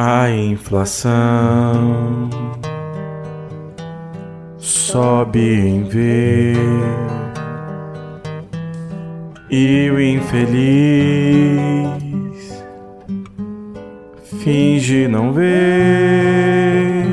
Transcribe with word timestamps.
A 0.00 0.30
inflação 0.30 2.30
sobe 4.56 5.40
em 5.40 5.82
vez 5.82 6.56
e 9.50 9.90
o 9.90 10.00
infeliz 10.00 10.46
finge 14.22 15.08
não 15.08 15.32
ver. 15.32 17.04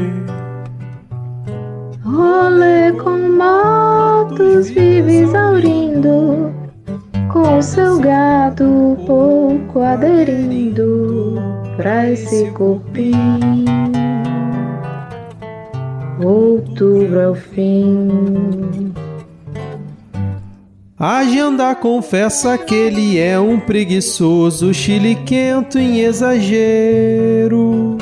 Rolê 2.04 2.92
com 3.04 3.18
motos 3.36 4.70
vive 4.70 5.22
exaurindo, 5.22 6.54
com 7.34 7.60
seu 7.64 8.00
gato 8.00 8.96
pouco 9.08 9.82
aderindo 9.82 11.05
pra 11.76 12.10
esse 12.10 12.52
cupim. 12.52 13.12
Outubro 16.24 17.20
é 17.20 17.30
o 17.30 17.36
fim. 17.36 18.94
A 20.98 21.18
agenda 21.18 21.76
confessa 21.76 22.58
que 22.58 22.74
ele 22.74 23.20
é 23.20 23.38
um 23.38 23.60
preguiçoso, 23.60 24.74
chiliquento 24.74 25.78
em 25.78 26.00
exagero. 26.00 27.98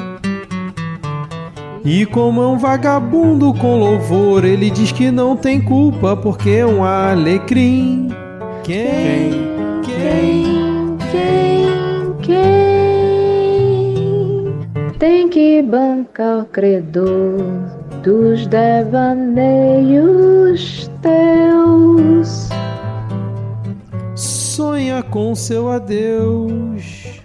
E 1.83 2.05
como 2.05 2.41
é 2.41 2.47
um 2.47 2.57
vagabundo 2.57 3.51
com 3.55 3.79
louvor, 3.79 4.45
ele 4.45 4.69
diz 4.69 4.91
que 4.91 5.09
não 5.09 5.35
tem 5.35 5.59
culpa 5.59 6.15
porque 6.15 6.51
é 6.51 6.65
um 6.65 6.83
alecrim. 6.83 8.09
Quem? 8.63 9.51
Quem, 9.83 10.97
quem, 11.11 12.15
quem 12.21 12.62
tem 15.03 15.27
que 15.27 15.61
bancar 15.61 16.43
o 16.43 16.45
credor 16.45 17.35
dos 18.01 18.47
devaneios 18.47 19.99
teus? 21.01 22.47
sonha 24.15 25.03
com 25.03 25.35
seu 25.35 25.69
adeus. 25.69 27.21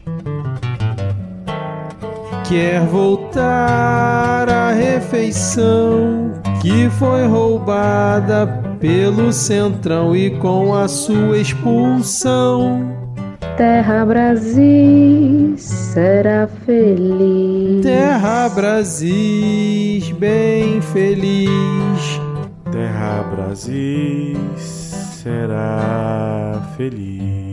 Quer 2.48 2.80
voltar 2.86 4.48
à 4.48 4.72
refeição 4.72 6.32
que 6.60 6.90
foi 6.90 7.28
roubada 7.28 8.44
pelo 8.80 9.32
centrão 9.32 10.16
e 10.16 10.30
com 10.38 10.74
a 10.74 10.88
sua 10.88 11.38
expulsão. 11.38 13.07
Terra 13.58 14.06
Brasil 14.06 15.58
será 15.58 16.46
feliz. 16.64 17.82
Terra 17.82 18.48
Brasil 18.50 20.14
bem 20.14 20.80
feliz. 20.80 22.20
Terra 22.70 23.24
Brasil 23.24 24.38
será 24.56 26.62
feliz. 26.76 27.47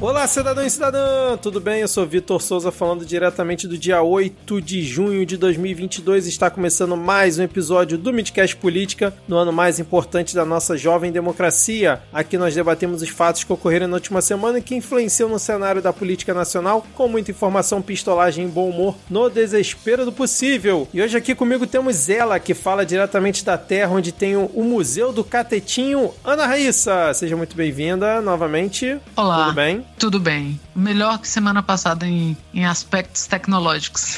Olá, 0.00 0.26
cidadão 0.26 0.64
e 0.64 0.70
cidadã! 0.70 1.36
Tudo 1.36 1.60
bem? 1.60 1.82
Eu 1.82 1.88
sou 1.88 2.06
Vitor 2.06 2.40
Souza 2.40 2.72
falando 2.72 3.04
diretamente 3.04 3.68
do 3.68 3.76
dia 3.76 4.02
8 4.02 4.58
de 4.58 4.82
junho 4.82 5.26
de 5.26 5.36
2022. 5.36 6.26
Está 6.26 6.48
começando 6.48 6.96
mais 6.96 7.38
um 7.38 7.42
episódio 7.42 7.98
do 7.98 8.10
Midcast 8.10 8.56
Política, 8.56 9.12
no 9.28 9.36
ano 9.36 9.52
mais 9.52 9.78
importante 9.78 10.34
da 10.34 10.42
nossa 10.42 10.74
jovem 10.74 11.12
democracia. 11.12 12.00
Aqui 12.14 12.38
nós 12.38 12.54
debatemos 12.54 13.02
os 13.02 13.10
fatos 13.10 13.44
que 13.44 13.52
ocorreram 13.52 13.88
na 13.88 13.96
última 13.96 14.22
semana 14.22 14.58
e 14.58 14.62
que 14.62 14.74
influenciam 14.74 15.28
no 15.28 15.38
cenário 15.38 15.82
da 15.82 15.92
política 15.92 16.32
nacional, 16.32 16.86
com 16.94 17.06
muita 17.06 17.30
informação, 17.30 17.82
pistolagem 17.82 18.46
e 18.46 18.48
bom 18.48 18.70
humor, 18.70 18.96
no 19.10 19.28
desespero 19.28 20.06
do 20.06 20.12
possível. 20.12 20.88
E 20.94 21.02
hoje 21.02 21.18
aqui 21.18 21.34
comigo 21.34 21.66
temos 21.66 22.08
ela, 22.08 22.40
que 22.40 22.54
fala 22.54 22.86
diretamente 22.86 23.44
da 23.44 23.58
terra 23.58 23.92
onde 23.92 24.12
tem 24.12 24.34
o 24.34 24.64
Museu 24.64 25.12
do 25.12 25.22
Catetinho, 25.22 26.10
Ana 26.24 26.46
Raíssa. 26.46 27.12
Seja 27.12 27.36
muito 27.36 27.54
bem-vinda 27.54 28.22
novamente. 28.22 28.98
Olá. 29.14 29.44
Tudo 29.44 29.56
bem? 29.56 29.89
Tudo 30.00 30.18
bem. 30.18 30.58
Melhor 30.74 31.18
que 31.18 31.28
semana 31.28 31.62
passada 31.62 32.06
em, 32.06 32.34
em 32.54 32.64
aspectos 32.64 33.26
tecnológicos. 33.26 34.16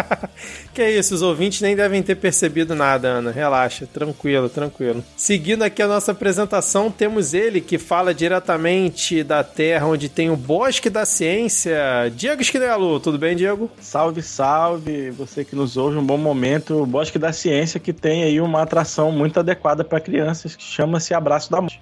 que 0.74 0.82
é 0.82 0.90
isso, 0.90 1.14
os 1.14 1.22
ouvintes 1.22 1.62
nem 1.62 1.74
devem 1.74 2.02
ter 2.02 2.16
percebido 2.16 2.74
nada, 2.74 3.08
Ana. 3.08 3.30
Relaxa, 3.30 3.86
tranquilo, 3.86 4.50
tranquilo. 4.50 5.02
Seguindo 5.16 5.62
aqui 5.62 5.80
a 5.80 5.88
nossa 5.88 6.12
apresentação, 6.12 6.90
temos 6.90 7.32
ele 7.32 7.62
que 7.62 7.78
fala 7.78 8.12
diretamente 8.12 9.24
da 9.24 9.42
terra 9.42 9.86
onde 9.86 10.10
tem 10.10 10.28
o 10.28 10.36
Bosque 10.36 10.90
da 10.90 11.06
Ciência, 11.06 11.80
Diego 12.14 12.42
Esquinelo. 12.42 13.00
Tudo 13.00 13.16
bem, 13.16 13.34
Diego? 13.34 13.70
Salve, 13.80 14.20
salve! 14.20 15.08
Você 15.12 15.46
que 15.46 15.56
nos 15.56 15.78
ouve, 15.78 15.96
um 15.96 16.04
bom 16.04 16.18
momento. 16.18 16.82
O 16.82 16.86
Bosque 16.86 17.18
da 17.18 17.32
Ciência 17.32 17.80
que 17.80 17.94
tem 17.94 18.22
aí 18.22 18.38
uma 18.38 18.60
atração 18.60 19.10
muito 19.10 19.40
adequada 19.40 19.82
para 19.82 19.98
crianças 19.98 20.54
que 20.54 20.62
chama-se 20.62 21.14
Abraço 21.14 21.50
da 21.50 21.62
Morte. 21.62 21.80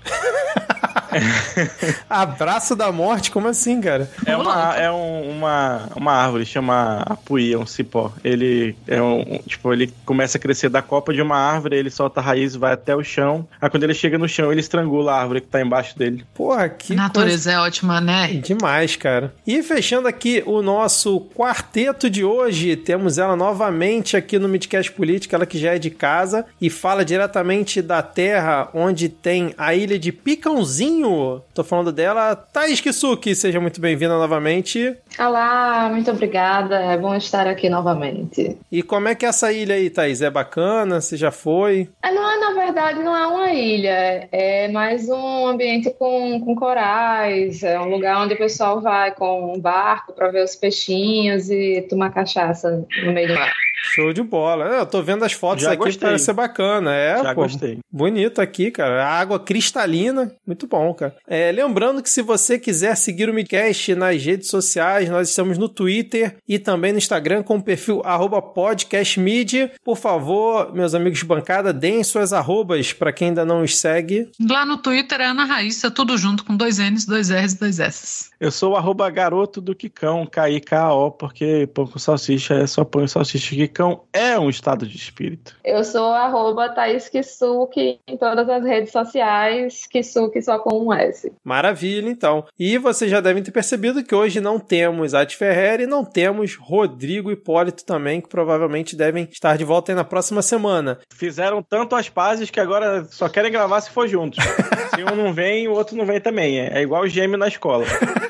Abraço 2.09 2.75
da 2.75 2.91
morte? 2.93 3.24
Como 3.31 3.49
assim, 3.49 3.81
cara? 3.81 4.11
É 4.27 4.37
uma, 4.37 4.77
é 4.77 4.91
um, 4.91 5.31
uma, 5.31 5.89
uma 5.97 6.13
árvore, 6.13 6.47
chama 6.47 7.03
apuí, 7.07 7.53
é 7.53 7.59
um 7.59 7.67
cipó. 7.67 8.13
Ele 8.23 8.77
é 8.87 9.01
um, 9.01 9.39
tipo, 9.47 9.73
ele 9.73 9.93
começa 10.05 10.39
a 10.39 10.41
crescer 10.41 10.69
da 10.69 10.83
copa 10.83 11.13
de 11.13 11.23
uma 11.23 11.37
árvore, 11.37 11.77
ele 11.77 11.91
solta 11.91 12.21
a 12.21 12.23
raiz, 12.23 12.55
vai 12.55 12.73
até 12.73 12.95
o 12.95 13.03
chão. 13.03 13.47
Aí 13.61 13.69
quando 13.71 13.85
ele 13.85 13.95
chega 13.95 14.19
no 14.19 14.29
chão, 14.29 14.51
ele 14.51 14.61
estrangula 14.61 15.13
a 15.13 15.21
árvore 15.21 15.41
que 15.41 15.49
tá 15.49 15.61
embaixo 15.61 15.99
dele. 15.99 16.25
Porra, 16.35 16.69
que 16.69 16.93
A 16.93 16.97
natureza 16.97 17.53
é 17.53 17.59
ótima, 17.59 18.01
né? 18.01 18.29
Demais, 18.35 18.97
cara. 18.97 19.35
E 19.47 19.63
fechando 19.63 20.09
aqui 20.09 20.43
o 20.47 20.63
nosso 20.63 21.21
quarteto 21.35 22.09
de 22.09 22.25
hoje, 22.25 22.77
temos 22.77 23.19
ela 23.19 23.37
novamente 23.37 24.17
aqui 24.17 24.39
no 24.39 24.49
Midcast 24.49 24.93
Política, 24.93 25.37
ela 25.37 25.47
que 25.47 25.59
já 25.59 25.75
é 25.75 25.79
de 25.79 25.91
casa 25.91 26.45
e 26.61 26.71
fala 26.71 27.05
diretamente 27.05 27.81
da 27.83 28.03
terra 28.03 28.69
onde 28.75 29.09
tem 29.09 29.55
a 29.57 29.75
ilha 29.75 29.99
de 29.99 30.13
Picãozinho. 30.13 31.43
Tô 31.53 31.65
falando 31.65 31.93
dela, 31.93 32.35
Thaís 32.35 32.81
Kisuki, 33.15 33.35
seja 33.35 33.61
muito 33.61 33.81
bem-vinda 33.81 34.15
novamente. 34.15 34.97
Olá, 35.19 35.89
muito 35.91 36.11
obrigada. 36.11 36.77
É 36.77 36.97
bom 36.97 37.15
estar 37.15 37.47
aqui 37.47 37.69
novamente. 37.69 38.57
E 38.71 38.83
como 38.83 39.09
é 39.09 39.15
que 39.15 39.25
é 39.25 39.29
essa 39.29 39.53
ilha 39.53 39.75
aí, 39.75 39.91
Thaís? 39.91 40.21
É 40.23 40.31
bacana? 40.31 41.01
Você 41.01 41.17
já 41.17 41.31
foi? 41.31 41.89
É, 42.03 42.11
não 42.11 42.31
é, 42.31 42.39
na 42.39 42.53
verdade, 42.53 43.03
não 43.03 43.17
é 43.17 43.27
uma 43.27 43.53
ilha. 43.53 44.29
É 44.33 44.69
mais 44.69 45.09
um 45.09 45.47
ambiente 45.47 45.91
com, 45.91 46.41
com 46.41 46.55
corais. 46.55 47.63
É 47.63 47.79
um 47.79 47.89
lugar 47.89 48.23
onde 48.23 48.35
o 48.35 48.39
pessoal 48.39 48.81
vai 48.81 49.13
com 49.13 49.55
um 49.55 49.61
barco 49.61 50.13
para 50.13 50.29
ver 50.29 50.43
os 50.43 50.57
peixinhos 50.57 51.51
e 51.51 51.83
tomar 51.89 52.11
cachaça 52.11 52.85
no 53.05 53.13
meio 53.13 53.29
do 53.29 53.35
mar. 53.35 53.53
Show 53.87 54.13
de 54.13 54.23
bola. 54.23 54.65
Eu 54.65 54.87
tô 54.87 55.03
vendo 55.03 55.25
as 55.25 55.33
fotos 55.33 55.65
Já 55.65 55.73
aqui, 55.73 55.85
gostei. 55.85 56.09
parece 56.09 56.25
ser 56.25 56.33
bacana. 56.33 56.95
É, 56.95 57.23
Já 57.23 57.35
pô, 57.35 57.43
gostei. 57.43 57.79
Bonito 57.93 58.41
aqui, 58.41 58.71
cara. 58.71 59.05
A 59.05 59.09
água 59.21 59.39
cristalina, 59.39 60.33
muito 60.47 60.67
bom, 60.67 60.93
cara. 60.95 61.15
É, 61.29 61.53
lembrando 61.53 62.03
que 62.03 62.09
se 62.09 62.23
você 62.23 62.59
quiser 62.59 62.97
seguir 62.97 63.29
o 63.29 63.35
Midcast 63.35 63.95
nas 63.95 64.23
redes 64.23 64.49
sociais, 64.49 65.09
nós 65.11 65.29
estamos 65.29 65.59
no 65.59 65.69
Twitter 65.69 66.37
e 66.49 66.59
também 66.59 66.93
no 66.93 66.99
Instagram 66.99 67.43
com 67.43 67.57
o 67.57 67.63
perfil 67.63 68.01
arroba 68.05 68.41
podcastmid. 68.41 69.71
Por 69.85 69.97
favor, 69.97 70.73
meus 70.75 70.95
amigos 70.95 71.19
de 71.19 71.25
bancada, 71.25 71.73
deem 71.73 72.03
suas 72.03 72.33
arrobas 72.33 72.93
para 72.93 73.13
quem 73.13 73.29
ainda 73.29 73.45
não 73.45 73.63
os 73.63 73.77
segue. 73.77 74.31
Lá 74.49 74.65
no 74.65 74.79
Twitter 74.79 75.21
é 75.21 75.27
Ana 75.27 75.45
Raíssa, 75.45 75.91
tudo 75.91 76.17
junto 76.17 76.45
com 76.45 76.57
dois 76.57 76.79
N's, 76.79 77.05
dois 77.05 77.31
R's 77.31 77.53
e 77.53 77.59
dois 77.59 77.79
S's. 77.79 78.31
Eu 78.45 78.51
sou 78.51 78.73
o 78.73 78.77
arroba 78.77 79.09
garoto 79.09 79.59
do 79.59 79.75
Quicão, 79.75 80.27
K-I-K-O, 80.27 81.13
porque 81.13 81.67
pão 81.73 81.87
com 81.87 81.99
salsicha 81.99 82.53
é 82.53 82.67
só 82.67 82.85
pão 82.85 83.03
e 83.03 83.09
salsicha. 83.09 83.57
Quicão 83.57 84.03
é 84.13 84.39
um 84.39 84.51
estado 84.51 84.87
de 84.87 84.99
espírito. 84.99 85.57
Eu 85.65 85.83
sou 85.83 86.13
arroba 86.13 86.69
Thaís 86.69 87.09
Kisuki 87.09 88.01
em 88.07 88.19
todas 88.19 88.47
as 88.47 88.63
redes 88.63 88.93
sociais, 88.93 89.87
Kisuki 89.87 90.43
só 90.43 90.59
com 90.59 90.79
um 90.79 90.93
S. 90.93 91.33
Maravilha, 91.43 92.07
então. 92.07 92.45
E 92.59 92.77
vocês 92.77 93.11
já 93.11 93.19
devem 93.19 93.43
ter 93.43 93.51
percebido 93.51 94.05
que 94.05 94.15
hoje 94.15 94.43
não 94.43 94.61
temos 94.61 95.15
Ati 95.15 95.39
Ferreira 95.39 95.85
e 95.85 95.87
não 95.87 96.05
temos 96.05 96.55
Rodrigo 96.55 97.33
Hipólito 97.33 97.83
também, 97.83 98.21
que 98.21 98.29
provavelmente 98.29 98.95
devem 98.95 99.27
estar 99.33 99.57
de 99.57 99.65
volta 99.65 99.91
aí 99.91 99.97
na 99.97 100.05
próxima 100.05 100.43
semana. 100.43 100.99
Fizeram 101.15 101.63
tanto 101.63 101.97
as 101.97 102.11
pazes 102.11 102.51
que 102.51 102.61
agora 102.61 103.07
só 103.07 103.27
querem 103.27 103.51
gravar 103.51 103.81
se 103.81 103.89
for 103.89 104.07
juntos. 104.07 104.45
se 104.95 105.03
um 105.03 105.17
não 105.17 105.33
vem, 105.33 105.67
o 105.67 105.73
outro 105.73 105.97
não 105.97 106.05
vem 106.05 106.21
também. 106.21 106.61
É, 106.61 106.83
igual 106.83 107.09
gêmeo 107.09 107.39
na 107.39 107.49
escola. 107.49 107.87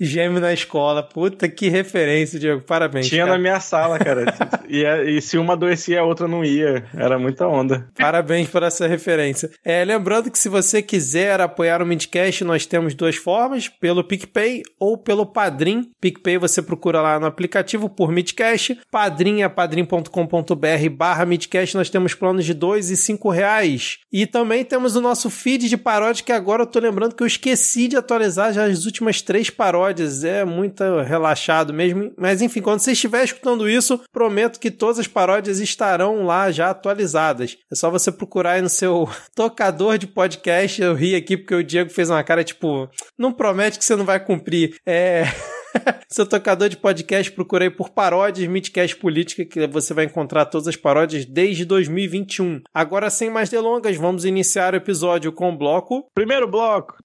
Gêmeo 0.00 0.40
na 0.40 0.52
escola. 0.52 1.02
Puta 1.02 1.48
que 1.48 1.68
referência, 1.68 2.38
Diego. 2.38 2.62
Parabéns. 2.62 3.08
Tinha 3.08 3.24
cara. 3.24 3.36
na 3.36 3.42
minha 3.42 3.60
sala, 3.60 3.98
cara. 3.98 4.24
e, 4.68 4.84
e 4.84 5.20
se 5.20 5.38
uma 5.38 5.54
adoecia, 5.54 6.00
a 6.00 6.04
outra 6.04 6.28
não 6.28 6.44
ia. 6.44 6.84
Era 6.94 7.18
muita 7.18 7.46
onda. 7.46 7.88
Parabéns 7.98 8.48
por 8.48 8.62
essa 8.62 8.86
referência. 8.86 9.50
É, 9.64 9.84
lembrando 9.84 10.30
que 10.30 10.38
se 10.38 10.48
você 10.48 10.82
quiser 10.82 11.40
apoiar 11.40 11.82
o 11.82 11.86
Midcast, 11.86 12.44
nós 12.44 12.66
temos 12.66 12.94
duas 12.94 13.16
formas, 13.16 13.68
pelo 13.68 14.04
PicPay 14.04 14.62
ou 14.78 14.98
pelo 14.98 15.26
Padrim. 15.26 15.90
PicPay 16.00 16.38
você 16.38 16.60
procura 16.60 17.00
lá 17.00 17.18
no 17.18 17.26
aplicativo 17.26 17.88
por 17.88 18.12
Midcast. 18.12 18.78
Padrim 18.90 19.42
é 19.42 19.48
padrim.com.br 19.48 20.90
barra 20.92 21.24
Midcast. 21.24 21.76
Nós 21.76 21.90
temos 21.90 22.14
planos 22.14 22.44
de 22.44 22.54
dois 22.54 22.90
e 22.90 22.96
cinco 22.96 23.30
reais. 23.30 23.98
E 24.12 24.26
também 24.26 24.64
temos 24.64 24.96
o 24.96 25.00
nosso 25.00 25.30
feed 25.30 25.68
de 25.68 25.76
paródia, 25.76 26.24
que 26.24 26.32
agora 26.32 26.62
eu 26.62 26.66
tô 26.66 26.78
lembrando 26.78 27.14
que 27.14 27.22
eu 27.22 27.26
esqueci 27.26 27.88
de 27.88 27.96
atualizar 27.96 28.52
já 28.52 28.64
as 28.64 28.84
últimas 28.84 29.22
três 29.22 29.50
paródias. 29.50 29.85
É 30.24 30.44
muito 30.44 30.82
relaxado 31.00 31.72
mesmo. 31.72 32.12
Mas 32.16 32.42
enfim, 32.42 32.60
quando 32.60 32.80
você 32.80 32.92
estiver 32.92 33.24
escutando 33.24 33.68
isso, 33.68 34.00
prometo 34.12 34.60
que 34.60 34.70
todas 34.70 34.98
as 34.98 35.06
paródias 35.06 35.58
estarão 35.58 36.24
lá 36.24 36.50
já 36.50 36.70
atualizadas. 36.70 37.56
É 37.70 37.74
só 37.74 37.90
você 37.90 38.10
procurar 38.10 38.52
aí 38.52 38.62
no 38.62 38.68
seu 38.68 39.08
tocador 39.34 39.98
de 39.98 40.06
podcast. 40.06 40.80
Eu 40.80 40.94
ri 40.94 41.14
aqui 41.14 41.36
porque 41.36 41.54
o 41.54 41.64
Diego 41.64 41.90
fez 41.90 42.10
uma 42.10 42.22
cara 42.22 42.44
tipo, 42.44 42.88
não 43.18 43.32
promete 43.32 43.78
que 43.78 43.84
você 43.84 43.96
não 43.96 44.04
vai 44.04 44.20
cumprir. 44.20 44.76
É. 44.86 45.24
Seu 46.08 46.26
tocador 46.26 46.68
de 46.68 46.76
podcast, 46.76 47.30
procurei 47.32 47.68
por 47.68 47.90
paródias 47.90 48.48
Midcast 48.48 48.96
Política, 48.96 49.44
que 49.44 49.66
você 49.66 49.92
vai 49.92 50.04
encontrar 50.04 50.46
todas 50.46 50.68
as 50.68 50.76
paródias 50.76 51.24
desde 51.24 51.64
2021. 51.64 52.62
Agora, 52.72 53.10
sem 53.10 53.28
mais 53.28 53.50
delongas, 53.50 53.96
vamos 53.96 54.24
iniciar 54.24 54.72
o 54.72 54.76
episódio 54.76 55.32
com 55.32 55.50
o 55.50 55.56
bloco. 55.56 56.06
Primeiro 56.14 56.48
bloco. 56.48 56.96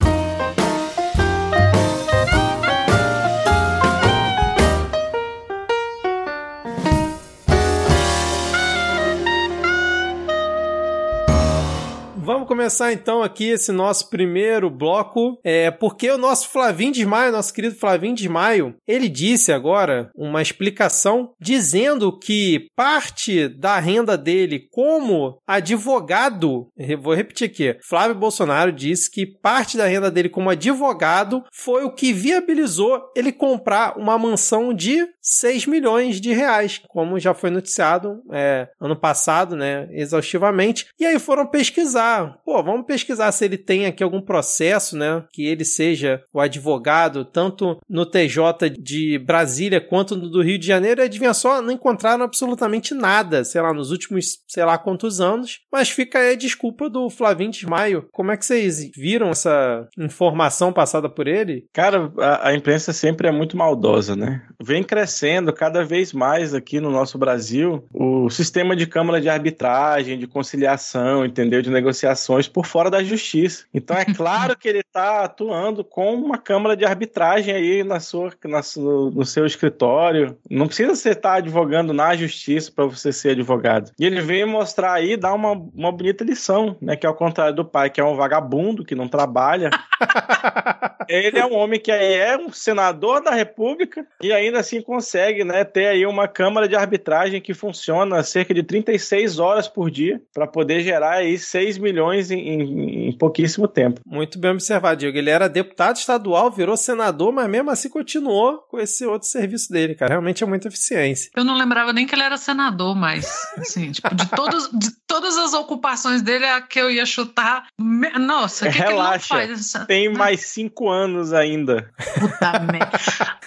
Vamos 12.42 12.56
começar 12.56 12.92
então 12.92 13.22
aqui 13.22 13.50
esse 13.50 13.70
nosso 13.70 14.10
primeiro 14.10 14.68
bloco, 14.68 15.38
é 15.44 15.70
porque 15.70 16.10
o 16.10 16.18
nosso 16.18 16.48
Flavinho 16.48 16.92
Desmaio, 16.92 17.30
nosso 17.30 17.54
querido 17.54 17.76
Flavinho 17.76 18.16
Desmaio, 18.16 18.74
ele 18.84 19.08
disse 19.08 19.52
agora 19.52 20.10
uma 20.12 20.42
explicação 20.42 21.30
dizendo 21.40 22.18
que 22.18 22.66
parte 22.74 23.46
da 23.46 23.78
renda 23.78 24.18
dele 24.18 24.66
como 24.72 25.38
advogado, 25.46 26.66
vou 27.00 27.14
repetir 27.14 27.46
aqui, 27.46 27.76
Flávio 27.88 28.16
Bolsonaro 28.16 28.72
disse 28.72 29.08
que 29.08 29.24
parte 29.24 29.76
da 29.76 29.86
renda 29.86 30.10
dele 30.10 30.28
como 30.28 30.50
advogado 30.50 31.44
foi 31.52 31.84
o 31.84 31.94
que 31.94 32.12
viabilizou 32.12 33.00
ele 33.16 33.30
comprar 33.30 33.96
uma 33.96 34.18
mansão 34.18 34.74
de 34.74 35.06
6 35.22 35.66
milhões 35.66 36.20
de 36.20 36.32
reais, 36.32 36.80
como 36.88 37.18
já 37.18 37.32
foi 37.32 37.50
noticiado 37.50 38.22
é, 38.32 38.68
ano 38.80 38.96
passado, 38.96 39.56
né, 39.56 39.88
exaustivamente. 39.92 40.86
E 40.98 41.06
aí 41.06 41.18
foram 41.18 41.46
pesquisar 41.46 42.40
pô, 42.44 42.62
vamos 42.62 42.86
pesquisar 42.86 43.30
se 43.32 43.44
ele 43.44 43.56
tem 43.56 43.86
aqui 43.86 44.02
algum 44.02 44.20
processo, 44.20 44.96
né? 44.96 45.24
Que 45.32 45.46
ele 45.46 45.64
seja 45.64 46.22
o 46.32 46.40
advogado, 46.40 47.24
tanto 47.24 47.78
no 47.88 48.06
TJ 48.06 48.70
de 48.78 49.18
Brasília 49.18 49.80
quanto 49.80 50.16
no 50.16 50.28
do 50.28 50.42
Rio 50.42 50.58
de 50.58 50.66
Janeiro. 50.66 51.00
E 51.00 51.04
adivinha 51.04 51.34
só, 51.34 51.62
não 51.62 51.72
encontraram 51.72 52.24
absolutamente 52.24 52.94
nada, 52.94 53.44
sei 53.44 53.60
lá, 53.60 53.72
nos 53.72 53.90
últimos, 53.90 54.38
sei 54.46 54.64
lá 54.64 54.78
quantos 54.78 55.20
anos. 55.20 55.60
Mas 55.70 55.90
fica 55.90 56.18
aí 56.18 56.32
a 56.32 56.36
desculpa 56.36 56.88
do 56.88 57.08
Flavinho 57.08 57.50
Desmaio. 57.50 58.08
Como 58.12 58.30
é 58.30 58.36
que 58.36 58.44
vocês 58.44 58.90
viram 58.96 59.30
essa 59.30 59.86
informação 59.98 60.72
passada 60.72 61.08
por 61.08 61.26
ele? 61.26 61.66
Cara, 61.72 62.12
a, 62.18 62.48
a 62.48 62.54
imprensa 62.54 62.92
sempre 62.92 63.28
é 63.28 63.32
muito 63.32 63.56
maldosa, 63.56 64.16
né? 64.16 64.42
Vem 64.62 64.82
crescendo 64.82 65.11
cada 65.52 65.84
vez 65.84 66.12
mais 66.12 66.54
aqui 66.54 66.80
no 66.80 66.90
nosso 66.90 67.18
Brasil 67.18 67.84
o 67.92 68.30
sistema 68.30 68.74
de 68.76 68.86
câmara 68.86 69.20
de 69.20 69.28
arbitragem, 69.28 70.18
de 70.18 70.26
conciliação, 70.26 71.24
entendeu? 71.24 71.62
De 71.62 71.70
negociações 71.70 72.48
por 72.48 72.66
fora 72.66 72.90
da 72.90 73.02
justiça. 73.02 73.64
Então 73.72 73.96
é 73.96 74.04
claro 74.04 74.56
que 74.56 74.68
ele 74.68 74.80
está 74.80 75.24
atuando 75.24 75.84
com 75.84 76.14
uma 76.14 76.38
câmara 76.38 76.76
de 76.76 76.84
arbitragem 76.84 77.54
aí 77.54 77.84
na 77.84 78.00
sua, 78.00 78.32
na, 78.44 78.60
no, 78.76 79.10
no 79.10 79.24
seu 79.24 79.46
escritório. 79.46 80.36
Não 80.50 80.66
precisa 80.66 80.94
você 80.94 81.10
estar 81.10 81.32
tá 81.32 81.36
advogando 81.36 81.92
na 81.92 82.14
justiça 82.16 82.70
para 82.70 82.86
você 82.86 83.12
ser 83.12 83.30
advogado. 83.30 83.90
E 83.98 84.04
ele 84.04 84.20
veio 84.20 84.46
mostrar 84.46 84.94
aí, 84.94 85.16
dar 85.16 85.34
uma, 85.34 85.52
uma 85.52 85.92
bonita 85.92 86.24
lição, 86.24 86.76
né? 86.80 86.96
Que 86.96 87.06
ao 87.06 87.14
contrário 87.14 87.54
do 87.54 87.64
pai, 87.64 87.90
que 87.90 88.00
é 88.00 88.04
um 88.04 88.16
vagabundo, 88.16 88.84
que 88.84 88.94
não 88.94 89.08
trabalha. 89.08 89.70
ele 91.08 91.38
é 91.38 91.46
um 91.46 91.54
homem 91.54 91.80
que 91.80 91.90
aí 91.90 92.14
é 92.14 92.36
um 92.36 92.52
senador 92.52 93.22
da 93.22 93.32
República 93.32 94.06
e 94.20 94.32
ainda 94.32 94.60
assim 94.60 94.80
consegue, 94.80 95.01
né, 95.44 95.64
ter 95.64 95.86
aí 95.86 96.06
uma 96.06 96.28
câmara 96.28 96.68
de 96.68 96.74
arbitragem 96.74 97.40
que 97.40 97.54
funciona 97.54 98.22
cerca 98.22 98.52
de 98.52 98.62
36 98.62 99.38
horas 99.38 99.68
por 99.68 99.90
dia 99.90 100.20
para 100.32 100.46
poder 100.46 100.80
gerar 100.80 101.16
aí 101.16 101.38
6 101.38 101.78
milhões 101.78 101.92
milhões 101.92 102.30
em, 102.30 102.38
em, 102.38 103.08
em, 103.08 103.12
pouquíssimo 103.12 103.68
tempo. 103.68 104.00
Muito 104.06 104.38
bem 104.38 104.50
observado, 104.50 104.98
Diego. 104.98 105.16
Ele 105.16 105.30
era 105.30 105.48
deputado 105.48 105.96
estadual, 105.96 106.50
virou 106.50 106.76
senador, 106.76 107.32
mas 107.32 107.48
mesmo 107.48 107.70
assim 107.70 107.88
continuou 107.88 108.58
com 108.68 108.78
esse 108.78 109.04
outro 109.06 109.28
serviço 109.28 109.72
dele, 109.72 109.94
cara. 109.94 110.12
Realmente 110.12 110.42
é 110.42 110.46
muita 110.46 110.68
eficiência. 110.68 111.30
Eu 111.36 111.44
não 111.44 111.56
lembrava 111.56 111.92
nem 111.92 112.06
que 112.06 112.14
ele 112.14 112.22
era 112.22 112.36
senador, 112.36 112.94
mas, 112.94 113.30
assim, 113.58 113.92
tipo, 113.92 114.14
de, 114.14 114.26
todos, 114.30 114.70
de 114.72 114.90
todas 115.06 115.36
as 115.36 115.52
ocupações 115.52 116.22
dele, 116.22 116.46
a 116.46 116.60
que 116.60 116.80
eu 116.80 116.90
ia 116.90 117.06
chutar. 117.06 117.66
Nossa, 117.78 118.68
o 118.68 118.72
que, 118.72 118.78
Relaxa, 118.78 119.28
que 119.28 119.42
ele 119.42 119.52
não 119.52 119.62
faz? 119.62 119.86
Tem 119.86 120.12
mais 120.12 120.40
cinco 120.46 120.88
anos 120.88 121.32
ainda. 121.32 121.90
Puta 122.18 122.58
merda. 122.60 122.92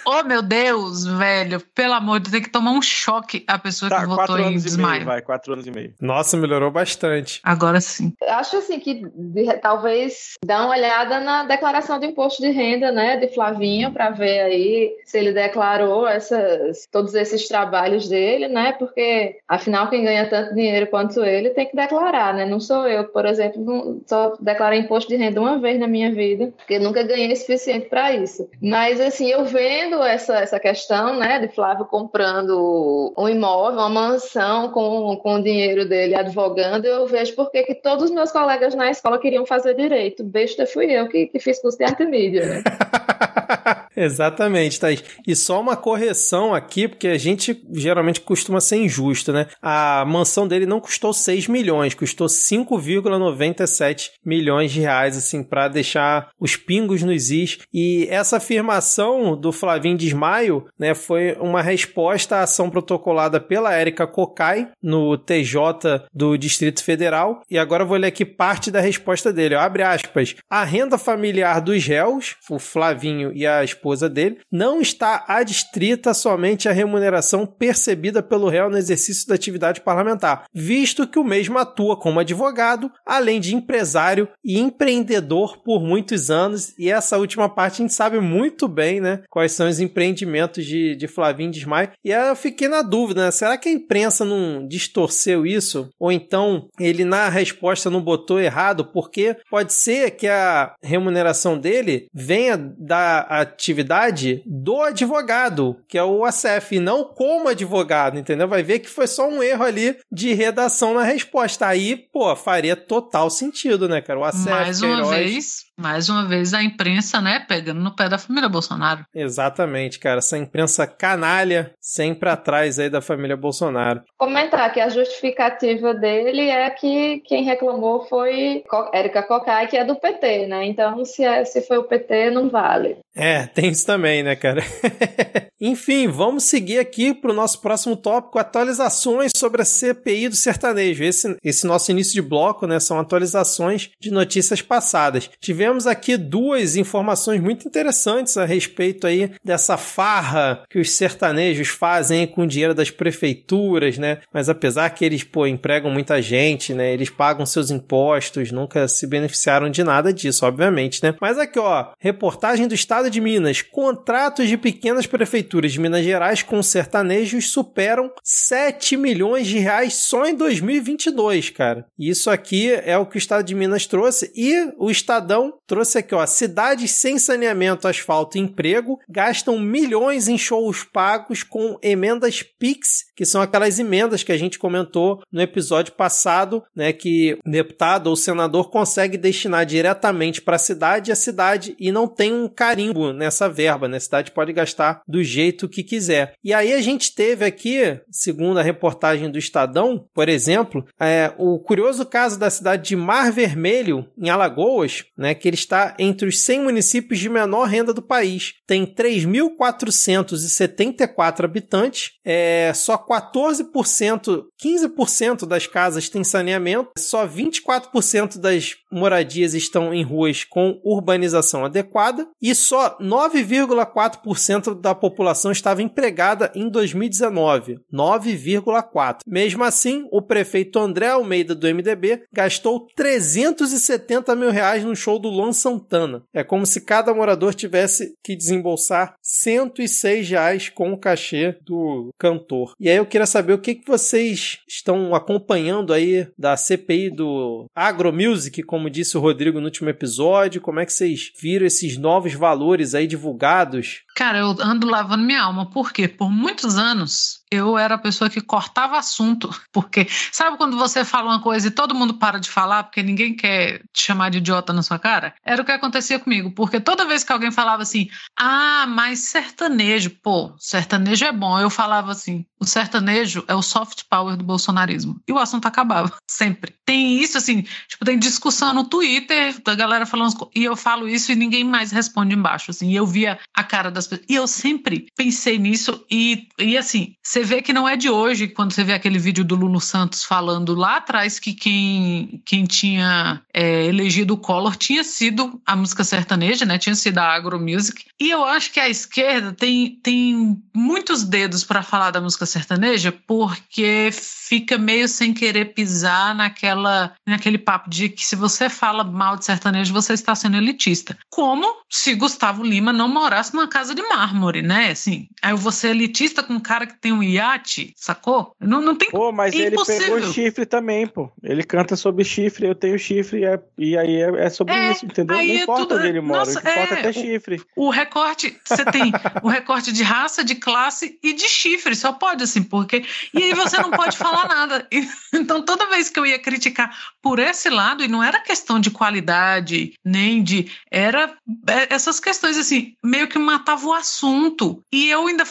Oh, 0.04 0.22
meu 0.22 0.40
Deus, 0.40 1.04
velho. 1.04 1.45
Pelo 1.74 1.94
amor 1.94 2.20
de 2.20 2.30
Deus, 2.30 2.32
tem 2.32 2.42
que 2.42 2.50
tomar 2.50 2.72
um 2.72 2.82
choque 2.82 3.44
a 3.46 3.58
pessoa 3.58 3.88
tá, 3.88 4.00
que 4.00 4.06
votou 4.06 4.38
em 4.38 4.56
desmaio. 4.56 4.96
Meio, 4.96 5.06
vai, 5.06 5.22
quatro 5.22 5.52
anos 5.52 5.66
e 5.66 5.70
meio. 5.70 5.94
Nossa, 6.00 6.36
melhorou 6.36 6.70
bastante. 6.70 7.40
Agora 7.42 7.80
sim 7.80 8.12
acho 8.28 8.56
assim 8.56 8.78
que 8.78 9.06
de, 9.14 9.52
talvez 9.58 10.34
dá 10.44 10.64
uma 10.64 10.74
olhada 10.74 11.20
na 11.20 11.44
declaração 11.44 11.98
de 11.98 12.06
imposto 12.06 12.42
de 12.42 12.50
renda, 12.50 12.92
né, 12.92 13.16
de 13.16 13.28
Flavinho, 13.28 13.92
para 13.92 14.10
ver 14.10 14.40
aí 14.40 14.96
se 15.04 15.18
ele 15.18 15.32
declarou 15.32 16.06
essas, 16.06 16.86
todos 16.90 17.14
esses 17.14 17.48
trabalhos 17.48 18.08
dele, 18.08 18.48
né, 18.48 18.72
porque 18.72 19.38
afinal 19.48 19.88
quem 19.88 20.04
ganha 20.04 20.28
tanto 20.28 20.54
dinheiro 20.54 20.86
quanto 20.86 21.24
ele 21.24 21.50
tem 21.50 21.66
que 21.66 21.76
declarar, 21.76 22.34
né, 22.34 22.44
não 22.44 22.60
sou 22.60 22.86
eu, 22.86 23.04
por 23.04 23.26
exemplo, 23.26 23.62
não, 23.62 24.00
só 24.06 24.34
declarei 24.40 24.80
imposto 24.80 25.08
de 25.08 25.16
renda 25.16 25.40
uma 25.40 25.58
vez 25.58 25.78
na 25.78 25.86
minha 25.86 26.12
vida, 26.12 26.52
porque 26.56 26.78
nunca 26.78 27.02
ganhei 27.02 27.32
o 27.32 27.36
suficiente 27.36 27.88
para 27.88 28.12
isso. 28.12 28.48
Mas 28.60 29.00
assim, 29.00 29.30
eu 29.30 29.44
vendo 29.44 30.02
essa, 30.02 30.38
essa 30.38 30.60
questão, 30.60 31.18
né, 31.18 31.35
de 31.38 31.48
Flávio 31.48 31.84
comprando 31.84 33.12
um 33.16 33.28
imóvel, 33.28 33.78
uma 33.78 33.88
mansão 33.88 34.70
com, 34.70 35.16
com 35.16 35.34
o 35.36 35.42
dinheiro 35.42 35.88
dele 35.88 36.14
advogando, 36.14 36.86
eu 36.86 37.06
vejo 37.06 37.34
porque 37.34 37.62
que 37.62 37.74
todos 37.74 38.04
os 38.04 38.10
meus 38.10 38.32
colegas 38.32 38.74
na 38.74 38.90
escola 38.90 39.18
queriam 39.18 39.46
fazer 39.46 39.74
direito. 39.74 40.24
Besta 40.24 40.66
fui 40.66 40.86
eu 40.86 41.08
que, 41.08 41.26
que 41.26 41.38
fiz 41.38 41.60
curso 41.60 41.78
de 41.78 41.84
arte 41.84 42.02
e 42.02 42.06
mídia, 42.06 42.46
né? 42.46 42.62
Exatamente, 43.96 44.78
Thaís. 44.78 45.02
E 45.26 45.34
só 45.34 45.60
uma 45.60 45.76
correção 45.76 46.54
aqui, 46.54 46.88
porque 46.88 47.08
a 47.08 47.18
gente 47.18 47.62
geralmente 47.72 48.20
costuma 48.20 48.60
ser 48.60 48.76
injusto, 48.76 49.32
né? 49.32 49.46
A 49.62 50.04
mansão 50.06 50.46
dele 50.46 50.66
não 50.66 50.80
custou 50.80 51.12
6 51.12 51.48
milhões, 51.48 51.94
custou 51.94 52.26
5,97 52.26 54.10
milhões 54.24 54.72
de 54.72 54.80
reais, 54.80 55.16
assim, 55.16 55.42
para 55.42 55.68
deixar 55.68 56.28
os 56.38 56.56
pingos 56.56 57.02
nos 57.02 57.30
is. 57.30 57.58
E 57.72 58.06
essa 58.10 58.36
afirmação 58.36 59.38
do 59.38 59.52
Flavinho 59.52 59.96
Desmaio, 59.96 60.66
né, 60.78 60.94
foi 60.94 61.36
uma 61.40 61.62
resposta 61.62 62.36
à 62.36 62.42
ação 62.42 62.68
protocolada 62.70 63.40
pela 63.40 63.74
Érica 63.74 64.06
Cocai 64.06 64.68
no 64.82 65.16
TJ 65.16 66.06
do 66.12 66.36
Distrito 66.36 66.82
Federal. 66.82 67.40
E 67.50 67.58
agora 67.58 67.82
eu 67.82 67.86
vou 67.86 67.96
ler 67.96 68.08
aqui 68.08 68.24
parte 68.24 68.70
da 68.70 68.80
resposta 68.80 69.32
dele. 69.32 69.54
Ó, 69.54 69.60
abre 69.60 69.82
aspas. 69.82 70.34
A 70.50 70.64
renda 70.64 70.98
familiar 70.98 71.60
dos 71.60 71.84
réus, 71.86 72.36
o 72.50 72.58
Flavinho 72.58 73.25
e 73.34 73.46
a 73.46 73.64
esposa 73.64 74.08
dele, 74.08 74.38
não 74.50 74.80
está 74.80 75.24
adstrita 75.28 76.14
somente 76.14 76.68
à 76.68 76.72
remuneração 76.72 77.46
percebida 77.46 78.22
pelo 78.22 78.48
réu 78.48 78.70
no 78.70 78.78
exercício 78.78 79.28
da 79.28 79.34
atividade 79.34 79.80
parlamentar, 79.80 80.44
visto 80.52 81.06
que 81.06 81.18
o 81.18 81.24
mesmo 81.24 81.58
atua 81.58 81.98
como 81.98 82.20
advogado, 82.20 82.90
além 83.04 83.40
de 83.40 83.54
empresário 83.54 84.28
e 84.44 84.58
empreendedor 84.58 85.62
por 85.62 85.80
muitos 85.80 86.30
anos. 86.30 86.74
E 86.78 86.90
essa 86.90 87.18
última 87.18 87.48
parte 87.48 87.74
a 87.74 87.84
gente 87.84 87.94
sabe 87.94 88.20
muito 88.20 88.68
bem, 88.68 89.00
né? 89.00 89.22
Quais 89.30 89.52
são 89.52 89.68
os 89.68 89.80
empreendimentos 89.80 90.64
de, 90.64 90.96
de 90.96 91.08
Flavinho 91.08 91.50
Desmaio. 91.50 91.90
E 92.04 92.10
eu 92.10 92.36
fiquei 92.36 92.68
na 92.68 92.82
dúvida, 92.82 93.24
né? 93.24 93.30
Será 93.30 93.56
que 93.56 93.68
a 93.68 93.72
imprensa 93.72 94.24
não 94.24 94.66
distorceu 94.66 95.46
isso? 95.46 95.88
Ou 95.98 96.12
então 96.12 96.68
ele, 96.78 97.04
na 97.04 97.28
resposta, 97.28 97.90
não 97.90 98.00
botou 98.00 98.40
errado? 98.40 98.84
Porque 98.84 99.36
pode 99.50 99.72
ser 99.72 100.12
que 100.12 100.26
a 100.26 100.74
remuneração 100.82 101.58
dele 101.58 102.06
venha 102.12 102.56
da 102.56 103.15
atividade 103.20 104.42
do 104.46 104.82
advogado, 104.82 105.76
que 105.88 105.98
é 105.98 106.04
o 106.04 106.24
ACF, 106.24 106.76
e 106.76 106.80
não 106.80 107.04
como 107.04 107.48
advogado, 107.48 108.18
entendeu? 108.18 108.48
Vai 108.48 108.62
ver 108.62 108.80
que 108.80 108.88
foi 108.88 109.06
só 109.06 109.28
um 109.28 109.42
erro 109.42 109.64
ali 109.64 109.96
de 110.10 110.32
redação 110.32 110.94
na 110.94 111.02
resposta. 111.02 111.66
Aí, 111.66 111.96
pô, 111.96 112.34
faria 112.36 112.76
total 112.76 113.30
sentido, 113.30 113.88
né, 113.88 114.00
cara? 114.00 114.18
O 114.18 114.24
ACF, 114.24 114.48
Mais 114.48 114.82
uma 114.82 114.96
Queiroz... 114.96 115.16
vez, 115.16 115.65
mais 115.78 116.08
uma 116.08 116.26
vez 116.26 116.54
a 116.54 116.62
imprensa, 116.62 117.20
né, 117.20 117.44
pegando 117.46 117.80
no 117.80 117.94
pé 117.94 118.08
da 118.08 118.18
família 118.18 118.48
Bolsonaro. 118.48 119.04
Exatamente, 119.14 119.98
cara. 119.98 120.18
Essa 120.18 120.38
imprensa 120.38 120.86
canalha 120.86 121.72
sempre 121.80 122.28
atrás 122.28 122.78
aí 122.78 122.88
da 122.88 123.00
família 123.00 123.36
Bolsonaro. 123.36 124.02
Comentar 124.16 124.72
que 124.72 124.80
a 124.80 124.88
justificativa 124.88 125.94
dele 125.94 126.48
é 126.48 126.68
que 126.70 127.20
quem 127.26 127.44
reclamou 127.44 128.06
foi 128.06 128.64
Érica 128.92 129.22
Cocai, 129.22 129.66
que 129.66 129.76
é 129.76 129.84
do 129.84 129.96
PT, 129.96 130.46
né? 130.46 130.64
Então, 130.66 131.04
se, 131.04 131.24
é, 131.24 131.44
se 131.44 131.60
foi 131.62 131.78
o 131.78 131.84
PT, 131.84 132.30
não 132.30 132.48
vale. 132.48 132.98
É, 133.14 133.46
tem 133.46 133.70
isso 133.70 133.86
também, 133.86 134.22
né, 134.22 134.36
cara? 134.36 134.62
Enfim, 135.58 136.06
vamos 136.06 136.44
seguir 136.44 136.78
aqui 136.78 137.14
para 137.14 137.30
o 137.30 137.34
nosso 137.34 137.62
próximo 137.62 137.96
tópico: 137.96 138.38
atualizações 138.38 139.32
sobre 139.34 139.62
a 139.62 139.64
CPI 139.64 140.28
do 140.28 140.36
sertanejo. 140.36 141.02
Esse, 141.02 141.36
esse 141.42 141.66
nosso 141.66 141.90
início 141.90 142.12
de 142.12 142.20
bloco, 142.20 142.66
né, 142.66 142.78
são 142.78 142.98
atualizações 142.98 143.90
de 143.98 144.10
notícias 144.10 144.60
passadas. 144.60 145.30
Tivemos 145.40 145.65
aqui 145.86 146.16
duas 146.16 146.76
informações 146.76 147.40
muito 147.40 147.66
interessantes 147.66 148.36
a 148.36 148.44
respeito 148.44 149.06
aí 149.06 149.32
dessa 149.44 149.76
farra 149.76 150.64
que 150.68 150.78
os 150.78 150.90
sertanejos 150.90 151.68
fazem 151.68 152.26
com 152.26 152.42
o 152.42 152.46
dinheiro 152.46 152.74
das 152.74 152.90
prefeituras, 152.90 153.98
né? 153.98 154.18
Mas 154.32 154.48
apesar 154.48 154.90
que 154.90 155.04
eles, 155.04 155.24
pô, 155.24 155.46
empregam 155.46 155.90
muita 155.90 156.20
gente, 156.20 156.74
né? 156.74 156.92
Eles 156.92 157.10
pagam 157.10 157.46
seus 157.46 157.70
impostos, 157.70 158.52
nunca 158.52 158.86
se 158.88 159.06
beneficiaram 159.06 159.70
de 159.70 159.82
nada 159.82 160.12
disso, 160.12 160.44
obviamente, 160.46 161.02
né? 161.02 161.14
Mas 161.20 161.38
aqui, 161.38 161.58
ó, 161.58 161.88
reportagem 161.98 162.68
do 162.68 162.74
Estado 162.74 163.10
de 163.10 163.20
Minas. 163.20 163.62
Contratos 163.62 164.48
de 164.48 164.56
pequenas 164.56 165.06
prefeituras 165.06 165.72
de 165.72 165.80
Minas 165.80 166.04
Gerais 166.04 166.42
com 166.42 166.62
sertanejos 166.62 167.50
superam 167.50 168.12
7 168.22 168.96
milhões 168.96 169.46
de 169.46 169.58
reais 169.58 169.94
só 169.94 170.26
em 170.26 170.34
2022, 170.34 171.50
cara. 171.50 171.86
Isso 171.98 172.30
aqui 172.30 172.70
é 172.70 172.96
o 172.98 173.06
que 173.06 173.16
o 173.16 173.18
Estado 173.18 173.44
de 173.44 173.54
Minas 173.54 173.86
trouxe 173.86 174.32
e 174.34 174.72
o 174.78 174.90
Estadão 174.90 175.54
trouxe 175.66 175.98
aqui, 175.98 176.14
ó, 176.14 176.24
cidades 176.26 176.90
sem 176.92 177.18
saneamento, 177.18 177.88
asfalto 177.88 178.36
e 178.36 178.40
emprego 178.40 178.98
gastam 179.08 179.58
milhões 179.58 180.28
em 180.28 180.38
shows 180.38 180.82
pagos 180.84 181.42
com 181.42 181.78
emendas 181.82 182.42
Pix, 182.42 183.06
que 183.14 183.24
são 183.24 183.40
aquelas 183.40 183.78
emendas 183.78 184.22
que 184.22 184.32
a 184.32 184.36
gente 184.36 184.58
comentou 184.58 185.22
no 185.32 185.40
episódio 185.40 185.92
passado, 185.92 186.62
né, 186.74 186.92
que 186.92 187.38
deputado 187.44 188.08
ou 188.08 188.16
senador 188.16 188.70
consegue 188.70 189.16
destinar 189.16 189.64
diretamente 189.64 190.40
para 190.42 190.56
a 190.56 190.60
cidade 190.60 191.10
e 191.10 191.12
a 191.12 191.16
cidade 191.16 191.76
e 191.78 191.90
não 191.92 192.06
tem 192.06 192.32
um 192.32 192.48
carimbo 192.48 193.12
nessa 193.12 193.48
verba, 193.48 193.88
né? 193.88 193.96
A 193.96 194.00
cidade 194.00 194.30
pode 194.30 194.52
gastar 194.52 195.02
do 195.06 195.22
jeito 195.22 195.68
que 195.68 195.82
quiser. 195.82 196.34
E 196.42 196.52
aí 196.52 196.72
a 196.72 196.80
gente 196.80 197.14
teve 197.14 197.44
aqui, 197.44 197.98
segundo 198.10 198.58
a 198.58 198.62
reportagem 198.62 199.30
do 199.30 199.38
Estadão, 199.38 200.06
por 200.14 200.28
exemplo, 200.28 200.84
é, 201.00 201.32
o 201.38 201.58
curioso 201.58 202.04
caso 202.04 202.38
da 202.38 202.50
cidade 202.50 202.88
de 202.88 202.96
Mar 202.96 203.32
Vermelho, 203.32 204.06
em 204.18 204.28
Alagoas, 204.28 205.04
né, 205.16 205.34
que 205.34 205.45
ele 205.48 205.56
está 205.56 205.96
entre 205.98 206.28
os 206.28 206.40
100 206.40 206.62
municípios 206.62 207.18
de 207.18 207.28
menor 207.28 207.64
renda 207.64 207.92
do 207.92 208.02
país. 208.02 208.54
Tem 208.66 208.86
3.474 208.86 211.44
habitantes, 211.44 212.12
é, 212.24 212.72
só 212.74 212.96
14%, 212.98 214.44
15% 214.62 215.46
das 215.46 215.66
casas 215.66 216.08
têm 216.08 216.24
saneamento, 216.24 216.90
só 216.98 217.26
24% 217.26 218.38
das 218.38 218.76
moradias 218.90 219.54
estão 219.54 219.92
em 219.92 220.02
ruas 220.02 220.44
com 220.44 220.80
urbanização 220.84 221.64
adequada 221.64 222.26
e 222.40 222.54
só 222.54 222.96
9,4% 222.98 224.80
da 224.80 224.94
população 224.94 225.52
estava 225.52 225.82
empregada 225.82 226.50
em 226.54 226.68
2019. 226.68 227.80
9,4%. 227.92 229.18
Mesmo 229.26 229.64
assim, 229.64 230.06
o 230.10 230.22
prefeito 230.22 230.78
André 230.78 231.08
Almeida 231.08 231.54
do 231.54 231.66
MDB 231.66 232.22
gastou 232.32 232.86
370 232.96 234.34
mil 234.34 234.50
reais 234.50 234.84
no 234.84 234.96
show 234.96 235.18
do 235.18 235.28
Luan 235.36 235.52
Santana. 235.52 236.22
É 236.32 236.42
como 236.42 236.66
se 236.66 236.80
cada 236.80 237.14
morador 237.14 237.54
tivesse 237.54 238.14
que 238.24 238.36
desembolsar 238.36 239.14
106 239.22 240.28
reais 240.28 240.68
com 240.68 240.92
o 240.92 240.98
cachê 240.98 241.56
do 241.62 242.10
cantor. 242.18 242.74
E 242.80 242.88
aí 242.88 242.96
eu 242.96 243.06
queria 243.06 243.26
saber 243.26 243.52
o 243.52 243.58
que, 243.58 243.74
que 243.74 243.86
vocês 243.86 244.58
estão 244.66 245.14
acompanhando 245.14 245.92
aí 245.92 246.26
da 246.38 246.56
CPI 246.56 247.10
do 247.10 247.66
Agromusic, 247.74 248.62
como 248.62 248.90
disse 248.90 249.16
o 249.16 249.20
Rodrigo 249.20 249.60
no 249.60 249.66
último 249.66 249.90
episódio. 249.90 250.60
Como 250.60 250.80
é 250.80 250.86
que 250.86 250.92
vocês 250.92 251.32
viram 251.40 251.66
esses 251.66 251.96
novos 251.96 252.34
valores 252.34 252.94
aí 252.94 253.06
divulgados? 253.06 254.05
Cara, 254.16 254.38
eu 254.38 254.56
ando 254.60 254.86
lavando 254.86 255.22
minha 255.24 255.42
alma. 255.42 255.66
Por 255.66 255.92
quê? 255.92 256.08
Por 256.08 256.30
muitos 256.30 256.78
anos 256.78 257.44
eu 257.50 257.76
era 257.78 257.94
a 257.94 257.98
pessoa 257.98 258.30
que 258.30 258.40
cortava 258.40 258.98
assunto. 258.98 259.50
Porque 259.70 260.06
sabe 260.32 260.56
quando 260.56 260.76
você 260.76 261.04
fala 261.04 261.32
uma 261.32 261.42
coisa 261.42 261.68
e 261.68 261.70
todo 261.70 261.94
mundo 261.94 262.14
para 262.14 262.40
de 262.40 262.50
falar 262.50 262.84
porque 262.84 263.02
ninguém 263.02 263.36
quer 263.36 263.82
te 263.92 264.02
chamar 264.02 264.30
de 264.30 264.38
idiota 264.38 264.72
na 264.72 264.82
sua 264.82 264.98
cara? 264.98 265.34
Era 265.44 265.60
o 265.60 265.64
que 265.64 265.70
acontecia 265.70 266.18
comigo. 266.18 266.50
Porque 266.50 266.80
toda 266.80 267.04
vez 267.04 267.22
que 267.22 267.32
alguém 267.32 267.50
falava 267.50 267.82
assim, 267.82 268.08
ah, 268.38 268.86
mas 268.88 269.20
sertanejo, 269.20 270.10
pô, 270.22 270.54
sertanejo 270.58 271.24
é 271.26 271.32
bom. 271.32 271.58
Eu 271.60 271.68
falava 271.68 272.12
assim, 272.12 272.44
o 272.58 272.64
sertanejo 272.64 273.44
é 273.46 273.54
o 273.54 273.62
soft 273.62 274.04
power 274.08 274.36
do 274.36 274.44
bolsonarismo. 274.44 275.20
E 275.28 275.32
o 275.32 275.38
assunto 275.38 275.66
acabava, 275.66 276.12
sempre. 276.26 276.74
Tem 276.84 277.20
isso, 277.20 277.36
assim, 277.36 277.62
tipo, 277.86 278.04
tem 278.04 278.18
discussão 278.18 278.72
no 278.72 278.84
Twitter 278.84 279.60
da 279.62 279.74
galera 279.74 280.06
falando, 280.06 280.50
e 280.54 280.64
eu 280.64 280.76
falo 280.76 281.08
isso 281.08 281.32
e 281.32 281.36
ninguém 281.36 281.64
mais 281.64 281.92
responde 281.92 282.34
embaixo, 282.34 282.70
assim. 282.70 282.90
E 282.90 282.96
eu 282.96 283.06
via 283.06 283.38
a 283.54 283.62
cara 283.62 283.90
das 283.90 284.05
pessoas. 284.06 284.26
E 284.28 284.34
eu 284.34 284.46
sempre 284.46 285.06
pensei 285.16 285.58
nisso 285.58 286.04
e, 286.10 286.48
e 286.58 286.76
assim, 286.76 287.14
você 287.22 287.42
vê 287.42 287.60
que 287.60 287.72
não 287.72 287.88
é 287.88 287.96
de 287.96 288.08
hoje, 288.08 288.48
quando 288.48 288.72
você 288.72 288.84
vê 288.84 288.92
aquele 288.92 289.18
vídeo 289.18 289.44
do 289.44 289.54
Lulu 289.54 289.80
Santos 289.80 290.24
falando 290.24 290.74
lá 290.74 290.96
atrás 290.96 291.38
que 291.38 291.52
quem, 291.52 292.42
quem 292.44 292.64
tinha 292.64 293.42
é, 293.52 293.84
elegido 293.86 294.34
o 294.34 294.38
Collor 294.38 294.76
tinha 294.76 295.02
sido 295.04 295.60
a 295.66 295.74
música 295.74 296.04
sertaneja, 296.04 296.64
né? 296.64 296.78
Tinha 296.78 296.94
sido 296.94 297.18
a 297.18 297.34
agromusic. 297.34 298.04
E 298.20 298.30
eu 298.30 298.44
acho 298.44 298.72
que 298.72 298.80
a 298.80 298.88
esquerda 298.88 299.52
tem, 299.52 299.98
tem 300.02 300.56
muitos 300.74 301.24
dedos 301.24 301.64
para 301.64 301.82
falar 301.82 302.10
da 302.10 302.20
música 302.20 302.46
sertaneja, 302.46 303.12
porque 303.26 304.10
fica 304.48 304.78
meio 304.78 305.08
sem 305.08 305.34
querer 305.34 305.66
pisar 305.74 306.34
naquela, 306.34 307.12
naquele 307.26 307.58
papo 307.58 307.90
de 307.90 308.08
que 308.08 308.24
se 308.24 308.36
você 308.36 308.68
fala 308.68 309.02
mal 309.02 309.36
de 309.36 309.44
sertanejo, 309.44 309.92
você 309.92 310.12
está 310.12 310.34
sendo 310.34 310.56
elitista. 310.56 311.16
Como 311.28 311.66
se 311.90 312.14
Gustavo 312.14 312.62
Lima 312.62 312.92
não 312.92 313.08
morasse 313.08 313.52
numa 313.54 313.68
casa 313.68 313.94
de 313.94 314.02
mármore, 314.02 314.62
né? 314.62 314.90
Assim, 314.90 315.28
aí 315.42 315.50
eu 315.52 315.56
vou 315.56 315.72
ser 315.72 315.88
elitista 315.90 316.42
com 316.42 316.54
um 316.54 316.60
cara 316.60 316.86
que 316.86 316.98
tem 317.00 317.12
um 317.12 317.22
iate, 317.22 317.92
sacou? 317.96 318.52
Não, 318.60 318.80
não 318.80 318.94
tem 318.94 319.10
Pô, 319.10 319.32
mas 319.32 319.54
ele 319.54 319.74
Impossível. 319.74 320.14
pegou 320.16 320.32
chifre 320.32 320.64
também, 320.66 321.06
pô. 321.06 321.30
Ele 321.42 321.62
canta 321.62 321.96
sobre 321.96 322.24
chifre, 322.24 322.66
eu 322.66 322.74
tenho 322.74 322.98
chifre, 322.98 323.44
é- 323.44 323.60
e 323.78 323.96
aí 323.96 324.16
é, 324.16 324.44
é 324.46 324.50
sobre 324.50 324.74
É, 324.74 324.92
isso, 324.92 325.06
entendeu? 325.06 325.36
Não 325.36 325.42
é 325.42 325.46
importa 325.62 325.82
tudo- 325.86 325.98
onde 325.98 326.08
ele 326.08 326.20
mora, 326.20 326.38
Nossa, 326.40 326.58
importa 326.60 326.94
é 326.94 326.98
é, 326.98 327.02
ter 327.02 327.08
o- 327.10 327.12
chifre. 327.12 327.62
O 327.76 327.90
recorte, 327.90 328.56
você 328.64 328.84
tem 328.84 329.12
o 329.42 329.48
recorte 329.48 329.92
de 329.92 330.02
raça, 330.02 330.44
de 330.44 330.54
classe 330.54 331.18
e 331.22 331.32
de 331.32 331.48
chifre, 331.48 331.94
só 331.96 332.12
pode 332.12 332.44
assim, 332.44 332.62
porque. 332.62 333.04
E 333.34 333.42
aí 333.42 333.54
você 333.54 333.76
não 333.78 333.90
pode 333.90 334.16
falar 334.16 334.35
nada. 334.44 334.86
E- 334.92 335.06
Então, 335.32 335.62
toda 335.64 335.88
vez 335.88 336.08
que 336.08 336.18
eu 336.18 336.26
ia 336.26 336.38
criticar 336.38 336.96
por 337.22 337.38
esse 337.38 337.68
lado, 337.68 338.02
e 338.02 338.08
não 338.08 338.22
era 338.22 338.40
questão 338.40 338.80
de 338.80 338.90
qualidade, 338.90 339.94
nem 340.04 340.42
de. 340.42 340.70
Era 340.90 341.36
é, 341.68 341.94
essas 341.94 342.18
questões, 342.20 342.56
assim, 342.56 342.96
meio 343.04 343.28
que 343.28 343.38
matava 343.38 343.86
o 343.86 343.92
assunto. 343.92 344.82
E 344.92 345.08
eu 345.08 345.26
ainda. 345.26 345.44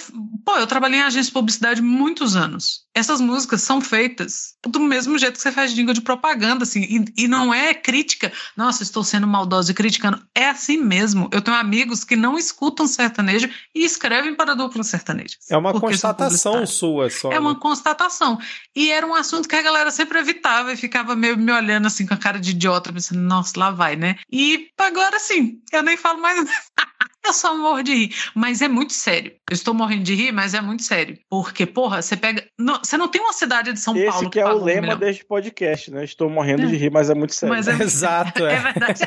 Pô, 0.46 0.58
eu 0.58 0.68
trabalhei 0.68 1.00
em 1.00 1.04
agência 1.04 1.30
de 1.30 1.34
publicidade 1.34 1.82
muitos 1.82 2.36
anos. 2.36 2.85
Essas 2.96 3.20
músicas 3.20 3.62
são 3.62 3.82
feitas 3.82 4.56
do 4.66 4.80
mesmo 4.80 5.18
jeito 5.18 5.34
que 5.34 5.42
você 5.42 5.52
faz 5.52 5.74
jingle 5.74 5.94
de 5.94 6.00
propaganda, 6.00 6.64
assim, 6.64 6.82
e, 6.82 7.24
e 7.26 7.28
não 7.28 7.54
é 7.54 7.74
crítica. 7.74 8.32
Nossa, 8.56 8.84
estou 8.84 9.04
sendo 9.04 9.28
maldosa 9.28 9.72
e 9.72 9.76
criticando. 9.76 10.26
É 10.34 10.50
assim 10.50 10.78
mesmo. 10.78 11.30
Eu 11.34 11.42
tenho 11.42 11.58
amigos 11.58 12.06
que 12.06 12.16
não 12.16 12.38
escutam 12.38 12.88
sertanejo 12.88 13.50
e 13.76 13.84
escrevem 13.84 14.34
para 14.34 14.56
duplas 14.56 14.88
sertanejas. 14.88 15.40
É 15.52 15.58
uma 15.58 15.78
constatação 15.78 16.66
sua 16.66 17.10
só. 17.10 17.32
É 17.32 17.40
uma 17.40 17.54
né? 17.54 17.60
constatação. 17.62 18.40
E 18.74 18.90
era 18.92 19.06
um 19.06 19.14
assunto 19.14 19.50
que 19.50 19.56
a 19.56 19.62
galera 19.62 19.92
sempre 19.92 20.18
evitava 20.18 20.72
e 20.72 20.78
ficava 20.78 21.16
meio 21.16 21.38
me 21.38 21.52
olhando 21.52 21.88
assim 21.88 22.06
com 22.06 22.14
a 22.14 22.18
cara 22.18 22.40
de 22.40 22.52
idiota, 22.52 22.94
pensando, 22.94 23.20
nossa, 23.20 23.60
lá 23.60 23.72
vai, 23.72 23.98
né? 23.98 24.16
E 24.32 24.70
agora 24.78 25.20
sim, 25.20 25.60
eu 25.72 25.84
nem 25.84 25.98
falo 25.98 26.22
mais. 26.22 26.40
eu 27.26 27.34
só 27.34 27.56
morro 27.58 27.82
de 27.84 27.94
rir. 27.94 28.16
Mas 28.34 28.62
é 28.62 28.68
muito 28.68 28.94
sério. 28.94 29.32
Eu 29.50 29.54
estou 29.54 29.74
morrendo 29.74 30.04
de 30.04 30.16
rir, 30.16 30.32
mas 30.32 30.54
é 30.54 30.62
muito 30.62 30.84
sério. 30.84 31.18
Porque, 31.30 31.66
porra, 31.66 32.02
você 32.02 32.16
pega. 32.16 32.46
Não, 32.58 32.80
você 32.80 32.98
não 32.98 33.08
tem 33.08 33.22
uma 33.22 33.34
cidade 33.34 33.72
de 33.74 33.80
São 33.80 33.96
Esse 33.96 34.08
Paulo 34.08 34.30
que 34.30 34.40
é 34.40 34.46
o 34.46 34.60
um 34.60 34.64
lema 34.64 34.82
milhão. 34.82 35.00
deste 35.00 35.26
podcast, 35.26 35.92
né? 35.92 36.04
Estou 36.04 36.30
morrendo 36.30 36.68
de 36.68 36.76
rir, 36.76 36.92
mas 36.92 37.10
é 37.10 37.16
muito 37.16 37.34
sério. 37.34 37.56
Mas 37.56 37.68
é- 37.68 37.76
Exato, 37.82 38.46
é. 38.46 38.56
É 38.56 38.60
verdade. 38.60 39.02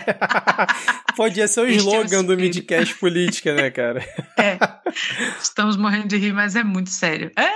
Podia 1.16 1.48
ser 1.48 1.60
o 1.62 1.66
Este 1.66 1.80
é 1.80 1.82
o 1.82 2.04
slogan 2.04 2.24
do. 2.24 2.36
Midcast 2.38 2.94
Política, 2.96 3.54
né, 3.54 3.70
cara? 3.70 4.04
É. 4.38 4.56
Estamos 5.42 5.76
morrendo 5.76 6.06
de 6.06 6.16
rir, 6.16 6.32
mas 6.32 6.54
é 6.54 6.62
muito 6.62 6.90
sério. 6.90 7.32
É. 7.36 7.50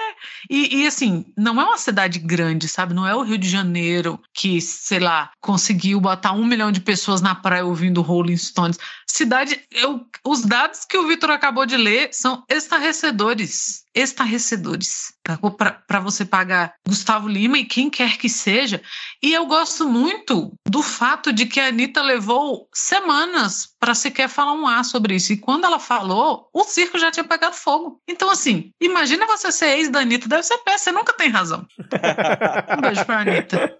E, 0.51 0.81
e, 0.83 0.87
assim, 0.87 1.25
não 1.39 1.61
é 1.61 1.65
uma 1.65 1.79
cidade 1.79 2.19
grande, 2.19 2.67
sabe? 2.69 2.93
Não 2.93 3.07
é 3.07 3.15
o 3.15 3.23
Rio 3.23 3.39
de 3.39 3.49
Janeiro 3.49 4.21
que, 4.35 4.61
sei 4.61 4.99
lá, 4.99 5.31
conseguiu 5.41 6.01
botar 6.01 6.33
um 6.33 6.45
milhão 6.45 6.73
de 6.73 6.81
pessoas 6.81 7.21
na 7.21 7.35
praia 7.37 7.65
ouvindo 7.65 8.03
Rolling 8.03 8.37
Stones. 8.37 8.79
Cidade, 9.07 9.61
eu, 9.71 10.05
os 10.25 10.45
dados 10.53 10.85
que 10.85 10.99
o 10.99 11.09
Vitor 11.09 11.31
acabou 11.31 11.65
de 11.65 11.79
ler 11.79 12.11
são 12.13 12.45
estarrecedores. 12.47 13.85
Estarrecedores. 13.95 15.15
Tá? 15.23 15.39
Para 15.87 16.01
você 16.01 16.27
pagar 16.27 16.75
Gustavo 16.87 17.27
Lima 17.27 17.59
e 17.59 17.65
quem 17.65 17.89
quer 17.89 18.19
que 18.19 18.29
seja. 18.29 18.83
E 19.23 19.33
eu 19.33 19.47
gosto 19.47 19.89
muito 19.89 20.53
do 20.69 20.83
fato 20.83 21.33
de 21.33 21.47
que 21.47 21.59
a 21.59 21.69
Anitta 21.69 22.03
levou 22.03 22.69
semanas 22.75 23.69
para 23.81 23.95
sequer 23.95 24.29
falar 24.29 24.53
um 24.53 24.67
A 24.67 24.85
sobre 24.85 25.15
isso. 25.15 25.33
E 25.33 25.39
quando 25.39 25.65
ela 25.65 25.79
falou, 25.79 26.51
o 26.53 26.65
circo 26.65 26.99
já 26.99 27.11
tinha 27.11 27.25
pegado 27.25 27.57
fogo. 27.57 27.99
Então, 28.07 28.31
assim, 28.31 28.73
imagina 28.79 29.27
você 29.27 29.51
ser 29.51 29.79
ex 29.79 29.89
da 29.89 30.01
Anitta, 30.01 30.29
deve 30.29 30.43
ser 30.43 30.59
péssimo, 30.59 30.83
você 30.83 30.93
nunca 30.93 31.15
tem 31.15 31.31
razão. 31.31 31.67
um 32.77 32.81
beijo 32.83 33.07
pra 33.07 33.21
Anitta. 33.21 33.79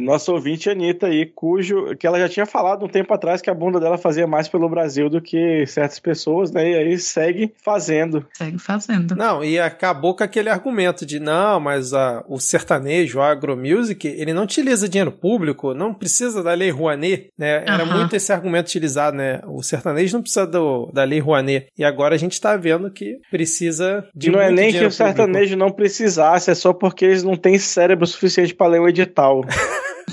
Nosso 0.00 0.32
ouvinte 0.32 0.68
Anitta 0.68 1.06
aí, 1.06 1.26
cujo 1.26 1.96
que 1.96 2.06
ela 2.06 2.18
já 2.18 2.28
tinha 2.28 2.46
falado 2.46 2.84
um 2.84 2.88
tempo 2.88 3.12
atrás 3.14 3.40
que 3.40 3.50
a 3.50 3.54
bunda 3.54 3.80
dela 3.80 3.96
fazia 3.96 4.26
mais 4.26 4.48
pelo 4.48 4.68
Brasil 4.68 5.08
do 5.08 5.20
que 5.20 5.66
certas 5.66 5.98
pessoas, 5.98 6.50
né? 6.50 6.70
E 6.70 6.74
aí 6.74 6.98
segue 6.98 7.52
fazendo. 7.64 8.26
Segue 8.34 8.58
fazendo. 8.58 9.16
Não, 9.16 9.42
e 9.42 9.58
acabou 9.58 10.14
com 10.14 10.22
aquele 10.22 10.48
argumento 10.50 11.06
de 11.06 11.18
não, 11.18 11.58
mas 11.58 11.94
a, 11.94 12.22
o 12.28 12.38
sertanejo, 12.38 13.18
o 13.18 13.22
agromusic, 13.22 14.06
ele 14.06 14.34
não 14.34 14.44
utiliza 14.44 14.88
dinheiro 14.88 15.12
público, 15.12 15.74
não 15.74 15.94
precisa 15.94 16.42
da 16.42 16.52
lei 16.52 16.70
Rouanet, 16.70 17.30
né? 17.38 17.64
Era 17.66 17.84
Aham. 17.84 17.98
muito 17.98 18.14
esse 18.14 18.32
argumento 18.32 18.66
utilizado, 18.66 19.16
né? 19.16 19.40
O 19.46 19.62
sertanejo 19.62 20.16
não 20.16 20.22
precisa 20.22 20.46
do, 20.46 20.90
da 20.92 21.04
lei 21.04 21.20
Rouanet. 21.20 21.68
E 21.76 21.84
agora 21.84 22.14
a 22.14 22.18
gente 22.18 22.40
tá 22.40 22.56
vendo 22.56 22.90
que 22.90 23.18
precisa 23.30 24.06
de 24.14 24.30
não 24.30 24.40
é 24.40 24.50
nem 24.50 24.72
que 24.72 24.84
o 24.84 24.90
sertanejo 24.90 25.56
não 25.56 25.70
precisasse, 25.70 26.50
é 26.50 26.54
só 26.54 26.72
porque 26.72 27.04
eles 27.04 27.22
não 27.22 27.36
têm 27.36 27.58
cérebro 27.58 28.06
suficiente 28.06 28.54
pra 28.54 28.66
ler 28.66 28.80
o 28.80 28.88
edital. 28.88 29.23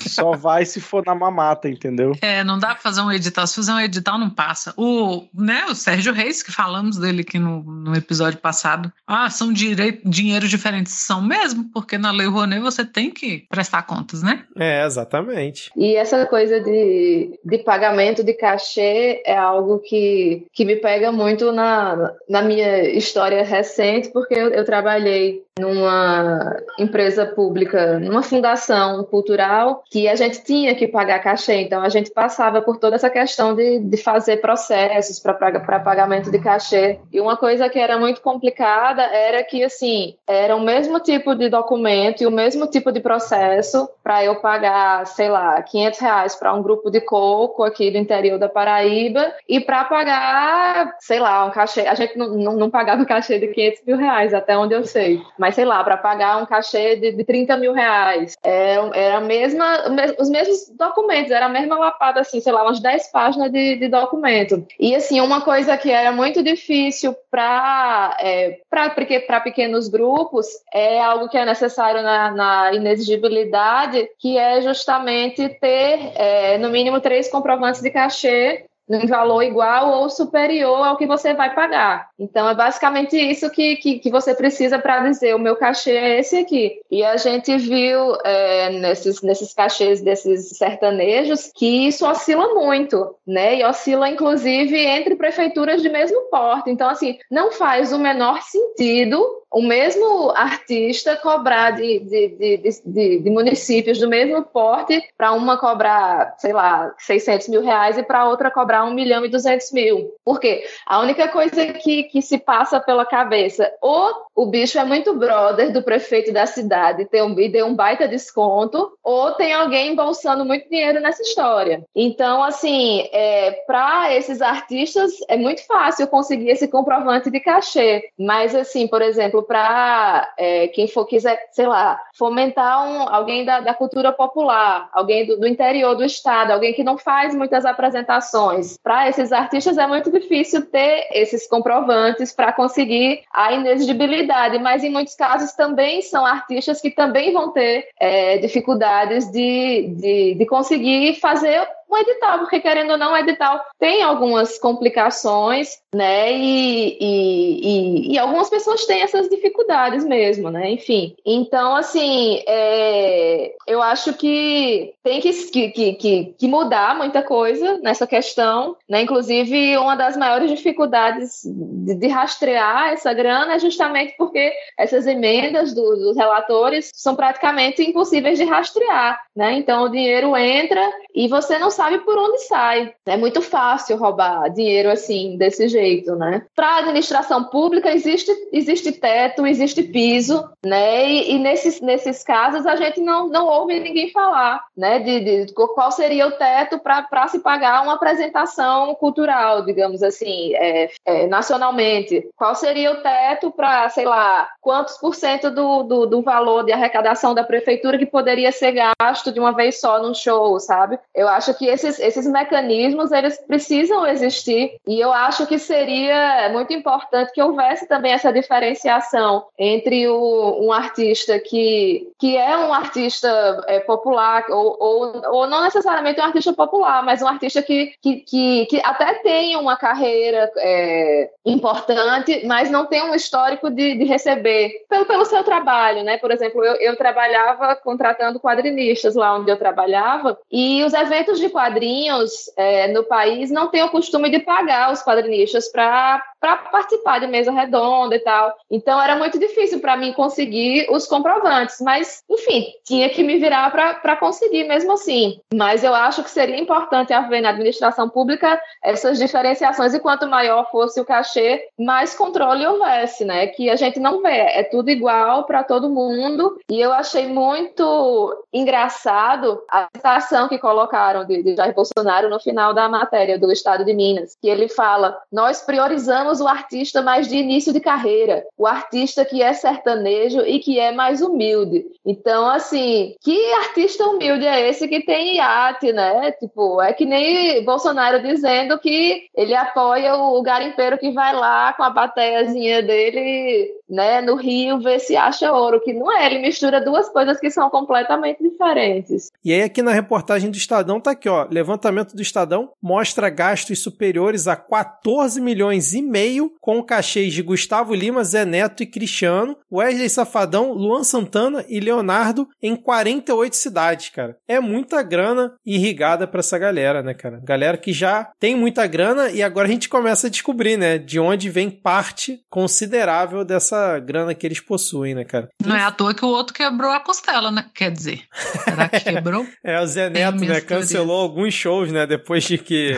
Só 0.07 0.31
vai 0.31 0.65
se 0.65 0.79
for 0.79 1.03
na 1.05 1.13
mamata, 1.15 1.69
entendeu? 1.69 2.13
É, 2.21 2.43
não 2.43 2.57
dá 2.57 2.69
pra 2.69 2.77
fazer 2.81 3.01
um 3.01 3.11
edital. 3.11 3.45
Se 3.47 3.55
fizer 3.55 3.73
um 3.73 3.79
edital, 3.79 4.17
não 4.17 4.29
passa. 4.29 4.73
O, 4.77 5.27
né, 5.33 5.65
o 5.69 5.75
Sérgio 5.75 6.13
Reis, 6.13 6.41
que 6.41 6.51
falamos 6.51 6.97
dele 6.97 7.21
aqui 7.21 7.37
no, 7.37 7.61
no 7.63 7.95
episódio 7.95 8.39
passado. 8.39 8.91
Ah, 9.05 9.29
são 9.29 9.51
direi- 9.53 10.01
dinheiros 10.03 10.49
diferentes. 10.49 10.93
São 10.93 11.21
mesmo, 11.21 11.65
porque 11.73 11.97
na 11.97 12.11
Lei 12.11 12.27
Rouanet 12.27 12.61
você 12.61 12.85
tem 12.85 13.09
que 13.11 13.45
prestar 13.49 13.83
contas, 13.83 14.23
né? 14.23 14.43
É, 14.57 14.85
exatamente. 14.85 15.71
E 15.75 15.95
essa 15.95 16.25
coisa 16.25 16.59
de, 16.59 17.39
de 17.43 17.57
pagamento 17.59 18.23
de 18.23 18.33
cachê 18.33 19.21
é 19.25 19.37
algo 19.37 19.79
que, 19.79 20.45
que 20.53 20.65
me 20.65 20.75
pega 20.75 21.11
muito 21.11 21.51
na, 21.51 22.11
na 22.29 22.41
minha 22.41 22.89
história 22.89 23.43
recente, 23.43 24.09
porque 24.09 24.33
eu, 24.33 24.49
eu 24.49 24.65
trabalhei 24.65 25.41
numa 25.59 26.57
empresa 26.79 27.25
pública, 27.25 27.99
numa 27.99 28.23
fundação 28.23 29.03
cultural, 29.03 29.83
que 29.89 30.07
a 30.07 30.15
gente 30.15 30.43
tinha 30.43 30.73
que 30.73 30.87
pagar 30.87 31.19
cachê. 31.19 31.61
Então, 31.61 31.81
a 31.81 31.89
gente 31.89 32.09
passava 32.11 32.61
por 32.61 32.77
toda 32.77 32.95
essa 32.95 33.09
questão 33.09 33.53
de, 33.53 33.79
de 33.79 33.97
fazer 33.97 34.37
processos 34.37 35.19
para 35.19 35.79
pagamento 35.79 36.31
de 36.31 36.39
cachê. 36.39 36.99
E 37.11 37.19
uma 37.19 37.35
coisa 37.35 37.69
que 37.69 37.79
era 37.79 37.97
muito 37.97 38.21
complicada 38.21 39.01
era 39.01 39.43
que, 39.43 39.63
assim, 39.63 40.15
era 40.25 40.55
o 40.55 40.61
mesmo 40.61 40.99
tipo 40.99 41.35
de 41.35 41.49
documento 41.49 42.21
e 42.21 42.27
o 42.27 42.31
mesmo 42.31 42.67
tipo 42.67 42.91
de 42.91 43.01
processo 43.01 43.89
para 44.01 44.23
eu 44.23 44.35
pagar, 44.35 45.05
sei 45.05 45.29
lá, 45.29 45.61
500 45.61 45.99
reais 45.99 46.35
para 46.35 46.53
um 46.53 46.63
grupo 46.63 46.89
de 46.89 47.01
coco 47.01 47.63
aqui 47.63 47.91
do 47.91 47.97
interior 47.97 48.39
da 48.39 48.47
Paraíba 48.47 49.33
e 49.47 49.59
para 49.59 49.83
pagar, 49.83 50.95
sei 50.99 51.19
lá, 51.19 51.45
um 51.45 51.51
cachê. 51.51 51.81
A 51.81 51.93
gente 51.93 52.17
não, 52.17 52.29
não, 52.29 52.55
não 52.55 52.69
pagava 52.69 53.05
cachê 53.05 53.37
de 53.37 53.47
500 53.47 53.81
mil 53.85 53.97
reais, 53.97 54.33
até 54.33 54.57
onde 54.57 54.73
eu 54.73 54.85
sei. 54.85 55.21
Mas, 55.41 55.55
sei 55.55 55.65
lá, 55.65 55.83
para 55.83 55.97
pagar 55.97 56.37
um 56.37 56.45
cachê 56.45 56.95
de, 56.97 57.13
de 57.13 57.23
30 57.23 57.57
mil 57.57 57.73
reais. 57.73 58.37
Era, 58.43 58.91
era 58.93 59.17
a 59.17 59.21
mesma, 59.21 59.85
os 60.19 60.29
mesmos 60.29 60.69
documentos, 60.77 61.31
era 61.31 61.47
a 61.47 61.49
mesma 61.49 61.79
lapada, 61.79 62.21
assim, 62.21 62.39
sei 62.39 62.53
lá, 62.53 62.61
umas 62.61 62.79
10 62.79 63.11
páginas 63.11 63.51
de, 63.51 63.77
de 63.77 63.87
documento. 63.87 64.63
E, 64.79 64.95
assim, 64.95 65.19
uma 65.19 65.41
coisa 65.41 65.75
que 65.77 65.89
era 65.89 66.11
muito 66.11 66.43
difícil 66.43 67.15
para 67.31 68.15
é, 68.19 68.59
para 68.69 69.41
pequenos 69.41 69.87
grupos 69.87 70.45
é 70.71 71.01
algo 71.01 71.27
que 71.27 71.39
é 71.39 71.43
necessário 71.43 72.03
na, 72.03 72.29
na 72.29 72.73
inexigibilidade, 72.75 74.07
que 74.19 74.37
é 74.37 74.61
justamente 74.61 75.49
ter, 75.59 76.11
é, 76.13 76.59
no 76.59 76.69
mínimo, 76.69 77.01
três 77.01 77.31
comprovantes 77.31 77.81
de 77.81 77.89
cachê 77.89 78.65
em 78.95 79.07
valor 79.07 79.41
igual 79.41 79.91
ou 79.91 80.09
superior 80.09 80.85
ao 80.85 80.97
que 80.97 81.05
você 81.05 81.33
vai 81.33 81.53
pagar. 81.53 82.09
Então, 82.19 82.47
é 82.49 82.55
basicamente 82.55 83.15
isso 83.17 83.49
que, 83.49 83.77
que, 83.77 83.99
que 83.99 84.09
você 84.09 84.33
precisa 84.33 84.79
para 84.79 85.07
dizer: 85.07 85.35
o 85.35 85.39
meu 85.39 85.55
cachê 85.55 85.91
é 85.91 86.19
esse 86.19 86.37
aqui. 86.37 86.79
E 86.89 87.03
a 87.03 87.17
gente 87.17 87.55
viu 87.57 88.15
é, 88.23 88.69
nesses, 88.79 89.21
nesses 89.21 89.53
cachês 89.53 90.01
desses 90.01 90.49
sertanejos 90.57 91.51
que 91.55 91.87
isso 91.87 92.07
oscila 92.07 92.53
muito, 92.53 93.15
né? 93.25 93.59
E 93.59 93.63
oscila, 93.63 94.09
inclusive, 94.09 94.77
entre 94.77 95.15
prefeituras 95.15 95.81
de 95.81 95.89
mesmo 95.89 96.21
porte. 96.29 96.69
Então, 96.69 96.89
assim, 96.89 97.17
não 97.29 97.51
faz 97.51 97.91
o 97.93 97.99
menor 97.99 98.41
sentido 98.41 99.41
o 99.51 99.61
mesmo 99.61 100.31
artista 100.31 101.17
cobrar 101.17 101.71
de, 101.71 101.99
de, 101.99 102.27
de, 102.29 102.81
de, 102.85 103.19
de 103.19 103.29
municípios 103.29 103.99
do 103.99 104.07
mesmo 104.07 104.43
porte 104.43 105.03
para 105.17 105.33
uma 105.33 105.57
cobrar, 105.57 106.35
sei 106.37 106.53
lá, 106.53 106.93
600 106.97 107.49
mil 107.49 107.61
reais 107.61 107.97
e 107.97 108.03
para 108.03 108.29
outra 108.29 108.49
cobrar 108.49 108.80
1 108.85 108.93
milhão 108.93 109.25
e 109.25 109.29
200 109.29 109.71
mil. 109.71 110.11
Por 110.23 110.39
quê? 110.39 110.63
A 110.85 110.99
única 110.99 111.27
coisa 111.27 111.73
que, 111.73 112.03
que 112.03 112.21
se 112.21 112.37
passa 112.37 112.79
pela 112.79 113.05
cabeça, 113.05 113.71
ou 113.81 114.13
o 114.35 114.45
bicho 114.45 114.79
é 114.79 114.83
muito 114.83 115.13
brother 115.15 115.71
do 115.71 115.83
prefeito 115.83 116.31
da 116.31 116.45
cidade 116.45 117.05
tem 117.05 117.21
um, 117.21 117.37
e 117.39 117.49
deu 117.49 117.65
um 117.65 117.75
baita 117.75 118.07
desconto, 118.07 118.91
ou 119.03 119.31
tem 119.31 119.53
alguém 119.53 119.91
embolsando 119.91 120.45
muito 120.45 120.69
dinheiro 120.69 120.99
nessa 120.99 121.21
história. 121.21 121.83
Então, 121.95 122.43
assim, 122.43 123.07
é, 123.11 123.51
para 123.67 124.15
esses 124.15 124.41
artistas 124.41 125.11
é 125.27 125.37
muito 125.37 125.65
fácil 125.65 126.07
conseguir 126.07 126.49
esse 126.49 126.67
comprovante 126.67 127.29
de 127.29 127.39
cachê, 127.39 128.09
mas, 128.17 128.55
assim, 128.55 128.87
por 128.87 129.01
exemplo, 129.01 129.43
para 129.43 130.33
é, 130.37 130.67
quem 130.69 130.87
for 130.87 131.05
quiser, 131.05 131.49
sei 131.51 131.67
lá, 131.67 131.99
fomentar 132.17 132.87
um, 132.87 133.09
alguém 133.09 133.45
da, 133.45 133.59
da 133.59 133.73
cultura 133.73 134.11
popular, 134.11 134.89
alguém 134.93 135.25
do, 135.25 135.37
do, 135.37 135.47
interior 135.47 135.95
do 135.95 136.03
estado, 136.03 136.51
alguém 136.51 136.73
que 136.73 136.83
não 136.83 136.97
faz 136.97 137.35
muitas 137.35 137.65
apresentações. 137.65 138.77
Para 138.81 139.09
esses 139.09 139.31
artistas 139.31 139.77
é 139.77 139.87
muito 139.87 140.11
difícil 140.11 140.65
ter 140.69 141.07
esses 141.11 141.47
comprovantes 141.47 142.33
para 142.33 142.53
conseguir 142.53 143.23
a 143.33 143.51
inexigibilidade, 143.53 144.20
mas 144.59 144.83
em 144.83 144.89
muitos 144.89 145.15
casos 145.15 145.51
também 145.53 146.01
são 146.01 146.25
artistas 146.25 146.81
que 146.81 146.91
também 146.91 147.33
vão 147.33 147.51
ter 147.51 147.87
é, 147.99 148.37
dificuldades 148.37 149.31
de, 149.31 149.93
de, 149.97 150.35
de 150.35 150.45
conseguir 150.45 151.19
fazer 151.19 151.67
um 151.91 151.97
edital, 151.97 152.39
porque 152.39 152.59
querendo 152.59 152.91
ou 152.91 152.97
não, 152.97 153.13
o 153.13 153.17
edital 153.17 153.61
tem 153.77 154.01
algumas 154.01 154.57
complicações, 154.57 155.77
né? 155.93 156.31
E, 156.31 156.97
e, 156.99 157.61
e, 158.09 158.13
e, 158.13 158.19
algumas 158.19 158.49
pessoas 158.49 158.85
têm 158.85 159.01
essas 159.01 159.27
dificuldades 159.27 160.05
mesmo, 160.05 160.49
né? 160.49 160.71
Enfim. 160.71 161.15
Então, 161.25 161.75
assim, 161.75 162.41
é, 162.47 163.53
eu 163.67 163.81
acho 163.81 164.13
que 164.13 164.93
tem 165.03 165.19
que, 165.19 165.33
que, 165.51 165.93
que, 165.93 166.35
que, 166.37 166.47
mudar 166.47 166.95
muita 166.95 167.21
coisa 167.21 167.77
nessa 167.79 168.07
questão, 168.07 168.77
né? 168.89 169.01
Inclusive, 169.01 169.77
uma 169.77 169.95
das 169.95 170.15
maiores 170.15 170.49
dificuldades 170.49 171.41
de, 171.43 171.95
de 171.95 172.07
rastrear 172.07 172.93
essa 172.93 173.13
grana 173.13 173.55
é 173.55 173.59
justamente 173.59 174.15
porque 174.17 174.53
essas 174.77 175.05
emendas 175.05 175.73
do, 175.73 175.95
dos 175.97 176.15
relatores 176.15 176.89
são 176.93 177.15
praticamente 177.15 177.83
impossíveis 177.83 178.37
de 178.37 178.45
rastrear, 178.45 179.19
né? 179.35 179.53
Então, 179.53 179.83
o 179.83 179.89
dinheiro 179.89 180.35
entra 180.37 180.81
e 181.13 181.27
você 181.27 181.59
não 181.59 181.69
sabe 181.69 181.80
por 181.99 182.17
onde 182.17 182.39
sai. 182.39 182.93
É 183.05 183.17
muito 183.17 183.41
fácil 183.41 183.97
roubar 183.97 184.49
dinheiro 184.49 184.89
assim, 184.89 185.37
desse 185.37 185.67
jeito, 185.67 186.15
né? 186.15 186.45
Para 186.55 186.67
a 186.67 186.77
administração 186.79 187.45
pública 187.45 187.91
existe, 187.91 188.31
existe 188.51 188.91
teto, 188.91 189.45
existe 189.45 189.83
piso, 189.83 190.49
né? 190.63 191.09
E, 191.09 191.35
e, 191.35 191.39
nesses, 191.39 191.81
nesses 191.81 192.23
casos 192.23 192.65
a 192.65 192.75
gente 192.75 192.99
não, 193.01 193.27
não 193.27 193.47
ouve 193.47 193.79
ninguém 193.79 194.11
falar, 194.11 194.63
né? 194.77 194.99
De, 194.99 195.45
de 195.45 195.53
qual 195.53 195.91
seria 195.91 196.27
o 196.27 196.31
teto 196.31 196.79
para 196.79 197.27
se 197.27 197.39
pagar 197.39 197.83
uma 197.83 197.93
apresentação 197.93 198.93
cultural, 198.95 199.63
digamos 199.63 200.03
assim, 200.03 200.53
é, 200.55 200.89
é, 201.05 201.27
nacionalmente. 201.27 202.29
Qual 202.35 202.53
seria 202.55 202.91
o 202.91 203.01
teto 203.01 203.51
para, 203.51 203.89
sei 203.89 204.05
lá, 204.05 204.49
quantos 204.61 204.97
por 204.97 205.15
cento 205.15 205.49
do, 205.49 205.83
do, 205.83 206.05
do 206.05 206.21
valor 206.21 206.63
de 206.63 206.71
arrecadação 206.71 207.33
da 207.33 207.43
prefeitura 207.43 207.97
que 207.97 208.05
poderia 208.05 208.51
ser 208.51 208.73
gasto 208.73 209.31
de 209.31 209.39
uma 209.39 209.53
vez 209.53 209.79
só 209.79 210.01
num 210.01 210.13
show, 210.13 210.59
sabe? 210.59 210.99
Eu 211.15 211.27
acho 211.27 211.53
que 211.53 211.70
esses, 211.71 211.99
esses 211.99 212.27
mecanismos 212.27 213.11
eles 213.11 213.39
precisam 213.47 214.05
existir 214.05 214.75
e 214.87 214.99
eu 214.99 215.11
acho 215.11 215.45
que 215.47 215.57
seria 215.57 216.49
muito 216.51 216.73
importante 216.73 217.31
que 217.33 217.41
houvesse 217.41 217.87
também 217.87 218.11
essa 218.11 218.31
diferenciação 218.31 219.45
entre 219.57 220.07
o, 220.07 220.65
um 220.65 220.71
artista 220.71 221.39
que, 221.39 222.09
que 222.19 222.37
é 222.37 222.57
um 222.57 222.73
artista 222.73 223.63
é, 223.67 223.79
popular 223.79 224.45
ou, 224.49 224.77
ou, 224.79 225.21
ou, 225.33 225.47
não 225.47 225.63
necessariamente 225.63 226.19
um 226.19 226.23
artista 226.23 226.53
popular, 226.53 227.03
mas 227.03 227.21
um 227.21 227.27
artista 227.27 227.61
que, 227.61 227.93
que, 228.01 228.17
que, 228.17 228.65
que 228.67 228.81
até 228.83 229.15
tem 229.15 229.55
uma 229.55 229.77
carreira 229.77 230.51
é, 230.57 231.29
importante, 231.45 232.45
mas 232.45 232.69
não 232.69 232.85
tem 232.85 233.03
um 233.03 233.15
histórico 233.15 233.69
de, 233.69 233.95
de 233.97 234.03
receber 234.05 234.71
pelo, 234.89 235.05
pelo 235.05 235.25
seu 235.25 235.43
trabalho, 235.43 236.03
né? 236.03 236.17
Por 236.17 236.31
exemplo, 236.31 236.63
eu, 236.63 236.75
eu 236.75 236.95
trabalhava 236.95 237.75
contratando 237.75 238.39
quadrinistas 238.39 239.15
lá 239.15 239.35
onde 239.35 239.51
eu 239.51 239.57
trabalhava 239.57 240.37
e 240.51 240.83
os 240.83 240.93
eventos 240.93 241.39
de 241.39 241.49
quadrinhos 241.61 242.49
é, 242.57 242.87
no 242.87 243.03
país 243.03 243.51
não 243.51 243.67
têm 243.67 243.83
o 243.83 243.89
costume 243.89 244.31
de 244.31 244.39
pagar 244.39 244.91
os 244.91 245.03
quadrinistas 245.03 245.69
para 245.71 246.23
participar 246.71 247.19
de 247.19 247.27
mesa 247.27 247.51
redonda 247.51 248.15
e 248.15 248.19
tal. 248.19 248.55
Então 248.69 248.99
era 248.99 249.15
muito 249.15 249.37
difícil 249.37 249.79
para 249.79 249.95
mim 249.95 250.11
conseguir 250.13 250.87
os 250.89 251.05
comprovantes, 251.05 251.77
mas 251.79 252.23
enfim, 252.27 252.65
tinha 252.83 253.09
que 253.09 253.23
me 253.23 253.37
virar 253.37 253.71
para 253.71 254.15
conseguir 254.15 254.63
mesmo 254.63 254.93
assim. 254.93 255.39
Mas 255.53 255.83
eu 255.83 255.93
acho 255.93 256.23
que 256.23 256.31
seria 256.31 256.59
importante 256.59 257.13
haver 257.13 257.41
na 257.41 257.49
administração 257.49 258.09
pública 258.09 258.59
essas 258.83 259.19
diferenciações 259.19 259.93
e 259.93 259.99
quanto 259.99 260.27
maior 260.27 260.67
fosse 260.71 260.99
o 260.99 261.05
cachê, 261.05 261.67
mais 261.77 262.15
controle 262.15 262.65
houvesse, 262.65 263.23
né? 263.23 263.45
Que 263.47 263.69
a 263.69 263.75
gente 263.75 263.99
não 263.99 264.23
vê, 264.23 264.29
é 264.29 264.63
tudo 264.63 264.89
igual 264.89 265.43
para 265.43 265.63
todo 265.63 265.91
mundo. 265.91 266.57
E 266.71 266.81
eu 266.81 266.91
achei 266.91 267.27
muito 267.27 268.45
engraçado 268.51 269.61
a 269.69 269.87
citação 269.95 270.47
que 270.47 270.57
colocaram 270.57 271.23
de, 271.23 271.40
de 271.43 271.55
Jair 271.55 271.73
Bolsonaro 271.73 272.29
no 272.29 272.39
final 272.39 272.73
da 272.73 272.87
matéria 272.89 273.37
do 273.37 273.51
Estado 273.51 273.83
de 273.85 273.93
Minas, 273.93 274.37
que 274.41 274.49
ele 274.49 274.67
fala: 274.67 275.17
nós 275.31 275.61
priorizamos 275.61 276.41
o 276.41 276.47
artista 276.47 277.01
mais 277.01 277.27
de 277.27 277.37
início 277.37 277.73
de 277.73 277.79
carreira, 277.79 278.45
o 278.57 278.67
artista 278.67 279.25
que 279.25 279.41
é 279.41 279.53
sertanejo 279.53 280.41
e 280.41 280.59
que 280.59 280.79
é 280.79 280.91
mais 280.91 281.21
humilde. 281.21 281.85
Então, 282.05 282.49
assim, 282.49 283.15
que 283.21 283.53
artista 283.53 284.05
humilde 284.05 284.45
é 284.45 284.69
esse 284.69 284.87
que 284.87 285.05
tem 285.05 285.37
iate, 285.37 285.91
né? 285.93 286.31
Tipo, 286.33 286.81
é 286.81 286.93
que 286.93 287.05
nem 287.05 287.63
Bolsonaro 287.63 288.21
dizendo 288.21 288.77
que 288.79 289.29
ele 289.35 289.55
apoia 289.55 290.15
o 290.15 290.41
garimpeiro 290.41 290.97
que 290.97 291.11
vai 291.11 291.33
lá 291.33 291.73
com 291.73 291.83
a 291.83 291.89
bateiazinha 291.89 292.81
dele, 292.81 293.71
né, 293.91 294.21
no 294.21 294.35
rio 294.35 294.79
ver 294.79 294.99
se 294.99 295.17
acha 295.17 295.51
ouro, 295.51 295.81
que 295.81 295.93
não 295.93 296.09
é, 296.09 296.25
ele 296.25 296.39
mistura 296.39 296.79
duas 296.79 297.09
coisas 297.09 297.37
que 297.39 297.51
são 297.51 297.69
completamente 297.69 298.41
diferentes. 298.41 299.29
E 299.43 299.51
aí 299.51 299.63
aqui 299.63 299.81
na 299.81 299.91
reportagem 299.91 300.49
do 300.49 300.55
Estadão 300.55 301.01
tá 301.01 301.11
aqui, 301.11 301.27
ó, 301.27 301.45
levantamento 301.51 302.15
do 302.15 302.21
Estadão 302.21 302.71
mostra 302.81 303.29
gastos 303.29 303.83
superiores 303.83 304.47
a 304.47 304.55
14 304.55 305.41
milhões 305.41 305.93
e 305.93 306.01
meio 306.01 306.53
com 306.61 306.81
cachês 306.81 307.33
de 307.33 307.41
Gustavo 307.41 307.93
Lima, 307.93 308.23
Zé 308.23 308.45
Neto 308.45 308.81
e 308.81 308.85
Cristiano, 308.85 309.57
Wesley 309.69 310.09
Safadão, 310.09 310.71
Luan 310.71 311.03
Santana 311.03 311.65
e 311.67 311.79
Leonardo 311.81 312.47
em 312.61 312.75
48 312.77 313.55
cidades, 313.55 314.09
cara. 314.09 314.37
É 314.47 314.59
muita 314.61 315.03
grana 315.03 315.53
irrigada 315.65 316.25
para 316.25 316.39
essa 316.39 316.57
galera, 316.57 317.03
né, 317.03 317.13
cara? 317.13 317.41
Galera 317.43 317.77
que 317.77 317.91
já 317.91 318.31
tem 318.39 318.55
muita 318.55 318.87
grana 318.87 319.29
e 319.31 319.43
agora 319.43 319.67
a 319.67 319.71
gente 319.71 319.89
começa 319.89 320.27
a 320.27 320.29
descobrir, 320.29 320.77
né, 320.77 320.97
de 320.97 321.19
onde 321.19 321.49
vem 321.49 321.69
parte 321.69 322.39
considerável 322.49 323.43
dessa 323.43 323.80
grana 323.99 324.33
que 324.33 324.45
eles 324.45 324.59
possuem, 324.59 325.15
né, 325.15 325.23
cara? 325.23 325.49
Não 325.65 325.75
é 325.75 325.83
à 325.83 325.91
toa 325.91 326.13
que 326.13 326.25
o 326.25 326.29
outro 326.29 326.53
quebrou 326.53 326.91
a 326.91 326.99
costela, 326.99 327.51
né? 327.51 327.65
Quer 327.73 327.91
dizer, 327.91 328.21
será 328.63 328.89
que 328.89 328.99
quebrou? 328.99 329.45
é, 329.63 329.79
o 329.79 329.87
Zé 329.87 330.09
Neto, 330.09 330.43
né, 330.45 330.61
cancelou 330.61 331.21
alguns 331.21 331.53
shows, 331.53 331.91
né, 331.91 332.05
depois 332.05 332.43
de 332.43 332.57
que 332.57 332.93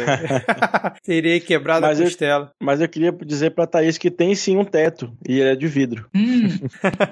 teria 1.03 1.39
quebrado 1.39 1.85
mas 1.85 1.99
a 1.99 2.03
costela. 2.03 2.45
Eu, 2.45 2.65
mas 2.65 2.81
eu 2.81 2.89
queria 2.89 3.11
dizer 3.11 3.51
pra 3.51 3.67
Thaís 3.67 3.97
que 3.97 4.09
tem 4.09 4.33
sim 4.35 4.57
um 4.57 4.65
teto 4.65 5.11
e 5.27 5.39
ele 5.39 5.49
é 5.49 5.55
de 5.55 5.67
vidro. 5.67 6.07
Hum. 6.15 6.47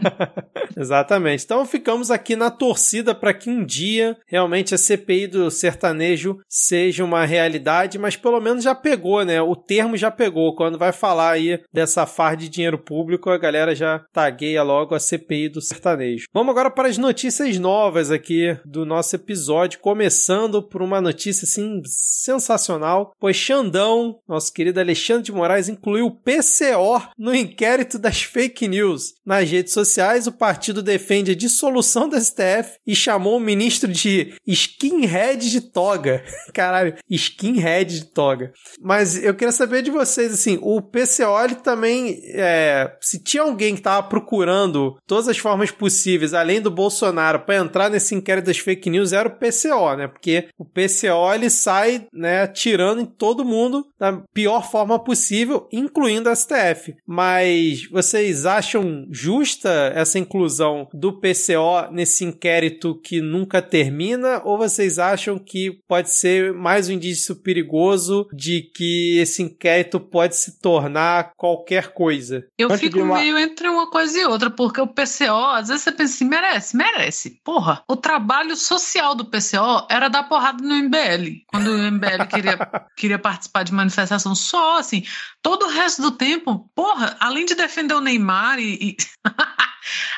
Exatamente. 0.76 1.44
Então 1.44 1.66
ficamos 1.66 2.10
aqui 2.10 2.36
na 2.36 2.50
torcida 2.50 3.14
para 3.14 3.34
que 3.34 3.50
um 3.50 3.64
dia 3.64 4.18
realmente 4.26 4.74
a 4.74 4.78
CPI 4.78 5.28
do 5.28 5.52
sertanejo 5.52 6.40
seja 6.50 7.04
uma 7.04 7.26
realidade, 7.26 8.00
mas 8.00 8.16
pelo 8.16 8.40
menos 8.40 8.64
já 8.64 8.74
pegou, 8.74 9.24
né? 9.24 9.42
O 9.42 9.56
termo 9.56 9.96
já 9.98 10.10
pegou. 10.10 10.56
Quando 10.56 10.78
vai 10.78 10.92
falar 10.92 11.32
aí 11.32 11.60
dessa 11.72 12.06
farra 12.06 12.36
de 12.36 12.50
dinheiro 12.50 12.78
público, 12.78 13.30
a 13.30 13.38
galera 13.38 13.61
já 13.76 14.04
tagueia 14.12 14.64
logo 14.64 14.96
a 14.96 15.00
CPI 15.00 15.50
do 15.50 15.62
sertanejo. 15.62 16.26
Vamos 16.34 16.52
agora 16.52 16.72
para 16.72 16.90
as 16.90 16.98
notícias 16.98 17.58
novas 17.58 18.12
aqui 18.12 18.58
do 18.66 18.86
nosso 18.86 19.16
episódio, 19.16 19.80
começando 19.80 20.62
por 20.62 20.82
uma 20.82 21.00
notícia 21.00 21.46
assim 21.46 21.82
sensacional, 21.86 23.14
pois 23.20 23.36
Xandão, 23.36 24.20
nosso 24.28 24.52
querido 24.52 24.80
Alexandre 24.80 25.24
de 25.24 25.32
Moraes, 25.32 25.70
incluiu 25.70 26.08
o 26.08 26.12
PCO 26.12 27.02
no 27.18 27.34
inquérito 27.34 27.98
das 27.98 28.22
fake 28.22 28.68
news. 28.68 29.14
Nas 29.26 29.50
redes 29.50 29.74
sociais, 29.74 30.28
o 30.28 30.32
partido 30.32 30.82
defende 30.82 31.32
a 31.32 31.36
dissolução 31.36 32.10
da 32.10 32.20
STF 32.20 32.78
e 32.86 32.96
chamou 32.96 33.38
o 33.38 33.40
ministro 33.40 33.92
de 33.92 34.34
skinhead 34.46 35.50
de 35.50 35.62
toga. 35.62 36.24
Caralho, 36.54 36.96
skinhead 37.10 38.00
de 38.00 38.06
toga. 38.06 38.52
Mas 38.80 39.22
eu 39.22 39.34
queria 39.34 39.52
saber 39.52 39.82
de 39.82 39.92
vocês, 39.92 40.34
assim, 40.34 40.60
o 40.62 40.82
PCO 40.82 41.44
ele 41.44 41.56
também, 41.56 42.22
é, 42.34 42.96
se 43.02 43.22
tinha 43.24 43.41
alguém 43.42 43.76
que 43.76 43.82
tava 43.82 44.08
procurando 44.08 44.98
todas 45.06 45.28
as 45.28 45.38
formas 45.38 45.72
possíveis, 45.72 46.34
além 46.34 46.62
do 46.62 46.72
Bolsonaro, 46.72 47.40
para 47.40 47.58
entrar 47.58 47.90
nesse 47.90 48.16
inquérito 48.16 48.46
das 48.46 48.58
fake 48.58 48.90
news, 48.90 49.14
era 49.14 49.28
o 49.28 49.32
PCO, 49.32 49.96
né? 49.96 50.08
Porque 50.08 50.48
o 50.58 50.66
PCO 50.66 51.34
ele 51.34 51.50
sai, 51.50 52.06
né, 52.14 52.44
atirando 52.44 53.02
em 53.02 53.06
todo 53.06 53.46
mundo 53.46 53.86
da 54.00 54.22
pior 54.34 54.70
forma 54.70 54.98
possível, 54.98 55.68
incluindo 55.72 56.30
a 56.30 56.36
STF. 56.36 56.96
Mas 57.06 57.88
vocês 57.90 58.46
acham 58.46 59.06
justa 59.12 59.92
essa 59.96 60.20
inclusão 60.20 60.88
do 60.94 61.20
PCO 61.20 61.92
nesse 61.92 62.24
inquérito 62.26 63.00
que 63.02 63.22
nunca 63.22 63.62
termina? 63.62 64.42
Ou 64.44 64.58
vocês 64.58 65.00
acham 65.00 65.38
que 65.38 65.80
pode 65.88 66.12
ser 66.12 66.54
mais 66.54 66.90
um 66.90 66.94
indício 66.94 67.36
perigoso 67.36 68.28
de 68.34 68.62
que 68.62 69.18
esse 69.20 69.42
inquérito 69.42 70.00
pode 70.00 70.36
se 70.36 70.60
tornar 70.60 71.34
qualquer 71.38 71.94
coisa? 71.94 72.46
Eu 72.58 72.68
Antes 72.68 72.82
fico 72.82 73.00
uma... 73.00 73.20
meio 73.20 73.31
entre 73.38 73.68
uma 73.68 73.90
coisa 73.90 74.18
e 74.20 74.26
outra, 74.26 74.50
porque 74.50 74.82
o 74.82 74.88
PCO, 74.88 75.52
às 75.54 75.68
vezes 75.68 75.84
você 75.84 75.92
pensa 75.92 76.16
assim, 76.16 76.26
merece, 76.26 76.76
merece. 76.76 77.42
Porra, 77.44 77.84
o 77.88 77.96
trabalho 77.96 78.56
social 78.56 79.16
do 79.16 79.26
PCO 79.26 79.86
era 79.90 80.10
dar 80.10 80.24
porrada 80.24 80.64
no 80.64 80.76
MBL. 80.76 81.44
Quando 81.48 81.68
o 81.68 81.92
MBL 81.92 82.26
queria, 82.30 82.58
queria 82.98 83.20
participar 83.20 83.64
de 83.64 83.74
manifestação 83.74 84.36
só, 84.36 84.80
assim, 84.80 85.04
todo 85.42 85.66
o 85.66 85.70
resto 85.70 86.02
do 86.02 86.12
tempo, 86.12 86.70
porra, 86.76 87.16
além 87.20 87.46
de 87.46 87.56
defender 87.56 87.94
o 87.94 88.02
Neymar 88.02 88.60
e. 88.60 88.74
e... 88.74 88.98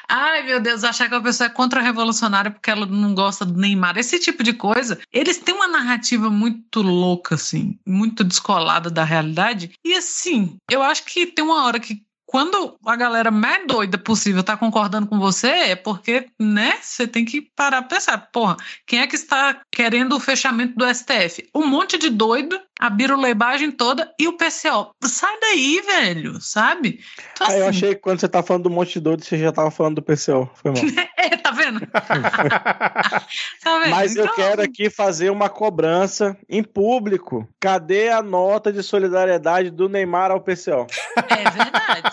Ai, 0.10 0.44
meu 0.44 0.60
Deus, 0.60 0.84
achar 0.84 1.08
que 1.08 1.16
a 1.16 1.22
pessoa 1.22 1.48
é 1.48 1.50
contra-revolucionária 1.50 2.52
porque 2.52 2.70
ela 2.70 2.86
não 2.86 3.16
gosta 3.16 3.46
do 3.46 3.58
Neymar, 3.58 3.98
esse 3.98 4.20
tipo 4.20 4.44
de 4.44 4.54
coisa. 4.54 5.00
Eles 5.12 5.38
têm 5.38 5.56
uma 5.56 5.68
narrativa 5.68 6.30
muito 6.30 6.82
louca, 6.82 7.36
assim, 7.36 7.80
muito 7.88 8.24
descolada 8.24 8.90
da 8.90 9.04
realidade. 9.04 9.72
E 9.84 9.94
assim, 9.94 10.58
eu 10.70 10.84
acho 10.84 11.06
que 11.06 11.26
tem 11.26 11.44
uma 11.44 11.64
hora 11.66 11.80
que 11.80 12.04
quando 12.26 12.78
a 12.86 12.96
galera 12.96 13.30
mais 13.30 13.66
doida 13.68 13.98
possível 13.98 14.44
tá 14.44 14.58
concordando 14.58 15.08
com 15.08 15.20
você, 15.20 15.48
é 15.48 15.76
porque, 15.76 16.28
né, 16.40 16.78
você 16.82 17.08
tem 17.08 17.24
que 17.26 17.42
parar 17.56 17.82
pra 17.84 17.98
pensar, 17.98 18.18
porra, 18.32 18.58
quem 18.88 19.00
é 19.00 19.08
que 19.08 19.16
está 19.16 19.62
querendo 19.72 20.16
o 20.16 20.20
fechamento 20.20 20.76
do 20.76 20.94
STF? 20.94 21.48
Um 21.54 21.68
monte 21.68 21.98
de 21.98 22.10
doido, 22.10 22.60
a 22.80 22.90
biruleibagem 22.90 23.72
toda 23.72 24.12
e 24.20 24.28
o 24.28 24.34
PCO. 24.34 24.96
Sai 25.04 25.40
daí, 25.40 25.82
velho, 25.82 26.42
sabe? 26.42 27.00
Então, 27.34 27.48
ah, 27.48 27.54
eu 27.54 27.68
assim 27.68 27.78
achei 27.78 27.96
que 27.96 28.02
quando 28.02 28.20
você 28.20 28.28
tá 28.28 28.42
falando 28.42 28.64
do 28.64 28.70
monte 28.70 28.94
de 28.94 29.00
doido, 29.02 29.24
você 29.24 29.38
já 29.38 29.52
tava 29.52 29.70
falando 29.70 29.96
do 29.96 30.02
PCO. 30.02 30.50
Foi 30.56 30.72
mal. 30.72 30.82
é, 31.18 31.38
tá 31.38 31.52
vendo? 31.52 31.86
tá 31.88 33.80
vendo? 33.80 33.90
Mas 33.90 34.14
então... 34.14 34.26
eu 34.26 34.34
quero 34.34 34.62
aqui 34.62 34.90
fazer 34.90 35.30
uma 35.30 35.50
cobrança 35.50 36.38
em 36.50 36.64
público. 36.64 37.48
Cadê 37.60 38.10
a 38.10 38.22
nota 38.22 38.72
de 38.72 38.82
solidariedade 38.82 39.70
do 39.70 39.88
Neymar 39.88 40.32
ao 40.32 40.42
PCO? 40.42 40.88
É 41.18 41.50
verdade. 41.50 42.13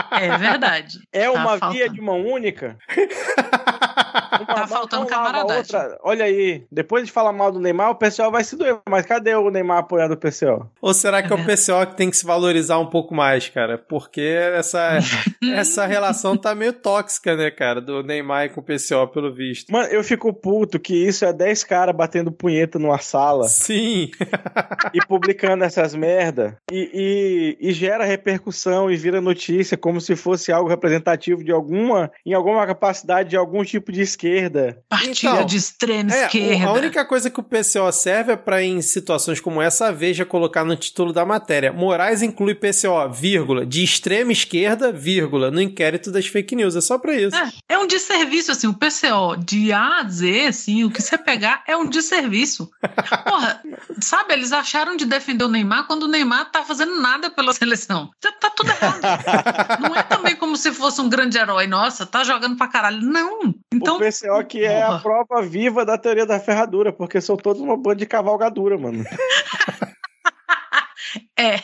É 0.11 0.37
verdade. 0.37 0.99
É 1.11 1.23
tá 1.23 1.31
uma 1.31 1.49
faltando. 1.57 1.73
via 1.73 1.89
de 1.89 2.01
mão 2.01 2.25
única? 2.25 2.77
Uma 4.41 4.45
tá 4.55 4.67
faltando 4.67 5.05
camaradagem. 5.05 5.57
Outra. 5.57 5.99
Olha 6.03 6.25
aí, 6.25 6.65
depois 6.71 7.05
de 7.05 7.11
falar 7.11 7.31
mal 7.31 7.51
do 7.51 7.59
Neymar, 7.59 7.91
o 7.91 7.95
PCO 7.95 8.31
vai 8.31 8.43
se 8.43 8.55
doer. 8.55 8.79
Mas 8.89 9.05
cadê 9.05 9.35
o 9.35 9.49
Neymar 9.49 9.79
apoiando 9.79 10.13
o 10.15 10.17
PCO? 10.17 10.69
Ou 10.81 10.93
será 10.93 11.21
que 11.21 11.31
é, 11.31 11.37
é 11.37 11.39
o 11.39 11.45
PCO 11.45 11.87
que 11.87 11.97
tem 11.97 12.09
que 12.09 12.17
se 12.17 12.25
valorizar 12.25 12.77
um 12.79 12.87
pouco 12.87 13.13
mais, 13.13 13.47
cara? 13.49 13.77
Porque 13.77 14.21
essa, 14.21 14.97
essa 15.55 15.85
relação 15.85 16.35
tá 16.35 16.55
meio 16.55 16.73
tóxica, 16.73 17.35
né, 17.35 17.51
cara? 17.51 17.79
Do 17.81 18.03
Neymar 18.03 18.51
com 18.51 18.61
o 18.61 18.63
PCO, 18.63 19.07
pelo 19.13 19.33
visto. 19.33 19.71
Mano, 19.71 19.87
eu 19.89 20.03
fico 20.03 20.33
puto 20.33 20.79
que 20.79 20.95
isso 20.95 21.25
é 21.25 21.31
10 21.31 21.63
caras 21.63 21.95
batendo 21.95 22.31
punheta 22.31 22.79
numa 22.79 22.99
sala. 22.99 23.47
Sim. 23.47 24.09
e 24.93 25.05
publicando 25.05 25.63
essas 25.63 25.93
merda. 25.93 26.57
E, 26.71 27.57
e, 27.61 27.69
e 27.69 27.73
gera 27.73 28.05
repercussão 28.05 28.89
e 28.89 28.97
vira 28.97 29.21
notícia 29.21 29.77
como 29.77 30.00
se 30.01 30.15
fosse 30.15 30.51
algo 30.51 30.69
representativo 30.69 31.43
de 31.43 31.51
alguma, 31.51 32.11
em 32.25 32.33
alguma 32.33 32.65
capacidade 32.65 33.29
de 33.29 33.37
algum 33.37 33.63
tipo 33.63 33.91
de 33.91 34.01
esquerda. 34.01 34.83
Partido 34.89 35.33
então, 35.33 35.45
de 35.45 35.57
extrema 35.57 36.13
é, 36.13 36.25
esquerda. 36.25 36.67
A 36.67 36.73
única 36.73 37.05
coisa 37.05 37.29
que 37.29 37.39
o 37.39 37.43
PCO 37.43 37.91
serve 37.91 38.33
é 38.33 38.35
para, 38.35 38.63
em 38.63 38.81
situações 38.81 39.39
como 39.39 39.61
essa, 39.61 39.91
Veja 39.91 40.25
colocar 40.25 40.65
no 40.65 40.75
título 40.75 41.13
da 41.13 41.25
matéria: 41.25 41.71
Moraes 41.71 42.21
inclui 42.21 42.55
PCO, 42.55 43.09
vírgula, 43.11 43.65
de 43.65 43.83
extrema 43.83 44.31
esquerda, 44.31 44.91
vírgula, 44.91 45.51
no 45.51 45.61
inquérito 45.61 46.11
das 46.11 46.25
fake 46.25 46.55
news. 46.55 46.75
É 46.75 46.81
só 46.81 46.97
para 46.97 47.13
isso. 47.15 47.35
É, 47.35 47.75
é 47.75 47.77
um 47.77 47.85
desserviço, 47.85 48.51
assim, 48.51 48.67
o 48.67 48.73
PCO 48.73 49.37
de 49.37 49.71
A 49.71 49.91
a 49.99 50.07
Z, 50.07 50.47
assim, 50.47 50.83
o 50.83 50.91
que 50.91 51.01
você 51.01 51.17
pegar 51.17 51.63
é 51.67 51.75
um 51.75 51.87
desserviço. 51.87 52.71
Porra, 53.25 53.61
sabe, 53.99 54.33
eles 54.33 54.51
acharam 54.51 54.95
de 54.95 55.05
defender 55.05 55.43
o 55.43 55.47
Neymar 55.47 55.85
quando 55.85 56.03
o 56.03 56.07
Neymar 56.07 56.49
tá 56.51 56.63
fazendo 56.63 56.99
nada 57.01 57.29
pela 57.29 57.53
seleção. 57.53 58.09
Tá, 58.19 58.31
tá 58.31 58.49
tudo 58.49 58.69
errado. 58.69 59.01
Não 59.91 59.99
é 59.99 60.03
também 60.03 60.35
como 60.35 60.55
se 60.55 60.71
fosse 60.71 61.01
um 61.01 61.09
grande 61.09 61.37
herói, 61.37 61.67
nossa, 61.67 62.05
tá 62.05 62.23
jogando 62.23 62.55
pra 62.55 62.67
caralho. 62.67 63.01
Não, 63.01 63.53
Então, 63.73 63.97
o 63.97 63.99
PCO 63.99 64.45
que 64.47 64.63
é 64.63 64.81
a 64.81 64.99
prova 64.99 65.41
viva 65.41 65.85
da 65.85 65.97
teoria 65.97 66.25
da 66.25 66.39
ferradura, 66.39 66.93
porque 66.93 67.19
são 67.19 67.35
todos 67.35 67.61
uma 67.61 67.75
banda 67.75 67.97
de 67.97 68.05
cavalgadura, 68.05 68.77
mano. 68.77 69.03
é. 71.37 71.55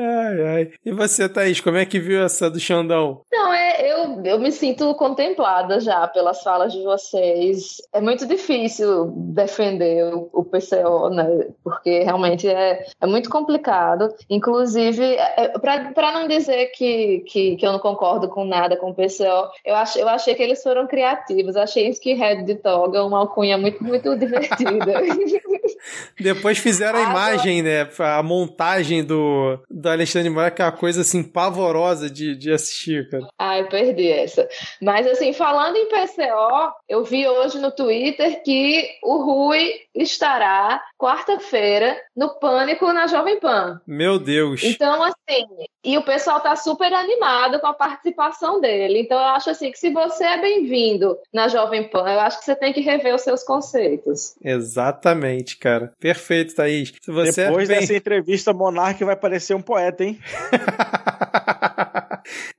Ai, 0.00 0.42
ai. 0.46 0.70
E 0.84 0.92
você, 0.92 1.28
Thaís, 1.28 1.60
como 1.60 1.76
é 1.76 1.84
que 1.84 2.00
viu 2.00 2.22
essa 2.22 2.50
do 2.50 2.58
Xandão? 2.58 3.20
Não, 3.30 3.52
é, 3.52 3.92
eu, 3.92 4.24
eu 4.24 4.38
me 4.38 4.50
sinto 4.50 4.94
contemplada 4.94 5.78
já 5.78 6.08
pelas 6.08 6.42
falas 6.42 6.72
de 6.72 6.82
vocês. 6.82 7.76
É 7.92 8.00
muito 8.00 8.26
difícil 8.26 9.12
defender 9.14 10.14
o, 10.14 10.30
o 10.32 10.44
PCO, 10.44 11.10
né? 11.10 11.48
Porque 11.62 12.00
realmente 12.00 12.48
é, 12.48 12.86
é 12.98 13.06
muito 13.06 13.28
complicado. 13.28 14.08
Inclusive, 14.30 15.02
é, 15.02 15.48
para 15.58 16.12
não 16.12 16.26
dizer 16.26 16.66
que, 16.68 17.20
que, 17.26 17.56
que 17.56 17.66
eu 17.66 17.72
não 17.72 17.78
concordo 17.78 18.28
com 18.28 18.44
nada 18.44 18.76
com 18.76 18.90
o 18.90 18.94
PCO, 18.94 19.50
eu, 19.64 19.74
ach, 19.74 19.96
eu 19.96 20.08
achei 20.08 20.34
que 20.34 20.42
eles 20.42 20.62
foram 20.62 20.86
criativos. 20.86 21.56
Achei 21.56 21.88
Skinhead 21.90 22.44
de 22.44 22.54
toga 22.54 23.04
uma 23.04 23.18
alcunha 23.18 23.58
muito, 23.58 23.84
muito 23.84 24.16
divertida. 24.16 25.02
Depois 26.18 26.58
fizeram 26.58 26.98
a 26.98 27.10
imagem, 27.10 27.62
né? 27.62 27.88
A 27.98 28.22
montagem 28.22 29.04
do, 29.04 29.58
do 29.68 29.89
Alexandre 29.92 30.30
Moraes, 30.30 30.54
que 30.54 30.62
é 30.62 30.64
uma 30.64 30.72
coisa 30.72 31.00
assim 31.02 31.22
pavorosa 31.22 32.10
de, 32.10 32.36
de 32.36 32.52
assistir, 32.52 33.08
cara. 33.10 33.28
Ai, 33.38 33.68
perdi 33.68 34.08
essa. 34.08 34.48
Mas, 34.80 35.06
assim, 35.06 35.32
falando 35.32 35.76
em 35.76 35.86
PCO, 35.86 36.72
eu 36.88 37.04
vi 37.04 37.26
hoje 37.26 37.58
no 37.58 37.70
Twitter 37.70 38.42
que 38.42 38.88
o 39.02 39.22
Rui 39.22 39.72
estará 39.94 40.82
quarta-feira 40.98 41.96
no 42.16 42.38
Pânico 42.38 42.92
na 42.92 43.06
Jovem 43.06 43.40
Pan. 43.40 43.80
Meu 43.86 44.18
Deus. 44.18 44.62
Então, 44.62 45.02
assim, 45.02 45.46
e 45.84 45.96
o 45.96 46.04
pessoal 46.04 46.40
tá 46.40 46.54
super 46.56 46.92
animado 46.92 47.58
com 47.58 47.66
a 47.66 47.72
participação 47.72 48.60
dele. 48.60 49.00
Então, 49.00 49.18
eu 49.18 49.26
acho 49.26 49.50
assim 49.50 49.70
que 49.70 49.78
se 49.78 49.90
você 49.90 50.24
é 50.24 50.40
bem-vindo 50.40 51.16
na 51.32 51.48
Jovem 51.48 51.88
Pan, 51.88 52.06
eu 52.08 52.20
acho 52.20 52.38
que 52.38 52.44
você 52.44 52.54
tem 52.54 52.72
que 52.72 52.80
rever 52.80 53.14
os 53.14 53.22
seus 53.22 53.42
conceitos. 53.42 54.34
Exatamente, 54.44 55.56
cara. 55.56 55.92
Perfeito, 55.98 56.54
Thaís. 56.54 56.92
Se 57.00 57.10
você 57.10 57.46
Depois 57.46 57.68
é 57.68 57.72
bem... 57.72 57.80
dessa 57.80 57.94
entrevista, 57.94 58.52
Monark 58.52 59.02
vai 59.02 59.16
parecer 59.16 59.54
um 59.54 59.62
poeta, 59.62 59.79
hein? 60.00 60.18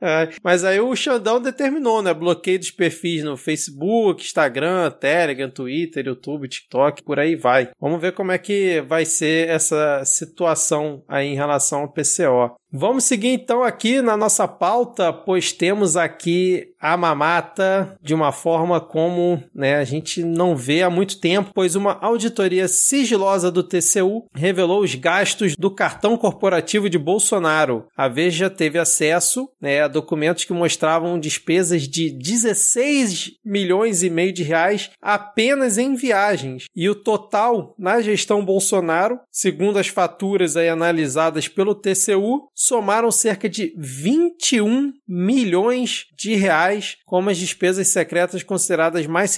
É, 0.01 0.29
Mas 0.43 0.63
aí 0.63 0.79
o 0.79 0.95
Xandão 0.95 1.39
determinou, 1.39 2.01
né? 2.01 2.12
Bloqueio 2.12 2.57
dos 2.57 2.71
perfis 2.71 3.23
no 3.23 3.38
Facebook, 3.38 4.23
Instagram, 4.23 4.89
Telegram, 4.91 5.49
Twitter, 5.49 6.07
YouTube, 6.07 6.47
TikTok, 6.47 7.03
por 7.03 7.19
aí 7.19 7.36
vai. 7.36 7.69
Vamos 7.79 8.01
ver 8.01 8.13
como 8.13 8.31
é 8.31 8.38
que 8.38 8.81
vai 8.81 9.05
ser 9.05 9.47
essa 9.47 10.03
situação 10.03 11.03
aí 11.07 11.27
em 11.27 11.36
relação 11.36 11.81
ao 11.81 11.93
PCO. 11.93 12.55
Vamos 12.73 13.03
seguir 13.03 13.27
então 13.27 13.63
aqui 13.63 14.01
na 14.01 14.15
nossa 14.15 14.47
pauta, 14.47 15.12
pois 15.12 15.51
temos 15.51 15.97
aqui 15.97 16.69
a 16.79 16.95
mamata 16.95 17.97
de 18.01 18.13
uma 18.13 18.31
forma 18.31 18.79
como 18.79 19.43
né, 19.53 19.75
a 19.75 19.84
gente 19.84 20.23
não 20.23 20.55
vê 20.55 20.81
há 20.81 20.89
muito 20.89 21.19
tempo, 21.19 21.51
pois 21.53 21.75
uma 21.75 21.99
auditoria 22.01 22.69
sigilosa 22.69 23.51
do 23.51 23.62
TCU 23.62 24.25
revelou 24.34 24.81
os 24.81 24.95
gastos 24.95 25.53
do 25.57 25.69
cartão 25.69 26.15
corporativo 26.15 26.89
de 26.89 26.97
Bolsonaro. 26.97 27.86
A 27.95 28.07
Veja 28.07 28.49
teve 28.49 28.79
acesso 28.79 29.49
né, 29.60 29.81
a 29.81 29.89
documentos 29.89 30.45
que 30.45 30.53
mostravam 30.53 31.19
despesas 31.19 31.88
de 31.88 32.10
16 32.10 33.34
milhões 33.43 34.01
e 34.01 34.10
meio 34.10 34.31
de 34.31 34.43
reais 34.43 34.91
apenas 35.01 35.77
em 35.77 35.93
viagens. 35.93 36.65
E 36.73 36.89
o 36.89 36.95
total 36.95 37.75
na 37.77 38.01
gestão 38.01 38.45
Bolsonaro, 38.45 39.19
segundo 39.29 39.77
as 39.77 39.89
faturas 39.89 40.55
aí 40.55 40.69
analisadas 40.69 41.49
pelo 41.49 41.75
TCU, 41.75 42.49
somaram 42.63 43.10
cerca 43.10 43.50
de 43.50 43.74
21 43.76 44.93
milhões 45.08 46.06
de 46.15 46.36
reais 46.36 46.95
como 47.12 47.30
as 47.30 47.38
despesas 47.38 47.89
secretas 47.89 48.41
consideradas 48.41 49.06
mais, 49.06 49.36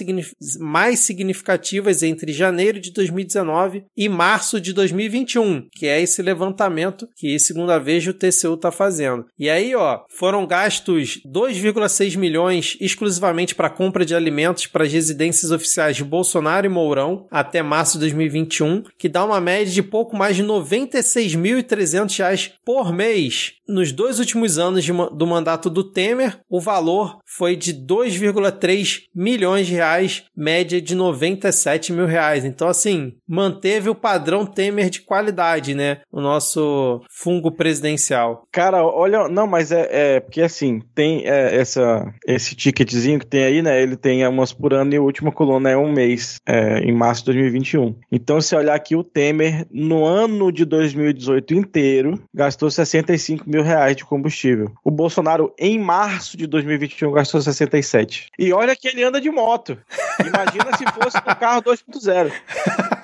mais 0.60 1.00
significativas 1.00 2.04
entre 2.04 2.32
janeiro 2.32 2.78
de 2.78 2.92
2019 2.92 3.86
e 3.96 4.08
março 4.08 4.60
de 4.60 4.72
2021, 4.72 5.66
que 5.72 5.88
é 5.88 6.00
esse 6.00 6.22
levantamento 6.22 7.08
que, 7.16 7.36
segundo 7.36 7.72
a 7.72 7.80
Veja, 7.80 8.12
o 8.12 8.14
TCU 8.14 8.54
está 8.54 8.70
fazendo. 8.70 9.26
E 9.36 9.50
aí, 9.50 9.74
ó, 9.74 10.02
foram 10.08 10.46
gastos 10.46 11.20
2,6 11.26 12.16
milhões 12.16 12.76
exclusivamente 12.80 13.56
para 13.56 13.68
compra 13.68 14.06
de 14.06 14.14
alimentos 14.14 14.68
para 14.68 14.84
as 14.84 14.92
residências 14.92 15.50
oficiais 15.50 15.96
de 15.96 16.04
Bolsonaro 16.04 16.66
e 16.66 16.68
Mourão 16.68 17.26
até 17.28 17.60
março 17.60 17.94
de 17.94 18.02
2021, 18.02 18.84
que 18.96 19.08
dá 19.08 19.24
uma 19.24 19.40
média 19.40 19.72
de 19.72 19.82
pouco 19.82 20.16
mais 20.16 20.36
de 20.36 20.44
96.300 20.44 22.18
reais 22.18 22.52
por 22.64 22.92
mês. 22.92 23.54
Nos 23.66 23.90
dois 23.90 24.18
últimos 24.18 24.58
anos 24.58 24.84
de 24.84 24.92
do 24.92 25.26
mandato 25.26 25.70
do 25.70 25.82
Temer, 25.82 26.38
o 26.48 26.60
valor 26.60 27.18
foi 27.24 27.56
de 27.56 27.63
2,3 27.72 29.04
milhões 29.14 29.66
de 29.66 29.74
reais, 29.74 30.24
média 30.36 30.80
de 30.80 30.94
97 30.94 31.92
mil 31.92 32.06
reais. 32.06 32.44
Então, 32.44 32.68
assim, 32.68 33.14
manteve 33.26 33.88
o 33.88 33.94
padrão 33.94 34.44
Temer 34.44 34.90
de 34.90 35.00
qualidade, 35.00 35.74
né? 35.74 35.98
O 36.10 36.20
nosso 36.20 37.00
fungo 37.08 37.52
presidencial. 37.52 38.46
Cara, 38.52 38.84
olha, 38.84 39.28
não, 39.28 39.46
mas 39.46 39.72
é, 39.72 39.88
é 39.90 40.20
porque 40.20 40.42
assim, 40.42 40.82
tem 40.94 41.26
é, 41.26 41.56
essa, 41.56 42.12
esse 42.26 42.54
ticketzinho 42.54 43.18
que 43.18 43.26
tem 43.26 43.44
aí, 43.44 43.62
né? 43.62 43.80
Ele 43.82 43.96
tem 43.96 44.26
umas 44.26 44.52
por 44.52 44.74
ano 44.74 44.92
e 44.92 44.96
a 44.96 45.02
última 45.02 45.32
coluna 45.32 45.70
é 45.70 45.76
um 45.76 45.92
mês, 45.92 46.40
é, 46.46 46.80
em 46.80 46.92
março 46.92 47.24
de 47.24 47.32
2021. 47.32 47.94
Então, 48.10 48.40
se 48.40 48.54
olhar 48.56 48.74
aqui, 48.74 48.96
o 48.96 49.04
Temer, 49.04 49.66
no 49.70 50.04
ano 50.04 50.50
de 50.50 50.64
2018 50.64 51.54
inteiro, 51.54 52.20
gastou 52.34 52.70
65 52.70 53.48
mil 53.48 53.62
reais 53.62 53.96
de 53.96 54.04
combustível. 54.04 54.72
O 54.84 54.90
Bolsonaro, 54.90 55.52
em 55.58 55.78
março 55.78 56.36
de 56.36 56.46
2021, 56.46 57.12
gastou 57.12 57.40
67. 57.54 58.28
E 58.38 58.52
olha 58.52 58.76
que 58.76 58.88
ele 58.88 59.02
anda 59.02 59.20
de 59.20 59.30
moto. 59.30 59.78
Imagina 60.20 60.76
se 60.76 60.84
fosse 60.92 61.16
um 61.18 61.34
carro 61.34 61.62
2.0. 61.62 62.32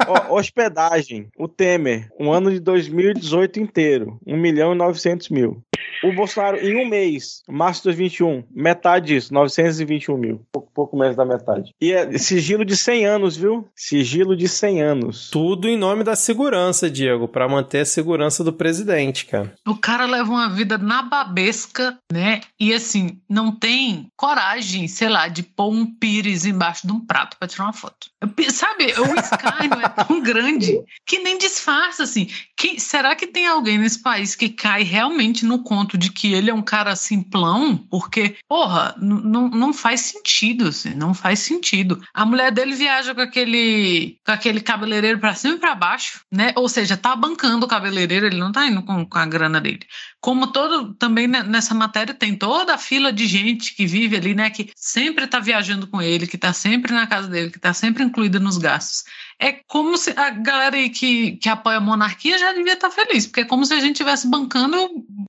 Ó, 0.06 0.36
hospedagem. 0.36 1.28
O 1.36 1.48
Temer, 1.48 2.08
um 2.18 2.32
ano 2.32 2.50
de 2.50 2.60
2018 2.60 3.60
inteiro, 3.60 4.18
1 4.26 4.36
milhão 4.36 4.72
e 4.72 4.76
900 4.76 5.28
mil. 5.28 5.62
O 6.02 6.12
Bolsonaro, 6.12 6.56
em 6.58 6.76
um 6.76 6.88
mês, 6.88 7.42
março 7.48 7.80
de 7.80 7.84
2021, 7.84 8.44
metade 8.50 9.06
disso, 9.06 9.34
921 9.34 10.16
mil. 10.16 10.46
Pouco, 10.50 10.70
pouco 10.74 10.96
menos 10.96 11.16
da 11.16 11.24
metade. 11.24 11.74
E 11.80 11.92
é 11.92 12.16
sigilo 12.18 12.64
de 12.64 12.76
100 12.76 13.06
anos, 13.06 13.36
viu? 13.36 13.68
Sigilo 13.74 14.36
de 14.36 14.48
100 14.48 14.82
anos. 14.82 15.30
Tudo 15.30 15.68
em 15.68 15.76
nome 15.76 16.02
da 16.02 16.16
segurança, 16.16 16.90
Diego, 16.90 17.28
para 17.28 17.48
manter 17.48 17.80
a 17.80 17.84
segurança 17.84 18.42
do 18.42 18.52
presidente, 18.52 19.26
cara. 19.26 19.52
O 19.66 19.76
cara 19.76 20.06
leva 20.06 20.30
uma 20.30 20.48
vida 20.48 20.78
nababesca, 20.78 21.98
né? 22.10 22.40
E 22.58 22.72
assim, 22.72 23.20
não 23.28 23.52
tem 23.52 24.08
coragem, 24.16 24.88
sei 24.88 25.08
lá, 25.08 25.28
de 25.28 25.42
pôr 25.42 25.70
um 25.70 25.86
pires 25.86 26.44
embaixo 26.44 26.86
de 26.86 26.92
um 26.92 27.04
prato 27.04 27.36
pra 27.38 27.48
tirar 27.48 27.64
uma 27.64 27.72
foto. 27.72 28.08
Sabe, 28.50 28.86
o 28.86 29.18
escárnio 29.18 29.80
é 29.80 29.88
tão 29.88 30.20
grande 30.22 30.80
que 31.06 31.18
nem 31.18 31.38
disfarça, 31.38 32.02
assim. 32.02 32.28
Que, 32.60 32.78
será 32.78 33.16
que 33.16 33.26
tem 33.26 33.46
alguém 33.46 33.78
nesse 33.78 34.02
país 34.02 34.34
que 34.34 34.50
cai 34.50 34.82
realmente 34.82 35.46
no 35.46 35.62
conto 35.62 35.96
de 35.96 36.12
que 36.12 36.34
ele 36.34 36.50
é 36.50 36.54
um 36.54 36.60
cara 36.60 36.94
simplão? 36.94 37.78
Porque, 37.90 38.36
porra, 38.46 38.94
não 39.00 39.72
faz 39.72 40.02
sentido, 40.02 40.68
assim, 40.68 40.94
não 40.94 41.14
faz 41.14 41.38
sentido. 41.38 42.02
A 42.12 42.26
mulher 42.26 42.52
dele 42.52 42.74
viaja 42.74 43.14
com 43.14 43.22
aquele, 43.22 44.18
com 44.26 44.32
aquele 44.32 44.60
cabeleireiro 44.60 45.18
pra 45.18 45.34
cima 45.34 45.54
e 45.54 45.58
pra 45.58 45.74
baixo, 45.74 46.20
né? 46.30 46.52
Ou 46.54 46.68
seja, 46.68 46.98
tá 46.98 47.16
bancando 47.16 47.64
o 47.64 47.68
cabeleireiro, 47.68 48.26
ele 48.26 48.36
não 48.36 48.52
tá 48.52 48.66
indo 48.66 48.82
com, 48.82 49.06
com 49.06 49.18
a 49.18 49.24
grana 49.24 49.58
dele. 49.58 49.80
Como 50.20 50.48
todo, 50.48 50.92
também 50.96 51.26
ne- 51.26 51.42
nessa 51.42 51.72
matéria 51.72 52.12
tem 52.12 52.36
toda 52.36 52.74
a 52.74 52.78
fila 52.78 53.10
de 53.10 53.26
gente 53.26 53.74
que 53.74 53.86
vive 53.86 54.16
ali, 54.16 54.34
né? 54.34 54.50
Que 54.50 54.70
sempre 54.76 55.26
tá 55.26 55.40
viajando 55.40 55.86
com 55.86 56.02
ele, 56.02 56.26
que 56.26 56.36
tá 56.36 56.52
sempre 56.52 56.92
na 56.92 57.06
casa 57.06 57.26
dele, 57.26 57.50
que 57.50 57.58
tá 57.58 57.72
sempre 57.72 58.04
incluída 58.04 58.38
nos 58.38 58.58
gastos. 58.58 59.04
É 59.40 59.52
como 59.66 59.96
se 59.96 60.12
a 60.16 60.30
galera 60.30 60.76
aí 60.76 60.90
que, 60.90 61.32
que 61.36 61.48
apoia 61.48 61.78
a 61.78 61.80
monarquia 61.80 62.36
já 62.38 62.52
devia 62.52 62.74
estar 62.74 62.90
feliz, 62.90 63.26
porque 63.26 63.40
é 63.40 63.44
como 63.44 63.64
se 63.64 63.72
a 63.72 63.80
gente 63.80 63.92
estivesse 63.92 64.28
bancando 64.28 64.76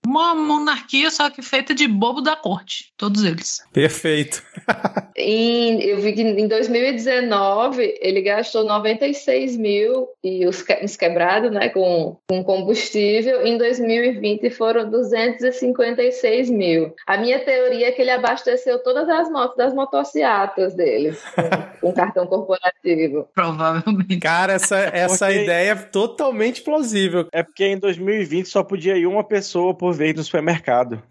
uma 0.06 0.36
monarquia 0.36 1.10
só 1.10 1.30
que 1.30 1.42
feita 1.42 1.74
de 1.74 1.88
bobo 1.88 2.20
da 2.22 2.36
corte. 2.36 2.92
Todos 2.98 3.24
eles. 3.24 3.60
Perfeito. 3.72 4.44
Em- 5.16 5.82
eu 5.82 6.00
vi 6.02 6.14
que 6.14 6.22
em 6.22 6.48
2019 6.48 7.98
ele 8.02 8.22
gastou 8.22 8.64
96 8.64 9.56
mil 9.58 10.08
e 10.24 10.46
os, 10.48 10.62
que- 10.64 10.84
os 10.84 10.96
quebrados, 10.96 11.52
né, 11.52 11.70
com, 11.70 12.18
com 12.28 12.44
combustível. 12.44 13.46
Em 13.46 13.58
2020 13.58 14.50
foram 14.50 14.90
256 14.90 16.50
mil. 16.50 16.94
A 17.06 17.18
minha 17.18 17.40
teoria 17.40 17.88
é 17.90 17.92
que 17.92 18.02
ele 18.02 18.12
abasteceu 18.12 18.80
todas 18.84 19.08
as 19.10 19.30
motos 19.30 19.58
das 19.58 19.74
motocicletas 19.74 20.74
dele 20.74 21.16
com, 21.36 21.88
com 21.90 21.94
cartão 21.94 22.26
corporativo. 22.28 23.28
Provavelmente. 23.34 24.01
Cara, 24.22 24.54
essa, 24.54 24.78
essa 24.94 25.28
Porque- 25.28 25.44
ideia 25.44 25.72
é 25.72 25.76
totalmente 25.76 26.62
plausível. 26.62 27.28
É 27.32 27.44
porque 27.44 27.66
em 27.66 27.78
2020 27.78 28.48
só 28.48 28.64
podia 28.64 28.98
ir 28.98 29.06
uma 29.08 29.24
pessoa 29.24 29.74
por 29.74 29.94
vez 29.94 30.16
no 30.16 30.24
supermercado. 30.24 31.02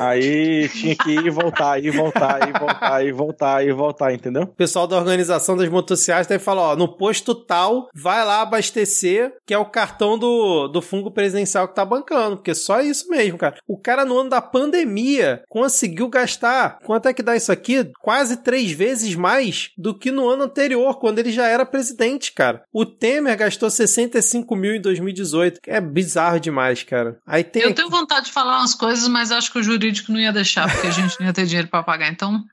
Aí 0.00 0.66
tinha 0.70 0.96
que 0.96 1.10
ir 1.10 1.26
e 1.26 1.30
voltar, 1.30 1.78
ir 1.78 1.86
e 1.86 1.90
voltar, 1.90 2.48
ir 2.48 2.54
e 2.56 2.58
voltar, 2.58 3.04
ir 3.04 3.08
e 3.08 3.12
voltar, 3.12 3.62
ir 3.62 3.68
e 3.68 3.72
voltar, 3.72 4.14
entendeu? 4.14 4.44
O 4.44 4.46
pessoal 4.46 4.86
da 4.86 4.96
organização 4.96 5.56
das 5.56 5.68
motocicletas 5.68 6.26
deve 6.26 6.42
falar, 6.42 6.70
ó, 6.70 6.76
no 6.76 6.88
posto 6.88 7.34
tal, 7.34 7.88
vai 7.94 8.24
lá 8.24 8.40
abastecer, 8.40 9.34
que 9.46 9.52
é 9.52 9.58
o 9.58 9.66
cartão 9.66 10.18
do, 10.18 10.68
do 10.68 10.80
fungo 10.80 11.10
presidencial 11.10 11.68
que 11.68 11.74
tá 11.74 11.84
bancando, 11.84 12.36
porque 12.36 12.54
só 12.54 12.80
isso 12.80 13.10
mesmo, 13.10 13.36
cara. 13.36 13.56
O 13.68 13.78
cara 13.78 14.06
no 14.06 14.18
ano 14.18 14.30
da 14.30 14.40
pandemia 14.40 15.42
conseguiu 15.48 16.08
gastar, 16.08 16.78
quanto 16.84 17.06
é 17.06 17.12
que 17.12 17.22
dá 17.22 17.36
isso 17.36 17.52
aqui? 17.52 17.90
Quase 18.00 18.38
três 18.38 18.70
vezes 18.72 19.14
mais 19.14 19.70
do 19.76 19.96
que 19.96 20.10
no 20.10 20.28
ano 20.28 20.44
anterior, 20.44 20.98
quando 20.98 21.18
ele 21.18 21.30
já 21.30 21.46
era 21.46 21.66
presidente, 21.66 22.32
cara. 22.32 22.62
O 22.72 22.86
Temer 22.86 23.36
gastou 23.36 23.68
65 23.68 24.56
mil 24.56 24.74
em 24.74 24.80
2018. 24.80 25.60
É 25.66 25.80
bizarro 25.80 26.40
demais, 26.40 26.82
cara. 26.82 27.18
Aí 27.26 27.44
tem 27.44 27.62
Eu 27.62 27.74
tenho 27.74 27.90
vontade 27.90 28.26
de 28.26 28.32
falar 28.32 28.58
umas 28.58 28.74
coisas, 28.74 29.06
mas 29.08 29.30
acho 29.30 29.52
que 29.52 29.58
o 29.58 29.62
jurídico 29.90 30.12
não 30.12 30.20
ia 30.20 30.32
deixar, 30.32 30.70
porque 30.70 30.86
a 30.86 30.90
gente 30.90 31.18
não 31.20 31.26
ia 31.26 31.32
ter 31.32 31.44
dinheiro 31.44 31.68
pra 31.68 31.82
pagar. 31.82 32.10
Então, 32.10 32.44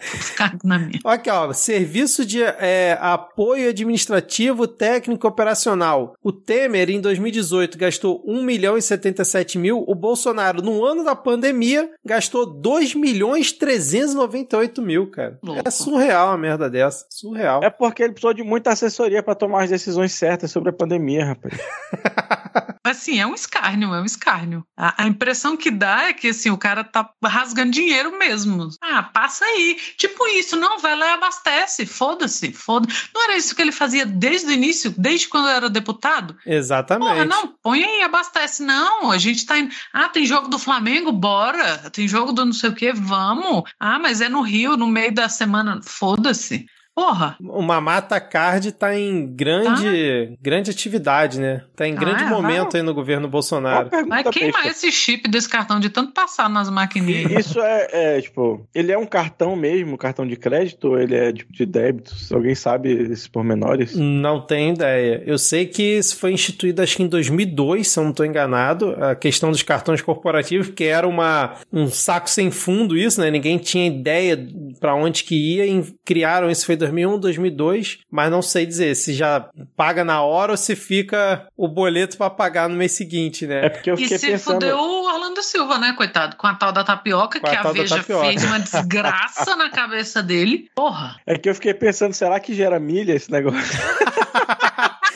ficar 0.00 0.56
na 0.62 0.78
minha. 0.78 1.00
Aqui, 1.04 1.30
ó, 1.30 1.52
serviço 1.52 2.24
de 2.24 2.42
é, 2.42 2.96
apoio 3.00 3.68
administrativo, 3.68 4.66
técnico 4.66 5.26
e 5.26 5.28
operacional. 5.28 6.14
O 6.22 6.32
Temer, 6.32 6.90
em 6.90 7.00
2018, 7.00 7.76
gastou 7.76 8.22
1 8.26 8.42
milhão 8.42 8.78
e 8.78 8.82
77 8.82 9.58
mil. 9.58 9.84
O 9.86 9.94
Bolsonaro, 9.94 10.62
no 10.62 10.84
ano 10.84 11.04
da 11.04 11.14
pandemia, 11.14 11.90
gastou 12.04 12.46
2 12.46 12.94
milhões 12.94 13.50
e 13.50 13.54
398 13.54 14.80
mil, 14.80 15.10
cara. 15.10 15.38
Louco. 15.42 15.62
É 15.66 15.70
surreal 15.70 16.28
uma 16.28 16.38
merda 16.38 16.70
dessa. 16.70 17.04
Surreal. 17.10 17.62
É 17.62 17.70
porque 17.70 18.02
ele 18.02 18.12
precisou 18.12 18.34
de 18.34 18.42
muita 18.42 18.70
assessoria 18.70 19.22
pra 19.22 19.34
tomar 19.34 19.64
as 19.64 19.70
decisões 19.70 20.12
certas 20.12 20.50
sobre 20.50 20.70
a 20.70 20.72
pandemia, 20.72 21.26
rapaz. 21.26 21.54
Assim, 22.84 23.20
é 23.20 23.26
um 23.26 23.34
escárnio, 23.34 23.94
é 23.94 24.00
um 24.00 24.04
escárnio. 24.04 24.64
A, 24.76 25.04
a 25.04 25.06
impressão 25.06 25.56
que 25.56 25.70
dá 25.70 26.04
é 26.08 26.12
que 26.12 26.28
assim, 26.28 26.50
o 26.50 26.58
cara 26.58 26.84
tá 26.84 27.10
rasgando 27.24 27.70
dinheiro 27.70 28.18
mesmo. 28.18 28.68
Ah, 28.80 29.02
passa 29.02 29.44
aí. 29.44 29.76
Tipo 29.96 30.26
isso, 30.28 30.56
não, 30.56 30.78
vai 30.78 30.96
lá 30.96 31.06
e 31.06 31.12
abastece. 31.14 31.86
Foda-se, 31.86 32.52
foda 32.52 32.88
Não 33.14 33.24
era 33.24 33.36
isso 33.36 33.54
que 33.54 33.62
ele 33.62 33.72
fazia 33.72 34.04
desde 34.04 34.48
o 34.48 34.52
início, 34.52 34.94
desde 34.96 35.28
quando 35.28 35.48
era 35.48 35.70
deputado? 35.70 36.36
Exatamente. 36.46 37.08
Porra, 37.08 37.24
não, 37.24 37.54
põe 37.62 37.84
aí, 37.84 38.02
abastece. 38.02 38.62
Não, 38.62 39.10
a 39.10 39.18
gente 39.18 39.46
tá 39.46 39.58
indo. 39.58 39.74
Ah, 39.92 40.08
tem 40.08 40.26
jogo 40.26 40.48
do 40.48 40.58
Flamengo? 40.58 41.12
Bora. 41.12 41.90
Tem 41.90 42.06
jogo 42.06 42.32
do 42.32 42.44
não 42.44 42.52
sei 42.52 42.70
o 42.70 42.74
quê? 42.74 42.92
Vamos. 42.92 43.64
Ah, 43.78 43.98
mas 43.98 44.20
é 44.20 44.28
no 44.28 44.42
Rio, 44.42 44.76
no 44.76 44.86
meio 44.86 45.12
da 45.12 45.28
semana. 45.28 45.80
Foda-se. 45.82 46.66
Porra. 46.94 47.36
O 47.40 47.60
Mamata 47.60 48.20
Card 48.20 48.70
tá 48.72 48.96
em 48.96 49.26
grande, 49.26 50.38
grande 50.40 50.70
atividade, 50.70 51.40
né? 51.40 51.62
Tá 51.74 51.88
em 51.88 51.94
Ah, 51.94 51.98
grande 51.98 52.22
é, 52.22 52.26
momento 52.26 52.72
vai. 52.72 52.80
aí 52.80 52.86
no 52.86 52.94
governo 52.94 53.26
Bolsonaro. 53.28 53.90
Vai 54.08 54.22
queimar 54.24 54.62
besta. 54.62 54.68
esse 54.86 54.92
chip 54.92 55.28
desse 55.28 55.48
cartão 55.48 55.80
de 55.80 55.90
tanto 55.90 56.12
passar 56.12 56.48
nas 56.48 56.70
maquininhas. 56.70 57.46
Isso 57.46 57.60
é, 57.60 57.88
é, 57.90 58.20
tipo, 58.20 58.64
ele 58.72 58.92
é 58.92 58.98
um 58.98 59.06
cartão 59.06 59.56
mesmo, 59.56 59.98
cartão 59.98 60.24
de 60.26 60.36
crédito, 60.36 60.90
ou 60.90 60.98
ele 61.00 61.16
é 61.16 61.32
tipo 61.32 61.52
de 61.52 61.66
débito? 61.66 62.14
Se 62.14 62.32
alguém 62.32 62.54
sabe 62.54 62.92
esses 62.92 63.26
pormenores? 63.26 63.96
Não 63.96 64.40
tenho 64.40 64.74
ideia. 64.74 65.20
Eu 65.26 65.36
sei 65.38 65.66
que 65.66 65.82
isso 65.82 66.16
foi 66.16 66.32
instituído 66.32 66.80
acho 66.80 66.96
que 66.96 67.02
em 67.02 67.08
2002, 67.08 67.88
se 67.88 67.98
eu 67.98 68.04
não 68.04 68.10
estou 68.10 68.24
enganado, 68.24 68.94
a 69.02 69.16
questão 69.16 69.50
dos 69.50 69.62
cartões 69.62 70.00
corporativos, 70.00 70.68
que 70.68 70.84
era 70.84 71.08
uma, 71.08 71.54
um 71.72 71.88
saco 71.88 72.30
sem 72.30 72.52
fundo 72.52 72.96
isso, 72.96 73.20
né? 73.20 73.30
Ninguém 73.32 73.58
tinha 73.58 73.86
ideia 73.88 74.38
para 74.78 74.94
onde 74.94 75.24
que 75.24 75.34
ia 75.34 75.66
e 75.66 75.82
criaram 76.04 76.48
isso 76.50 76.64
foi 76.64 76.76
2001, 76.86 77.18
2002, 77.18 77.98
mas 78.10 78.30
não 78.30 78.42
sei 78.42 78.66
dizer 78.66 78.94
se 78.94 79.12
já 79.14 79.48
paga 79.76 80.04
na 80.04 80.22
hora 80.22 80.52
ou 80.52 80.56
se 80.56 80.74
fica 80.76 81.46
o 81.56 81.66
boleto 81.68 82.16
para 82.16 82.30
pagar 82.30 82.68
no 82.68 82.76
mês 82.76 82.92
seguinte, 82.92 83.44
É 83.44 83.48
né? 83.48 83.68
porque 83.68 83.90
eu 83.90 83.94
E 83.94 83.98
fiquei 84.02 84.18
se 84.18 84.26
pensando. 84.30 84.54
fudeu 84.54 84.76
o 84.78 85.04
Orlando 85.14 85.42
Silva, 85.42 85.78
né, 85.78 85.92
coitado? 85.96 86.36
Com 86.36 86.46
a 86.46 86.54
tal 86.54 86.72
da 86.72 86.84
tapioca, 86.84 87.40
Com 87.40 87.46
a 87.46 87.50
que 87.50 87.56
a 87.56 87.62
da 87.62 87.72
Veja 87.72 88.02
fez 88.02 88.44
uma 88.44 88.58
desgraça 88.60 89.56
na 89.56 89.70
cabeça 89.70 90.22
dele. 90.22 90.68
Porra. 90.74 91.16
É 91.26 91.36
que 91.38 91.48
eu 91.48 91.54
fiquei 91.54 91.74
pensando, 91.74 92.12
será 92.12 92.38
que 92.40 92.54
gera 92.54 92.78
milha 92.78 93.12
esse 93.14 93.30
negócio? 93.30 93.60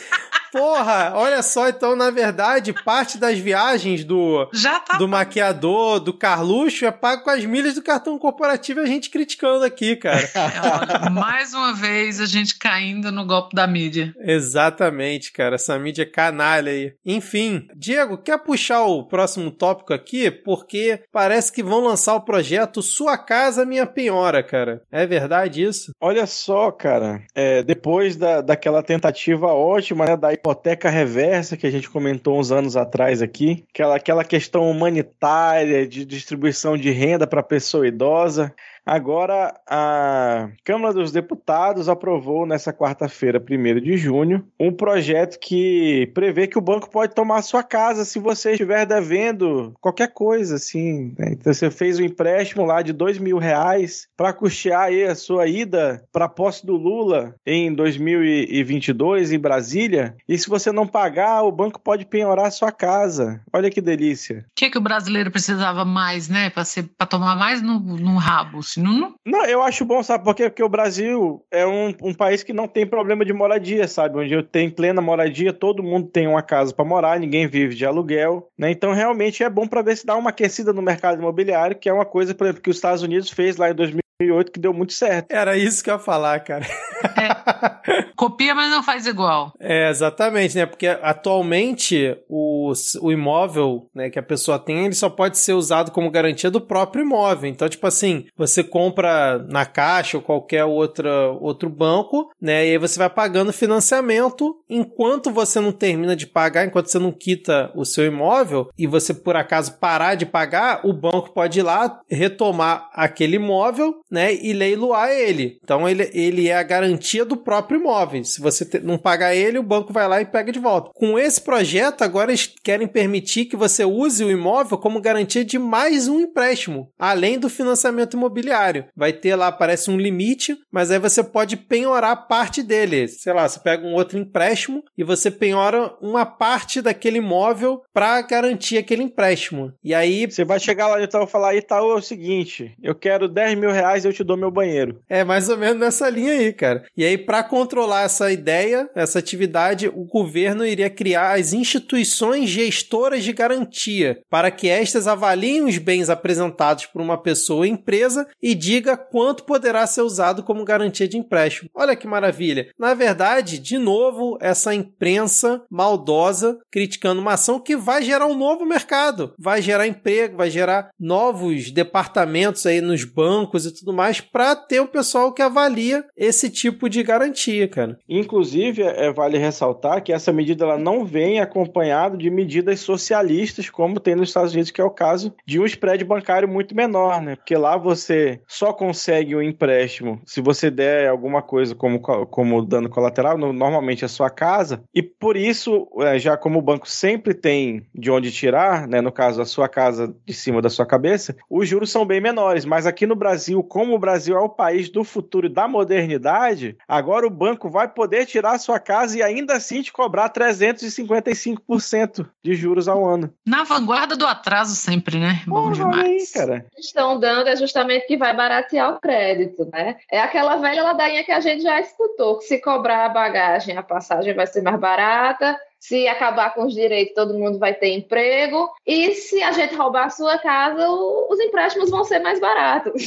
Porra, 0.51 1.13
olha 1.15 1.41
só, 1.41 1.69
então 1.69 1.95
na 1.95 2.09
verdade, 2.09 2.73
parte 2.73 3.17
das 3.17 3.37
viagens 3.37 4.03
do 4.03 4.49
Já 4.53 4.79
tá. 4.79 4.97
do 4.97 5.07
maquiador, 5.07 5.99
do 5.99 6.13
Carluxo, 6.13 6.85
é 6.85 6.91
pago 6.91 7.23
com 7.23 7.29
as 7.29 7.45
milhas 7.45 7.75
do 7.75 7.81
cartão 7.81 8.17
corporativo 8.17 8.79
e 8.79 8.83
a 8.83 8.87
gente 8.87 9.09
criticando 9.09 9.63
aqui, 9.63 9.95
cara. 9.95 10.29
É, 10.39 11.01
olha, 11.01 11.09
mais 11.09 11.53
uma 11.53 11.73
vez 11.73 12.19
a 12.19 12.25
gente 12.25 12.57
caindo 12.57 13.11
no 13.11 13.25
golpe 13.25 13.55
da 13.55 13.67
mídia. 13.67 14.13
Exatamente, 14.19 15.31
cara. 15.31 15.55
Essa 15.55 15.77
mídia 15.77 16.09
canalha 16.09 16.71
aí. 16.71 16.93
Enfim, 17.05 17.67
Diego, 17.75 18.17
quer 18.17 18.37
puxar 18.39 18.83
o 18.83 19.03
próximo 19.03 19.51
tópico 19.51 19.93
aqui? 19.93 20.31
Porque 20.31 21.01
parece 21.11 21.51
que 21.51 21.63
vão 21.63 21.83
lançar 21.83 22.15
o 22.15 22.21
projeto 22.21 22.81
Sua 22.81 23.17
Casa 23.17 23.65
Minha 23.65 23.85
Penhora, 23.85 24.41
cara. 24.43 24.81
É 24.91 25.05
verdade 25.05 25.63
isso? 25.63 25.91
Olha 26.01 26.25
só, 26.25 26.71
cara, 26.71 27.21
é, 27.35 27.63
depois 27.63 28.15
da, 28.15 28.41
daquela 28.41 28.81
tentativa 28.81 29.47
ótima, 29.47 30.05
né, 30.05 30.17
da 30.17 30.33
hipoteca 30.39 30.89
reversa 30.89 31.57
que 31.57 31.67
a 31.67 31.71
gente 31.71 31.89
comentou 31.89 32.39
uns 32.39 32.51
anos 32.51 32.77
atrás 32.77 33.21
aqui, 33.21 33.65
aquela, 33.73 33.95
aquela 33.95 34.23
questão 34.23 34.69
humanitária 34.69 35.85
de 35.85 36.05
distribuição 36.05 36.77
de 36.77 36.89
renda 36.89 37.27
para 37.27 37.43
pessoa 37.43 37.87
idosa. 37.87 38.53
Agora, 38.85 39.53
a 39.67 40.49
Câmara 40.63 40.93
dos 40.93 41.11
Deputados 41.11 41.89
aprovou 41.89 42.45
nessa 42.45 42.73
quarta-feira, 42.73 43.39
1 43.39 43.81
de 43.81 43.97
junho, 43.97 44.45
um 44.59 44.71
projeto 44.71 45.39
que 45.39 46.11
prevê 46.13 46.47
que 46.47 46.57
o 46.57 46.61
banco 46.61 46.89
pode 46.89 47.13
tomar 47.13 47.37
a 47.37 47.43
sua 47.43 47.63
casa 47.63 48.05
se 48.05 48.19
você 48.19 48.51
estiver 48.51 48.85
devendo 48.85 49.73
qualquer 49.79 50.11
coisa, 50.13 50.55
assim. 50.55 51.13
né? 51.17 51.29
Então, 51.31 51.53
você 51.53 51.69
fez 51.69 51.99
um 51.99 52.03
empréstimo 52.03 52.65
lá 52.65 52.81
de 52.81 52.93
dois 52.93 53.17
mil 53.17 53.37
reais 53.37 54.07
para 54.17 54.33
custear 54.33 54.83
aí 54.83 55.03
a 55.03 55.15
sua 55.15 55.47
ida 55.47 56.03
para 56.11 56.25
a 56.25 56.29
posse 56.29 56.65
do 56.65 56.75
Lula 56.75 57.35
em 57.45 57.73
2022 57.73 59.31
em 59.31 59.39
Brasília. 59.39 60.15
E 60.27 60.37
se 60.37 60.49
você 60.49 60.71
não 60.71 60.87
pagar, 60.87 61.43
o 61.43 61.51
banco 61.51 61.79
pode 61.79 62.05
penhorar 62.05 62.47
a 62.47 62.51
sua 62.51 62.71
casa. 62.71 63.41
Olha 63.53 63.69
que 63.69 63.81
delícia. 63.81 64.45
O 64.47 64.51
que, 64.55 64.69
que 64.69 64.77
o 64.77 64.81
brasileiro 64.81 65.31
precisava 65.31 65.85
mais, 65.85 66.27
né? 66.27 66.49
Pra 66.49 67.07
tomar 67.07 67.35
mais 67.35 67.61
no, 67.61 67.79
no 67.79 68.17
rabo. 68.17 68.61
Não, 68.77 69.15
Não, 69.25 69.45
eu 69.45 69.61
acho 69.61 69.85
bom, 69.85 70.01
sabe 70.03 70.23
por 70.23 70.35
quê? 70.35 70.49
Porque 70.49 70.63
o 70.63 70.69
Brasil 70.69 71.45
é 71.51 71.65
um, 71.65 71.93
um 72.01 72.13
país 72.13 72.43
que 72.43 72.53
não 72.53 72.67
tem 72.67 72.85
problema 72.85 73.25
de 73.25 73.33
moradia, 73.33 73.87
sabe? 73.87 74.17
Onde 74.17 74.33
eu 74.33 74.43
tenho 74.43 74.71
plena 74.71 75.01
moradia, 75.01 75.53
todo 75.53 75.83
mundo 75.83 76.07
tem 76.07 76.27
uma 76.27 76.41
casa 76.41 76.73
para 76.73 76.85
morar, 76.85 77.19
ninguém 77.19 77.47
vive 77.47 77.75
de 77.75 77.85
aluguel, 77.85 78.49
né? 78.57 78.71
Então 78.71 78.93
realmente 78.93 79.43
é 79.43 79.49
bom 79.49 79.67
para 79.67 79.81
ver 79.81 79.97
se 79.97 80.05
dá 80.05 80.15
uma 80.15 80.29
aquecida 80.29 80.73
no 80.73 80.81
mercado 80.81 81.19
imobiliário, 81.19 81.77
que 81.77 81.89
é 81.89 81.93
uma 81.93 82.05
coisa, 82.05 82.33
por 82.35 82.45
exemplo, 82.45 82.61
que 82.61 82.69
os 82.69 82.77
Estados 82.77 83.03
Unidos 83.03 83.29
fez 83.29 83.57
lá 83.57 83.69
em 83.69 83.75
2008 84.21 84.51
que 84.51 84.59
deu 84.59 84.73
muito 84.73 84.91
certo. 84.91 85.31
Era 85.31 85.57
isso 85.57 85.81
que 85.81 85.89
eu 85.89 85.93
ia 85.93 85.99
falar, 85.99 86.41
cara. 86.41 86.65
copia, 88.19 88.53
mas 88.53 88.69
não 88.69 88.83
faz 88.83 89.07
igual. 89.07 89.53
É, 89.57 89.89
exatamente, 89.89 90.57
né? 90.57 90.65
Porque 90.65 90.87
atualmente 90.87 92.17
o, 92.27 92.73
o 93.01 93.11
imóvel 93.13 93.89
né, 93.95 94.09
que 94.09 94.19
a 94.19 94.23
pessoa 94.23 94.59
tem, 94.59 94.85
ele 94.85 94.93
só 94.93 95.09
pode 95.09 95.37
ser 95.37 95.53
usado 95.53 95.89
como 95.89 96.11
garantia 96.11 96.51
do 96.51 96.59
próprio 96.59 97.03
imóvel. 97.03 97.49
Então, 97.49 97.69
tipo 97.69 97.87
assim, 97.87 98.25
você 98.35 98.61
compra 98.61 99.37
na 99.47 99.65
Caixa 99.65 100.17
ou 100.17 100.23
qualquer 100.23 100.65
outra, 100.65 101.29
outro 101.39 101.69
banco, 101.69 102.29
né? 102.41 102.67
E 102.67 102.71
aí 102.71 102.77
você 102.77 102.99
vai 102.99 103.09
pagando 103.09 103.53
financiamento 103.53 104.59
enquanto 104.69 105.31
você 105.31 105.61
não 105.61 105.71
termina 105.71 106.13
de 106.13 106.27
pagar, 106.27 106.65
enquanto 106.65 106.87
você 106.87 106.99
não 106.99 107.13
quita 107.13 107.71
o 107.73 107.85
seu 107.85 108.05
imóvel 108.05 108.69
e 108.77 108.85
você 108.85 109.13
por 109.13 109.37
acaso 109.37 109.79
parar 109.79 110.15
de 110.15 110.25
pagar, 110.25 110.81
o 110.83 110.91
banco 110.91 111.31
pode 111.31 111.59
ir 111.59 111.63
lá 111.63 112.01
retomar 112.09 112.89
aquele 112.93 113.37
imóvel, 113.37 114.01
né? 114.09 114.33
E 114.33 114.53
leiloar 114.53 115.09
ele. 115.11 115.59
Então 115.63 115.87
ele, 115.87 116.09
ele 116.13 116.47
é 116.47 116.55
a 116.57 116.63
garantia 116.63 117.23
do 117.25 117.37
próprio 117.37 117.79
imóvel. 117.79 118.23
Se 118.23 118.41
você 118.41 118.65
te- 118.65 118.79
não 118.79 118.97
pagar 118.97 119.35
ele, 119.35 119.57
o 119.59 119.63
banco 119.63 119.93
vai 119.93 120.07
lá 120.07 120.21
e 120.21 120.25
pega 120.25 120.51
de 120.51 120.59
volta. 120.59 120.91
Com 120.95 121.17
esse 121.17 121.41
projeto, 121.41 122.01
agora 122.01 122.31
eles 122.31 122.53
querem 122.63 122.87
permitir 122.87 123.45
que 123.45 123.55
você 123.55 123.83
use 123.85 124.23
o 124.23 124.31
imóvel 124.31 124.77
como 124.77 125.01
garantia 125.01 125.43
de 125.45 125.57
mais 125.59 126.07
um 126.07 126.19
empréstimo, 126.19 126.91
além 126.97 127.37
do 127.39 127.49
financiamento 127.49 128.15
imobiliário. 128.15 128.85
Vai 128.95 129.13
ter 129.13 129.35
lá, 129.35 129.51
parece 129.51 129.89
um 129.91 129.97
limite, 129.97 130.57
mas 130.71 130.91
aí 130.91 130.99
você 130.99 131.23
pode 131.23 131.55
penhorar 131.57 132.27
parte 132.27 132.61
dele. 132.63 133.07
Sei 133.07 133.33
lá, 133.33 133.47
você 133.47 133.59
pega 133.59 133.85
um 133.85 133.93
outro 133.93 134.17
empréstimo 134.17 134.83
e 134.97 135.03
você 135.03 135.29
penhora 135.31 135.93
uma 136.01 136.25
parte 136.25 136.81
daquele 136.81 137.17
imóvel 137.19 137.81
para 137.93 138.21
garantir 138.21 138.77
aquele 138.77 139.03
empréstimo. 139.03 139.71
E 139.83 139.93
aí 139.93 140.25
Você 140.29 140.43
vai 140.45 140.59
chegar 140.59 140.87
lá 140.87 140.99
e 140.99 141.03
Itaú 141.03 141.23
e 141.23 141.27
falar, 141.27 141.55
Itaú, 141.55 141.91
é 141.91 141.95
o 141.95 142.01
seguinte, 142.01 142.73
eu 142.81 142.95
quero 142.95 143.27
10 143.27 143.57
mil 143.57 143.71
reais 143.71 143.98
reais 143.99 144.05
eu 144.05 144.13
te 144.13 144.23
dou 144.23 144.37
meu 144.37 144.51
banheiro. 144.51 145.01
É 145.09 145.23
mais 145.23 145.49
ou 145.49 145.57
menos 145.57 145.79
nessa 145.79 146.09
linha 146.09 146.33
aí, 146.33 146.53
cara. 146.53 146.85
E 146.95 147.03
aí, 147.03 147.17
para 147.17 147.43
controlar 147.43 148.03
essa 148.03 148.31
ideia, 148.31 148.89
essa 148.95 149.19
atividade, 149.19 149.87
o 149.87 150.05
governo 150.05 150.65
iria 150.65 150.89
criar 150.89 151.37
as 151.37 151.53
instituições 151.53 152.49
gestoras 152.49 153.23
de 153.23 153.33
garantia 153.33 154.21
para 154.29 154.49
que 154.49 154.67
estas 154.67 155.07
avaliem 155.07 155.65
os 155.65 155.77
bens 155.77 156.09
apresentados 156.09 156.85
por 156.85 157.01
uma 157.01 157.21
pessoa 157.21 157.59
ou 157.59 157.65
empresa 157.65 158.27
e 158.41 158.55
diga 158.55 158.95
quanto 158.95 159.43
poderá 159.43 159.85
ser 159.85 160.01
usado 160.01 160.43
como 160.43 160.63
garantia 160.63 161.07
de 161.07 161.17
empréstimo. 161.17 161.69
Olha 161.73 161.95
que 161.95 162.07
maravilha. 162.07 162.69
Na 162.77 162.93
verdade, 162.93 163.59
de 163.59 163.77
novo, 163.77 164.37
essa 164.39 164.73
imprensa 164.73 165.61
maldosa 165.69 166.59
criticando 166.71 167.21
uma 167.21 167.33
ação 167.33 167.59
que 167.59 167.75
vai 167.75 168.03
gerar 168.03 168.27
um 168.27 168.37
novo 168.37 168.65
mercado, 168.65 169.33
vai 169.37 169.61
gerar 169.61 169.87
emprego, 169.87 170.37
vai 170.37 170.49
gerar 170.49 170.91
novos 170.99 171.71
departamentos 171.71 172.65
aí 172.65 172.79
nos 172.81 173.03
bancos 173.03 173.65
e 173.65 173.73
tudo 173.73 173.88
mais 173.93 174.21
para 174.21 174.55
ter 174.55 174.79
o 174.79 174.87
pessoal 174.87 175.33
que 175.33 175.41
avalia 175.41 176.05
esse 176.15 176.49
tipo 176.49 176.89
de 176.89 177.03
garantia, 177.03 177.67
cara. 177.67 177.97
Inclusive, 178.07 178.81
é, 178.81 179.11
vale 179.11 179.37
ressaltar 179.37 180.03
que 180.03 180.13
essa 180.13 180.31
medida 180.31 180.65
ela 180.65 180.77
não 180.77 181.05
vem 181.05 181.39
acompanhada 181.39 182.17
de 182.17 182.29
medidas 182.29 182.79
socialistas, 182.79 183.69
como 183.69 183.99
tem 183.99 184.15
nos 184.15 184.29
Estados 184.29 184.53
Unidos, 184.53 184.71
que 184.71 184.81
é 184.81 184.83
o 184.83 184.89
caso 184.89 185.33
de 185.45 185.59
um 185.59 185.65
spread 185.65 186.03
bancário 186.03 186.47
muito 186.47 186.75
menor, 186.75 187.21
né? 187.21 187.35
Porque 187.35 187.55
lá 187.55 187.77
você 187.77 188.39
só 188.47 188.73
consegue 188.73 189.35
o 189.35 189.39
um 189.39 189.41
empréstimo 189.41 190.21
se 190.25 190.41
você 190.41 190.69
der 190.69 191.09
alguma 191.09 191.41
coisa 191.41 191.75
como, 191.75 191.99
como 191.99 192.65
dano 192.65 192.89
colateral, 192.89 193.37
normalmente 193.37 194.05
a 194.05 194.07
sua 194.07 194.29
casa, 194.29 194.83
e 194.93 195.01
por 195.01 195.35
isso, 195.35 195.87
é, 195.99 196.19
já 196.19 196.37
como 196.37 196.59
o 196.59 196.61
banco 196.61 196.89
sempre 196.89 197.33
tem 197.33 197.85
de 197.93 198.11
onde 198.11 198.31
tirar, 198.31 198.87
né? 198.87 199.01
No 199.01 199.11
caso, 199.11 199.41
a 199.41 199.45
sua 199.45 199.67
casa 199.67 200.13
de 200.25 200.33
cima 200.33 200.61
da 200.61 200.69
sua 200.69 200.85
cabeça, 200.85 201.35
os 201.49 201.67
juros 201.67 201.91
são 201.91 202.05
bem 202.05 202.21
menores. 202.21 202.65
Mas 202.65 202.85
aqui 202.85 203.05
no 203.05 203.15
Brasil, 203.15 203.63
como 203.79 203.95
o 203.95 203.99
Brasil 203.99 204.35
é 204.35 204.41
o 204.41 204.49
país 204.49 204.89
do 204.89 205.05
futuro 205.05 205.47
e 205.47 205.49
da 205.49 205.65
modernidade, 205.65 206.77
agora 206.85 207.25
o 207.25 207.29
banco 207.29 207.69
vai 207.69 207.87
poder 207.87 208.25
tirar 208.25 208.55
a 208.55 208.59
sua 208.59 208.77
casa 208.77 209.17
e 209.17 209.23
ainda 209.23 209.53
assim 209.53 209.81
te 209.81 209.89
cobrar 209.89 210.29
355% 210.33 212.27
de 212.43 212.55
juros 212.55 212.89
ao 212.89 213.07
ano. 213.07 213.33
Na 213.47 213.63
vanguarda 213.63 214.17
do 214.17 214.27
atraso 214.27 214.75
sempre, 214.75 215.17
né? 215.17 215.41
Bom 215.47 215.71
demais. 215.71 215.97
Aí, 215.97 216.27
cara. 216.33 216.65
Estão 216.77 217.17
dando 217.17 217.47
é 217.47 217.55
justamente 217.55 218.05
que 218.05 218.17
vai 218.17 218.35
baratear 218.35 218.95
o 218.95 218.99
crédito, 218.99 219.65
né? 219.71 219.95
É 220.11 220.19
aquela 220.19 220.57
velha 220.57 220.83
ladainha 220.83 221.23
que 221.23 221.31
a 221.31 221.39
gente 221.39 221.63
já 221.63 221.79
escutou, 221.79 222.39
que 222.39 222.47
se 222.47 222.59
cobrar 222.59 223.05
a 223.05 223.09
bagagem, 223.09 223.77
a 223.77 223.83
passagem 223.83 224.33
vai 224.33 224.45
ser 224.45 224.61
mais 224.61 224.77
barata, 224.77 225.57
se 225.79 226.07
acabar 226.07 226.53
com 226.53 226.65
os 226.65 226.73
direitos, 226.73 227.15
todo 227.15 227.33
mundo 227.33 227.57
vai 227.57 227.73
ter 227.73 227.95
emprego. 227.95 228.69
E 228.85 229.15
se 229.15 229.41
a 229.41 229.53
gente 229.53 229.73
roubar 229.75 230.07
a 230.07 230.09
sua 230.09 230.37
casa, 230.37 230.89
os 230.89 231.39
empréstimos 231.39 231.89
vão 231.89 232.03
ser 232.03 232.19
mais 232.19 232.39
baratos. 232.39 233.01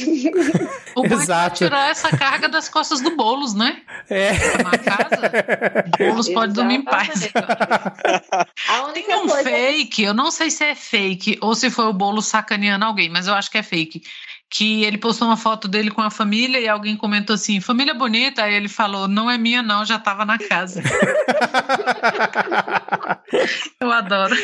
o 0.95 1.03
banco 1.03 1.25
vai 1.25 1.49
tirar 1.51 1.91
essa 1.91 2.09
carga 2.17 2.49
das 2.49 2.67
costas 2.67 2.99
do 2.99 3.15
Boulos, 3.15 3.53
né? 3.53 3.81
É. 4.09 4.31
Uma 4.59 4.77
casa, 4.77 5.31
o 5.85 5.97
Boulos 5.97 6.29
pode 6.29 6.53
dormir 6.53 6.75
em 6.75 6.81
paz. 6.83 7.29
A 8.67 8.87
única 8.87 9.07
Tem 9.07 9.15
um 9.17 9.27
coisa... 9.27 9.49
fake, 9.49 10.03
eu 10.03 10.13
não 10.13 10.31
sei 10.31 10.49
se 10.49 10.63
é 10.63 10.73
fake 10.73 11.37
ou 11.41 11.53
se 11.53 11.69
foi 11.69 11.85
o 11.85 11.93
Boulos 11.93 12.25
sacaneando 12.25 12.85
alguém, 12.85 13.09
mas 13.09 13.27
eu 13.27 13.35
acho 13.35 13.51
que 13.51 13.59
é 13.59 13.63
fake 13.63 14.01
que 14.53 14.83
ele 14.83 14.99
postou 14.99 15.27
uma 15.27 15.35
foto 15.35 15.67
dele 15.67 15.89
com 15.89 16.01
a 16.01 16.11
família 16.11 16.59
e 16.59 16.67
alguém 16.67 16.95
comentou 16.95 17.33
assim, 17.33 17.59
família 17.59 17.95
bonita, 17.95 18.43
aí 18.43 18.53
ele 18.53 18.69
falou, 18.69 19.07
não 19.07 19.29
é 19.29 19.35
minha 19.35 19.63
não, 19.63 19.83
já 19.83 19.95
estava 19.95 20.23
na 20.25 20.37
casa. 20.37 20.79
eu 23.81 23.91
adoro. 23.91 24.35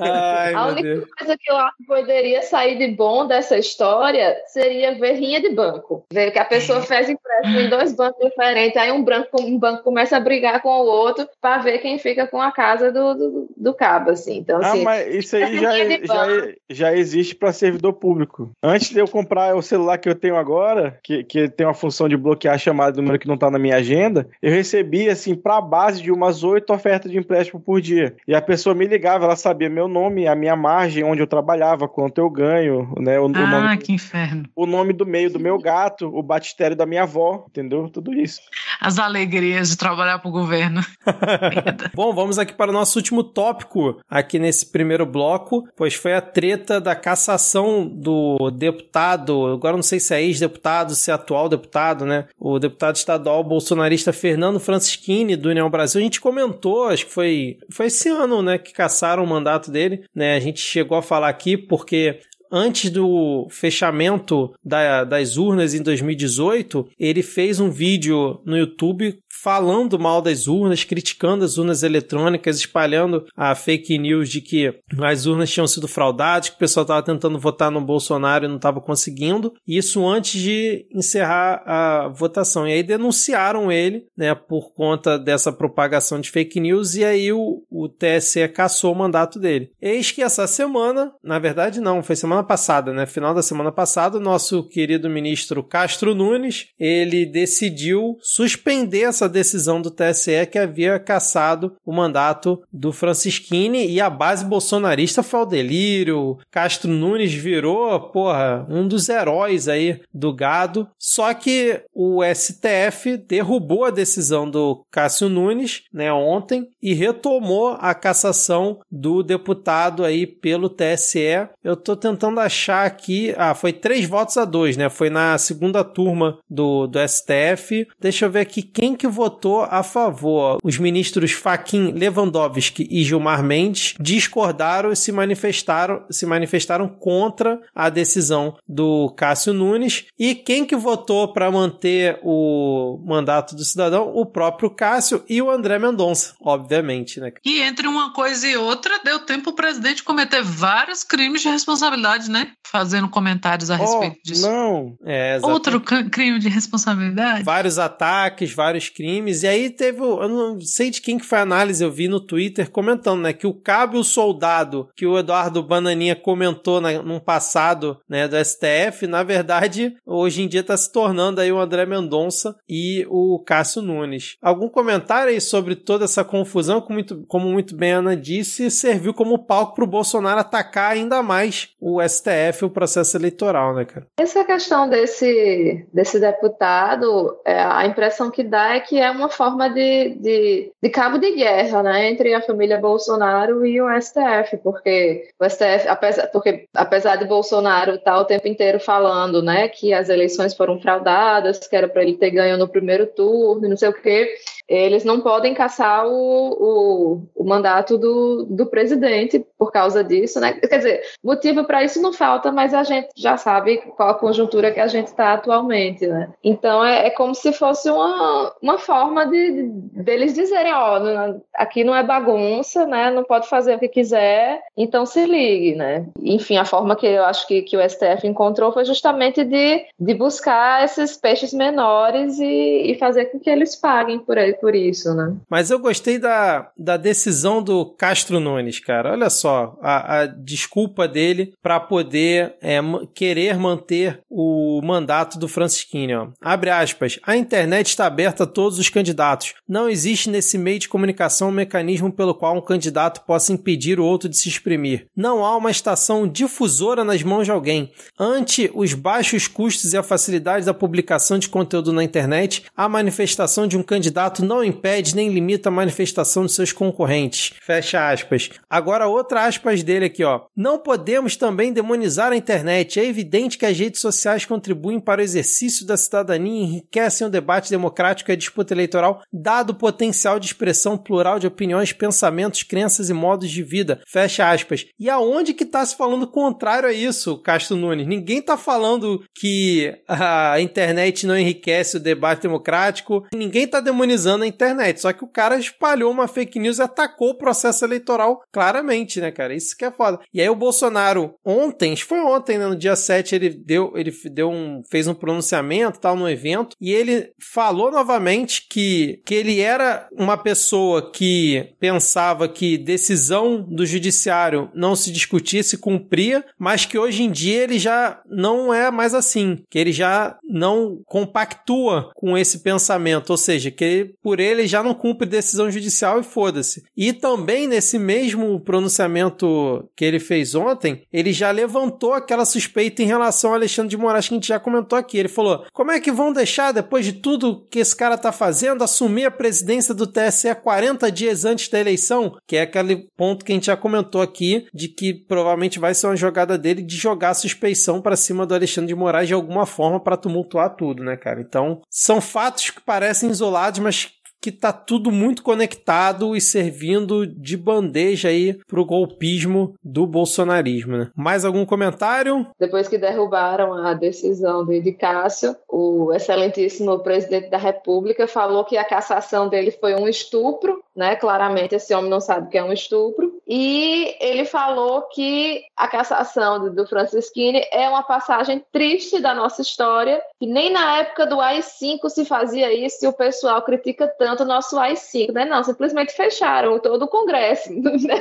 Ai, 0.00 0.54
a 0.54 0.66
única 0.68 0.82
Deus. 0.82 1.04
coisa 1.18 1.36
que 1.38 1.50
eu 1.50 1.56
acho 1.56 1.76
que 1.76 1.84
poderia 1.84 2.40
sair 2.42 2.78
de 2.78 2.88
bom 2.96 3.26
dessa 3.26 3.58
história 3.58 4.34
seria 4.46 4.98
ver 4.98 5.16
rinha 5.16 5.38
de 5.38 5.50
banco. 5.50 6.06
Ver 6.10 6.30
que 6.30 6.38
a 6.38 6.44
pessoa 6.46 6.80
fez 6.80 7.10
empréstimo 7.10 7.60
em 7.60 7.68
dois 7.68 7.92
bancos 7.92 8.24
diferentes, 8.24 8.78
aí 8.78 8.90
um, 8.90 9.04
branco, 9.04 9.38
um 9.38 9.58
banco 9.58 9.82
começa 9.82 10.16
a 10.16 10.20
brigar 10.20 10.62
com 10.62 10.70
o 10.70 10.86
outro 10.86 11.28
para 11.42 11.58
ver 11.58 11.78
quem 11.80 11.98
fica 11.98 12.26
com 12.26 12.40
a 12.40 12.50
casa 12.50 12.90
do, 12.90 13.14
do, 13.14 13.48
do 13.54 13.74
cabo, 13.74 14.12
assim. 14.12 14.38
Então, 14.38 14.60
ah, 14.62 14.68
assim, 14.68 14.82
mas 14.82 15.14
isso 15.14 15.36
aí 15.36 15.58
já, 15.58 15.72
já, 15.76 16.54
já 16.70 16.96
existe 16.96 17.34
para 17.34 17.52
servidor 17.52 17.92
público. 17.92 18.50
Antes 18.62 18.93
de 18.94 19.00
eu 19.00 19.08
comprar 19.08 19.54
o 19.54 19.62
celular 19.62 19.98
que 19.98 20.08
eu 20.08 20.14
tenho 20.14 20.36
agora, 20.36 20.98
que, 21.02 21.24
que 21.24 21.48
tem 21.48 21.66
uma 21.66 21.74
função 21.74 22.08
de 22.08 22.16
bloquear 22.16 22.54
a 22.54 22.58
chamada 22.58 22.92
do 22.92 23.02
número 23.02 23.18
que 23.18 23.28
não 23.28 23.36
tá 23.36 23.50
na 23.50 23.58
minha 23.58 23.76
agenda, 23.76 24.26
eu 24.40 24.50
recebi, 24.50 25.08
assim, 25.08 25.34
pra 25.34 25.60
base 25.60 26.02
de 26.02 26.10
umas 26.10 26.42
oito 26.42 26.72
ofertas 26.72 27.10
de 27.10 27.18
empréstimo 27.18 27.60
por 27.60 27.80
dia. 27.80 28.16
E 28.26 28.34
a 28.34 28.40
pessoa 28.40 28.74
me 28.74 28.86
ligava, 28.86 29.24
ela 29.24 29.36
sabia 29.36 29.68
meu 29.68 29.88
nome, 29.88 30.26
a 30.26 30.34
minha 30.34 30.56
margem, 30.56 31.04
onde 31.04 31.20
eu 31.20 31.26
trabalhava, 31.26 31.88
quanto 31.88 32.18
eu 32.18 32.30
ganho, 32.30 32.92
né? 32.98 33.18
O, 33.18 33.24
ah, 33.24 33.26
o 33.26 33.46
nome, 33.46 33.78
que 33.78 33.92
inferno. 33.92 34.44
O 34.54 34.66
nome 34.66 34.92
do 34.92 35.04
meio 35.04 35.30
do 35.30 35.40
meu 35.40 35.58
gato, 35.58 36.06
o 36.06 36.22
batistério 36.22 36.76
da 36.76 36.86
minha 36.86 37.02
avó, 37.02 37.44
entendeu? 37.48 37.88
Tudo 37.88 38.12
isso. 38.14 38.40
As 38.80 38.98
alegrias 38.98 39.70
de 39.70 39.76
trabalhar 39.76 40.18
pro 40.18 40.30
governo. 40.30 40.80
Bom, 41.94 42.14
vamos 42.14 42.38
aqui 42.38 42.52
para 42.52 42.70
o 42.70 42.74
nosso 42.74 42.98
último 42.98 43.24
tópico 43.24 43.98
aqui 44.08 44.38
nesse 44.38 44.70
primeiro 44.70 45.04
bloco, 45.04 45.64
pois 45.76 45.94
foi 45.94 46.14
a 46.14 46.20
treta 46.20 46.80
da 46.80 46.94
cassação 46.94 47.86
do 47.86 48.50
deputado 48.50 48.83
deputado, 48.84 49.46
agora 49.46 49.76
não 49.76 49.82
sei 49.82 49.98
se 49.98 50.14
é 50.14 50.22
ex-deputado, 50.22 50.94
se 50.94 51.10
é 51.10 51.14
atual 51.14 51.48
deputado, 51.48 52.04
né? 52.04 52.26
O 52.38 52.58
deputado 52.58 52.96
estadual 52.96 53.42
bolsonarista 53.42 54.12
Fernando 54.12 54.60
Francischini, 54.60 55.36
do 55.36 55.48
União 55.48 55.70
Brasil, 55.70 56.00
a 56.00 56.04
gente 56.04 56.20
comentou, 56.20 56.88
acho 56.88 57.06
que 57.06 57.12
foi, 57.12 57.56
foi 57.70 57.86
esse 57.86 58.08
ano, 58.08 58.42
né, 58.42 58.58
que 58.58 58.72
caçaram 58.72 59.24
o 59.24 59.26
mandato 59.26 59.70
dele, 59.70 60.04
né? 60.14 60.36
A 60.36 60.40
gente 60.40 60.60
chegou 60.60 60.98
a 60.98 61.02
falar 61.02 61.28
aqui 61.28 61.56
porque 61.56 62.20
antes 62.52 62.90
do 62.90 63.48
fechamento 63.50 64.54
da, 64.64 65.02
das 65.02 65.36
urnas 65.36 65.74
em 65.74 65.82
2018, 65.82 66.88
ele 66.98 67.22
fez 67.22 67.58
um 67.58 67.68
vídeo 67.68 68.40
no 68.44 68.56
YouTube 68.56 69.18
falando 69.42 69.98
mal 69.98 70.22
das 70.22 70.46
urnas, 70.46 70.84
criticando 70.84 71.44
as 71.44 71.58
urnas 71.58 71.82
eletrônicas, 71.82 72.58
espalhando 72.58 73.26
a 73.36 73.54
fake 73.54 73.98
news 73.98 74.28
de 74.30 74.40
que 74.40 74.72
as 75.02 75.26
urnas 75.26 75.50
tinham 75.50 75.66
sido 75.66 75.88
fraudadas, 75.88 76.50
que 76.50 76.56
o 76.56 76.58
pessoal 76.58 76.82
estava 76.82 77.02
tentando 77.02 77.38
votar 77.38 77.70
no 77.70 77.80
Bolsonaro 77.80 78.44
e 78.44 78.48
não 78.48 78.56
estava 78.56 78.80
conseguindo. 78.80 79.52
Isso 79.66 80.06
antes 80.06 80.40
de 80.40 80.86
encerrar 80.92 81.62
a 81.66 82.08
votação. 82.08 82.66
E 82.66 82.72
aí 82.72 82.82
denunciaram 82.82 83.70
ele, 83.70 84.06
né, 84.16 84.34
por 84.34 84.72
conta 84.72 85.18
dessa 85.18 85.52
propagação 85.52 86.20
de 86.20 86.30
fake 86.30 86.60
news, 86.60 86.94
e 86.94 87.04
aí 87.04 87.32
o, 87.32 87.62
o 87.70 87.88
TSE 87.88 88.48
caçou 88.48 88.92
o 88.92 88.96
mandato 88.96 89.38
dele. 89.38 89.70
Eis 89.80 90.10
que 90.10 90.22
essa 90.22 90.46
semana, 90.46 91.12
na 91.22 91.38
verdade 91.38 91.80
não, 91.80 92.02
foi 92.02 92.16
semana 92.16 92.42
passada, 92.42 92.92
né, 92.92 93.06
final 93.06 93.34
da 93.34 93.42
semana 93.42 93.72
passada, 93.72 94.18
o 94.18 94.20
nosso 94.20 94.66
querido 94.68 95.10
ministro 95.10 95.62
Castro 95.62 96.14
Nunes, 96.14 96.68
ele 96.78 97.26
decidiu 97.26 98.16
suspender 98.20 99.02
essa 99.02 99.23
decisão 99.28 99.80
do 99.80 99.90
TSE 99.90 100.46
que 100.50 100.58
havia 100.58 100.98
cassado 100.98 101.76
o 101.84 101.92
mandato 101.92 102.62
do 102.72 102.92
Francisquini 102.92 103.88
e 103.88 104.00
a 104.00 104.10
base 104.10 104.44
bolsonarista 104.44 105.22
foi 105.22 105.40
ao 105.40 105.46
delírio. 105.46 106.38
Castro 106.50 106.90
Nunes 106.90 107.32
virou, 107.32 107.98
porra, 108.10 108.66
um 108.68 108.86
dos 108.86 109.08
heróis 109.08 109.68
aí 109.68 110.00
do 110.12 110.32
gado. 110.32 110.88
Só 110.98 111.32
que 111.34 111.82
o 111.92 112.20
STF 112.24 113.16
derrubou 113.16 113.84
a 113.84 113.90
decisão 113.90 114.48
do 114.48 114.84
Cássio 114.90 115.28
Nunes, 115.28 115.82
né, 115.92 116.12
ontem 116.12 116.68
e 116.82 116.94
retomou 116.94 117.76
a 117.80 117.94
cassação 117.94 118.80
do 118.90 119.22
deputado 119.22 120.04
aí 120.04 120.26
pelo 120.26 120.68
TSE. 120.68 121.48
Eu 121.62 121.76
tô 121.76 121.96
tentando 121.96 122.40
achar 122.40 122.86
aqui, 122.86 123.34
ah, 123.36 123.54
foi 123.54 123.72
três 123.72 124.06
votos 124.06 124.36
a 124.36 124.44
dois, 124.44 124.76
né? 124.76 124.88
Foi 124.88 125.10
na 125.10 125.36
segunda 125.38 125.82
turma 125.82 126.38
do, 126.48 126.86
do 126.86 126.98
STF. 127.06 127.86
Deixa 128.00 128.26
eu 128.26 128.30
ver 128.30 128.40
aqui 128.40 128.62
quem 128.62 128.94
que 128.94 129.06
votou 129.14 129.62
a 129.62 129.82
favor. 129.82 130.58
Os 130.62 130.78
ministros 130.78 131.32
Faquin 131.32 131.92
Lewandowski 131.92 132.86
e 132.90 133.04
Gilmar 133.04 133.42
Mendes 133.42 133.94
discordaram 133.98 134.92
e 134.92 134.96
se 134.96 135.12
manifestaram, 135.12 136.04
se 136.10 136.26
manifestaram 136.26 136.88
contra 136.88 137.60
a 137.74 137.88
decisão 137.88 138.56
do 138.68 139.10
Cássio 139.16 139.54
Nunes. 139.54 140.06
E 140.18 140.34
quem 140.34 140.66
que 140.66 140.76
votou 140.76 141.32
para 141.32 141.50
manter 141.50 142.18
o 142.22 143.00
mandato 143.06 143.54
do 143.54 143.64
cidadão? 143.64 144.10
O 144.14 144.26
próprio 144.26 144.68
Cássio 144.70 145.24
e 145.28 145.40
o 145.40 145.50
André 145.50 145.78
Mendonça, 145.78 146.34
obviamente, 146.40 147.20
né? 147.20 147.32
E 147.44 147.60
entre 147.60 147.86
uma 147.86 148.12
coisa 148.12 148.46
e 148.46 148.56
outra, 148.56 148.98
deu 149.04 149.20
tempo 149.20 149.50
o 149.50 149.54
presidente 149.54 150.02
cometer 150.02 150.42
vários 150.42 151.04
crimes 151.04 151.42
de 151.42 151.48
responsabilidade, 151.48 152.30
né? 152.30 152.52
Fazendo 152.66 153.08
comentários 153.08 153.70
a 153.70 153.76
respeito 153.76 154.16
oh, 154.18 154.28
disso. 154.28 154.42
Não. 154.42 154.96
É, 155.04 155.38
Outro 155.42 155.80
crime 155.80 156.38
de 156.38 156.48
responsabilidade. 156.48 157.44
Vários 157.44 157.78
ataques, 157.78 158.52
vários 158.52 158.88
crimes 158.88 159.03
E 159.04 159.46
aí 159.46 159.70
teve, 159.70 160.00
eu 160.00 160.28
não 160.28 160.60
sei 160.60 160.90
de 160.90 161.00
quem 161.00 161.18
que 161.18 161.26
foi 161.26 161.38
a 161.38 161.42
análise, 161.42 161.84
eu 161.84 161.90
vi 161.90 162.08
no 162.08 162.20
Twitter 162.20 162.70
comentando, 162.70 163.20
né, 163.20 163.32
que 163.32 163.46
o 163.46 163.52
cabo 163.52 163.96
e 163.96 164.00
o 164.00 164.04
soldado 164.04 164.88
que 164.96 165.06
o 165.06 165.18
Eduardo 165.18 165.62
Bananinha 165.62 166.16
comentou 166.16 166.80
na, 166.80 167.02
num 167.02 167.20
passado, 167.20 167.98
né, 168.08 168.26
do 168.26 168.36
STF, 168.42 169.06
na 169.06 169.22
verdade, 169.22 169.94
hoje 170.06 170.42
em 170.42 170.48
dia 170.48 170.60
está 170.60 170.76
se 170.76 170.90
tornando 170.90 171.40
aí 171.40 171.52
o 171.52 171.58
André 171.58 171.84
Mendonça 171.84 172.56
e 172.68 173.06
o 173.10 173.42
Cássio 173.44 173.82
Nunes. 173.82 174.36
Algum 174.40 174.68
comentário 174.68 175.30
aí 175.30 175.40
sobre 175.40 175.76
toda 175.76 176.04
essa 176.04 176.24
confusão, 176.24 176.80
como 176.80 176.94
muito, 176.94 177.24
como 177.26 177.48
muito 177.48 177.76
bem 177.76 177.92
a 177.92 177.98
Ana 177.98 178.16
disse, 178.16 178.70
serviu 178.70 179.12
como 179.12 179.44
palco 179.44 179.74
para 179.74 179.84
o 179.84 179.88
Bolsonaro 179.88 180.40
atacar 180.40 180.92
ainda 180.92 181.22
mais 181.22 181.68
o 181.80 182.00
STF 182.02 182.64
o 182.64 182.70
processo 182.70 183.16
eleitoral, 183.16 183.74
né, 183.74 183.84
cara? 183.84 184.06
Essa 184.18 184.44
questão 184.44 184.88
desse, 184.88 185.86
desse 185.92 186.18
deputado, 186.18 187.38
é, 187.44 187.62
a 187.62 187.86
impressão 187.86 188.30
que 188.30 188.42
dá 188.42 188.74
é 188.74 188.80
que 188.80 188.93
é 188.98 189.10
uma 189.10 189.28
forma 189.28 189.68
de, 189.68 190.10
de, 190.16 190.72
de 190.82 190.90
cabo 190.90 191.18
de 191.18 191.32
guerra, 191.32 191.82
né, 191.82 192.10
entre 192.10 192.34
a 192.34 192.42
família 192.42 192.78
Bolsonaro 192.78 193.64
e 193.64 193.80
o 193.80 193.88
STF, 194.00 194.58
porque 194.58 195.28
o 195.38 195.48
STF, 195.48 195.88
apesar, 195.88 196.26
porque 196.28 196.66
apesar 196.74 197.16
de 197.16 197.24
Bolsonaro 197.24 197.94
estar 197.94 198.18
o 198.18 198.24
tempo 198.24 198.48
inteiro 198.48 198.80
falando, 198.80 199.42
né, 199.42 199.68
que 199.68 199.92
as 199.92 200.08
eleições 200.08 200.54
foram 200.54 200.80
fraudadas, 200.80 201.58
que 201.58 201.76
era 201.76 201.88
para 201.88 202.02
ele 202.02 202.16
ter 202.16 202.30
ganho 202.30 202.56
no 202.56 202.68
primeiro 202.68 203.06
turno, 203.06 203.68
não 203.68 203.76
sei 203.76 203.88
o 203.88 203.92
quê, 203.92 204.34
eles 204.68 205.04
não 205.04 205.20
podem 205.20 205.54
caçar 205.54 206.06
o, 206.06 206.10
o, 206.12 207.22
o, 207.34 207.44
mandato 207.44 207.98
do, 207.98 208.46
do 208.48 208.66
presidente 208.66 209.44
por 209.58 209.70
causa 209.70 210.02
disso, 210.02 210.40
né? 210.40 210.54
Quer 210.54 210.78
dizer, 210.78 211.02
motivo 211.22 211.64
para 211.64 211.84
isso 211.84 212.00
não 212.00 212.12
falta, 212.12 212.50
mas 212.50 212.72
a 212.72 212.82
gente 212.82 213.08
já 213.16 213.36
sabe 213.36 213.78
qual 213.96 214.10
a 214.10 214.18
conjuntura 214.18 214.72
que 214.72 214.80
a 214.80 214.86
gente 214.86 215.08
está 215.08 215.34
atualmente, 215.34 216.06
né? 216.06 216.30
Então 216.42 216.84
é, 216.84 217.06
é, 217.06 217.10
como 217.10 217.34
se 217.34 217.52
fosse 217.52 217.90
uma, 217.90 218.54
uma 218.62 218.78
forma 218.78 219.26
de, 219.26 219.52
de 219.52 220.02
deles 220.02 220.34
dizerem, 220.34 220.72
ó, 220.72 220.98
oh, 220.98 221.40
aqui 221.54 221.84
não 221.84 221.94
é 221.94 222.02
bagunça, 222.02 222.86
né? 222.86 223.10
Não 223.10 223.24
pode 223.24 223.48
fazer 223.48 223.76
o 223.76 223.78
que 223.78 223.88
quiser, 223.88 224.60
então 224.76 225.04
se 225.04 225.26
ligue, 225.26 225.74
né? 225.74 226.06
Enfim, 226.22 226.56
a 226.56 226.64
forma 226.64 226.96
que 226.96 227.06
eu 227.06 227.24
acho 227.24 227.46
que, 227.46 227.62
que 227.62 227.76
o 227.76 227.88
STF 227.88 228.26
encontrou 228.26 228.72
foi 228.72 228.84
justamente 228.84 229.44
de, 229.44 229.84
de 229.98 230.14
buscar 230.14 230.84
esses 230.84 231.16
peixes 231.16 231.52
menores 231.52 232.38
e, 232.38 232.92
e 232.92 232.94
fazer 232.98 233.26
com 233.26 233.38
que 233.38 233.50
eles 233.50 233.76
paguem 233.76 234.18
por 234.18 234.38
por 234.54 234.74
isso, 234.74 235.14
né? 235.14 235.34
Mas 235.48 235.70
eu 235.70 235.78
gostei 235.78 236.18
da, 236.18 236.70
da 236.76 236.96
decisão 236.96 237.62
do 237.62 237.86
Castro 237.86 238.40
Nunes, 238.40 238.80
cara. 238.80 239.12
Olha 239.12 239.30
só, 239.30 239.78
a, 239.82 240.20
a 240.20 240.26
desculpa 240.26 241.06
dele 241.06 241.54
para 241.62 241.80
poder 241.80 242.54
é, 242.60 242.80
querer 243.14 243.58
manter 243.58 244.20
o 244.28 244.80
mandato 244.82 245.38
do 245.38 245.48
Francisquini. 245.48 246.14
Ó. 246.14 246.28
Abre 246.40 246.70
aspas. 246.70 247.18
A 247.24 247.36
internet 247.36 247.88
está 247.88 248.06
aberta 248.06 248.44
a 248.44 248.46
todos 248.46 248.78
os 248.78 248.88
candidatos. 248.88 249.54
Não 249.68 249.88
existe 249.88 250.30
nesse 250.30 250.58
meio 250.58 250.78
de 250.78 250.88
comunicação 250.88 251.48
um 251.48 251.52
mecanismo 251.52 252.12
pelo 252.12 252.34
qual 252.34 252.56
um 252.56 252.60
candidato 252.60 253.24
possa 253.26 253.52
impedir 253.52 253.98
o 253.98 254.04
outro 254.04 254.28
de 254.28 254.36
se 254.36 254.48
exprimir. 254.48 255.06
Não 255.16 255.44
há 255.44 255.56
uma 255.56 255.70
estação 255.70 256.26
difusora 256.26 257.04
nas 257.04 257.22
mãos 257.22 257.44
de 257.44 257.50
alguém. 257.50 257.92
Ante 258.18 258.70
os 258.74 258.94
baixos 258.94 259.48
custos 259.48 259.92
e 259.92 259.96
a 259.96 260.02
facilidade 260.02 260.66
da 260.66 260.74
publicação 260.74 261.38
de 261.38 261.48
conteúdo 261.48 261.92
na 261.92 262.04
internet, 262.04 262.64
a 262.76 262.88
manifestação 262.88 263.66
de 263.66 263.76
um 263.76 263.82
candidato 263.82 264.43
não 264.44 264.62
impede 264.62 265.16
nem 265.16 265.28
limita 265.28 265.68
a 265.68 265.72
manifestação 265.72 266.46
de 266.46 266.52
seus 266.52 266.72
concorrentes. 266.72 267.54
Fecha 267.60 268.10
aspas. 268.10 268.50
Agora 268.68 269.06
outra 269.06 269.46
aspas 269.46 269.82
dele 269.82 270.06
aqui, 270.06 270.22
ó. 270.24 270.42
Não 270.56 270.78
podemos 270.78 271.36
também 271.36 271.72
demonizar 271.72 272.32
a 272.32 272.36
internet. 272.36 273.00
É 273.00 273.04
evidente 273.04 273.58
que 273.58 273.66
as 273.66 273.78
redes 273.78 274.00
sociais 274.00 274.44
contribuem 274.44 275.00
para 275.00 275.20
o 275.20 275.24
exercício 275.24 275.86
da 275.86 275.96
cidadania 275.96 276.52
e 276.52 276.64
enriquecem 276.64 277.26
o 277.26 277.30
debate 277.30 277.70
democrático 277.70 278.30
e 278.30 278.32
a 278.32 278.36
disputa 278.36 278.74
eleitoral, 278.74 279.22
dado 279.32 279.70
o 279.70 279.74
potencial 279.74 280.38
de 280.38 280.46
expressão 280.46 280.96
plural 280.96 281.38
de 281.38 281.46
opiniões, 281.46 281.92
pensamentos, 281.92 282.62
crenças 282.62 283.10
e 283.10 283.12
modos 283.14 283.50
de 283.50 283.62
vida. 283.62 284.00
Fecha 284.06 284.50
aspas. 284.50 284.86
E 284.98 285.08
aonde 285.08 285.54
que 285.54 285.64
tá 285.64 285.84
se 285.84 285.96
falando 285.96 286.26
contrário 286.26 286.88
a 286.88 286.92
isso, 286.92 287.38
Castro 287.38 287.76
Nunes? 287.76 288.06
Ninguém 288.06 288.42
tá 288.42 288.56
falando 288.56 289.22
que 289.34 289.94
a 290.08 290.60
internet 290.60 291.26
não 291.26 291.38
enriquece 291.38 291.96
o 291.96 292.00
debate 292.00 292.42
democrático. 292.42 293.26
Ninguém 293.32 293.66
tá 293.66 293.80
demonizando 293.80 294.33
na 294.38 294.46
internet. 294.46 295.00
Só 295.00 295.12
que 295.12 295.24
o 295.24 295.28
cara 295.28 295.58
espalhou 295.58 296.10
uma 296.10 296.28
fake 296.28 296.58
news 296.58 296.78
e 296.78 296.82
atacou 296.82 297.30
o 297.30 297.38
processo 297.38 297.84
eleitoral 297.84 298.42
claramente, 298.52 299.20
né, 299.20 299.30
cara? 299.30 299.54
Isso 299.54 299.76
que 299.76 299.84
é 299.84 299.90
foda. 299.90 300.20
E 300.32 300.40
aí 300.40 300.48
o 300.48 300.54
Bolsonaro, 300.54 301.34
ontem, 301.44 301.96
foi 301.96 302.20
ontem, 302.20 302.58
né, 302.58 302.66
no 302.66 302.76
dia 302.76 302.96
7, 302.96 303.34
ele 303.34 303.50
deu, 303.50 303.92
ele 303.96 304.12
deu 304.30 304.50
um, 304.50 304.82
fez 304.90 305.06
um 305.06 305.14
pronunciamento 305.14 306.00
tal 306.00 306.16
no 306.16 306.28
evento 306.28 306.76
e 306.80 306.92
ele 306.92 307.32
falou 307.38 307.90
novamente 307.90 308.66
que, 308.68 309.20
que 309.24 309.34
ele 309.34 309.60
era 309.60 310.08
uma 310.12 310.36
pessoa 310.36 311.10
que 311.10 311.74
pensava 311.78 312.48
que 312.48 312.78
decisão 312.78 313.62
do 313.62 313.86
judiciário 313.86 314.70
não 314.74 314.94
se 314.96 315.10
discutia, 315.10 315.62
se 315.62 315.78
cumpria, 315.78 316.44
mas 316.58 316.84
que 316.84 316.98
hoje 316.98 317.22
em 317.22 317.30
dia 317.30 317.62
ele 317.62 317.78
já 317.78 318.20
não 318.28 318.72
é 318.72 318.90
mais 318.90 319.14
assim, 319.14 319.58
que 319.70 319.78
ele 319.78 319.92
já 319.92 320.36
não 320.44 321.00
compactua 321.06 322.10
com 322.14 322.36
esse 322.36 322.60
pensamento, 322.60 323.30
ou 323.30 323.36
seja, 323.36 323.70
que 323.70 324.14
por 324.24 324.40
ele 324.40 324.66
já 324.66 324.82
não 324.82 324.94
cumpre 324.94 325.28
decisão 325.28 325.70
judicial 325.70 326.18
e 326.18 326.22
foda-se. 326.24 326.82
E 326.96 327.12
também 327.12 327.68
nesse 327.68 327.98
mesmo 327.98 328.58
pronunciamento 328.58 329.86
que 329.94 330.02
ele 330.02 330.18
fez 330.18 330.54
ontem, 330.54 331.02
ele 331.12 331.30
já 331.30 331.50
levantou 331.50 332.14
aquela 332.14 332.46
suspeita 332.46 333.02
em 333.02 333.06
relação 333.06 333.50
ao 333.50 333.56
Alexandre 333.56 333.90
de 333.90 333.98
Moraes 333.98 334.26
que 334.26 334.32
a 334.32 334.36
gente 334.36 334.48
já 334.48 334.58
comentou 334.58 334.98
aqui. 334.98 335.18
Ele 335.18 335.28
falou: 335.28 335.66
como 335.74 335.92
é 335.92 336.00
que 336.00 336.10
vão 336.10 336.32
deixar, 336.32 336.72
depois 336.72 337.04
de 337.04 337.12
tudo 337.12 337.66
que 337.70 337.80
esse 337.80 337.94
cara 337.94 338.16
tá 338.16 338.32
fazendo, 338.32 338.82
assumir 338.82 339.26
a 339.26 339.30
presidência 339.30 339.92
do 339.92 340.06
TSE 340.06 340.54
40 340.54 341.12
dias 341.12 341.44
antes 341.44 341.68
da 341.68 341.78
eleição? 341.78 342.34
Que 342.46 342.56
é 342.56 342.62
aquele 342.62 343.06
ponto 343.14 343.44
que 343.44 343.52
a 343.52 343.54
gente 343.54 343.66
já 343.66 343.76
comentou 343.76 344.22
aqui, 344.22 344.66
de 344.72 344.88
que 344.88 345.12
provavelmente 345.12 345.78
vai 345.78 345.92
ser 345.92 346.06
uma 346.06 346.16
jogada 346.16 346.56
dele 346.56 346.80
de 346.80 346.96
jogar 346.96 347.30
a 347.30 347.34
suspeição 347.34 348.00
para 348.00 348.16
cima 348.16 348.46
do 348.46 348.54
Alexandre 348.54 348.88
de 348.88 348.94
Moraes 348.94 349.28
de 349.28 349.34
alguma 349.34 349.66
forma 349.66 350.00
para 350.00 350.16
tumultuar 350.16 350.76
tudo, 350.76 351.04
né, 351.04 351.14
cara? 351.14 351.42
Então, 351.42 351.82
são 351.90 352.22
fatos 352.22 352.70
que 352.70 352.80
parecem 352.80 353.28
isolados, 353.28 353.80
mas 353.80 354.13
que 354.44 354.52
tá 354.52 354.74
tudo 354.74 355.10
muito 355.10 355.42
conectado 355.42 356.36
e 356.36 356.40
servindo 356.40 357.26
de 357.26 357.56
bandeja 357.56 358.28
aí 358.28 358.60
pro 358.68 358.84
golpismo 358.84 359.74
do 359.82 360.06
bolsonarismo, 360.06 360.98
né? 360.98 361.10
Mais 361.16 361.46
algum 361.46 361.64
comentário? 361.64 362.46
Depois 362.60 362.86
que 362.86 362.98
derrubaram 362.98 363.72
a 363.72 363.94
decisão 363.94 364.66
de 364.66 364.92
Cássio, 364.92 365.56
o 365.66 366.12
excelentíssimo 366.12 366.98
presidente 366.98 367.48
da 367.48 367.56
República 367.56 368.28
falou 368.28 368.66
que 368.66 368.76
a 368.76 368.84
cassação 368.84 369.48
dele 369.48 369.70
foi 369.70 369.94
um 369.94 370.06
estupro, 370.06 370.84
né? 370.94 371.16
Claramente 371.16 371.74
esse 371.74 371.94
homem 371.94 372.10
não 372.10 372.20
sabe 372.20 372.48
o 372.48 372.50
que 372.50 372.58
é 372.58 372.62
um 372.62 372.72
estupro. 372.72 373.32
E 373.46 374.16
ele 374.20 374.44
falou 374.44 375.02
que 375.02 375.62
a 375.76 375.86
cassação 375.86 376.72
do 376.74 376.86
Francisquini 376.86 377.62
é 377.70 377.88
uma 377.88 378.02
passagem 378.02 378.64
triste 378.72 379.20
da 379.20 379.34
nossa 379.34 379.60
história, 379.60 380.22
que 380.38 380.46
nem 380.46 380.72
na 380.72 380.98
época 380.98 381.26
do 381.26 381.40
AI-5 381.40 382.08
se 382.08 382.24
fazia 382.24 382.72
isso 382.72 383.04
e 383.04 383.08
o 383.08 383.12
pessoal 383.12 383.62
critica 383.62 384.08
tanto 384.18 384.44
o 384.44 384.46
nosso 384.46 384.78
AI-5, 384.78 385.32
né? 385.32 385.44
Não, 385.44 385.62
simplesmente 385.62 386.12
fecharam 386.12 386.78
todo 386.78 387.02
o 387.02 387.08
Congresso, 387.08 387.72
né? 387.74 388.20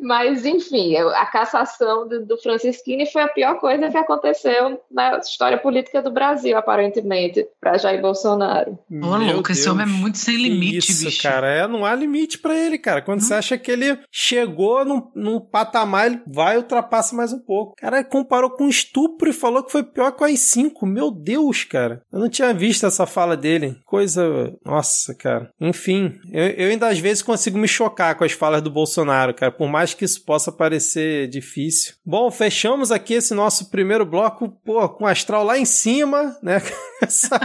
Mas, 0.00 0.44
enfim, 0.44 0.96
a 0.96 1.26
cassação 1.26 2.06
do, 2.08 2.24
do 2.24 2.38
Francisquini 2.38 3.06
foi 3.06 3.22
a 3.22 3.28
pior 3.28 3.58
coisa 3.58 3.88
que 3.88 3.96
aconteceu 3.96 4.80
na 4.90 5.18
história 5.18 5.58
política 5.58 6.02
do 6.02 6.10
Brasil, 6.10 6.56
aparentemente, 6.56 7.46
para 7.60 7.78
Jair 7.78 8.00
Bolsonaro. 8.00 8.78
Ô, 8.90 9.16
louco, 9.16 9.52
esse 9.52 9.68
homem 9.68 9.84
é 9.84 9.88
muito 9.88 10.18
sem 10.18 10.36
limite, 10.36 10.90
isso, 10.90 11.04
bicho. 11.04 11.22
cara, 11.22 11.48
é, 11.48 11.66
não 11.66 11.84
há 11.84 11.94
limite 11.94 12.38
para 12.38 12.56
ele, 12.56 12.78
cara. 12.78 13.02
Quando 13.02 13.20
hum. 13.20 13.22
você 13.22 13.34
acha 13.34 13.58
que 13.58 13.70
ele 13.70 13.95
chegou 14.10 14.84
num, 14.84 15.10
num 15.14 15.40
patamar, 15.40 16.06
ele 16.06 16.20
vai 16.26 16.56
ultrapassa 16.56 17.14
mais 17.14 17.32
um 17.32 17.38
pouco. 17.38 17.74
Cara, 17.76 18.04
comparou 18.04 18.50
com 18.50 18.68
estupro 18.68 19.28
e 19.28 19.32
falou 19.32 19.62
que 19.62 19.72
foi 19.72 19.82
pior 19.82 20.12
que 20.12 20.22
o 20.22 20.26
AI-5. 20.26 20.86
Meu 20.86 21.10
Deus, 21.10 21.64
cara. 21.64 22.02
Eu 22.12 22.20
não 22.20 22.28
tinha 22.28 22.52
visto 22.52 22.86
essa 22.86 23.06
fala 23.06 23.36
dele. 23.36 23.76
Coisa. 23.84 24.52
Nossa, 24.64 25.14
cara. 25.14 25.50
Enfim, 25.60 26.18
eu, 26.32 26.46
eu 26.48 26.70
ainda 26.70 26.88
às 26.88 26.98
vezes 26.98 27.22
consigo 27.22 27.58
me 27.58 27.68
chocar 27.68 28.16
com 28.16 28.24
as 28.24 28.32
falas 28.32 28.62
do 28.62 28.70
Bolsonaro, 28.70 29.34
cara, 29.34 29.52
por 29.52 29.68
mais 29.68 29.94
que 29.94 30.04
isso 30.04 30.24
possa 30.24 30.52
parecer 30.52 31.28
difícil. 31.28 31.94
Bom, 32.04 32.30
fechamos 32.30 32.90
aqui 32.92 33.14
esse 33.14 33.34
nosso 33.34 33.70
primeiro 33.70 34.04
bloco, 34.04 34.48
pô, 34.64 34.88
com 34.88 35.04
o 35.04 35.06
astral 35.06 35.44
lá 35.44 35.58
em 35.58 35.64
cima, 35.64 36.36
né? 36.42 36.62
Essa 37.02 37.38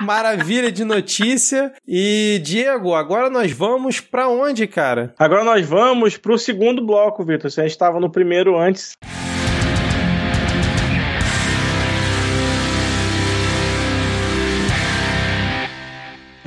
maravilha 0.00 0.72
de 0.72 0.84
notícia. 0.84 1.72
E 1.86 2.40
Diego, 2.42 2.94
agora 2.94 3.30
nós 3.30 3.52
vamos 3.52 4.00
para 4.00 4.28
onde, 4.28 4.66
cara? 4.66 5.14
Agora 5.18 5.44
nós 5.44 5.64
vamos 5.66 5.79
pro 6.18 6.36
segundo 6.36 6.84
bloco, 6.84 7.24
Vitor. 7.24 7.50
Você 7.50 7.64
estava 7.64 7.98
no 7.98 8.10
primeiro 8.10 8.58
antes. 8.58 8.98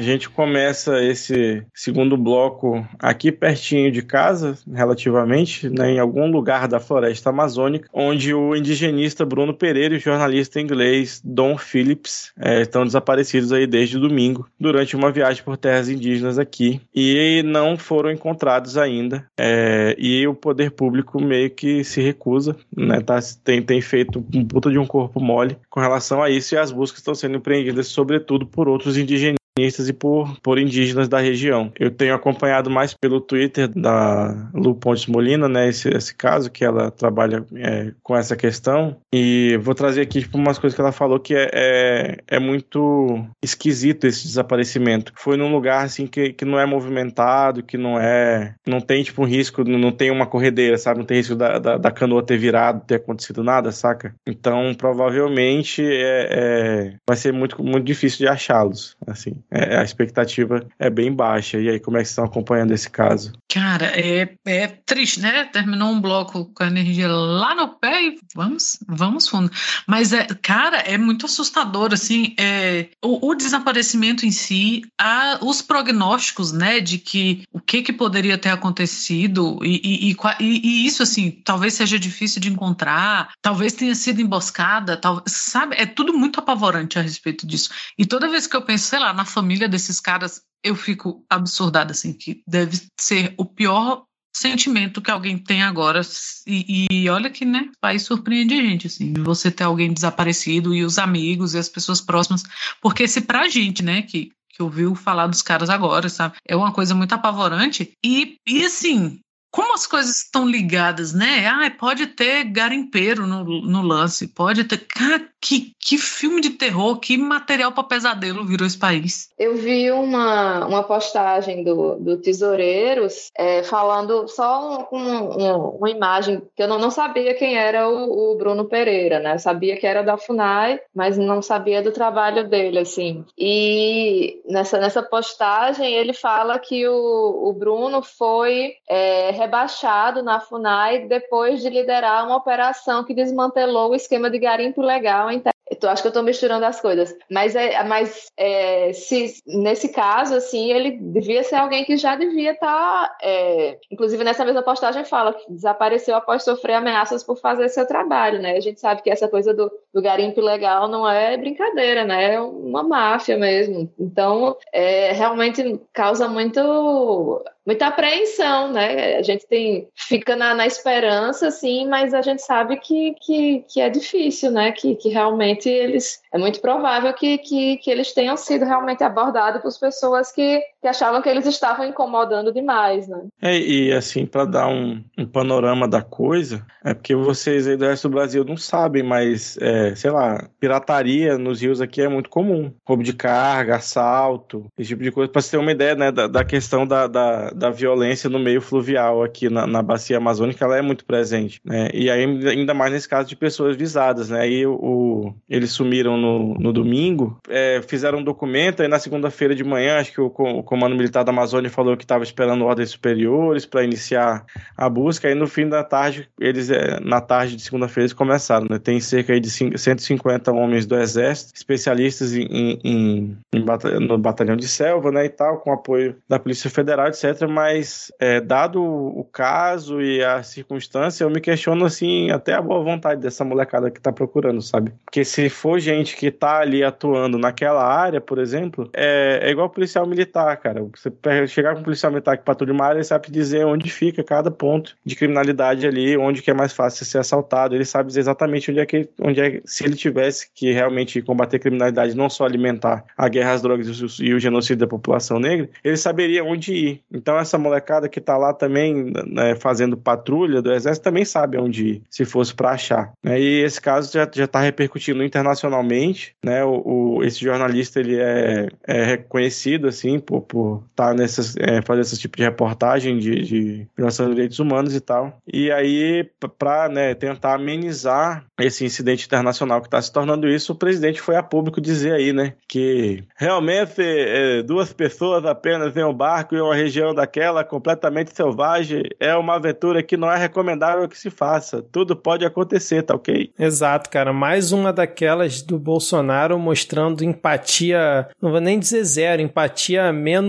A 0.03 0.05
gente 0.05 0.29
começa 0.29 1.01
esse 1.01 1.63
segundo 1.73 2.17
bloco 2.17 2.85
aqui 2.99 3.31
pertinho 3.31 3.89
de 3.89 4.01
casa, 4.01 4.57
relativamente, 4.69 5.69
né, 5.69 5.91
em 5.91 5.99
algum 5.99 6.29
lugar 6.29 6.67
da 6.67 6.77
floresta 6.77 7.29
amazônica, 7.29 7.87
onde 7.93 8.33
o 8.33 8.53
indigenista 8.53 9.25
Bruno 9.25 9.53
Pereira 9.53 9.93
e 9.93 9.97
o 9.97 10.01
jornalista 10.01 10.59
inglês 10.59 11.21
Don 11.23 11.57
Phillips 11.57 12.33
é, 12.37 12.63
estão 12.63 12.83
desaparecidos 12.83 13.53
aí 13.53 13.65
desde 13.65 13.97
domingo, 13.97 14.45
durante 14.59 14.93
uma 14.93 15.09
viagem 15.09 15.41
por 15.41 15.55
terras 15.55 15.87
indígenas 15.87 16.37
aqui, 16.37 16.81
e 16.93 17.41
não 17.45 17.77
foram 17.77 18.11
encontrados 18.11 18.77
ainda. 18.77 19.25
É, 19.39 19.95
e 19.97 20.27
o 20.27 20.35
poder 20.35 20.71
público 20.71 21.23
meio 21.23 21.49
que 21.49 21.81
se 21.85 22.01
recusa, 22.01 22.57
né, 22.75 22.99
tá, 22.99 23.19
tem, 23.41 23.61
tem 23.61 23.79
feito 23.79 24.21
um 24.35 24.45
puta 24.45 24.69
de 24.69 24.77
um 24.77 24.85
corpo 24.85 25.21
mole 25.21 25.55
com 25.69 25.79
relação 25.79 26.21
a 26.21 26.29
isso, 26.29 26.53
e 26.53 26.57
as 26.57 26.73
buscas 26.73 26.99
estão 26.99 27.15
sendo 27.15 27.37
empreendidas, 27.37 27.87
sobretudo, 27.87 28.45
por 28.45 28.67
outros 28.67 28.97
indigenistas 28.97 29.42
e 29.59 29.93
por, 29.93 30.39
por 30.41 30.57
indígenas 30.57 31.07
da 31.07 31.19
região. 31.19 31.71
Eu 31.79 31.91
tenho 31.91 32.15
acompanhado 32.15 32.71
mais 32.71 32.93
pelo 32.93 33.21
Twitter 33.21 33.67
da 33.67 34.49
Lu 34.53 34.73
Pontes 34.73 35.05
Molina, 35.05 35.47
né, 35.47 35.69
esse, 35.69 35.89
esse 35.89 36.15
caso, 36.15 36.49
que 36.49 36.65
ela 36.65 36.89
trabalha 36.89 37.45
é, 37.55 37.91
com 38.01 38.15
essa 38.15 38.35
questão, 38.35 38.97
e 39.13 39.57
vou 39.61 39.75
trazer 39.75 40.01
aqui 40.01 40.21
tipo, 40.21 40.37
umas 40.37 40.57
coisas 40.57 40.75
que 40.75 40.81
ela 40.81 40.91
falou 40.91 41.19
que 41.19 41.35
é, 41.35 41.49
é, 41.53 42.17
é, 42.27 42.39
muito 42.39 43.23
esquisito 43.43 44.07
esse 44.07 44.25
desaparecimento. 44.25 45.13
Foi 45.15 45.37
num 45.37 45.51
lugar, 45.51 45.85
assim, 45.85 46.07
que, 46.07 46.33
que 46.33 46.45
não 46.45 46.59
é 46.59 46.65
movimentado, 46.65 47.61
que 47.61 47.77
não 47.77 47.99
é... 47.99 48.55
não 48.67 48.81
tem, 48.81 49.03
tipo, 49.03 49.21
um 49.21 49.25
risco, 49.25 49.63
não 49.63 49.91
tem 49.91 50.09
uma 50.09 50.25
corredeira, 50.25 50.77
sabe? 50.77 50.99
Não 50.99 51.05
tem 51.05 51.17
risco 51.17 51.35
da, 51.35 51.59
da, 51.59 51.77
da 51.77 51.91
canoa 51.91 52.25
ter 52.25 52.37
virado, 52.37 52.85
ter 52.85 52.95
acontecido 52.95 53.43
nada, 53.43 53.71
saca? 53.71 54.15
Então, 54.25 54.73
provavelmente, 54.75 55.83
é, 55.83 56.27
é 56.31 56.93
vai 57.07 57.17
ser 57.17 57.31
muito, 57.31 57.61
muito 57.63 57.85
difícil 57.85 58.19
de 58.19 58.27
achá-los, 58.27 58.97
assim. 59.05 59.42
É, 59.51 59.77
a 59.77 59.83
expectativa 59.83 60.65
é 60.79 60.89
bem 60.89 61.13
baixa. 61.13 61.59
E 61.59 61.69
aí, 61.69 61.79
como 61.79 61.97
é 61.97 62.01
que 62.01 62.07
estão 62.07 62.25
acompanhando 62.25 62.71
esse 62.71 62.89
caso? 62.89 63.33
Cara, 63.51 63.85
é, 63.87 64.35
é 64.45 64.67
triste, 64.67 65.19
né? 65.19 65.45
Terminou 65.45 65.89
um 65.89 66.01
bloco 66.01 66.45
com 66.53 66.63
a 66.63 66.67
energia 66.67 67.07
lá 67.07 67.53
no 67.55 67.79
pé 67.79 68.03
e 68.03 68.17
vamos, 68.35 68.79
vamos 68.87 69.27
fundo. 69.27 69.51
Mas, 69.87 70.13
é, 70.13 70.25
cara, 70.41 70.77
é 70.77 70.97
muito 70.97 71.25
assustador, 71.25 71.93
assim, 71.93 72.35
é, 72.39 72.89
o, 73.03 73.29
o 73.29 73.35
desaparecimento 73.35 74.25
em 74.25 74.31
si, 74.31 74.81
a, 74.99 75.39
os 75.41 75.61
prognósticos, 75.61 76.51
né, 76.51 76.79
de 76.79 76.97
que 76.97 77.43
o 77.51 77.59
que, 77.59 77.81
que 77.81 77.93
poderia 77.93 78.37
ter 78.37 78.49
acontecido 78.49 79.59
e, 79.63 80.09
e, 80.09 80.11
e, 80.11 80.17
e, 80.39 80.85
isso, 80.85 81.03
assim, 81.03 81.31
talvez 81.31 81.73
seja 81.73 81.99
difícil 81.99 82.41
de 82.41 82.49
encontrar, 82.49 83.31
talvez 83.41 83.73
tenha 83.73 83.95
sido 83.95 84.21
emboscada, 84.21 84.97
tal, 84.97 85.23
sabe? 85.27 85.75
É 85.77 85.85
tudo 85.85 86.13
muito 86.13 86.39
apavorante 86.39 86.97
a 86.97 87.01
respeito 87.01 87.45
disso. 87.45 87.69
E 87.97 88.05
toda 88.05 88.29
vez 88.29 88.47
que 88.47 88.55
eu 88.55 88.61
penso, 88.61 88.87
sei 88.87 88.99
lá, 88.99 89.13
na 89.13 89.25
família 89.33 89.67
desses 89.67 89.99
caras, 89.99 90.41
eu 90.63 90.75
fico 90.75 91.25
absurdada, 91.29 91.91
assim, 91.91 92.13
que 92.13 92.41
deve 92.47 92.79
ser 92.99 93.33
o 93.37 93.45
pior 93.45 94.05
sentimento 94.35 95.01
que 95.01 95.11
alguém 95.11 95.37
tem 95.37 95.61
agora. 95.61 96.01
E, 96.47 96.87
e, 96.89 97.09
olha 97.09 97.29
que, 97.29 97.45
né, 97.45 97.69
o 97.69 97.79
país 97.79 98.03
surpreende 98.03 98.53
a 98.53 98.61
gente, 98.61 98.87
assim, 98.87 99.13
você 99.13 99.51
ter 99.51 99.63
alguém 99.63 99.93
desaparecido 99.93 100.73
e 100.73 100.83
os 100.83 100.97
amigos 100.97 101.53
e 101.53 101.59
as 101.59 101.69
pessoas 101.69 102.01
próximas. 102.01 102.43
Porque 102.81 103.07
se 103.07 103.21
pra 103.21 103.47
gente, 103.47 103.83
né, 103.83 104.01
que, 104.01 104.31
que 104.49 104.63
ouviu 104.63 104.95
falar 104.95 105.27
dos 105.27 105.41
caras 105.41 105.69
agora, 105.69 106.09
sabe, 106.09 106.35
é 106.47 106.55
uma 106.55 106.71
coisa 106.71 106.95
muito 106.95 107.13
apavorante. 107.13 107.93
E, 108.03 108.37
e 108.47 108.65
assim, 108.65 109.19
como 109.53 109.75
as 109.75 109.85
coisas 109.85 110.17
estão 110.17 110.49
ligadas, 110.49 111.13
né? 111.13 111.45
Ah, 111.45 111.69
pode 111.69 112.07
ter 112.07 112.45
garimpeiro 112.45 113.27
no, 113.27 113.43
no 113.43 113.81
lance, 113.83 114.27
pode 114.27 114.63
ter. 114.63 114.79
Cara, 114.79 115.29
que, 115.43 115.75
que 115.77 115.97
filme 115.97 116.39
de 116.39 116.51
terror, 116.51 116.97
que 116.97 117.17
material 117.17 117.73
para 117.73 117.83
pesadelo 117.83 118.45
virou 118.45 118.65
esse 118.65 118.77
país. 118.77 119.29
Eu 119.37 119.57
vi 119.57 119.91
uma, 119.91 120.65
uma 120.65 120.83
postagem 120.83 121.65
do, 121.65 121.95
do 121.95 122.17
Tesoureiros 122.17 123.29
é, 123.37 123.61
falando 123.61 124.25
só 124.29 124.87
um, 124.89 124.97
um, 124.97 125.69
uma 125.77 125.89
imagem 125.89 126.41
que 126.55 126.63
eu 126.63 126.67
não, 126.67 126.79
não 126.79 126.89
sabia 126.89 127.33
quem 127.33 127.57
era 127.57 127.89
o, 127.89 128.31
o, 128.31 128.37
Bruno 128.37 128.63
Pereira, 128.63 129.19
né? 129.19 129.33
Eu 129.33 129.39
sabia 129.39 129.75
que 129.75 129.85
era 129.85 130.01
da 130.01 130.15
FUNAI, 130.15 130.79
mas 130.95 131.17
não 131.17 131.41
sabia 131.41 131.81
do 131.81 131.91
trabalho 131.91 132.47
dele, 132.47 132.79
assim. 132.79 133.25
E 133.37 134.41
nessa, 134.47 134.79
nessa 134.79 135.03
postagem 135.03 135.93
ele 135.93 136.13
fala 136.13 136.57
que 136.57 136.87
o, 136.87 137.49
o 137.49 137.53
Bruno 137.53 138.01
foi. 138.01 138.75
É, 138.87 139.31
rebaixado 139.31 140.21
na 140.21 140.39
FUNAI 140.39 141.07
depois 141.07 141.61
de 141.61 141.69
liderar 141.69 142.25
uma 142.25 142.37
operação 142.37 143.03
que 143.03 143.13
desmantelou 143.13 143.91
o 143.91 143.95
esquema 143.95 144.29
de 144.29 144.39
garimpo 144.39 144.81
legal 144.81 145.32
eu 145.81 145.89
acho 145.89 146.01
que 146.01 146.07
eu 146.07 146.11
estou 146.11 146.23
misturando 146.23 146.65
as 146.65 146.79
coisas. 146.79 147.15
Mas, 147.29 147.55
é, 147.55 147.83
mas 147.83 148.31
é, 148.37 148.93
se, 148.93 149.41
nesse 149.45 149.89
caso, 149.89 150.35
assim, 150.35 150.71
ele 150.71 150.91
devia 150.91 151.43
ser 151.43 151.55
alguém 151.55 151.85
que 151.85 151.97
já 151.97 152.15
devia 152.15 152.51
estar. 152.51 152.63
Tá, 152.63 153.17
é, 153.21 153.77
inclusive, 153.91 154.23
nessa 154.23 154.45
mesma 154.45 154.63
postagem 154.63 155.03
fala 155.05 155.33
que 155.33 155.51
desapareceu 155.51 156.15
após 156.15 156.43
sofrer 156.43 156.75
ameaças 156.75 157.23
por 157.23 157.37
fazer 157.37 157.69
seu 157.69 157.85
trabalho, 157.85 158.41
né? 158.41 158.55
A 158.55 158.59
gente 158.59 158.79
sabe 158.79 159.01
que 159.01 159.09
essa 159.09 159.27
coisa 159.27 159.53
do, 159.53 159.71
do 159.93 160.01
garimpo 160.01 160.41
legal 160.41 160.87
não 160.87 161.07
é 161.09 161.37
brincadeira, 161.37 162.03
né? 162.03 162.35
É 162.35 162.41
uma 162.41 162.83
máfia 162.83 163.37
mesmo. 163.37 163.91
Então, 163.99 164.57
é, 164.71 165.11
realmente 165.11 165.79
causa 165.93 166.27
muito 166.27 167.43
muita 167.65 167.87
apreensão, 167.87 168.71
né? 168.71 169.17
A 169.17 169.21
gente 169.21 169.47
tem 169.47 169.87
fica 169.95 170.35
na, 170.35 170.53
na 170.53 170.67
esperança, 170.67 171.47
assim, 171.47 171.87
mas 171.87 172.13
a 172.13 172.21
gente 172.21 172.41
sabe 172.41 172.77
que, 172.77 173.15
que, 173.21 173.65
que 173.69 173.81
é 173.81 173.89
difícil, 173.89 174.51
né? 174.51 174.71
Que, 174.71 174.95
que 174.95 175.09
realmente 175.09 175.69
eles 175.69 176.21
é 176.31 176.37
muito 176.37 176.59
provável 176.59 177.13
que, 177.13 177.37
que, 177.37 177.77
que 177.77 177.89
eles 177.89 178.13
tenham 178.13 178.35
sido 178.35 178.65
realmente 178.65 179.03
abordados 179.03 179.61
por 179.61 179.79
pessoas 179.79 180.31
que, 180.31 180.61
que 180.83 180.87
achavam 180.89 181.21
que 181.21 181.29
eles 181.29 181.45
estavam 181.45 181.85
incomodando 181.85 182.51
demais, 182.51 183.07
né? 183.07 183.21
É, 183.41 183.57
e 183.57 183.93
assim, 183.93 184.25
para 184.25 184.43
dar 184.43 184.67
um, 184.67 185.01
um, 185.17 185.25
panorama 185.25 185.87
da 185.87 186.01
coisa, 186.01 186.65
é 186.83 186.93
porque 186.93 187.15
vocês 187.15 187.65
aí 187.65 187.77
do 187.77 187.85
resto 187.85 188.09
do 188.09 188.15
Brasil 188.15 188.43
não 188.43 188.57
sabem, 188.57 189.01
mas, 189.01 189.57
é, 189.61 189.95
sei 189.95 190.11
lá, 190.11 190.45
pirataria 190.59 191.37
nos 191.37 191.61
rios 191.61 191.79
aqui 191.79 192.01
é 192.01 192.09
muito 192.09 192.29
comum. 192.29 192.69
Roubo 192.85 193.01
de 193.01 193.13
carga, 193.13 193.77
assalto, 193.77 194.65
esse 194.77 194.89
tipo 194.89 195.01
de 195.01 195.09
coisa, 195.09 195.31
para 195.31 195.41
você 195.41 195.51
ter 195.51 195.57
uma 195.57 195.71
ideia, 195.71 195.95
né, 195.95 196.11
da, 196.11 196.27
da 196.27 196.43
questão 196.43 196.85
da, 196.85 197.07
da, 197.07 197.51
da, 197.51 197.69
violência 197.69 198.29
no 198.29 198.37
meio 198.37 198.59
fluvial 198.59 199.23
aqui 199.23 199.49
na, 199.49 199.65
na 199.65 199.81
bacia 199.81 200.17
amazônica, 200.17 200.65
ela 200.65 200.77
é 200.77 200.81
muito 200.81 201.05
presente, 201.05 201.61
né? 201.63 201.91
E 201.93 202.11
aí, 202.11 202.25
ainda 202.49 202.73
mais 202.73 202.91
nesse 202.91 203.07
caso 203.07 203.29
de 203.29 203.37
pessoas 203.37 203.77
visadas, 203.77 204.29
né? 204.29 204.41
Aí 204.41 204.65
o, 204.65 205.33
eles 205.49 205.71
sumiram 205.71 206.17
no, 206.17 206.55
no 206.55 206.73
domingo, 206.73 207.39
é, 207.47 207.81
fizeram 207.87 208.19
um 208.19 208.23
documento, 208.23 208.81
aí 208.81 208.89
na 208.89 208.99
segunda-feira 208.99 209.55
de 209.55 209.63
manhã, 209.63 209.99
acho 209.99 210.11
que 210.11 210.19
o, 210.19 210.25
o 210.25 210.72
Comando 210.73 210.95
Militar 210.95 211.23
da 211.23 211.31
Amazônia 211.31 211.69
falou 211.69 211.95
que 211.95 212.03
estava 212.03 212.23
esperando 212.23 212.65
ordens 212.65 212.89
superiores 212.89 213.63
para 213.63 213.83
iniciar 213.83 214.43
a 214.75 214.89
busca, 214.89 215.27
aí 215.27 215.35
no 215.35 215.45
fim 215.45 215.69
da 215.69 215.83
tarde, 215.83 216.27
eles, 216.39 216.71
é, 216.71 216.99
na 216.99 217.21
tarde 217.21 217.55
de 217.55 217.61
segunda-feira, 217.61 218.05
eles 218.05 218.13
começaram, 218.13 218.65
né? 218.67 218.79
Tem 218.79 218.99
cerca 218.99 219.39
de 219.39 219.51
150 219.51 220.51
homens 220.51 220.87
do 220.87 220.97
Exército, 220.97 221.53
especialistas 221.55 222.33
em, 222.33 222.47
em, 222.83 223.37
em, 223.53 223.65
no 223.99 224.17
batalhão 224.17 224.55
de 224.55 224.67
selva, 224.67 225.11
né, 225.11 225.25
e 225.25 225.29
tal, 225.29 225.59
com 225.59 225.71
apoio 225.71 226.15
da 226.27 226.39
Polícia 226.39 226.71
Federal, 226.71 227.05
etc, 227.05 227.47
mas 227.47 228.11
é, 228.19 228.41
dado 228.41 228.83
o 228.83 229.23
caso 229.31 230.01
e 230.01 230.23
a 230.23 230.41
circunstância, 230.41 231.23
eu 231.23 231.29
me 231.29 231.39
questiono, 231.39 231.85
assim, 231.85 232.31
até 232.31 232.53
a 232.55 232.61
boa 232.63 232.83
vontade 232.83 233.21
dessa 233.21 233.45
molecada 233.45 233.91
que 233.91 234.01
tá 234.01 234.11
procurando, 234.11 234.59
sabe? 234.59 234.91
Porque 235.05 235.23
se 235.23 235.51
for 235.51 235.77
gente 235.77 236.15
que 236.15 236.31
tá 236.31 236.61
ali 236.61 236.83
atuando 236.83 237.37
naquela 237.37 237.85
área, 237.85 238.19
por 238.19 238.39
exemplo, 238.39 238.89
é, 238.91 239.41
é 239.43 239.51
igual 239.51 239.69
policial 239.69 240.07
militar, 240.07 240.62
cara. 240.63 240.81
Você 240.81 241.11
chegar 241.47 241.73
com 241.73 241.81
um 241.81 241.83
policial 241.83 242.11
militar 242.11 242.37
que 242.37 242.45
patrulha 242.45 242.73
uma 242.73 242.85
área, 242.85 242.97
ele 242.97 243.03
sabe 243.03 243.29
dizer 243.29 243.65
onde 243.65 243.91
fica 243.91 244.23
cada 244.23 244.49
ponto 244.49 244.95
de 245.05 245.15
criminalidade 245.15 245.85
ali, 245.85 246.17
onde 246.17 246.41
que 246.41 246.49
é 246.49 246.53
mais 246.53 246.71
fácil 246.71 247.05
ser 247.05 247.17
assaltado. 247.17 247.75
Ele 247.75 247.83
sabe 247.83 248.07
dizer 248.07 248.21
exatamente 248.21 248.71
onde 248.71 248.79
é 248.79 248.85
que, 248.85 249.09
onde 249.19 249.41
é, 249.41 249.61
se 249.65 249.83
ele 249.83 249.95
tivesse 249.95 250.49
que 250.55 250.71
realmente 250.71 251.21
combater 251.21 251.59
criminalidade, 251.59 252.15
não 252.15 252.29
só 252.29 252.45
alimentar 252.45 253.03
a 253.17 253.27
guerra 253.27 253.51
às 253.51 253.61
drogas 253.61 253.87
e 254.19 254.33
o 254.33 254.39
genocídio 254.39 254.77
da 254.77 254.87
população 254.87 255.37
negra, 255.39 255.69
ele 255.83 255.97
saberia 255.97 256.43
onde 256.43 256.73
ir. 256.73 257.01
Então 257.11 257.37
essa 257.37 257.57
molecada 257.57 258.07
que 258.07 258.21
tá 258.21 258.37
lá 258.37 258.53
também 258.53 259.11
né, 259.27 259.55
fazendo 259.55 259.97
patrulha 259.97 260.61
do 260.61 260.71
exército 260.71 261.03
também 261.03 261.25
sabe 261.25 261.57
onde 261.57 261.87
ir, 261.87 262.01
se 262.09 262.23
fosse 262.23 262.53
para 262.53 262.71
achar. 262.71 263.11
Né? 263.21 263.39
E 263.39 263.63
esse 263.63 263.81
caso 263.81 264.13
já, 264.13 264.29
já 264.33 264.47
tá 264.47 264.61
repercutindo 264.61 265.23
internacionalmente, 265.23 266.35
né? 266.43 266.63
O, 266.63 267.17
o, 267.17 267.23
esse 267.23 267.39
jornalista 267.41 267.99
ele 267.99 268.19
é, 268.19 268.69
é 268.87 269.03
reconhecido 269.03 269.87
assim 269.87 270.19
por 270.19 270.41
estar 270.89 271.09
tá 271.09 271.13
nessas 271.13 271.55
é, 271.57 271.81
fazer 271.81 272.01
esse 272.01 272.17
tipo 272.17 272.37
de 272.37 272.43
reportagem 272.43 273.17
de, 273.17 273.43
de 273.43 273.87
violação 273.95 274.27
de 274.27 274.35
direitos 274.35 274.59
humanos 274.59 274.95
e 274.95 274.99
tal. 274.99 275.37
E 275.51 275.71
aí 275.71 276.29
para 276.57 276.89
né, 276.89 277.13
tentar 277.13 277.55
amenizar 277.55 278.45
esse 278.59 278.85
incidente 278.85 279.25
internacional 279.25 279.81
que 279.81 279.87
está 279.87 280.01
se 280.01 280.11
tornando 280.11 280.47
isso, 280.47 280.73
o 280.73 280.75
presidente 280.75 281.21
foi 281.21 281.35
a 281.35 281.43
público 281.43 281.81
dizer 281.81 282.13
aí, 282.13 282.33
né, 282.33 282.53
que 282.67 283.23
realmente 283.35 284.01
é, 284.01 284.63
duas 284.63 284.93
pessoas 284.93 285.45
apenas 285.45 285.95
em 285.95 286.03
um 286.03 286.13
barco 286.13 286.55
em 286.55 286.61
uma 286.61 286.75
região 286.75 287.13
daquela 287.13 287.63
completamente 287.63 288.35
selvagem 288.35 289.03
é 289.19 289.35
uma 289.35 289.55
aventura 289.55 290.03
que 290.03 290.17
não 290.17 290.31
é 290.31 290.37
recomendável 290.37 291.07
que 291.07 291.17
se 291.17 291.29
faça. 291.29 291.81
Tudo 291.91 292.15
pode 292.15 292.45
acontecer, 292.45 293.03
tá 293.03 293.15
ok? 293.15 293.51
Exato, 293.57 294.09
cara. 294.09 294.33
Mais 294.33 294.71
uma 294.71 294.91
daquelas 294.91 295.61
do 295.61 295.77
Bolsonaro 295.77 296.57
mostrando 296.59 297.23
empatia, 297.23 298.27
não 298.41 298.51
vou 298.51 298.61
nem 298.61 298.79
dizer 298.79 299.03
zero, 299.03 299.41
empatia 299.41 300.11
menos 300.13 300.42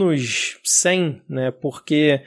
100, 0.62 1.22
né? 1.28 1.50
Porque, 1.50 2.22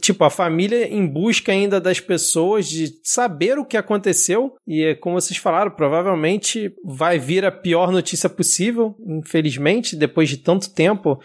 tipo, 0.00 0.24
a 0.24 0.30
família 0.30 0.86
em 0.86 1.06
busca 1.06 1.52
ainda 1.52 1.80
das 1.80 2.00
pessoas 2.00 2.68
de 2.68 2.92
saber 3.02 3.58
o 3.58 3.64
que 3.64 3.76
aconteceu 3.76 4.54
e, 4.66 4.94
como 4.96 5.20
vocês 5.20 5.38
falaram, 5.38 5.70
provavelmente 5.70 6.72
vai 6.84 7.18
vir 7.18 7.44
a 7.44 7.52
pior 7.52 7.90
notícia 7.90 8.28
possível, 8.28 8.96
infelizmente, 9.06 9.96
depois 9.96 10.28
de 10.28 10.36
tanto 10.36 10.72
tempo, 10.72 11.20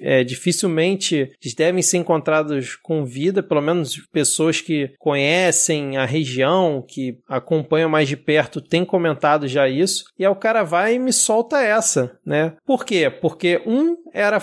é, 0.00 0.24
dificilmente 0.24 1.30
eles 1.42 1.54
devem 1.54 1.82
ser 1.82 1.98
encontrados 1.98 2.76
com 2.76 3.04
vida, 3.04 3.42
pelo 3.42 3.60
menos 3.60 3.96
pessoas 4.12 4.60
que 4.60 4.92
conhecem 4.98 5.96
a 5.96 6.04
região, 6.04 6.84
que 6.86 7.18
acompanham 7.28 7.88
mais 7.88 8.08
de 8.08 8.16
perto, 8.16 8.60
têm 8.60 8.84
comentado 8.84 9.46
já 9.48 9.68
isso, 9.68 10.04
e 10.18 10.24
aí 10.24 10.30
o 10.30 10.36
cara 10.36 10.62
vai 10.62 10.94
e 10.94 10.98
me 10.98 11.12
solta 11.12 11.60
essa, 11.60 12.18
né? 12.24 12.54
Por 12.64 12.84
quê? 12.84 13.10
Porque, 13.10 13.60
um, 13.66 13.96
era 14.12 14.40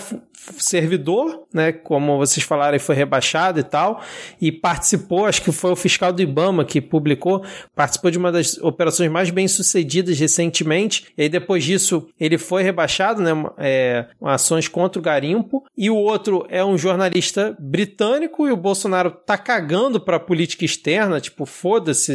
servidor, 0.58 1.46
né? 1.52 1.72
Como 1.72 2.16
vocês 2.18 2.44
falaram, 2.44 2.78
foi 2.78 2.94
rebaixado 2.94 3.60
e 3.60 3.62
tal, 3.62 4.02
e 4.40 4.50
participou, 4.50 5.26
acho 5.26 5.42
que 5.42 5.52
foi 5.52 5.72
o 5.72 5.76
fiscal 5.76 6.12
do 6.12 6.22
Ibama 6.22 6.64
que 6.64 6.80
publicou, 6.80 7.44
participou 7.74 8.10
de 8.10 8.18
uma 8.18 8.32
das 8.32 8.58
operações 8.58 9.10
mais 9.10 9.30
bem 9.30 9.48
sucedidas 9.48 10.18
recentemente, 10.18 11.06
e 11.16 11.22
aí 11.22 11.28
depois 11.28 11.64
disso 11.64 12.08
ele 12.18 12.38
foi 12.38 12.62
rebaixado, 12.62 13.22
né? 13.22 13.30
É, 13.58 14.06
ações 14.22 14.68
contra 14.68 14.98
o 14.98 15.02
garimpo, 15.02 15.64
e 15.76 15.90
o 15.90 15.96
outro 15.96 16.46
é 16.48 16.64
um 16.64 16.78
jornalista 16.78 17.56
britânico, 17.58 18.46
e 18.46 18.52
o 18.52 18.56
Bolsonaro 18.56 19.10
tá 19.10 19.36
cagando 19.36 20.00
pra 20.00 20.20
política 20.20 20.64
externa, 20.64 21.20
tipo, 21.20 21.44
foda-se, 21.44 22.14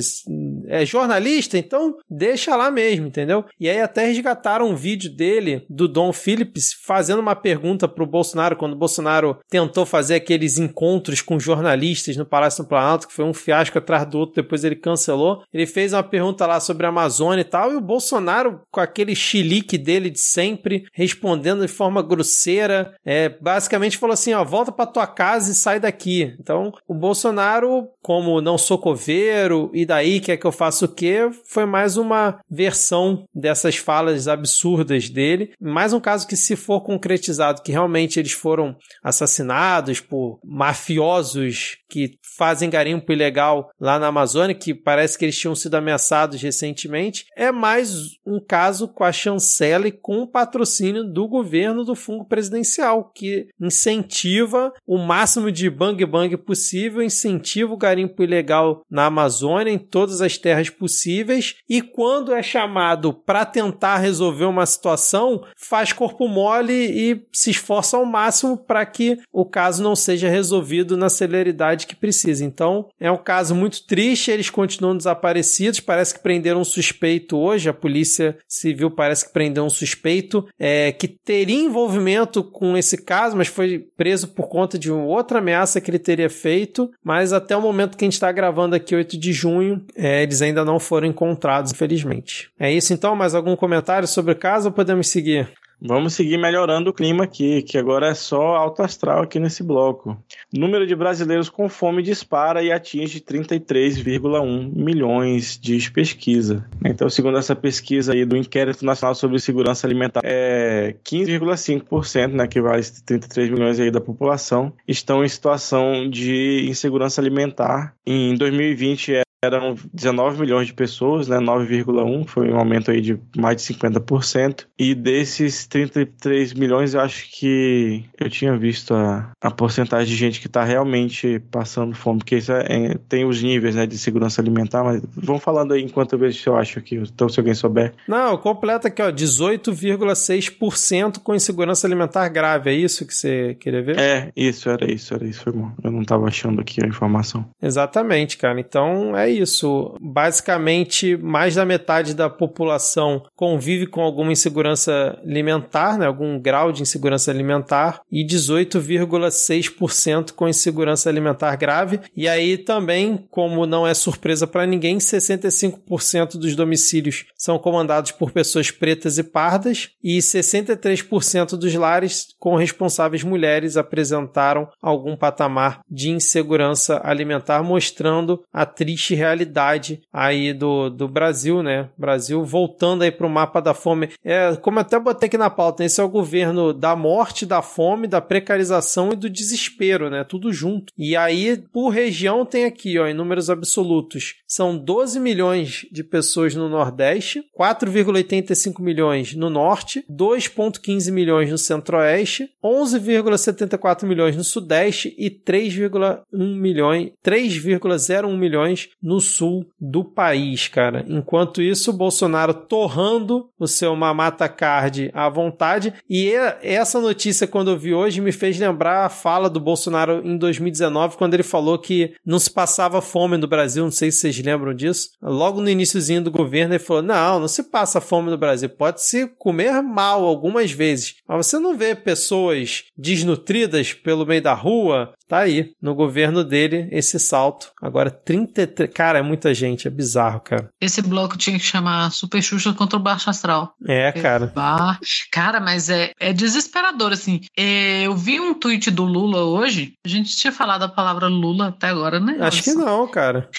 é 0.67 0.85
jornalista, 0.85 1.57
então 1.57 1.97
deixa 2.09 2.55
lá 2.55 2.71
mesmo, 2.71 3.07
entendeu? 3.07 3.45
E 3.59 3.69
aí 3.69 3.81
até 3.81 4.05
resgataram 4.05 4.69
um 4.69 4.75
vídeo 4.75 5.09
dele, 5.09 5.65
do 5.69 5.87
Dom 5.87 6.11
Phillips, 6.11 6.73
fazendo 6.85 7.19
uma 7.19 7.35
pergunta 7.43 7.87
pro 7.87 8.07
Bolsonaro, 8.07 8.55
quando 8.55 8.73
o 8.73 8.77
Bolsonaro 8.77 9.37
tentou 9.49 9.85
fazer 9.85 10.15
aqueles 10.15 10.57
encontros 10.57 11.21
com 11.21 11.37
jornalistas 11.37 12.15
no 12.15 12.25
Palácio 12.25 12.63
do 12.63 12.69
Planalto, 12.69 13.07
que 13.07 13.13
foi 13.13 13.25
um 13.25 13.33
fiasco 13.33 13.77
atrás 13.77 14.07
do 14.07 14.17
outro, 14.17 14.41
depois 14.41 14.63
ele 14.63 14.77
cancelou. 14.77 15.43
Ele 15.53 15.67
fez 15.67 15.91
uma 15.91 16.01
pergunta 16.01 16.47
lá 16.47 16.59
sobre 16.61 16.85
a 16.85 16.89
Amazônia 16.89 17.41
e 17.41 17.45
tal, 17.45 17.73
e 17.73 17.75
o 17.75 17.81
Bolsonaro, 17.81 18.61
com 18.71 18.79
aquele 18.79 19.13
chilique 19.15 19.77
dele 19.77 20.09
de 20.09 20.19
sempre, 20.19 20.85
respondendo 20.93 21.61
de 21.61 21.67
forma 21.67 22.01
grosseira, 22.01 22.95
é, 23.05 23.27
basicamente 23.27 23.97
falou 23.97 24.13
assim, 24.13 24.33
ó, 24.33 24.43
volta 24.43 24.71
pra 24.71 24.85
tua 24.85 25.05
casa 25.05 25.51
e 25.51 25.55
sai 25.55 25.79
daqui. 25.79 26.33
Então, 26.39 26.71
o 26.87 26.93
Bolsonaro, 26.93 27.89
como 28.01 28.39
não 28.39 28.57
sou 28.57 28.77
coveiro, 28.77 29.69
e 29.73 29.85
daí 29.85 30.21
quer 30.21 30.37
que 30.37 30.45
eu 30.45 30.51
faça 30.51 30.85
o 30.85 30.87
quê? 30.87 31.29
Foi 31.45 31.65
mais 31.65 31.97
uma 31.97 32.39
versão 32.49 33.25
dessas 33.35 33.75
falas 33.75 34.27
absurdas 34.27 35.09
dele. 35.09 35.51
Mais 35.59 35.91
um 35.91 35.99
caso 35.99 36.27
que, 36.27 36.37
se 36.37 36.55
for 36.55 36.81
concretizado, 36.81 37.32
que 37.63 37.71
realmente 37.71 38.19
eles 38.19 38.31
foram 38.31 38.75
assassinados 39.03 39.99
por 39.99 40.39
mafiosos 40.43 41.77
que 41.89 42.17
fazem 42.35 42.69
garimpo 42.69 43.11
ilegal 43.11 43.69
lá 43.79 43.99
na 43.99 44.07
Amazônia, 44.07 44.55
que 44.55 44.73
parece 44.73 45.17
que 45.17 45.25
eles 45.25 45.37
tinham 45.37 45.53
sido 45.53 45.75
ameaçados 45.75 46.41
recentemente, 46.41 47.25
é 47.37 47.51
mais 47.51 48.17
um 48.25 48.39
caso 48.39 48.87
com 48.87 49.03
a 49.03 49.11
chancela 49.11 49.87
e 49.87 49.91
com 49.91 50.23
o 50.23 50.27
patrocínio 50.27 51.03
do 51.03 51.27
governo 51.27 51.83
do 51.83 51.95
fungo 51.95 52.25
presidencial, 52.25 53.11
que 53.13 53.47
incentiva 53.61 54.73
o 54.87 54.97
máximo 54.97 55.51
de 55.51 55.69
bang 55.69 56.03
bang 56.05 56.35
possível, 56.37 57.03
incentiva 57.03 57.73
o 57.73 57.77
garimpo 57.77 58.23
ilegal 58.23 58.83
na 58.89 59.05
Amazônia, 59.05 59.71
em 59.71 59.77
todas 59.77 60.21
as 60.21 60.37
terras 60.37 60.69
possíveis, 60.69 61.55
e 61.69 61.81
quando 61.81 62.33
é 62.33 62.41
chamado 62.41 63.13
para 63.13 63.45
tentar 63.45 63.97
resolver 63.97 64.45
uma 64.45 64.65
situação, 64.65 65.43
faz 65.55 65.93
corpo 65.93 66.27
mole 66.27 66.73
e 66.73 67.22
se 67.31 67.51
esforça 67.51 67.97
ao 67.97 68.05
máximo 68.05 68.57
para 68.57 68.85
que 68.85 69.19
o 69.31 69.45
caso 69.45 69.83
não 69.83 69.95
seja 69.95 70.29
resolvido 70.29 70.97
na 70.97 71.09
celeridade 71.09 71.87
que 71.87 71.95
precisa. 71.95 72.43
Então, 72.43 72.87
é 72.99 73.11
um 73.11 73.17
caso 73.17 73.55
muito 73.55 73.85
triste, 73.85 74.31
eles 74.31 74.49
continuam 74.49 74.97
desaparecidos, 74.97 75.79
parece 75.79 76.13
que 76.13 76.21
prenderam 76.21 76.61
um 76.61 76.65
suspeito 76.65 77.37
hoje, 77.37 77.69
a 77.69 77.73
Polícia 77.73 78.37
Civil 78.47 78.91
parece 78.91 79.25
que 79.25 79.33
prendeu 79.33 79.63
um 79.63 79.69
suspeito 79.69 80.47
é, 80.59 80.91
que 80.91 81.07
teria 81.07 81.59
envolvimento 81.59 82.43
com 82.43 82.77
esse 82.77 82.97
caso, 82.97 83.35
mas 83.37 83.47
foi 83.47 83.79
preso 83.95 84.29
por 84.29 84.47
conta 84.47 84.77
de 84.77 84.91
outra 84.91 85.39
ameaça 85.39 85.81
que 85.81 85.89
ele 85.89 85.99
teria 85.99 86.29
feito, 86.29 86.91
mas 87.03 87.33
até 87.33 87.55
o 87.55 87.61
momento 87.61 87.97
que 87.97 88.03
a 88.03 88.07
gente 88.07 88.13
está 88.13 88.31
gravando 88.31 88.75
aqui, 88.75 88.95
8 88.95 89.17
de 89.17 89.33
junho, 89.33 89.85
é, 89.95 90.23
eles 90.23 90.41
ainda 90.41 90.63
não 90.63 90.79
foram 90.79 91.07
encontrados, 91.07 91.71
infelizmente. 91.71 92.49
É 92.59 92.71
isso 92.71 92.93
então? 92.93 93.15
Mais 93.15 93.35
algum 93.35 93.55
comentário 93.55 94.07
sobre 94.07 94.33
o 94.33 94.35
caso 94.35 94.69
ou 94.69 94.73
podemos 94.73 95.07
seguir? 95.07 95.51
Vamos 95.85 96.13
seguir 96.13 96.37
melhorando 96.37 96.91
o 96.91 96.93
clima 96.93 97.25
aqui, 97.25 97.61
que 97.61 97.77
agora 97.77 98.07
é 98.07 98.13
só 98.13 98.55
alto 98.55 98.81
astral 98.81 99.23
aqui 99.23 99.37
nesse 99.37 99.61
bloco. 99.61 100.17
Número 100.49 100.87
de 100.87 100.95
brasileiros 100.95 101.49
com 101.49 101.67
fome 101.67 102.01
dispara 102.01 102.63
e 102.63 102.71
atinge 102.71 103.19
33,1 103.19 104.71
milhões, 104.73 105.59
diz 105.61 105.89
pesquisa. 105.89 106.65
Então, 106.85 107.09
segundo 107.09 107.37
essa 107.37 107.53
pesquisa 107.53 108.13
aí 108.13 108.23
do 108.23 108.37
Inquérito 108.37 108.85
Nacional 108.85 109.13
sobre 109.13 109.37
Segurança 109.39 109.85
Alimentar, 109.85 110.21
é 110.23 110.95
15,5%, 111.03 112.31
né, 112.31 112.47
que 112.47 112.61
vale 112.61 112.81
33 113.05 113.49
milhões 113.49 113.77
aí 113.77 113.91
da 113.91 113.99
população, 113.99 114.71
estão 114.87 115.21
em 115.21 115.27
situação 115.27 116.09
de 116.09 116.65
insegurança 116.69 117.19
alimentar. 117.19 117.93
Em 118.05 118.35
2020 118.35 119.23
eram 119.45 119.75
19 119.93 120.39
milhões 120.39 120.67
de 120.67 120.73
pessoas, 120.73 121.27
né, 121.27 121.37
9,1, 121.37 122.27
foi 122.27 122.51
um 122.51 122.57
aumento 122.57 122.91
aí 122.91 123.01
de 123.01 123.19
mais 123.35 123.57
de 123.57 123.63
50%. 123.73 124.65
E 124.77 124.95
desses 124.95 125.67
33 125.67 126.53
milhões, 126.53 126.93
eu 126.93 127.01
acho 127.01 127.29
que 127.31 128.05
eu 128.19 128.29
tinha 128.29 128.55
visto 128.57 128.93
a, 128.93 129.31
a 129.41 129.51
porcentagem 129.51 130.07
de 130.07 130.15
gente 130.15 130.39
que 130.39 130.47
está 130.47 130.63
realmente 130.63 131.41
passando 131.51 131.95
fome, 131.95 132.19
porque 132.19 132.37
isso 132.37 132.51
é, 132.51 132.65
é, 132.69 132.97
tem 133.09 133.25
os 133.25 133.41
níveis, 133.41 133.75
né, 133.75 133.85
de 133.85 133.97
segurança 133.97 134.41
alimentar, 134.41 134.83
mas 134.83 135.01
vão 135.15 135.39
falando 135.39 135.73
aí 135.73 135.81
enquanto 135.81 136.13
eu 136.13 136.19
vejo 136.19 136.41
se 136.41 136.47
eu 136.47 136.55
acho 136.55 136.79
aqui, 136.79 136.95
então 136.95 137.29
se 137.29 137.39
alguém 137.39 137.53
souber. 137.53 137.93
Não, 138.07 138.37
completa 138.37 138.87
aqui, 138.87 139.01
ó, 139.01 139.11
18,6% 139.11 141.19
com 141.19 141.35
insegurança 141.35 141.87
alimentar 141.87 142.27
grave, 142.29 142.69
é 142.69 142.73
isso 142.73 143.05
que 143.05 143.13
você 143.13 143.55
queria 143.59 143.81
ver? 143.81 143.99
É, 143.99 144.31
isso, 144.35 144.69
era 144.69 144.91
isso, 144.91 145.13
era 145.13 145.25
isso, 145.25 145.43
foi 145.43 145.53
bom. 145.53 145.71
Eu 145.83 145.91
não 145.91 146.01
estava 146.01 146.27
achando 146.27 146.61
aqui 146.61 146.83
a 146.83 146.87
informação. 146.87 147.45
Exatamente, 147.61 148.37
cara. 148.37 148.59
Então 148.59 149.17
é 149.17 149.29
isso. 149.39 149.95
Basicamente, 149.99 151.17
mais 151.17 151.55
da 151.55 151.65
metade 151.65 152.13
da 152.13 152.29
população 152.29 153.23
convive 153.35 153.87
com 153.87 154.01
alguma 154.01 154.31
insegurança 154.31 155.19
alimentar, 155.23 155.97
né? 155.97 156.05
algum 156.05 156.39
grau 156.39 156.71
de 156.71 156.81
insegurança 156.81 157.31
alimentar, 157.31 158.01
e 158.11 158.25
18,6% 158.25 160.31
com 160.31 160.47
insegurança 160.47 161.09
alimentar 161.09 161.55
grave. 161.55 161.99
E 162.15 162.27
aí 162.27 162.57
também, 162.57 163.25
como 163.29 163.65
não 163.65 163.87
é 163.87 163.93
surpresa 163.93 164.47
para 164.47 164.65
ninguém, 164.65 164.97
65% 164.97 166.37
dos 166.37 166.55
domicílios 166.55 167.25
são 167.37 167.59
comandados 167.59 168.11
por 168.11 168.31
pessoas 168.31 168.71
pretas 168.71 169.17
e 169.17 169.23
pardas, 169.23 169.89
e 170.03 170.17
63% 170.17 171.57
dos 171.57 171.73
lares 171.75 172.27
com 172.39 172.55
responsáveis 172.55 173.23
mulheres 173.23 173.77
apresentaram 173.77 174.67
algum 174.81 175.15
patamar 175.15 175.81
de 175.89 176.09
insegurança 176.09 177.01
alimentar, 177.03 177.63
mostrando 177.63 178.43
a 178.51 178.65
triste 178.65 179.15
realidade 179.23 180.01
aí 180.11 180.53
do, 180.53 180.89
do 180.89 181.07
Brasil, 181.07 181.63
né? 181.63 181.89
Brasil 181.97 182.43
voltando 182.43 183.03
aí 183.03 183.11
para 183.11 183.25
o 183.27 183.29
mapa 183.29 183.61
da 183.61 183.73
fome. 183.73 184.09
É, 184.23 184.55
como 184.57 184.79
até 184.79 184.99
botei 184.99 185.27
aqui 185.27 185.37
na 185.37 185.49
pauta, 185.49 185.83
esse 185.83 186.01
é 186.01 186.03
o 186.03 186.09
governo 186.09 186.73
da 186.73 186.95
morte, 186.95 187.45
da 187.45 187.61
fome, 187.61 188.07
da 188.07 188.21
precarização 188.21 189.13
e 189.13 189.15
do 189.15 189.29
desespero, 189.29 190.09
né? 190.09 190.23
Tudo 190.23 190.51
junto. 190.51 190.91
E 190.97 191.15
aí, 191.15 191.57
por 191.71 191.89
região, 191.89 192.45
tem 192.45 192.65
aqui, 192.65 192.99
ó, 192.99 193.07
em 193.07 193.13
números 193.13 193.49
absolutos, 193.49 194.35
são 194.47 194.77
12 194.77 195.19
milhões 195.19 195.85
de 195.91 196.03
pessoas 196.03 196.53
no 196.53 196.69
Nordeste, 196.69 197.43
4,85 197.57 198.81
milhões 198.81 199.33
no 199.33 199.49
Norte, 199.49 200.03
2,15 200.09 201.11
milhões 201.11 201.49
no 201.49 201.57
Centro-Oeste, 201.57 202.49
11,74 202.63 204.05
milhões 204.05 204.35
no 204.35 204.43
Sudeste 204.43 205.15
e 205.17 205.29
3,1 205.29 206.23
milhões, 206.31 207.11
3,01 207.25 208.37
milhões 208.37 208.89
no 209.01 209.12
sul 209.19 209.65
do 209.79 210.03
país, 210.03 210.67
cara. 210.67 211.05
Enquanto 211.07 211.61
isso, 211.61 211.93
Bolsonaro 211.93 212.53
torrando 212.53 213.49
o 213.59 213.67
seu 213.67 213.95
mamata 213.95 214.47
card 214.49 215.11
à 215.13 215.29
vontade. 215.29 215.93
E 216.09 216.33
essa 216.61 216.99
notícia, 216.99 217.47
quando 217.47 217.71
eu 217.71 217.77
vi 217.77 217.93
hoje, 217.93 218.21
me 218.21 218.31
fez 218.31 218.57
lembrar 218.59 219.05
a 219.05 219.09
fala 219.09 219.49
do 219.49 219.59
Bolsonaro 219.59 220.21
em 220.25 220.37
2019, 220.37 221.17
quando 221.17 221.33
ele 221.33 221.43
falou 221.43 221.77
que 221.77 222.13
não 222.25 222.39
se 222.39 222.51
passava 222.51 223.01
fome 223.01 223.37
no 223.37 223.47
Brasil. 223.47 223.83
Não 223.83 223.91
sei 223.91 224.11
se 224.11 224.19
vocês 224.19 224.39
lembram 224.39 224.73
disso. 224.73 225.09
Logo 225.21 225.61
no 225.61 225.69
iníciozinho 225.69 226.23
do 226.23 226.31
governo, 226.31 226.73
ele 226.73 226.83
falou: 226.83 227.03
não, 227.03 227.39
não 227.39 227.47
se 227.47 227.63
passa 227.63 228.01
fome 228.01 228.29
no 228.29 228.37
Brasil. 228.37 228.69
Pode-se 228.69 229.27
comer 229.37 229.81
mal 229.81 230.25
algumas 230.25 230.71
vezes, 230.71 231.15
mas 231.27 231.47
você 231.47 231.59
não 231.59 231.77
vê 231.77 231.95
pessoas 231.95 232.83
desnutridas 232.97 233.93
pelo 233.93 234.25
meio 234.25 234.41
da 234.41 234.53
rua. 234.53 235.13
Tá 235.33 235.39
aí, 235.39 235.71
no 235.81 235.95
governo 235.95 236.43
dele, 236.43 236.87
esse 236.91 237.19
salto. 237.19 237.71
Agora, 237.81 238.11
33. 238.11 238.93
Cara, 238.93 239.17
é 239.17 239.21
muita 239.23 239.51
gente, 239.51 239.87
é 239.87 239.89
bizarro, 239.89 240.39
cara. 240.39 240.69
Esse 240.79 241.01
bloco 241.01 241.35
tinha 241.35 241.57
que 241.57 241.65
chamar 241.65 242.11
Super 242.11 242.39
Xuxa 242.39 242.71
contra 242.71 242.99
o 242.99 243.01
Baixo 243.01 243.31
Astral. 243.31 243.73
É, 243.87 244.11
cara. 244.11 244.51
Bah. 244.53 244.99
Cara, 245.31 245.59
mas 245.59 245.89
é, 245.89 246.11
é 246.19 246.31
desesperador, 246.31 247.13
assim. 247.13 247.41
É, 247.57 248.03
eu 248.03 248.15
vi 248.15 248.39
um 248.39 248.53
tweet 248.53 248.91
do 248.91 249.05
Lula 249.05 249.43
hoje. 249.43 249.93
A 250.05 250.07
gente 250.07 250.37
tinha 250.37 250.53
falado 250.53 250.83
a 250.83 250.87
palavra 250.87 251.25
Lula 251.25 251.69
até 251.69 251.87
agora, 251.87 252.19
né? 252.19 252.37
Acho 252.39 252.61
que 252.61 252.73
não, 252.75 253.07
cara. 253.07 253.49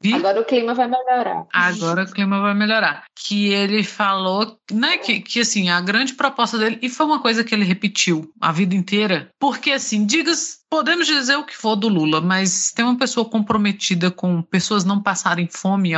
Vi? 0.00 0.14
Agora 0.14 0.40
o 0.40 0.44
clima 0.44 0.72
vai 0.72 0.86
melhorar. 0.86 1.46
Agora 1.52 2.04
o 2.04 2.12
clima 2.12 2.40
vai 2.40 2.54
melhorar. 2.54 3.02
Que 3.26 3.52
ele 3.52 3.82
falou, 3.82 4.56
né, 4.70 4.98
que, 4.98 5.18
que 5.18 5.40
assim, 5.40 5.68
a 5.68 5.80
grande 5.80 6.14
proposta 6.14 6.56
dele, 6.56 6.78
e 6.80 6.88
foi 6.88 7.06
uma 7.06 7.20
coisa 7.20 7.42
que 7.42 7.52
ele 7.52 7.64
repetiu 7.64 8.32
a 8.40 8.52
vida 8.52 8.76
inteira, 8.76 9.28
porque 9.40 9.72
assim, 9.72 10.06
diga 10.06 10.30
podemos 10.70 11.06
dizer 11.06 11.36
o 11.36 11.44
que 11.44 11.56
for 11.56 11.76
do 11.76 11.88
Lula, 11.88 12.20
mas 12.20 12.72
tem 12.72 12.84
uma 12.84 12.96
pessoa 12.96 13.28
comprometida 13.28 14.10
com 14.10 14.42
pessoas 14.42 14.84
não 14.84 15.02
passarem 15.02 15.48
fome 15.50 15.92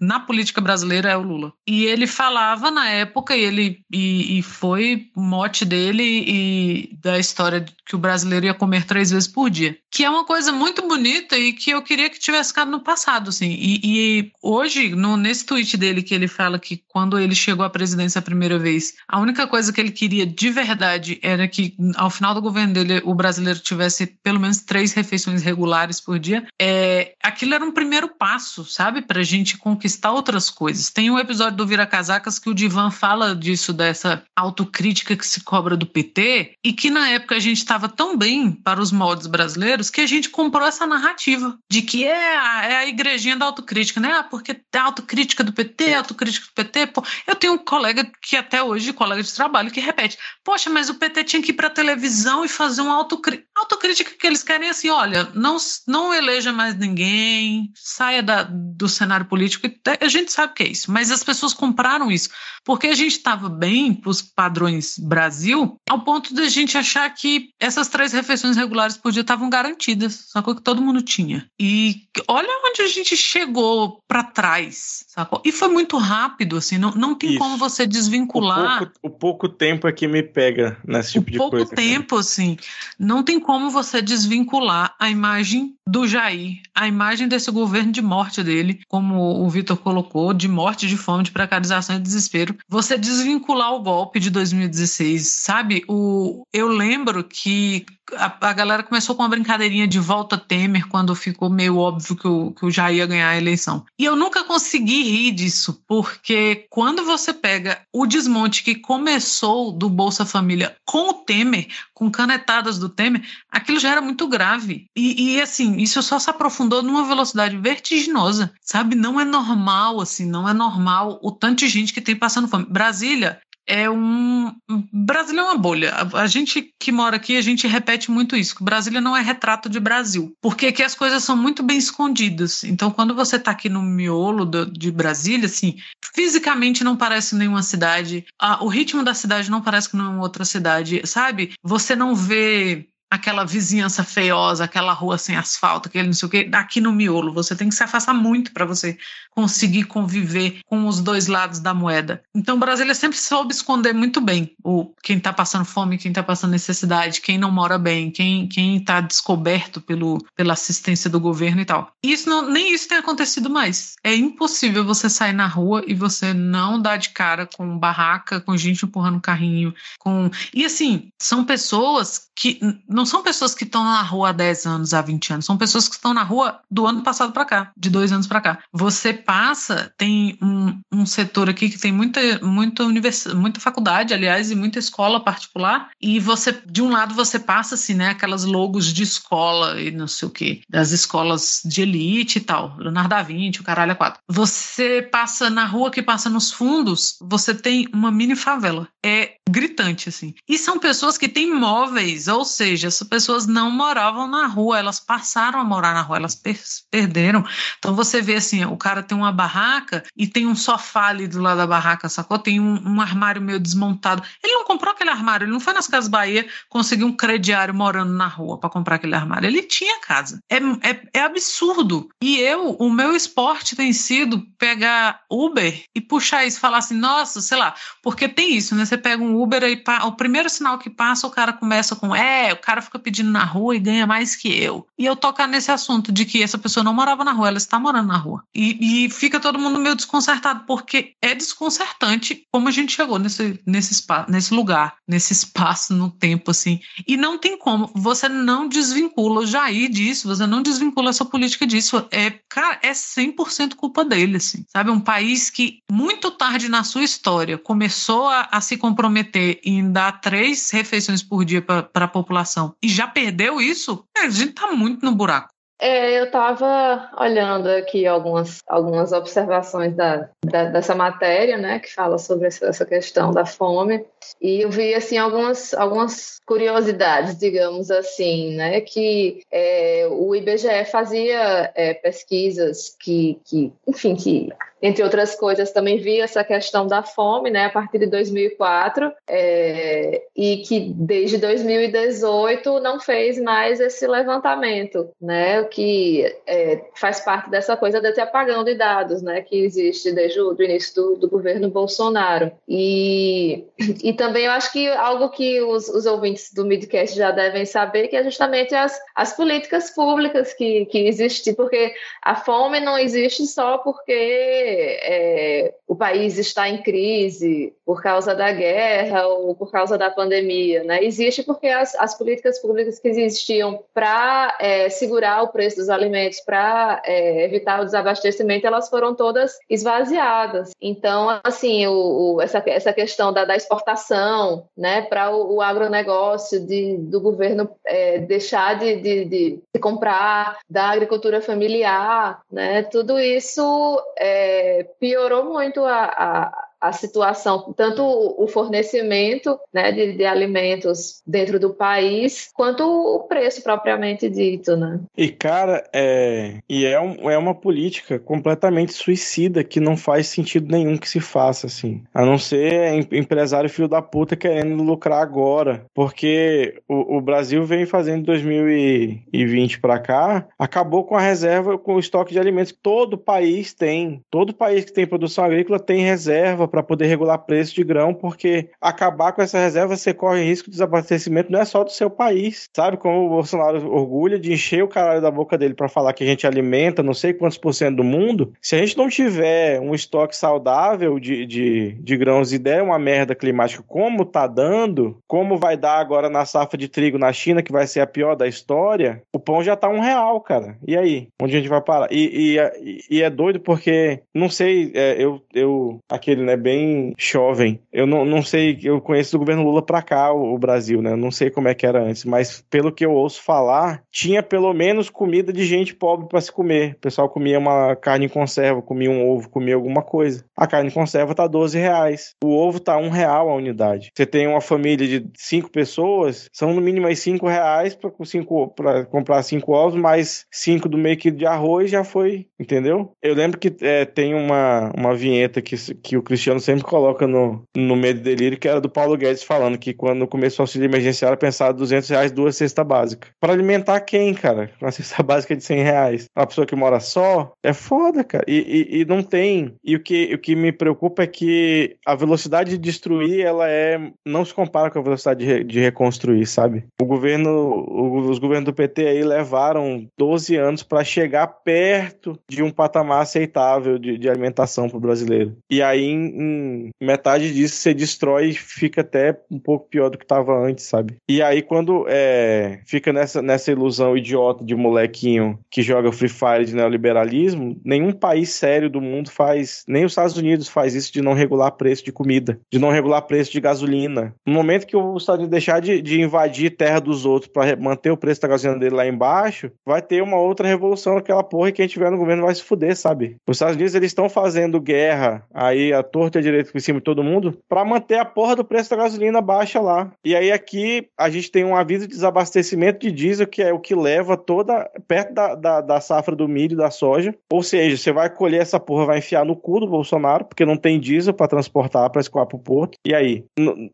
na 0.00 0.20
política 0.20 0.60
brasileira 0.60 1.10
é 1.10 1.16
o 1.16 1.22
Lula. 1.22 1.52
E 1.66 1.84
ele 1.84 2.06
falava 2.06 2.70
na 2.70 2.88
época, 2.88 3.36
e 3.36 3.44
ele 3.44 3.84
e, 3.92 4.38
e 4.38 4.42
foi 4.42 5.10
mote 5.16 5.64
dele 5.64 6.24
e 6.26 6.98
da 7.00 7.18
história 7.18 7.64
que 7.86 7.94
o 7.94 7.98
brasileiro 7.98 8.46
ia 8.46 8.54
comer 8.54 8.84
três 8.84 9.10
vezes 9.10 9.28
por 9.28 9.48
dia, 9.48 9.78
que 9.90 10.04
é 10.04 10.10
uma 10.10 10.24
coisa 10.24 10.52
muito 10.52 10.86
bonita 10.86 11.38
e 11.38 11.52
que 11.52 11.70
eu 11.70 11.80
queria 11.80 12.10
que 12.10 12.18
tivesse 12.18 12.50
ficado 12.50 12.70
no 12.70 12.80
passado, 12.80 13.30
assim. 13.30 13.50
E, 13.50 13.80
e 13.82 14.32
hoje, 14.42 14.90
no, 14.90 15.16
nesse 15.16 15.46
tweet 15.46 15.76
dele 15.76 16.02
que 16.02 16.14
ele 16.14 16.28
fala 16.28 16.58
que 16.58 16.82
quando 16.88 17.18
ele 17.18 17.34
chegou 17.34 17.64
à 17.64 17.70
presidência 17.70 18.18
a 18.18 18.22
primeira 18.22 18.58
vez, 18.58 18.94
a 19.08 19.18
única 19.20 19.46
coisa 19.46 19.72
que 19.72 19.80
ele 19.80 19.90
queria 19.90 20.26
de 20.26 20.50
verdade 20.50 21.18
era 21.22 21.48
que 21.48 21.74
ao 21.96 22.10
final 22.10 22.34
do 22.34 22.42
governo 22.42 22.74
dele 22.74 23.00
o 23.04 23.14
brasileiro 23.14 23.58
tivesse 23.60 24.07
pelo 24.22 24.40
menos 24.40 24.60
três 24.60 24.92
refeições 24.92 25.42
regulares 25.42 26.00
por 26.00 26.18
dia. 26.18 26.46
É, 26.60 27.14
aquilo 27.22 27.54
era 27.54 27.64
um 27.64 27.72
primeiro 27.72 28.08
passo, 28.08 28.64
sabe, 28.64 29.02
para 29.02 29.20
a 29.20 29.24
gente 29.24 29.56
conquistar 29.56 30.12
outras 30.12 30.50
coisas. 30.50 30.90
Tem 30.90 31.10
um 31.10 31.18
episódio 31.18 31.56
do 31.56 31.66
Vira 31.66 31.86
Casacas 31.86 32.38
que 32.38 32.50
o 32.50 32.54
Divan 32.54 32.90
fala 32.90 33.34
disso, 33.34 33.72
dessa 33.72 34.22
autocrítica 34.36 35.16
que 35.16 35.26
se 35.26 35.42
cobra 35.42 35.76
do 35.76 35.86
PT 35.86 36.54
e 36.64 36.72
que 36.72 36.90
na 36.90 37.08
época 37.10 37.36
a 37.36 37.40
gente 37.40 37.58
estava 37.58 37.88
tão 37.88 38.16
bem 38.16 38.52
para 38.52 38.80
os 38.80 38.92
moldes 38.92 39.26
brasileiros 39.26 39.90
que 39.90 40.00
a 40.00 40.06
gente 40.06 40.28
comprou 40.30 40.66
essa 40.66 40.86
narrativa 40.86 41.56
de 41.70 41.82
que 41.82 42.04
é 42.04 42.36
a, 42.36 42.64
é 42.64 42.76
a 42.76 42.86
igrejinha 42.86 43.36
da 43.36 43.46
autocrítica, 43.46 44.00
né? 44.00 44.12
Ah, 44.12 44.22
porque 44.22 44.54
tem 44.54 44.80
autocrítica 44.80 45.44
do 45.44 45.52
PT, 45.52 45.94
autocrítica 45.94 46.46
do 46.46 46.52
PT. 46.52 46.86
Pô, 46.88 47.02
eu 47.26 47.34
tenho 47.34 47.54
um 47.54 47.58
colega 47.58 48.10
que 48.22 48.36
até 48.36 48.62
hoje, 48.62 48.92
colega 48.92 49.22
de 49.22 49.32
trabalho, 49.32 49.70
que 49.70 49.80
repete: 49.80 50.18
Poxa, 50.44 50.70
mas 50.70 50.88
o 50.88 50.94
PT 50.94 51.24
tinha 51.24 51.42
que 51.42 51.50
ir 51.50 51.54
para 51.54 51.70
televisão 51.70 52.44
e 52.44 52.48
fazer 52.48 52.82
uma 52.82 52.94
autocrítica. 52.94 53.47
Autocrítica 53.58 54.12
que 54.18 54.26
eles 54.26 54.42
querem 54.42 54.68
é 54.68 54.70
assim: 54.70 54.88
olha, 54.88 55.28
não, 55.34 55.56
não 55.86 56.14
eleja 56.14 56.52
mais 56.52 56.76
ninguém, 56.76 57.70
saia 57.74 58.22
da, 58.22 58.42
do 58.42 58.88
cenário 58.88 59.26
político. 59.26 59.68
A 60.00 60.08
gente 60.08 60.32
sabe 60.32 60.54
que 60.54 60.62
é 60.62 60.68
isso, 60.68 60.90
mas 60.90 61.10
as 61.10 61.24
pessoas 61.24 61.52
compraram 61.54 62.10
isso 62.10 62.30
porque 62.68 62.88
a 62.88 62.94
gente 62.94 63.12
estava 63.12 63.48
bem 63.48 63.94
para 63.94 64.10
os 64.10 64.20
padrões 64.20 64.98
Brasil, 64.98 65.80
ao 65.88 66.00
ponto 66.02 66.34
de 66.34 66.42
a 66.42 66.48
gente 66.50 66.76
achar 66.76 67.08
que 67.08 67.48
essas 67.58 67.88
três 67.88 68.12
refeições 68.12 68.58
regulares 68.58 68.94
por 68.94 69.10
dia 69.10 69.22
estavam 69.22 69.48
garantidas, 69.48 70.26
sacou? 70.28 70.54
Que 70.54 70.60
todo 70.60 70.82
mundo 70.82 71.00
tinha. 71.00 71.48
E 71.58 72.02
olha 72.28 72.46
onde 72.66 72.82
a 72.82 72.86
gente 72.86 73.16
chegou 73.16 74.02
para 74.06 74.22
trás, 74.22 75.02
sacou? 75.08 75.40
E 75.46 75.50
foi 75.50 75.68
muito 75.68 75.96
rápido, 75.96 76.58
assim, 76.58 76.76
não, 76.76 76.90
não 76.90 77.14
tem 77.14 77.30
Isso. 77.30 77.38
como 77.38 77.56
você 77.56 77.86
desvincular. 77.86 78.82
O 78.82 78.86
pouco, 78.86 78.98
o 79.02 79.10
pouco, 79.10 79.48
tempo 79.48 79.88
é 79.88 79.92
que 79.92 80.06
me 80.06 80.22
pega 80.22 80.76
nesse 80.84 81.12
tipo 81.12 81.28
o 81.28 81.32
de 81.32 81.38
pouco 81.38 81.50
coisa. 81.52 81.66
pouco 81.66 81.82
tempo, 81.82 82.08
cara. 82.10 82.20
assim, 82.20 82.58
não 82.98 83.22
tem 83.22 83.40
como 83.48 83.70
você 83.70 84.02
desvincular 84.02 84.94
a 85.00 85.08
imagem 85.08 85.74
do 85.88 86.06
Jair, 86.06 86.60
a 86.74 86.86
imagem 86.86 87.26
desse 87.26 87.50
governo 87.50 87.90
de 87.90 88.02
morte 88.02 88.42
dele, 88.42 88.80
como 88.86 89.42
o 89.42 89.48
Vitor 89.48 89.78
colocou, 89.78 90.34
de 90.34 90.46
morte, 90.46 90.86
de 90.86 90.98
fome, 90.98 91.24
de 91.24 91.30
precarização 91.30 91.96
e 91.96 91.98
desespero. 91.98 92.54
Você 92.68 92.98
desvincular 92.98 93.72
o 93.72 93.82
golpe 93.82 94.20
de 94.20 94.28
2016, 94.28 95.26
sabe? 95.26 95.82
O, 95.88 96.42
eu 96.52 96.68
lembro 96.68 97.24
que 97.24 97.86
a, 98.16 98.48
a, 98.48 98.52
galera 98.52 98.82
começou 98.82 99.14
com 99.14 99.22
uma 99.22 99.28
brincadeirinha 99.28 99.86
de 99.86 99.98
volta 99.98 100.38
Temer 100.38 100.86
quando 100.86 101.14
ficou 101.14 101.50
meio 101.50 101.76
óbvio 101.76 102.16
que 102.16 102.28
o, 102.28 102.52
que 102.52 102.66
o 102.66 102.70
Jair 102.70 102.98
ia 102.98 103.06
ganhar 103.06 103.30
a 103.30 103.36
eleição. 103.36 103.84
E 103.98 104.04
eu 104.04 104.14
nunca 104.16 104.44
consegui 104.44 105.02
rir 105.02 105.32
disso, 105.32 105.82
porque 105.86 106.66
quando 106.70 107.04
você 107.04 107.32
pega 107.32 107.80
o 107.92 108.06
desmonte 108.06 108.62
que 108.62 108.74
começou 108.74 109.72
do 109.72 109.88
Bolsa 109.88 110.24
Família 110.24 110.76
com 110.84 111.10
o 111.10 111.14
Temer, 111.14 111.66
com 111.94 112.10
canetadas 112.10 112.78
do 112.78 112.88
Temer, 112.88 113.22
aquilo 113.50 113.78
já 113.78 113.90
era 113.90 114.00
muito 114.00 114.26
grave. 114.28 114.86
E, 114.96 115.34
e 115.34 115.40
assim, 115.40 115.76
isso 115.76 116.02
só 116.02 116.18
se 116.18 116.30
aprofundou 116.30 116.82
numa 116.82 117.04
velocidade 117.04 117.56
vertiginosa, 117.56 118.52
sabe? 118.60 118.94
Não 118.94 119.20
é 119.20 119.24
normal, 119.24 120.00
assim, 120.00 120.26
não 120.26 120.48
é 120.48 120.52
normal 120.52 121.18
o 121.22 121.32
tanto 121.32 121.60
de 121.60 121.68
gente 121.68 121.92
que 121.92 122.00
tem 122.00 122.16
passando 122.16 122.48
fome. 122.48 122.66
Brasília 122.68 123.40
é 123.68 123.88
um. 123.88 124.50
Brasília 124.90 125.42
é 125.42 125.44
uma 125.44 125.58
bolha. 125.58 125.94
A, 126.14 126.26
gente 126.26 126.72
que 126.80 126.90
mora 126.90 127.16
aqui, 127.16 127.36
a 127.36 127.42
gente 127.42 127.66
repete 127.66 128.10
muito 128.10 128.34
isso: 128.34 128.56
que 128.56 128.64
Brasília 128.64 129.00
não 129.00 129.14
é 129.14 129.20
retrato 129.20 129.68
de 129.68 129.78
Brasil. 129.78 130.32
Porque 130.40 130.68
aqui 130.68 130.82
as 130.82 130.94
coisas 130.94 131.22
são 131.22 131.36
muito 131.36 131.62
bem 131.62 131.76
escondidas. 131.76 132.64
Então, 132.64 132.90
quando 132.90 133.14
você 133.14 133.36
está 133.36 133.50
aqui 133.50 133.68
no 133.68 133.82
miolo 133.82 134.46
do, 134.46 134.64
de 134.64 134.90
Brasília, 134.90 135.44
assim, 135.46 135.76
fisicamente 136.14 136.82
não 136.82 136.96
parece 136.96 137.36
nenhuma 137.36 137.62
cidade. 137.62 138.24
A, 138.40 138.64
o 138.64 138.68
ritmo 138.68 139.04
da 139.04 139.12
cidade 139.12 139.50
não 139.50 139.60
parece 139.60 139.90
que 139.90 139.96
não 139.98 140.14
é 140.14 140.18
outra 140.18 140.46
cidade, 140.46 141.02
sabe? 141.04 141.52
Você 141.62 141.94
não 141.94 142.14
vê 142.14 142.88
aquela 143.10 143.44
vizinhança 143.44 144.04
feiosa, 144.04 144.64
aquela 144.64 144.92
rua 144.92 145.16
sem 145.16 145.36
asfalto, 145.36 145.88
aquele 145.88 146.06
não 146.06 146.12
sei 146.12 146.26
o 146.26 146.30
quê, 146.30 146.50
aqui 146.52 146.80
no 146.80 146.92
miolo. 146.92 147.32
Você 147.32 147.56
tem 147.56 147.68
que 147.68 147.74
se 147.74 147.82
afastar 147.82 148.14
muito 148.14 148.52
para 148.52 148.64
você 148.64 148.98
conseguir 149.30 149.84
conviver 149.84 150.60
com 150.66 150.86
os 150.86 151.00
dois 151.00 151.26
lados 151.26 151.60
da 151.60 151.72
moeda. 151.72 152.22
Então, 152.34 152.58
Brasília 152.58 152.94
sempre 152.94 153.16
soube 153.16 153.52
esconder 153.52 153.94
muito 153.94 154.20
bem 154.20 154.54
o 154.62 154.92
quem 155.02 155.16
está 155.16 155.32
passando 155.32 155.64
fome, 155.64 155.96
quem 155.96 156.10
está 156.10 156.22
passando 156.22 156.50
necessidade, 156.50 157.20
quem 157.20 157.38
não 157.38 157.50
mora 157.50 157.78
bem, 157.78 158.10
quem 158.10 158.48
quem 158.48 158.76
está 158.76 159.00
descoberto 159.00 159.80
pelo, 159.80 160.18
pela 160.34 160.52
assistência 160.52 161.08
do 161.08 161.20
governo 161.20 161.60
e 161.60 161.64
tal. 161.64 161.92
Isso 162.02 162.28
não, 162.28 162.50
nem 162.50 162.72
isso 162.72 162.88
tem 162.88 162.98
acontecido 162.98 163.48
mais. 163.48 163.94
É 164.02 164.14
impossível 164.14 164.84
você 164.84 165.08
sair 165.08 165.32
na 165.32 165.46
rua 165.46 165.82
e 165.86 165.94
você 165.94 166.34
não 166.34 166.80
dar 166.80 166.96
de 166.96 167.10
cara 167.10 167.46
com 167.46 167.78
barraca, 167.78 168.40
com 168.40 168.56
gente 168.56 168.84
empurrando 168.84 169.20
carrinho, 169.20 169.74
com 169.98 170.30
e 170.52 170.64
assim 170.64 171.10
são 171.20 171.44
pessoas 171.44 172.28
que 172.36 172.60
não 172.98 173.06
são 173.06 173.22
pessoas 173.22 173.54
que 173.54 173.62
estão 173.62 173.84
na 173.84 174.02
rua 174.02 174.30
há 174.30 174.32
10 174.32 174.66
anos, 174.66 174.92
há 174.92 175.00
20 175.00 175.34
anos, 175.34 175.44
são 175.44 175.56
pessoas 175.56 175.88
que 175.88 175.94
estão 175.94 176.12
na 176.12 176.24
rua 176.24 176.60
do 176.68 176.84
ano 176.84 177.00
passado 177.04 177.32
para 177.32 177.44
cá, 177.44 177.70
de 177.76 177.88
dois 177.88 178.10
anos 178.10 178.26
para 178.26 178.40
cá. 178.40 178.58
Você 178.72 179.12
passa, 179.12 179.92
tem 179.96 180.36
um, 180.42 180.80
um 180.92 181.06
setor 181.06 181.48
aqui 181.48 181.70
que 181.70 181.78
tem 181.78 181.92
muita, 181.92 182.20
muita, 182.42 182.82
univers, 182.82 183.26
muita 183.26 183.60
faculdade, 183.60 184.12
aliás, 184.12 184.50
e 184.50 184.56
muita 184.56 184.80
escola 184.80 185.22
particular, 185.22 185.90
e 186.02 186.18
você, 186.18 186.60
de 186.66 186.82
um 186.82 186.90
lado, 186.90 187.14
você 187.14 187.38
passa 187.38 187.76
assim, 187.76 187.94
né, 187.94 188.08
aquelas 188.08 188.44
logos 188.44 188.92
de 188.92 189.04
escola 189.04 189.80
e 189.80 189.92
não 189.92 190.08
sei 190.08 190.26
o 190.26 190.32
quê, 190.32 190.62
das 190.68 190.90
escolas 190.90 191.62
de 191.64 191.82
elite 191.82 192.38
e 192.38 192.40
tal, 192.40 192.76
Leonardo 192.78 193.10
da 193.10 193.22
Vinci, 193.22 193.60
o 193.60 193.64
caralho 193.64 193.92
a 193.92 193.94
quatro. 193.94 194.20
Você 194.28 195.02
passa 195.02 195.48
na 195.48 195.64
rua 195.64 195.92
que 195.92 196.02
passa 196.02 196.28
nos 196.28 196.50
fundos, 196.50 197.16
você 197.20 197.54
tem 197.54 197.88
uma 197.92 198.10
mini 198.10 198.34
favela. 198.34 198.88
É 199.06 199.36
gritante, 199.48 200.08
assim. 200.08 200.34
E 200.48 200.58
são 200.58 200.78
pessoas 200.80 201.16
que 201.16 201.28
têm 201.28 201.54
móveis, 201.54 202.26
ou 202.26 202.44
seja, 202.44 202.87
essas 202.88 203.06
pessoas 203.06 203.46
não 203.46 203.70
moravam 203.70 204.26
na 204.26 204.46
rua, 204.46 204.78
elas 204.78 205.00
passaram 205.00 205.60
a 205.60 205.64
morar 205.64 205.94
na 205.94 206.02
rua, 206.02 206.16
elas 206.16 206.34
per 206.34 206.58
perderam. 206.90 207.44
Então 207.78 207.94
você 207.94 208.20
vê 208.20 208.36
assim, 208.36 208.64
o 208.64 208.76
cara 208.76 209.02
tem 209.02 209.16
uma 209.16 209.32
barraca 209.32 210.04
e 210.16 210.26
tem 210.26 210.46
um 210.46 210.56
sofá 210.56 211.06
ali 211.06 211.26
do 211.26 211.40
lado 211.40 211.58
da 211.58 211.66
barraca, 211.66 212.08
sacou? 212.08 212.38
Tem 212.38 212.58
um, 212.60 212.94
um 212.94 213.00
armário 213.00 213.40
meio 213.40 213.60
desmontado. 213.60 214.22
Ele 214.42 214.54
não 214.54 214.64
comprou 214.64 214.92
aquele 214.92 215.10
armário, 215.10 215.44
ele 215.44 215.52
não 215.52 215.60
foi 215.60 215.72
nas 215.72 215.86
Casas 215.86 216.08
Bahia 216.08 216.48
conseguir 216.68 217.04
um 217.04 217.12
crediário 217.12 217.74
morando 217.74 218.12
na 218.12 218.26
rua 218.26 218.58
para 218.58 218.70
comprar 218.70 218.96
aquele 218.96 219.14
armário. 219.14 219.46
Ele 219.46 219.62
tinha 219.62 220.00
casa. 220.00 220.40
É, 220.50 220.56
é, 220.56 221.02
é 221.14 221.20
absurdo. 221.20 222.08
E 222.22 222.38
eu, 222.38 222.70
o 222.72 222.90
meu 222.90 223.14
esporte 223.14 223.76
tem 223.76 223.92
sido 223.92 224.46
pegar 224.58 225.20
Uber 225.30 225.82
e 225.94 226.00
puxar 226.00 226.44
isso, 226.44 226.60
falar 226.60 226.78
assim, 226.78 226.96
nossa, 226.96 227.40
sei 227.40 227.58
lá, 227.58 227.74
porque 228.02 228.28
tem 228.28 228.56
isso, 228.56 228.74
né? 228.74 228.84
Você 228.84 228.96
pega 228.96 229.22
um 229.22 229.40
Uber 229.40 229.62
e 229.64 229.82
o 230.04 230.12
primeiro 230.12 230.48
sinal 230.48 230.78
que 230.78 230.90
passa, 230.90 231.26
o 231.26 231.30
cara 231.30 231.52
começa 231.52 231.94
com 231.94 232.14
é, 232.14 232.52
o 232.52 232.56
cara 232.56 232.77
fica 232.82 232.98
pedindo 232.98 233.30
na 233.30 233.44
rua 233.44 233.76
e 233.76 233.80
ganha 233.80 234.06
mais 234.06 234.36
que 234.36 234.48
eu. 234.48 234.86
E 234.98 235.04
eu 235.04 235.16
tocar 235.16 235.46
nesse 235.46 235.70
assunto 235.70 236.10
de 236.12 236.24
que 236.24 236.42
essa 236.42 236.58
pessoa 236.58 236.84
não 236.84 236.94
morava 236.94 237.24
na 237.24 237.32
rua, 237.32 237.48
ela 237.48 237.58
está 237.58 237.78
morando 237.78 238.08
na 238.08 238.16
rua. 238.16 238.42
E, 238.54 239.04
e 239.04 239.10
fica 239.10 239.40
todo 239.40 239.58
mundo 239.58 239.78
meio 239.78 239.94
desconcertado, 239.94 240.64
porque 240.66 241.12
é 241.22 241.34
desconcertante 241.34 242.46
como 242.50 242.68
a 242.68 242.70
gente 242.70 242.92
chegou 242.92 243.18
nesse, 243.18 243.60
nesse, 243.66 243.92
espaço, 243.92 244.30
nesse 244.30 244.54
lugar, 244.54 244.96
nesse 245.06 245.32
espaço 245.32 245.94
no 245.94 246.10
tempo, 246.10 246.50
assim. 246.50 246.80
E 247.06 247.16
não 247.16 247.38
tem 247.38 247.58
como, 247.58 247.90
você 247.94 248.28
não 248.28 248.68
desvincula 248.68 249.40
o 249.40 249.46
Jair 249.46 249.90
disso, 249.90 250.28
você 250.28 250.46
não 250.46 250.62
desvincula 250.62 251.10
essa 251.10 251.24
política 251.24 251.66
disso. 251.66 252.06
É, 252.10 252.30
cara, 252.48 252.78
é 252.82 252.92
100% 252.92 253.74
culpa 253.74 254.04
dele, 254.04 254.36
assim. 254.36 254.64
Sabe, 254.68 254.90
um 254.90 255.00
país 255.00 255.50
que 255.50 255.82
muito 255.90 256.30
tarde 256.30 256.68
na 256.68 256.84
sua 256.84 257.04
história 257.04 257.58
começou 257.58 258.28
a, 258.28 258.48
a 258.50 258.60
se 258.60 258.76
comprometer 258.76 259.60
em 259.64 259.90
dar 259.90 260.20
três 260.20 260.70
refeições 260.70 261.22
por 261.22 261.44
dia 261.44 261.62
para 261.62 262.04
a 262.04 262.08
população 262.08 262.67
e 262.82 262.88
já 262.88 263.06
perdeu 263.06 263.60
isso, 263.60 264.04
é, 264.16 264.22
a 264.22 264.30
gente 264.30 264.50
está 264.50 264.72
muito 264.72 265.04
no 265.04 265.14
buraco. 265.14 265.48
É, 265.80 266.18
eu 266.18 266.24
estava 266.24 267.08
olhando 267.20 267.68
aqui 267.68 268.04
algumas, 268.04 268.60
algumas 268.66 269.12
observações 269.12 269.94
da, 269.94 270.28
da, 270.44 270.64
dessa 270.64 270.92
matéria, 270.92 271.56
né, 271.56 271.78
que 271.78 271.94
fala 271.94 272.18
sobre 272.18 272.48
essa 272.48 272.84
questão 272.84 273.30
da 273.30 273.46
fome, 273.46 274.04
e 274.42 274.62
eu 274.62 274.70
vi, 274.70 274.92
assim, 274.92 275.16
algumas, 275.16 275.72
algumas 275.74 276.40
curiosidades, 276.44 277.38
digamos 277.38 277.92
assim, 277.92 278.56
né, 278.56 278.80
que 278.80 279.40
é, 279.52 280.08
o 280.10 280.34
IBGE 280.34 280.84
fazia 280.90 281.70
é, 281.76 281.94
pesquisas 281.94 282.96
que, 282.98 283.40
que, 283.44 283.72
enfim, 283.86 284.16
que 284.16 284.48
entre 284.80 285.02
outras 285.02 285.34
coisas, 285.34 285.72
também 285.72 285.98
via 285.98 286.24
essa 286.24 286.44
questão 286.44 286.86
da 286.86 287.02
fome, 287.02 287.50
né, 287.50 287.66
a 287.66 287.70
partir 287.70 287.98
de 287.98 288.06
2004, 288.06 289.12
é, 289.28 290.22
e 290.36 290.58
que 290.58 290.92
desde 290.94 291.38
2018 291.38 292.80
não 292.80 293.00
fez 293.00 293.40
mais 293.40 293.80
esse 293.80 294.06
levantamento, 294.06 295.10
né, 295.20 295.60
o 295.60 295.68
que 295.68 296.24
é, 296.46 296.80
faz 296.94 297.20
parte 297.20 297.50
dessa 297.50 297.76
coisa 297.76 298.00
desse 298.00 298.20
apagão 298.20 298.64
de 298.64 298.74
dados, 298.74 299.22
né, 299.22 299.42
que 299.42 299.64
existe 299.64 300.12
desde 300.12 300.40
o 300.40 300.60
início 300.62 300.94
do, 300.94 301.16
do 301.16 301.28
governo 301.28 301.68
Bolsonaro. 301.70 302.52
E, 302.68 303.64
e 304.02 304.12
também 304.12 304.44
eu 304.44 304.52
acho 304.52 304.72
que 304.72 304.88
algo 304.88 305.30
que 305.30 305.60
os, 305.60 305.88
os 305.88 306.06
ouvintes 306.06 306.52
do 306.52 306.64
Midcast 306.64 307.16
já 307.16 307.30
devem 307.30 307.64
saber, 307.64 308.08
que 308.08 308.16
é 308.16 308.22
justamente 308.22 308.74
as, 308.74 308.98
as 309.14 309.34
políticas 309.34 309.90
públicas 309.90 310.52
que, 310.52 310.86
que 310.86 311.06
existem, 311.06 311.54
porque 311.54 311.92
a 312.22 312.36
fome 312.36 312.80
não 312.80 312.98
existe 312.98 313.46
só 313.46 313.78
porque 313.78 314.67
é, 314.68 315.74
o 315.86 315.96
país 315.96 316.38
está 316.38 316.68
em 316.68 316.82
crise 316.82 317.74
por 317.84 318.02
causa 318.02 318.34
da 318.34 318.52
guerra 318.52 319.26
ou 319.26 319.54
por 319.54 319.70
causa 319.70 319.96
da 319.96 320.10
pandemia, 320.10 320.84
né? 320.84 321.02
Existe 321.02 321.42
porque 321.42 321.66
as, 321.66 321.94
as 321.94 322.16
políticas 322.16 322.58
públicas 322.60 322.98
que 322.98 323.08
existiam 323.08 323.82
para 323.94 324.56
é, 324.60 324.88
segurar 324.90 325.42
o 325.42 325.48
preço 325.48 325.76
dos 325.76 325.88
alimentos, 325.88 326.40
para 326.40 327.02
é, 327.04 327.44
evitar 327.44 327.80
o 327.80 327.84
desabastecimento, 327.84 328.66
elas 328.66 328.88
foram 328.88 329.14
todas 329.14 329.58
esvaziadas. 329.70 330.72
Então, 330.80 331.40
assim, 331.42 331.86
o, 331.86 332.34
o 332.34 332.42
essa, 332.42 332.62
essa 332.66 332.92
questão 332.92 333.32
da, 333.32 333.44
da 333.44 333.56
exportação, 333.56 334.66
né, 334.76 335.02
para 335.02 335.30
o, 335.30 335.56
o, 335.56 335.62
agronegócio, 335.62 336.60
de, 336.66 336.96
do 336.98 337.20
governo 337.20 337.70
é, 337.86 338.18
deixar 338.18 338.78
de, 338.78 338.96
de, 338.96 339.24
de, 339.24 339.62
comprar 339.80 340.58
da 340.68 340.90
agricultura 340.90 341.40
familiar, 341.40 342.40
né, 342.50 342.82
tudo 342.82 343.18
isso 343.18 344.02
é, 344.18 344.57
piorou 344.98 345.44
muito 345.44 345.84
a, 345.84 346.04
a 346.04 346.67
a 346.80 346.92
situação, 346.92 347.72
tanto 347.76 348.02
o 348.02 348.46
fornecimento 348.46 349.58
né, 349.72 349.90
de, 349.90 350.12
de, 350.12 350.24
alimentos 350.24 351.22
dentro 351.26 351.58
do 351.58 351.74
país, 351.74 352.50
quanto 352.54 352.84
o 352.84 353.20
preço 353.20 353.62
propriamente 353.62 354.28
dito. 354.28 354.76
Né? 354.76 355.00
E, 355.16 355.28
cara, 355.28 355.84
é, 355.92 356.58
e 356.68 356.86
é, 356.86 357.00
um, 357.00 357.30
é 357.30 357.36
uma 357.36 357.54
política 357.54 358.18
completamente 358.18 358.92
suicida 358.92 359.64
que 359.64 359.80
não 359.80 359.96
faz 359.96 360.28
sentido 360.28 360.70
nenhum 360.70 360.96
que 360.96 361.08
se 361.08 361.20
faça, 361.20 361.66
assim. 361.66 362.02
A 362.14 362.24
não 362.24 362.38
ser 362.38 363.08
empresário 363.12 363.70
filho 363.70 363.88
da 363.88 364.00
puta 364.00 364.36
querendo 364.36 364.82
lucrar 364.82 365.22
agora. 365.22 365.84
Porque 365.94 366.80
o, 366.88 367.16
o 367.16 367.20
Brasil 367.20 367.64
vem 367.64 367.86
fazendo 367.86 368.26
2020 368.26 369.80
para 369.80 369.98
cá, 369.98 370.46
acabou 370.58 371.04
com 371.04 371.16
a 371.16 371.20
reserva, 371.20 371.76
com 371.76 371.94
o 371.94 372.00
estoque 372.00 372.32
de 372.32 372.38
alimentos 372.38 372.76
todo 372.80 373.18
país 373.18 373.74
tem. 373.74 374.22
Todo 374.30 374.54
país 374.54 374.84
que 374.84 374.92
tem 374.92 375.06
produção 375.06 375.44
agrícola 375.44 375.80
tem 375.80 376.04
reserva 376.04 376.67
para 376.68 376.82
poder 376.82 377.06
regular 377.06 377.38
preço 377.38 377.74
de 377.74 377.84
grão, 377.84 378.14
porque 378.14 378.70
acabar 378.80 379.32
com 379.32 379.42
essa 379.42 379.58
reserva 379.58 379.96
você 379.96 380.12
corre 380.12 380.44
risco 380.44 380.66
de 380.66 380.72
desabastecimento 380.72 381.50
não 381.50 381.60
é 381.60 381.64
só 381.64 381.84
do 381.84 381.90
seu 381.90 382.10
país. 382.10 382.68
Sabe 382.74 382.96
como 382.96 383.26
o 383.26 383.28
Bolsonaro 383.28 383.90
orgulha 383.90 384.38
de 384.38 384.52
encher 384.52 384.82
o 384.82 384.88
caralho 384.88 385.20
da 385.20 385.30
boca 385.30 385.56
dele 385.56 385.74
para 385.74 385.88
falar 385.88 386.12
que 386.12 386.24
a 386.24 386.26
gente 386.26 386.46
alimenta 386.46 387.02
não 387.02 387.14
sei 387.14 387.32
quantos 387.32 387.58
por 387.58 387.72
cento 387.72 387.96
do 387.96 388.04
mundo? 388.04 388.52
Se 388.60 388.76
a 388.76 388.78
gente 388.78 388.96
não 388.96 389.08
tiver 389.08 389.80
um 389.80 389.94
estoque 389.94 390.36
saudável 390.36 391.18
de, 391.18 391.46
de, 391.46 391.92
de 392.00 392.16
grãos 392.16 392.52
e 392.52 392.58
der 392.58 392.82
uma 392.82 392.98
merda 392.98 393.34
climática 393.34 393.82
como 393.86 394.24
tá 394.24 394.46
dando, 394.46 395.18
como 395.26 395.56
vai 395.56 395.76
dar 395.76 395.98
agora 395.98 396.28
na 396.28 396.44
safra 396.44 396.78
de 396.78 396.88
trigo 396.88 397.18
na 397.18 397.32
China, 397.32 397.62
que 397.62 397.72
vai 397.72 397.86
ser 397.86 398.00
a 398.00 398.06
pior 398.06 398.34
da 398.34 398.46
história, 398.46 399.22
o 399.32 399.38
pão 399.38 399.62
já 399.62 399.76
tá 399.76 399.88
um 399.88 400.00
real, 400.00 400.40
cara. 400.40 400.76
E 400.86 400.96
aí? 400.96 401.28
Onde 401.40 401.56
a 401.56 401.58
gente 401.58 401.68
vai 401.68 401.80
parar? 401.80 402.08
E, 402.10 402.58
e, 402.58 403.16
e 403.16 403.22
é 403.22 403.30
doido 403.30 403.60
porque, 403.60 404.20
não 404.34 404.48
sei, 404.48 404.92
é, 404.94 405.16
eu, 405.18 405.40
eu, 405.54 405.98
aquele, 406.08 406.42
né, 406.42 406.56
bem 406.58 407.14
jovem. 407.18 407.80
Eu 407.92 408.06
não, 408.06 408.24
não 408.24 408.42
sei, 408.42 408.78
eu 408.82 409.00
conheço 409.00 409.32
do 409.32 409.38
governo 409.38 409.62
Lula 409.62 409.82
pra 409.82 410.02
cá 410.02 410.32
o, 410.32 410.54
o 410.54 410.58
Brasil, 410.58 411.00
né? 411.00 411.12
Eu 411.12 411.16
não 411.16 411.30
sei 411.30 411.50
como 411.50 411.68
é 411.68 411.74
que 411.74 411.86
era 411.86 412.02
antes, 412.02 412.24
mas 412.24 412.64
pelo 412.68 412.92
que 412.92 413.04
eu 413.04 413.12
ouço 413.12 413.42
falar, 413.42 414.02
tinha 414.12 414.42
pelo 414.42 414.72
menos 414.72 415.10
comida 415.10 415.52
de 415.52 415.64
gente 415.64 415.94
pobre 415.94 416.28
para 416.28 416.40
se 416.40 416.52
comer. 416.52 416.92
O 416.92 417.00
pessoal 417.00 417.28
comia 417.28 417.58
uma 417.58 417.96
carne 417.96 418.26
em 418.26 418.28
conserva, 418.28 418.82
comia 418.82 419.10
um 419.10 419.28
ovo, 419.28 419.48
comia 419.48 419.74
alguma 419.74 420.02
coisa. 420.02 420.44
A 420.56 420.66
carne 420.66 420.90
em 420.90 420.92
conserva 420.92 421.34
tá 421.34 421.46
12 421.46 421.78
reais. 421.78 422.34
O 422.42 422.54
ovo 422.54 422.80
tá 422.80 422.96
um 422.96 423.08
real 423.08 423.48
a 423.48 423.54
unidade. 423.54 424.10
Você 424.14 424.26
tem 424.26 424.46
uma 424.46 424.60
família 424.60 425.06
de 425.06 425.26
cinco 425.36 425.70
pessoas, 425.70 426.48
são 426.52 426.74
no 426.74 426.80
mínimo 426.80 427.06
aí 427.06 427.16
cinco 427.16 427.46
reais 427.46 427.94
para 427.94 429.04
comprar 429.06 429.42
cinco 429.42 429.72
ovos, 429.72 429.98
mais 429.98 430.46
cinco 430.50 430.88
do 430.88 430.98
meio 430.98 431.16
quilo 431.16 431.36
de 431.36 431.46
arroz 431.46 431.90
já 431.90 432.04
foi, 432.04 432.46
entendeu? 432.58 433.12
Eu 433.22 433.34
lembro 433.34 433.58
que 433.58 433.74
é, 433.80 434.04
tem 434.04 434.34
uma, 434.34 434.90
uma 434.96 435.14
vinheta 435.14 435.62
que, 435.62 435.76
que 436.02 436.16
o 436.16 436.22
Cristiano 436.22 436.47
sempre 436.58 436.84
coloca 436.84 437.26
no, 437.26 437.62
no 437.76 437.96
Medo 437.96 438.20
Delírio, 438.20 438.58
que 438.58 438.68
era 438.68 438.80
do 438.80 438.88
Paulo 438.88 439.16
Guedes 439.16 439.42
falando 439.42 439.78
que 439.78 439.92
quando 439.92 440.26
começou 440.26 440.62
o 440.62 440.64
auxílio 440.64 440.86
emergencial 440.86 441.30
era 441.30 441.36
pensado 441.36 441.78
200 441.78 442.08
reais 442.08 442.32
duas 442.32 442.56
cestas 442.56 442.86
básicas. 442.86 443.30
Para 443.40 443.52
alimentar 443.52 444.00
quem, 444.00 444.34
cara? 444.34 444.70
Uma 444.80 444.90
cesta 444.90 445.22
básica 445.22 445.56
de 445.56 445.64
100 445.64 445.82
reais. 445.82 446.26
Uma 446.36 446.46
pessoa 446.46 446.66
que 446.66 446.76
mora 446.76 447.00
só? 447.00 447.52
É 447.62 447.72
foda, 447.72 448.22
cara. 448.24 448.44
E, 448.46 448.88
e, 448.92 449.00
e 449.00 449.04
não 449.04 449.22
tem. 449.22 449.74
E 449.84 449.96
o 449.96 450.00
que, 450.00 450.34
o 450.34 450.38
que 450.38 450.54
me 450.54 450.72
preocupa 450.72 451.22
é 451.22 451.26
que 451.26 451.96
a 452.06 452.14
velocidade 452.14 452.70
de 452.70 452.78
destruir, 452.78 453.44
ela 453.44 453.68
é. 453.68 453.98
não 454.26 454.44
se 454.44 454.54
compara 454.54 454.90
com 454.90 454.98
a 454.98 455.02
velocidade 455.02 455.44
de, 455.44 455.64
de 455.64 455.80
reconstruir, 455.80 456.46
sabe? 456.46 456.84
O 457.00 457.04
governo, 457.04 457.84
os 458.28 458.38
governos 458.38 458.66
do 458.66 458.74
PT 458.74 459.06
aí 459.06 459.22
levaram 459.22 460.06
12 460.18 460.56
anos 460.56 460.82
para 460.82 461.04
chegar 461.04 461.46
perto 461.46 462.38
de 462.48 462.62
um 462.62 462.70
patamar 462.70 463.22
aceitável 463.22 463.98
de, 463.98 464.18
de 464.18 464.28
alimentação 464.28 464.88
para 464.88 464.98
o 464.98 465.00
brasileiro. 465.00 465.56
E 465.70 465.82
aí, 465.82 466.04
em, 466.04 466.37
em 466.38 466.90
metade 467.00 467.52
disso, 467.52 467.76
você 467.76 467.92
destrói 467.92 468.50
e 468.50 468.54
fica 468.54 469.00
até 469.00 469.36
um 469.50 469.58
pouco 469.58 469.88
pior 469.88 470.08
do 470.08 470.18
que 470.18 470.24
estava 470.24 470.56
antes, 470.56 470.84
sabe? 470.84 471.16
E 471.28 471.42
aí, 471.42 471.62
quando 471.62 472.06
é, 472.08 472.80
fica 472.86 473.12
nessa, 473.12 473.42
nessa 473.42 473.72
ilusão 473.72 474.16
idiota 474.16 474.64
de 474.64 474.74
molequinho 474.74 475.58
que 475.70 475.82
joga 475.82 476.12
Free 476.12 476.28
Fire 476.28 476.64
de 476.64 476.74
neoliberalismo, 476.74 477.80
nenhum 477.84 478.12
país 478.12 478.50
sério 478.50 478.88
do 478.88 479.00
mundo 479.00 479.30
faz, 479.30 479.84
nem 479.88 480.04
os 480.04 480.12
Estados 480.12 480.36
Unidos 480.36 480.68
faz 480.68 480.94
isso 480.94 481.12
de 481.12 481.20
não 481.20 481.32
regular 481.32 481.72
preço 481.72 482.04
de 482.04 482.12
comida, 482.12 482.58
de 482.72 482.78
não 482.78 482.90
regular 482.90 483.22
preço 483.22 483.52
de 483.52 483.60
gasolina. 483.60 484.34
No 484.46 484.52
momento 484.52 484.86
que 484.86 484.96
o 484.96 485.16
Estados 485.16 485.40
Unidos 485.40 485.50
deixar 485.50 485.80
de, 485.80 486.00
de 486.00 486.20
invadir 486.20 486.76
terra 486.76 487.00
dos 487.00 487.24
outros 487.26 487.50
para 487.50 487.76
manter 487.76 488.10
o 488.10 488.16
preço 488.16 488.40
da 488.40 488.48
gasolina 488.48 488.78
dele 488.78 488.94
lá 488.94 489.06
embaixo, 489.06 489.70
vai 489.84 490.00
ter 490.02 490.22
uma 490.22 490.36
outra 490.36 490.66
revolução 490.66 491.16
naquela 491.16 491.42
porra 491.42 491.70
e 491.70 491.72
quem 491.72 491.86
tiver 491.86 492.10
no 492.10 492.18
governo 492.18 492.44
vai 492.44 492.54
se 492.54 492.62
fuder, 492.62 492.96
sabe? 492.96 493.36
Os 493.46 493.56
Estados 493.56 493.76
Unidos 493.76 493.94
eles 493.94 494.10
estão 494.10 494.28
fazendo 494.28 494.80
guerra 494.80 495.44
aí 495.52 495.92
a 495.92 496.02
torta 496.28 496.38
e 496.38 496.40
a 496.40 496.42
direita 496.42 496.70
por 496.70 496.80
cima 496.80 496.98
de 496.98 497.04
todo 497.04 497.24
mundo 497.24 497.58
para 497.68 497.84
manter 497.84 498.18
a 498.18 498.24
porra 498.24 498.56
do 498.56 498.64
preço 498.64 498.90
da 498.90 498.96
gasolina 498.96 499.40
baixa 499.40 499.80
lá. 499.80 500.12
E 500.24 500.36
aí 500.36 500.52
aqui 500.52 501.08
a 501.18 501.30
gente 501.30 501.50
tem 501.50 501.64
um 501.64 501.76
aviso 501.76 502.06
de 502.06 502.14
desabastecimento 502.14 503.00
de 503.00 503.12
diesel 503.12 503.46
que 503.46 503.62
é 503.62 503.72
o 503.72 503.80
que 503.80 503.94
leva 503.94 504.36
toda 504.36 504.88
perto 505.06 505.32
da, 505.32 505.54
da, 505.54 505.80
da 505.80 506.00
safra 506.00 506.36
do 506.36 506.48
milho 506.48 506.76
da 506.76 506.90
soja. 506.90 507.34
Ou 507.50 507.62
seja, 507.62 507.96
você 507.96 508.12
vai 508.12 508.30
colher 508.30 508.60
essa 508.60 508.78
porra, 508.78 509.06
vai 509.06 509.18
enfiar 509.18 509.44
no 509.44 509.56
cu 509.56 509.80
do 509.80 509.88
Bolsonaro, 509.88 510.44
porque 510.44 510.64
não 510.64 510.76
tem 510.76 511.00
diesel 511.00 511.34
para 511.34 511.48
transportar 511.48 512.10
para 512.10 512.20
escoar 512.20 512.46
pro 512.46 512.58
porto. 512.58 512.98
E 513.06 513.14
aí? 513.14 513.44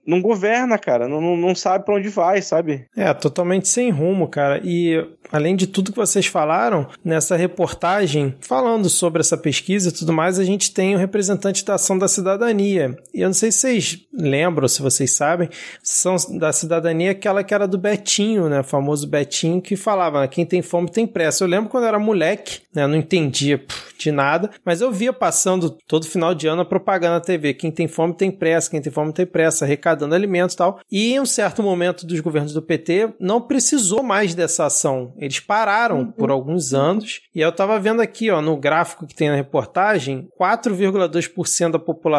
Não 0.07 0.21
governa, 0.21 0.79
cara. 0.79 1.09
Não, 1.09 1.37
não 1.37 1.55
sabe 1.55 1.85
para 1.85 1.95
onde 1.95 2.09
vai, 2.09 2.43
sabe? 2.43 2.87
É, 2.97 3.13
totalmente 3.15 3.69
sem 3.69 3.91
rumo, 3.91 4.29
cara. 4.29 4.61
E 4.65 5.05
além 5.31 5.57
de 5.57 5.67
tudo 5.67 5.93
que 5.93 5.99
vocês 5.99 6.27
falaram, 6.27 6.87
nessa 7.05 7.37
reportagem, 7.37 8.35
falando 8.41 8.89
sobre 8.89 9.21
essa 9.21 9.37
pesquisa 9.37 9.89
e 9.89 9.93
tudo 9.93 10.13
mais, 10.13 10.39
a 10.39 10.45
gente 10.45 10.73
tem 10.73 10.95
o 10.95 10.99
representante 10.99 11.65
da 11.65 11.75
ação 11.75 11.99
da 11.99 12.09
cidadania. 12.25 12.97
E 13.13 13.21
eu 13.21 13.29
não 13.29 13.35
sei 13.35 13.53
se 13.53 13.59
vocês 13.59 13.99
lembram, 14.13 14.67
se 14.67 14.81
vocês 14.81 15.13
sabem, 15.13 15.49
são 15.83 16.17
da 16.39 16.53
cidadania 16.53 17.11
aquela 17.11 17.45
que 17.45 17.55
era 17.55 17.69
do 17.69 17.79
Betinho, 17.79 18.49
né? 18.49 18.61
O 18.61 18.65
famoso 18.65 19.07
Betinho 19.07 19.61
que 19.61 19.77
falava: 19.77 20.27
quem 20.27 20.47
tem 20.47 20.63
fome 20.63 20.91
tem 20.91 21.07
pressa. 21.07 21.45
Eu 21.45 21.49
lembro 21.49 21.69
quando 21.69 21.85
eu 21.85 21.89
era 21.89 21.99
moleque, 21.99 22.63
né? 22.75 22.83
Eu 22.83 22.89
não 22.89 22.97
entendia 22.97 23.65
de 23.99 24.11
nada, 24.11 24.51
mas 24.65 24.81
eu 24.81 24.91
via 24.91 25.13
passando 25.13 25.71
todo 25.87 26.07
final 26.07 26.35
de 26.35 26.47
ano 26.47 26.63
a 26.63 26.65
propaganda 26.65 27.15
na 27.15 27.21
TV: 27.21 27.55
quem 27.55 27.71
tem 27.71 27.87
fome 27.87 28.15
tem 28.15 28.31
pressa, 28.31 28.71
quem 28.71 28.81
tem 28.81 28.93
fome 28.93 29.13
tem 29.13 29.27
pressa, 29.27 29.65
arrecadando 29.65 30.15
alimentos 30.15 30.55
e 30.55 30.59
tal. 30.59 30.81
E 30.91 31.13
em 31.13 31.21
um 31.21 31.27
certo 31.27 31.63
momento 31.63 32.07
dos 32.07 32.21
governos 32.21 32.53
do 32.53 32.63
PT, 32.63 33.15
não 33.21 33.41
precisou 33.41 34.03
mais 34.03 34.35
dessa 34.35 34.67
ação 34.67 34.95
eles 35.17 35.41
pararam 35.41 35.99
uhum. 35.99 36.13
por 36.13 36.31
alguns 36.31 36.75
anos. 36.75 37.23
E 37.35 37.41
eu 37.41 37.49
estava 37.49 37.79
vendo 37.79 38.01
aqui, 38.01 38.31
ó, 38.31 38.41
no 38.41 38.57
gráfico 38.57 39.07
que 39.07 39.15
tem 39.15 39.29
na 39.29 39.37
reportagem, 39.37 40.29
4,2% 40.39 41.73
da 41.73 41.79
população 41.79 42.14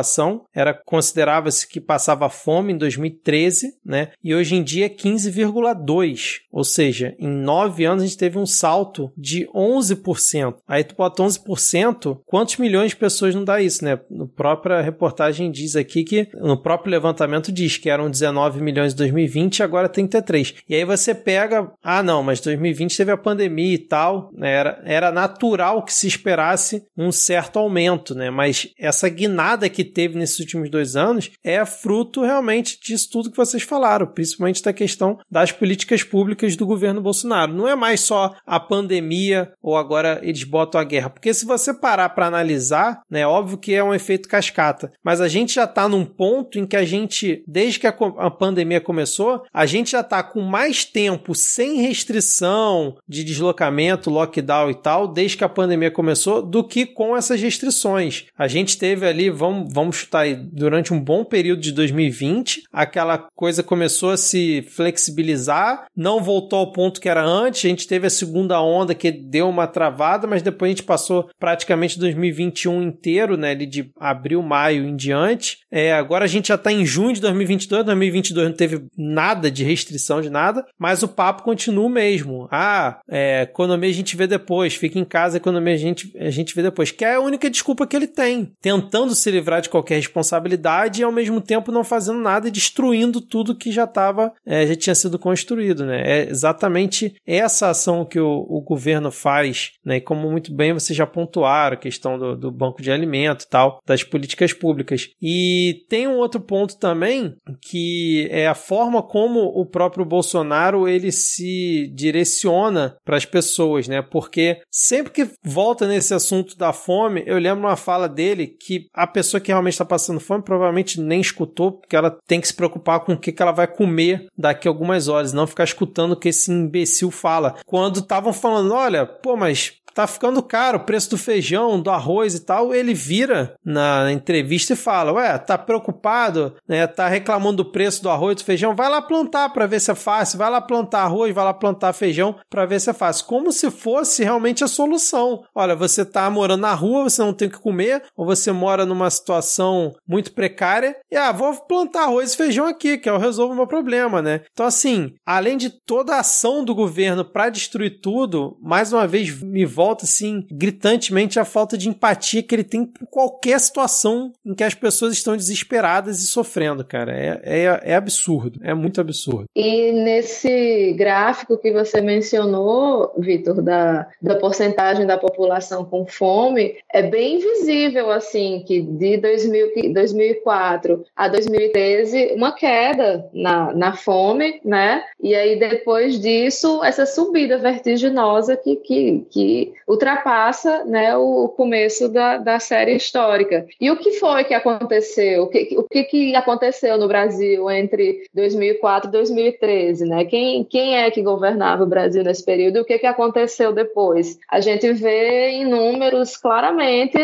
era 0.53 0.73
considerava-se 0.73 1.67
que 1.67 1.79
passava 1.79 2.29
fome 2.29 2.73
em 2.73 2.77
2013, 2.77 3.77
né? 3.85 4.09
E 4.23 4.33
hoje 4.33 4.55
em 4.55 4.63
dia 4.63 4.85
é 4.85 4.89
15,2. 4.89 6.39
Ou 6.51 6.63
seja, 6.63 7.15
em 7.19 7.27
nove 7.27 7.85
anos 7.85 8.03
a 8.03 8.07
gente 8.07 8.17
teve 8.17 8.37
um 8.37 8.45
salto 8.45 9.11
de 9.17 9.47
11%. 9.53 10.55
Aí 10.67 10.83
tu 10.83 10.95
bota 10.95 11.23
11% 11.23 11.45
10%, 11.45 12.19
quantos 12.25 12.57
milhões 12.57 12.89
de 12.89 12.95
pessoas 12.95 13.35
não 13.35 13.43
dá 13.43 13.61
isso, 13.61 13.83
né? 13.83 13.99
No 14.09 14.27
própria 14.27 14.81
reportagem 14.81 15.51
diz 15.51 15.75
aqui 15.75 16.03
que, 16.03 16.27
no 16.35 16.57
próprio 16.57 16.91
levantamento 16.91 17.51
diz 17.51 17.77
que 17.77 17.89
eram 17.89 18.09
19 18.09 18.61
milhões 18.61 18.93
em 18.93 18.97
2020 18.97 19.59
e 19.59 19.63
agora 19.63 19.89
33. 19.89 20.55
E 20.67 20.75
aí 20.75 20.85
você 20.85 21.13
pega, 21.13 21.71
ah 21.83 22.01
não, 22.01 22.23
mas 22.23 22.39
2020 22.39 22.97
teve 22.97 23.11
a 23.11 23.17
pandemia 23.17 23.73
e 23.73 23.77
tal, 23.77 24.31
né? 24.33 24.51
era, 24.51 24.81
era 24.85 25.11
natural 25.11 25.83
que 25.83 25.93
se 25.93 26.07
esperasse 26.07 26.85
um 26.97 27.11
certo 27.11 27.59
aumento, 27.59 28.15
né? 28.15 28.29
Mas 28.29 28.69
essa 28.77 29.09
guinada 29.09 29.69
que 29.69 29.83
teve 29.85 30.17
nesses 30.17 30.39
últimos 30.39 30.69
dois 30.69 30.95
anos 30.95 31.31
é 31.43 31.63
fruto 31.65 32.21
realmente 32.21 32.79
disso 32.81 33.09
tudo 33.11 33.31
que 33.31 33.37
vocês 33.37 33.63
falaram, 33.63 34.07
principalmente 34.07 34.63
da 34.63 34.73
questão 34.73 35.17
das 35.29 35.51
políticas 35.51 36.03
públicas 36.03 36.55
do 36.55 36.65
governo 36.65 37.01
Bolsonaro. 37.01 37.53
Não 37.53 37.67
é 37.67 37.75
mais 37.75 38.01
só 38.01 38.35
a 38.45 38.59
pandemia 38.59 39.51
ou 39.61 39.77
agora 39.77 40.19
eles 40.23 40.43
botam 40.43 40.79
a 40.79 40.83
guerra, 40.83 41.09
porque 41.09 41.33
se 41.33 41.45
você 41.45 41.73
parar 41.73 42.09
para 42.09 42.27
analisar, 42.27 43.01
né, 43.09 43.21
é 43.21 43.27
óbvio 43.27 43.57
que 43.57 43.73
é 43.73 43.83
um 43.83 43.93
efeito 43.93 44.29
cascata, 44.29 44.91
mas 45.03 45.21
a 45.21 45.27
gente 45.27 45.55
já 45.55 45.65
está 45.65 45.87
num 45.87 46.05
ponto 46.05 46.59
em 46.59 46.65
que 46.65 46.75
a 46.75 46.85
gente, 46.85 47.43
desde 47.47 47.79
que 47.79 47.87
a, 47.87 47.95
a 48.17 48.31
pandemia 48.31 48.81
começou, 48.81 49.43
a 49.53 49.65
gente 49.65 49.91
já 49.91 50.01
está 50.01 50.21
com 50.23 50.41
mais 50.41 50.85
tempo 50.85 51.33
sem 51.35 51.81
restrição 51.81 52.95
de 53.07 53.23
deslocamento, 53.23 54.09
lockdown 54.09 54.69
e 54.69 54.75
tal, 54.75 55.07
desde 55.07 55.37
que 55.37 55.43
a 55.43 55.49
pandemia 55.49 55.91
começou, 55.91 56.41
do 56.41 56.63
que 56.63 56.85
com 56.85 57.15
essas 57.15 57.41
restrições. 57.41 58.25
A 58.37 58.47
gente 58.47 58.77
teve 58.77 59.05
ali, 59.05 59.29
vamos, 59.29 59.64
vamos 59.71 59.97
chutar 59.97 60.21
aí, 60.21 60.35
durante 60.35 60.93
um 60.93 60.99
bom 60.99 61.23
período 61.23 61.61
de 61.61 61.71
2020, 61.71 62.63
aquela 62.71 63.27
coisa 63.35 63.63
começou 63.63 64.11
a 64.11 64.17
se 64.17 64.61
flexibilizar, 64.69 65.85
não 65.95 66.21
voltou 66.21 66.59
ao 66.59 66.71
ponto 66.71 66.99
que 66.99 67.09
era 67.09 67.23
antes, 67.23 67.65
a 67.65 67.69
gente 67.69 67.87
teve 67.87 68.07
a 68.07 68.09
segunda 68.09 68.61
onda 68.61 68.93
que 68.93 69.11
deu 69.11 69.49
uma 69.49 69.67
travada, 69.67 70.27
mas 70.27 70.41
depois 70.41 70.69
a 70.69 70.73
gente 70.73 70.83
passou 70.83 71.29
praticamente 71.39 71.99
2021 71.99 72.81
inteiro, 72.81 73.37
né, 73.37 73.55
de 73.55 73.91
abril, 73.99 74.41
maio 74.41 74.85
em 74.85 74.95
diante. 74.95 75.59
É, 75.71 75.93
agora 75.93 76.25
a 76.25 76.27
gente 76.27 76.49
já 76.49 76.55
está 76.55 76.71
em 76.71 76.85
junho 76.85 77.13
de 77.13 77.21
2022, 77.21 77.85
2022 77.85 78.47
não 78.47 78.55
teve 78.55 78.85
nada 78.97 79.49
de 79.49 79.63
restrição 79.63 80.21
de 80.21 80.29
nada, 80.29 80.65
mas 80.77 81.03
o 81.03 81.07
papo 81.07 81.43
continua 81.43 81.85
o 81.85 81.89
mesmo. 81.89 82.47
Ah, 82.51 82.99
é, 83.09 83.43
economia 83.43 83.89
a 83.89 83.93
gente 83.93 84.15
vê 84.15 84.27
depois, 84.27 84.75
fica 84.75 84.99
em 84.99 85.05
casa, 85.05 85.37
economia 85.37 85.73
a 85.73 85.77
gente, 85.77 86.11
a 86.17 86.29
gente 86.29 86.53
vê 86.55 86.61
depois, 86.61 86.91
que 86.91 87.03
é 87.03 87.15
a 87.15 87.19
única 87.19 87.49
desculpa 87.49 87.87
que 87.87 87.95
ele 87.95 88.07
tem, 88.07 88.51
tentando 88.61 89.15
se 89.15 89.29
livrar 89.31 89.54
de 89.59 89.69
qualquer 89.69 89.95
responsabilidade 89.95 91.01
e 91.01 91.03
ao 91.03 91.11
mesmo 91.11 91.41
tempo 91.41 91.71
não 91.71 91.83
fazendo 91.83 92.19
nada 92.19 92.47
e 92.47 92.51
destruindo 92.51 93.21
tudo 93.21 93.55
que 93.55 93.71
já 93.71 93.85
estava, 93.85 94.33
é, 94.45 94.65
já 94.67 94.75
tinha 94.75 94.95
sido 94.95 95.19
construído, 95.19 95.85
né? 95.85 96.01
É 96.05 96.29
exatamente 96.29 97.15
essa 97.25 97.69
ação 97.69 98.05
que 98.05 98.19
o, 98.19 98.45
o 98.49 98.61
governo 98.61 99.11
faz, 99.11 99.71
né? 99.83 99.97
E 99.97 100.01
como 100.01 100.29
muito 100.29 100.53
bem 100.53 100.73
vocês 100.73 100.95
já 100.95 101.05
pontuaram, 101.05 101.75
a 101.75 101.79
questão 101.79 102.17
do, 102.17 102.35
do 102.35 102.51
banco 102.51 102.81
de 102.81 102.91
alimento 102.91 103.43
e 103.43 103.49
tal, 103.49 103.79
das 103.85 104.03
políticas 104.03 104.53
públicas. 104.53 105.09
E 105.21 105.85
tem 105.89 106.07
um 106.07 106.17
outro 106.17 106.39
ponto 106.41 106.77
também, 106.77 107.35
que 107.61 108.27
é 108.31 108.47
a 108.47 108.55
forma 108.55 109.01
como 109.01 109.39
o 109.39 109.65
próprio 109.65 110.05
Bolsonaro 110.05 110.87
ele 110.87 111.11
se 111.11 111.91
direciona 111.93 112.95
para 113.03 113.17
as 113.17 113.25
pessoas, 113.25 113.87
né? 113.87 114.01
Porque 114.01 114.61
sempre 114.71 115.11
que 115.11 115.29
volta 115.43 115.87
nesse 115.87 116.13
assunto 116.13 116.57
da 116.57 116.73
fome, 116.73 117.23
eu 117.25 117.37
lembro 117.37 117.67
uma 117.67 117.75
fala 117.75 118.07
dele 118.07 118.47
que 118.47 118.87
a 118.93 119.07
pessoa 119.07 119.41
que 119.45 119.51
realmente 119.51 119.73
está 119.73 119.85
passando 119.85 120.19
fome 120.19 120.43
provavelmente 120.43 120.99
nem 120.99 121.21
escutou, 121.21 121.73
porque 121.73 121.95
ela 121.95 122.17
tem 122.27 122.41
que 122.41 122.47
se 122.47 122.53
preocupar 122.53 123.01
com 123.01 123.13
o 123.13 123.17
que, 123.17 123.31
que 123.31 123.41
ela 123.41 123.51
vai 123.51 123.67
comer 123.67 124.27
daqui 124.37 124.67
a 124.67 124.71
algumas 124.71 125.07
horas, 125.07 125.33
não 125.33 125.47
ficar 125.47 125.63
escutando 125.63 126.13
o 126.13 126.15
que 126.15 126.29
esse 126.29 126.51
imbecil 126.51 127.11
fala. 127.11 127.55
Quando 127.65 127.99
estavam 127.99 128.33
falando, 128.33 128.73
olha, 128.73 129.05
pô, 129.05 129.37
mas 129.37 129.73
tá 129.95 130.05
ficando 130.05 130.43
caro 130.43 130.77
o 130.77 130.83
preço 130.83 131.09
do 131.09 131.17
feijão, 131.17 131.79
do 131.79 131.89
arroz 131.89 132.35
e 132.35 132.41
tal, 132.41 132.75
ele 132.75 132.93
vira 132.93 133.55
na 133.63 134.11
entrevista 134.11 134.73
e 134.73 134.75
fala: 134.75 135.13
Ué, 135.13 135.37
tá 135.37 135.57
preocupado, 135.57 136.53
né? 136.67 136.85
Tá 136.85 137.07
reclamando 137.07 137.63
do 137.63 137.71
preço 137.71 138.03
do 138.03 138.09
arroz 138.09 138.35
do 138.35 138.43
feijão? 138.43 138.75
Vai 138.75 138.89
lá 138.89 139.01
plantar 139.01 139.49
para 139.49 139.65
ver 139.65 139.79
se 139.79 139.89
é 139.89 139.95
fácil, 139.95 140.37
vai 140.37 140.49
lá 140.49 140.59
plantar 140.59 141.03
arroz, 141.03 141.33
vai 141.33 141.45
lá 141.45 141.53
plantar 141.53 141.93
feijão 141.93 142.35
para 142.49 142.65
ver 142.65 142.81
se 142.81 142.89
é 142.89 142.93
fácil. 142.93 143.25
Como 143.25 143.51
se 143.53 143.71
fosse 143.71 144.23
realmente 144.23 144.63
a 144.63 144.67
solução. 144.67 145.43
Olha, 145.55 145.75
você 145.75 146.03
tá 146.03 146.29
morando 146.29 146.61
na 146.61 146.73
rua, 146.73 147.05
você 147.05 147.21
não 147.21 147.33
tem 147.33 147.47
o 147.47 147.51
que 147.51 147.59
comer, 147.59 148.03
ou 148.17 148.25
você 148.25 148.51
mora 148.51 148.85
numa 148.85 149.09
situação 149.09 149.93
muito 150.05 150.33
precária, 150.33 150.97
e 151.09 151.15
ah, 151.15 151.31
vou 151.31 151.55
plantar 151.65 152.03
arroz 152.03 152.33
e 152.33 152.37
feijão 152.37 152.67
aqui, 152.67 152.97
que 152.97 153.09
eu 153.09 153.17
resolvo 153.17 153.53
o 153.53 153.55
meu 153.55 153.67
problema, 153.67 154.21
né? 154.21 154.41
Então, 154.51 154.65
assim, 154.65 155.13
além 155.25 155.55
de 155.55 155.69
toda 155.69 156.15
a 156.15 156.19
ação 156.19 156.65
do 156.65 156.75
governo 156.75 157.23
para 157.23 157.49
destruir 157.49 158.01
tudo, 158.01 158.57
mais 158.61 158.91
uma 158.91 159.07
vez 159.07 159.41
me 159.41 159.65
volta 159.65 159.84
volta, 159.85 160.05
assim, 160.05 160.45
gritantemente 160.51 161.39
a 161.39 161.45
falta 161.45 161.77
de 161.77 161.87
empatia 161.87 162.41
que 162.41 162.55
ele 162.55 162.63
tem 162.63 162.85
por 162.85 163.05
qualquer 163.07 163.59
situação 163.59 164.33
em 164.43 164.55
que 164.55 164.63
as 164.63 164.73
pessoas 164.73 165.13
estão 165.13 165.37
desesperadas 165.37 166.19
e 166.19 166.27
sofrendo, 166.27 166.83
cara. 166.83 167.11
É, 167.15 167.41
é, 167.43 167.81
é 167.91 167.95
absurdo, 167.95 168.59
é 168.63 168.73
muito 168.73 168.99
absurdo. 168.99 169.45
E 169.55 169.91
nesse 169.91 170.93
gráfico 170.97 171.57
que 171.57 171.71
você 171.71 172.01
mencionou, 172.01 173.13
Vitor, 173.17 173.61
da, 173.61 174.07
da 174.19 174.35
porcentagem 174.35 175.05
da 175.05 175.17
população 175.17 175.85
com 175.85 176.07
fome, 176.07 176.77
é 176.91 177.03
bem 177.03 177.37
visível, 177.37 178.09
assim, 178.09 178.63
que 178.65 178.81
de 178.81 179.17
2000, 179.17 179.93
2004 179.93 181.05
a 181.15 181.27
2013, 181.27 182.33
uma 182.35 182.53
queda 182.53 183.29
na, 183.31 183.71
na 183.73 183.95
fome, 183.95 184.59
né? 184.65 185.03
E 185.21 185.35
aí, 185.35 185.59
depois 185.59 186.19
disso, 186.19 186.83
essa 186.83 187.05
subida 187.05 187.59
vertiginosa 187.59 188.57
que, 188.57 188.75
que, 188.77 189.25
que 189.29 189.73
ultrapassa 189.87 190.83
né, 190.85 191.15
o 191.15 191.49
começo 191.49 192.09
da, 192.09 192.37
da 192.37 192.59
série 192.59 192.95
histórica. 192.95 193.65
E 193.79 193.89
o 193.91 193.97
que 193.97 194.13
foi 194.13 194.43
que 194.43 194.53
aconteceu? 194.53 195.43
O 195.43 195.47
que, 195.47 195.75
o 195.77 195.83
que, 195.83 196.03
que 196.03 196.35
aconteceu 196.35 196.97
no 196.97 197.07
Brasil 197.07 197.69
entre 197.69 198.23
2004 198.33 199.09
e 199.09 199.11
2013? 199.11 200.05
Né? 200.05 200.25
Quem, 200.25 200.63
quem 200.63 200.97
é 200.97 201.09
que 201.11 201.21
governava 201.21 201.83
o 201.83 201.87
Brasil 201.87 202.23
nesse 202.23 202.43
período? 202.43 202.81
O 202.81 202.85
que, 202.85 202.99
que 202.99 203.07
aconteceu 203.07 203.73
depois? 203.73 204.37
A 204.49 204.59
gente 204.59 204.91
vê 204.93 205.49
em 205.49 205.65
números 205.65 206.37
claramente 206.37 207.17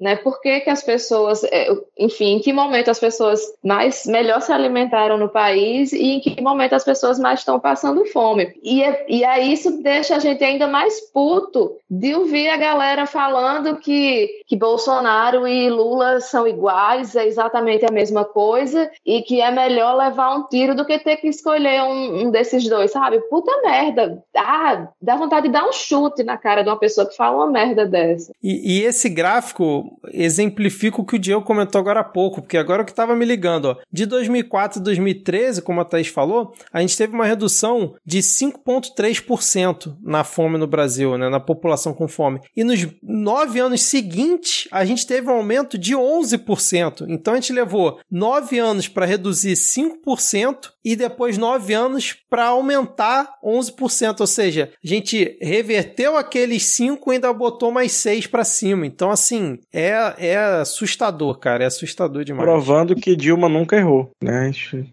né? 0.00 0.16
Por 0.16 0.40
que, 0.40 0.60
que 0.60 0.70
as 0.70 0.82
pessoas, 0.82 1.42
é, 1.44 1.68
enfim, 1.98 2.36
em 2.36 2.40
que 2.40 2.52
momento 2.52 2.90
as 2.90 2.98
pessoas 2.98 3.40
mais 3.62 4.06
melhor 4.06 4.40
se 4.40 4.52
alimentaram 4.52 5.18
no 5.18 5.28
país 5.28 5.92
e 5.92 6.14
em 6.14 6.20
que 6.20 6.40
momento 6.40 6.74
as 6.74 6.84
pessoas 6.84 7.18
mais 7.18 7.40
estão 7.40 7.58
passando 7.58 8.04
fome. 8.06 8.54
E, 8.62 8.82
é, 8.82 9.04
e 9.08 9.24
aí 9.24 9.52
isso 9.52 9.82
deixa 9.82 10.16
a 10.16 10.18
gente 10.18 10.42
ainda 10.44 10.68
mais 10.68 11.00
puto 11.12 11.76
de 11.90 12.14
ouvir 12.14 12.48
a 12.48 12.56
galera 12.56 13.06
falando 13.06 13.76
que, 13.76 14.42
que 14.46 14.56
Bolsonaro 14.56 15.46
e 15.46 15.68
Lula 15.68 16.20
são 16.20 16.46
iguais, 16.46 17.16
é 17.16 17.26
exatamente 17.26 17.84
a 17.84 17.92
mesma 17.92 18.24
coisa 18.24 18.90
e 19.04 19.22
que 19.22 19.40
é 19.40 19.50
melhor 19.50 19.96
levar 19.96 20.36
um 20.36 20.44
tiro 20.44 20.74
do 20.74 20.84
que 20.84 20.98
ter 20.98 21.16
que 21.16 21.28
escolher 21.28 21.82
um, 21.82 22.26
um 22.26 22.30
desses 22.30 22.68
dois, 22.68 22.92
sabe? 22.92 23.20
Puta 23.28 23.50
merda. 23.62 24.22
Ah, 24.36 24.88
dá 25.00 25.16
vontade 25.16 25.46
de 25.46 25.52
dar 25.52 25.66
um 25.66 25.72
chute 25.72 26.22
na 26.22 26.36
cara 26.36 26.62
de 26.62 26.68
uma 26.68 26.78
pessoa 26.78 27.06
que 27.06 27.16
fala 27.16 27.38
uma 27.38 27.50
merda 27.50 27.86
dessa. 27.86 28.32
E, 28.42 28.78
e 28.78 28.84
esse 28.84 29.08
gráfico 29.08 29.87
exemplifica 30.12 31.00
o 31.00 31.04
que 31.04 31.16
o 31.16 31.18
Diego 31.18 31.42
comentou 31.42 31.80
agora 31.80 32.00
há 32.00 32.04
pouco, 32.04 32.40
porque 32.40 32.56
agora 32.56 32.84
que 32.84 32.90
estava 32.90 33.14
me 33.14 33.24
ligando, 33.24 33.66
ó, 33.66 33.76
de 33.92 34.06
2004 34.06 34.80
a 34.80 34.82
2013, 34.82 35.62
como 35.62 35.80
a 35.80 35.84
Thaís 35.84 36.08
falou, 36.08 36.52
a 36.72 36.80
gente 36.80 36.96
teve 36.96 37.14
uma 37.14 37.26
redução 37.26 37.94
de 38.04 38.18
5,3% 38.18 39.96
na 40.02 40.24
fome 40.24 40.58
no 40.58 40.66
Brasil, 40.66 41.16
né, 41.16 41.28
na 41.28 41.40
população 41.40 41.92
com 41.92 42.08
fome. 42.08 42.40
E 42.56 42.64
nos 42.64 42.86
nove 43.02 43.60
anos 43.60 43.82
seguintes, 43.82 44.68
a 44.70 44.84
gente 44.84 45.06
teve 45.06 45.28
um 45.28 45.34
aumento 45.34 45.78
de 45.78 45.94
11%. 45.94 47.06
Então 47.08 47.34
a 47.34 47.36
gente 47.36 47.52
levou 47.52 48.00
nove 48.10 48.58
anos 48.58 48.88
para 48.88 49.06
reduzir 49.06 49.54
5% 49.54 50.70
e 50.84 50.96
depois 50.96 51.36
nove 51.36 51.74
anos 51.74 52.16
para 52.30 52.46
aumentar 52.46 53.34
11%. 53.44 54.20
Ou 54.20 54.26
seja, 54.26 54.70
a 54.82 54.86
gente 54.86 55.36
reverteu 55.40 56.16
aqueles 56.16 56.64
5 56.64 57.12
e 57.12 57.14
ainda 57.14 57.32
botou 57.32 57.70
mais 57.70 57.92
6 57.92 58.26
para 58.26 58.44
cima. 58.44 58.86
Então, 58.86 59.10
assim, 59.10 59.58
é, 59.78 60.14
é 60.18 60.36
assustador, 60.60 61.38
cara. 61.38 61.62
É 61.62 61.66
assustador 61.68 62.24
demais. 62.24 62.44
Provando 62.44 62.96
que 62.96 63.14
Dilma 63.14 63.48
nunca 63.48 63.76
errou, 63.76 64.10
né? 64.20 64.50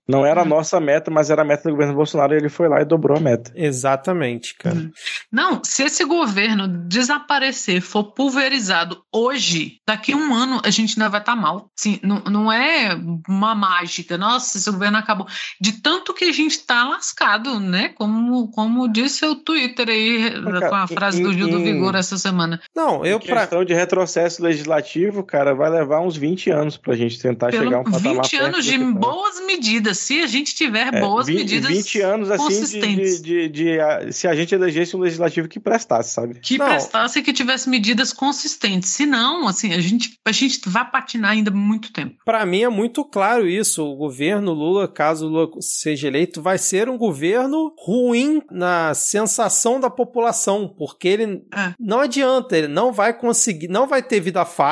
Não 0.07 0.23
era 0.23 0.41
a 0.41 0.45
nossa 0.45 0.79
meta, 0.79 1.09
mas 1.09 1.31
era 1.31 1.41
a 1.41 1.45
meta 1.45 1.63
do 1.63 1.71
governo 1.71 1.95
Bolsonaro 1.95 2.33
e 2.33 2.37
ele 2.37 2.49
foi 2.49 2.69
lá 2.69 2.81
e 2.81 2.85
dobrou 2.85 3.17
a 3.17 3.19
meta. 3.19 3.51
Exatamente, 3.55 4.55
cara. 4.55 4.75
Uhum. 4.75 4.91
Não, 5.31 5.61
se 5.63 5.83
esse 5.83 6.05
governo 6.05 6.67
desaparecer, 6.67 7.81
for 7.81 8.13
pulverizado 8.13 9.01
hoje, 9.11 9.77
daqui 9.87 10.13
a 10.13 10.17
um 10.17 10.33
ano 10.33 10.61
a 10.63 10.69
gente 10.69 10.99
ainda 10.99 11.09
vai 11.09 11.19
estar 11.19 11.35
tá 11.35 11.41
mal. 11.41 11.71
Sim, 11.75 11.99
não, 12.03 12.19
não 12.25 12.51
é 12.51 12.95
uma 13.27 13.55
mágica. 13.55 14.17
Nossa, 14.17 14.57
esse 14.57 14.69
governo 14.69 14.97
acabou. 14.97 15.25
De 15.59 15.81
tanto 15.81 16.13
que 16.13 16.25
a 16.25 16.31
gente 16.31 16.51
está 16.51 16.87
lascado, 16.87 17.59
né? 17.59 17.89
Como, 17.89 18.51
como 18.51 18.87
disse 18.87 19.25
o 19.25 19.35
Twitter 19.35 19.89
aí, 19.89 20.31
com 20.69 20.75
a 20.75 20.87
frase 20.87 21.23
do 21.23 21.33
Gil 21.33 21.49
do 21.49 21.59
Vigor 21.59 21.95
essa 21.95 22.17
semana. 22.17 22.61
Não, 22.75 23.03
eu... 23.03 23.19
Pra... 23.19 23.41
questão 23.41 23.65
de 23.65 23.73
retrocesso 23.73 24.43
legislativo 24.43 24.74
legislativo, 24.75 25.23
cara, 25.23 25.53
vai 25.53 25.69
levar 25.69 26.01
uns 26.01 26.15
20 26.17 26.49
anos 26.49 26.77
pra 26.77 26.95
gente 26.95 27.19
tentar 27.19 27.49
Pelo 27.51 27.63
chegar 27.63 27.77
a 27.77 27.81
um 27.81 27.83
patamar 27.83 28.13
20 28.23 28.29
perto 28.31 28.43
anos 28.45 28.65
de 28.65 28.77
tá. 28.79 28.85
boas 28.91 29.45
medidas, 29.45 29.97
se 29.99 30.21
a 30.21 30.27
gente 30.27 30.53
tiver 30.55 30.93
É, 30.93 30.99
boas 30.99 31.27
20, 31.27 31.37
medidas 31.37 31.71
20 31.71 32.01
anos 32.01 32.31
assim 32.31 32.63
de, 32.65 32.79
de, 33.21 33.49
de- 33.49 33.49
de, 33.49 34.13
se 34.13 34.27
a 34.27 34.35
gente 34.35 34.53
elegesse 34.53 34.95
um 34.95 34.99
legislativo 34.99 35.47
que 35.47 35.59
prestasse, 35.59 36.13
sabe? 36.13 36.39
que 36.41 36.57
Não. 36.57 36.65
prestasse 36.67 37.19
e 37.19 37.21
que 37.21 37.33
tivesse 37.33 37.69
medidas 37.69 38.11
consistentes. 38.13 38.89
Se 38.89 39.05
não, 39.05 39.47
assim, 39.47 39.73
a 39.73 39.79
gente, 39.79 40.17
a 40.25 40.31
gente 40.31 40.61
vai 40.67 40.89
patinar 40.89 41.31
ainda 41.31 41.51
muito 41.51 41.91
tempo. 41.91 42.15
Pra 42.25 42.45
mim 42.45 42.61
é 42.63 42.69
muito 42.69 43.03
claro 43.05 43.47
isso. 43.47 43.83
O 43.85 43.95
governo 43.95 44.51
Lula, 44.53 44.87
caso 44.87 45.27
o 45.27 45.29
Lula 45.29 45.49
seja 45.61 46.07
eleito, 46.07 46.41
vai 46.41 46.57
ser 46.57 46.89
um 46.89 46.97
governo 46.97 47.73
ruim 47.77 48.41
na 48.51 48.93
sensação 48.93 49.79
da 49.79 49.89
população, 49.89 50.67
porque 50.77 51.07
ele 51.07 51.43
É. 51.53 51.73
não 51.79 51.99
adianta, 52.01 52.57
ele 52.57 52.67
não 52.67 52.91
vai 52.91 53.13
conseguir, 53.13 53.67
não 53.67 53.87
vai 53.87 54.01
ter 54.03 54.19
vida 54.19 54.43
fácil 54.45 54.64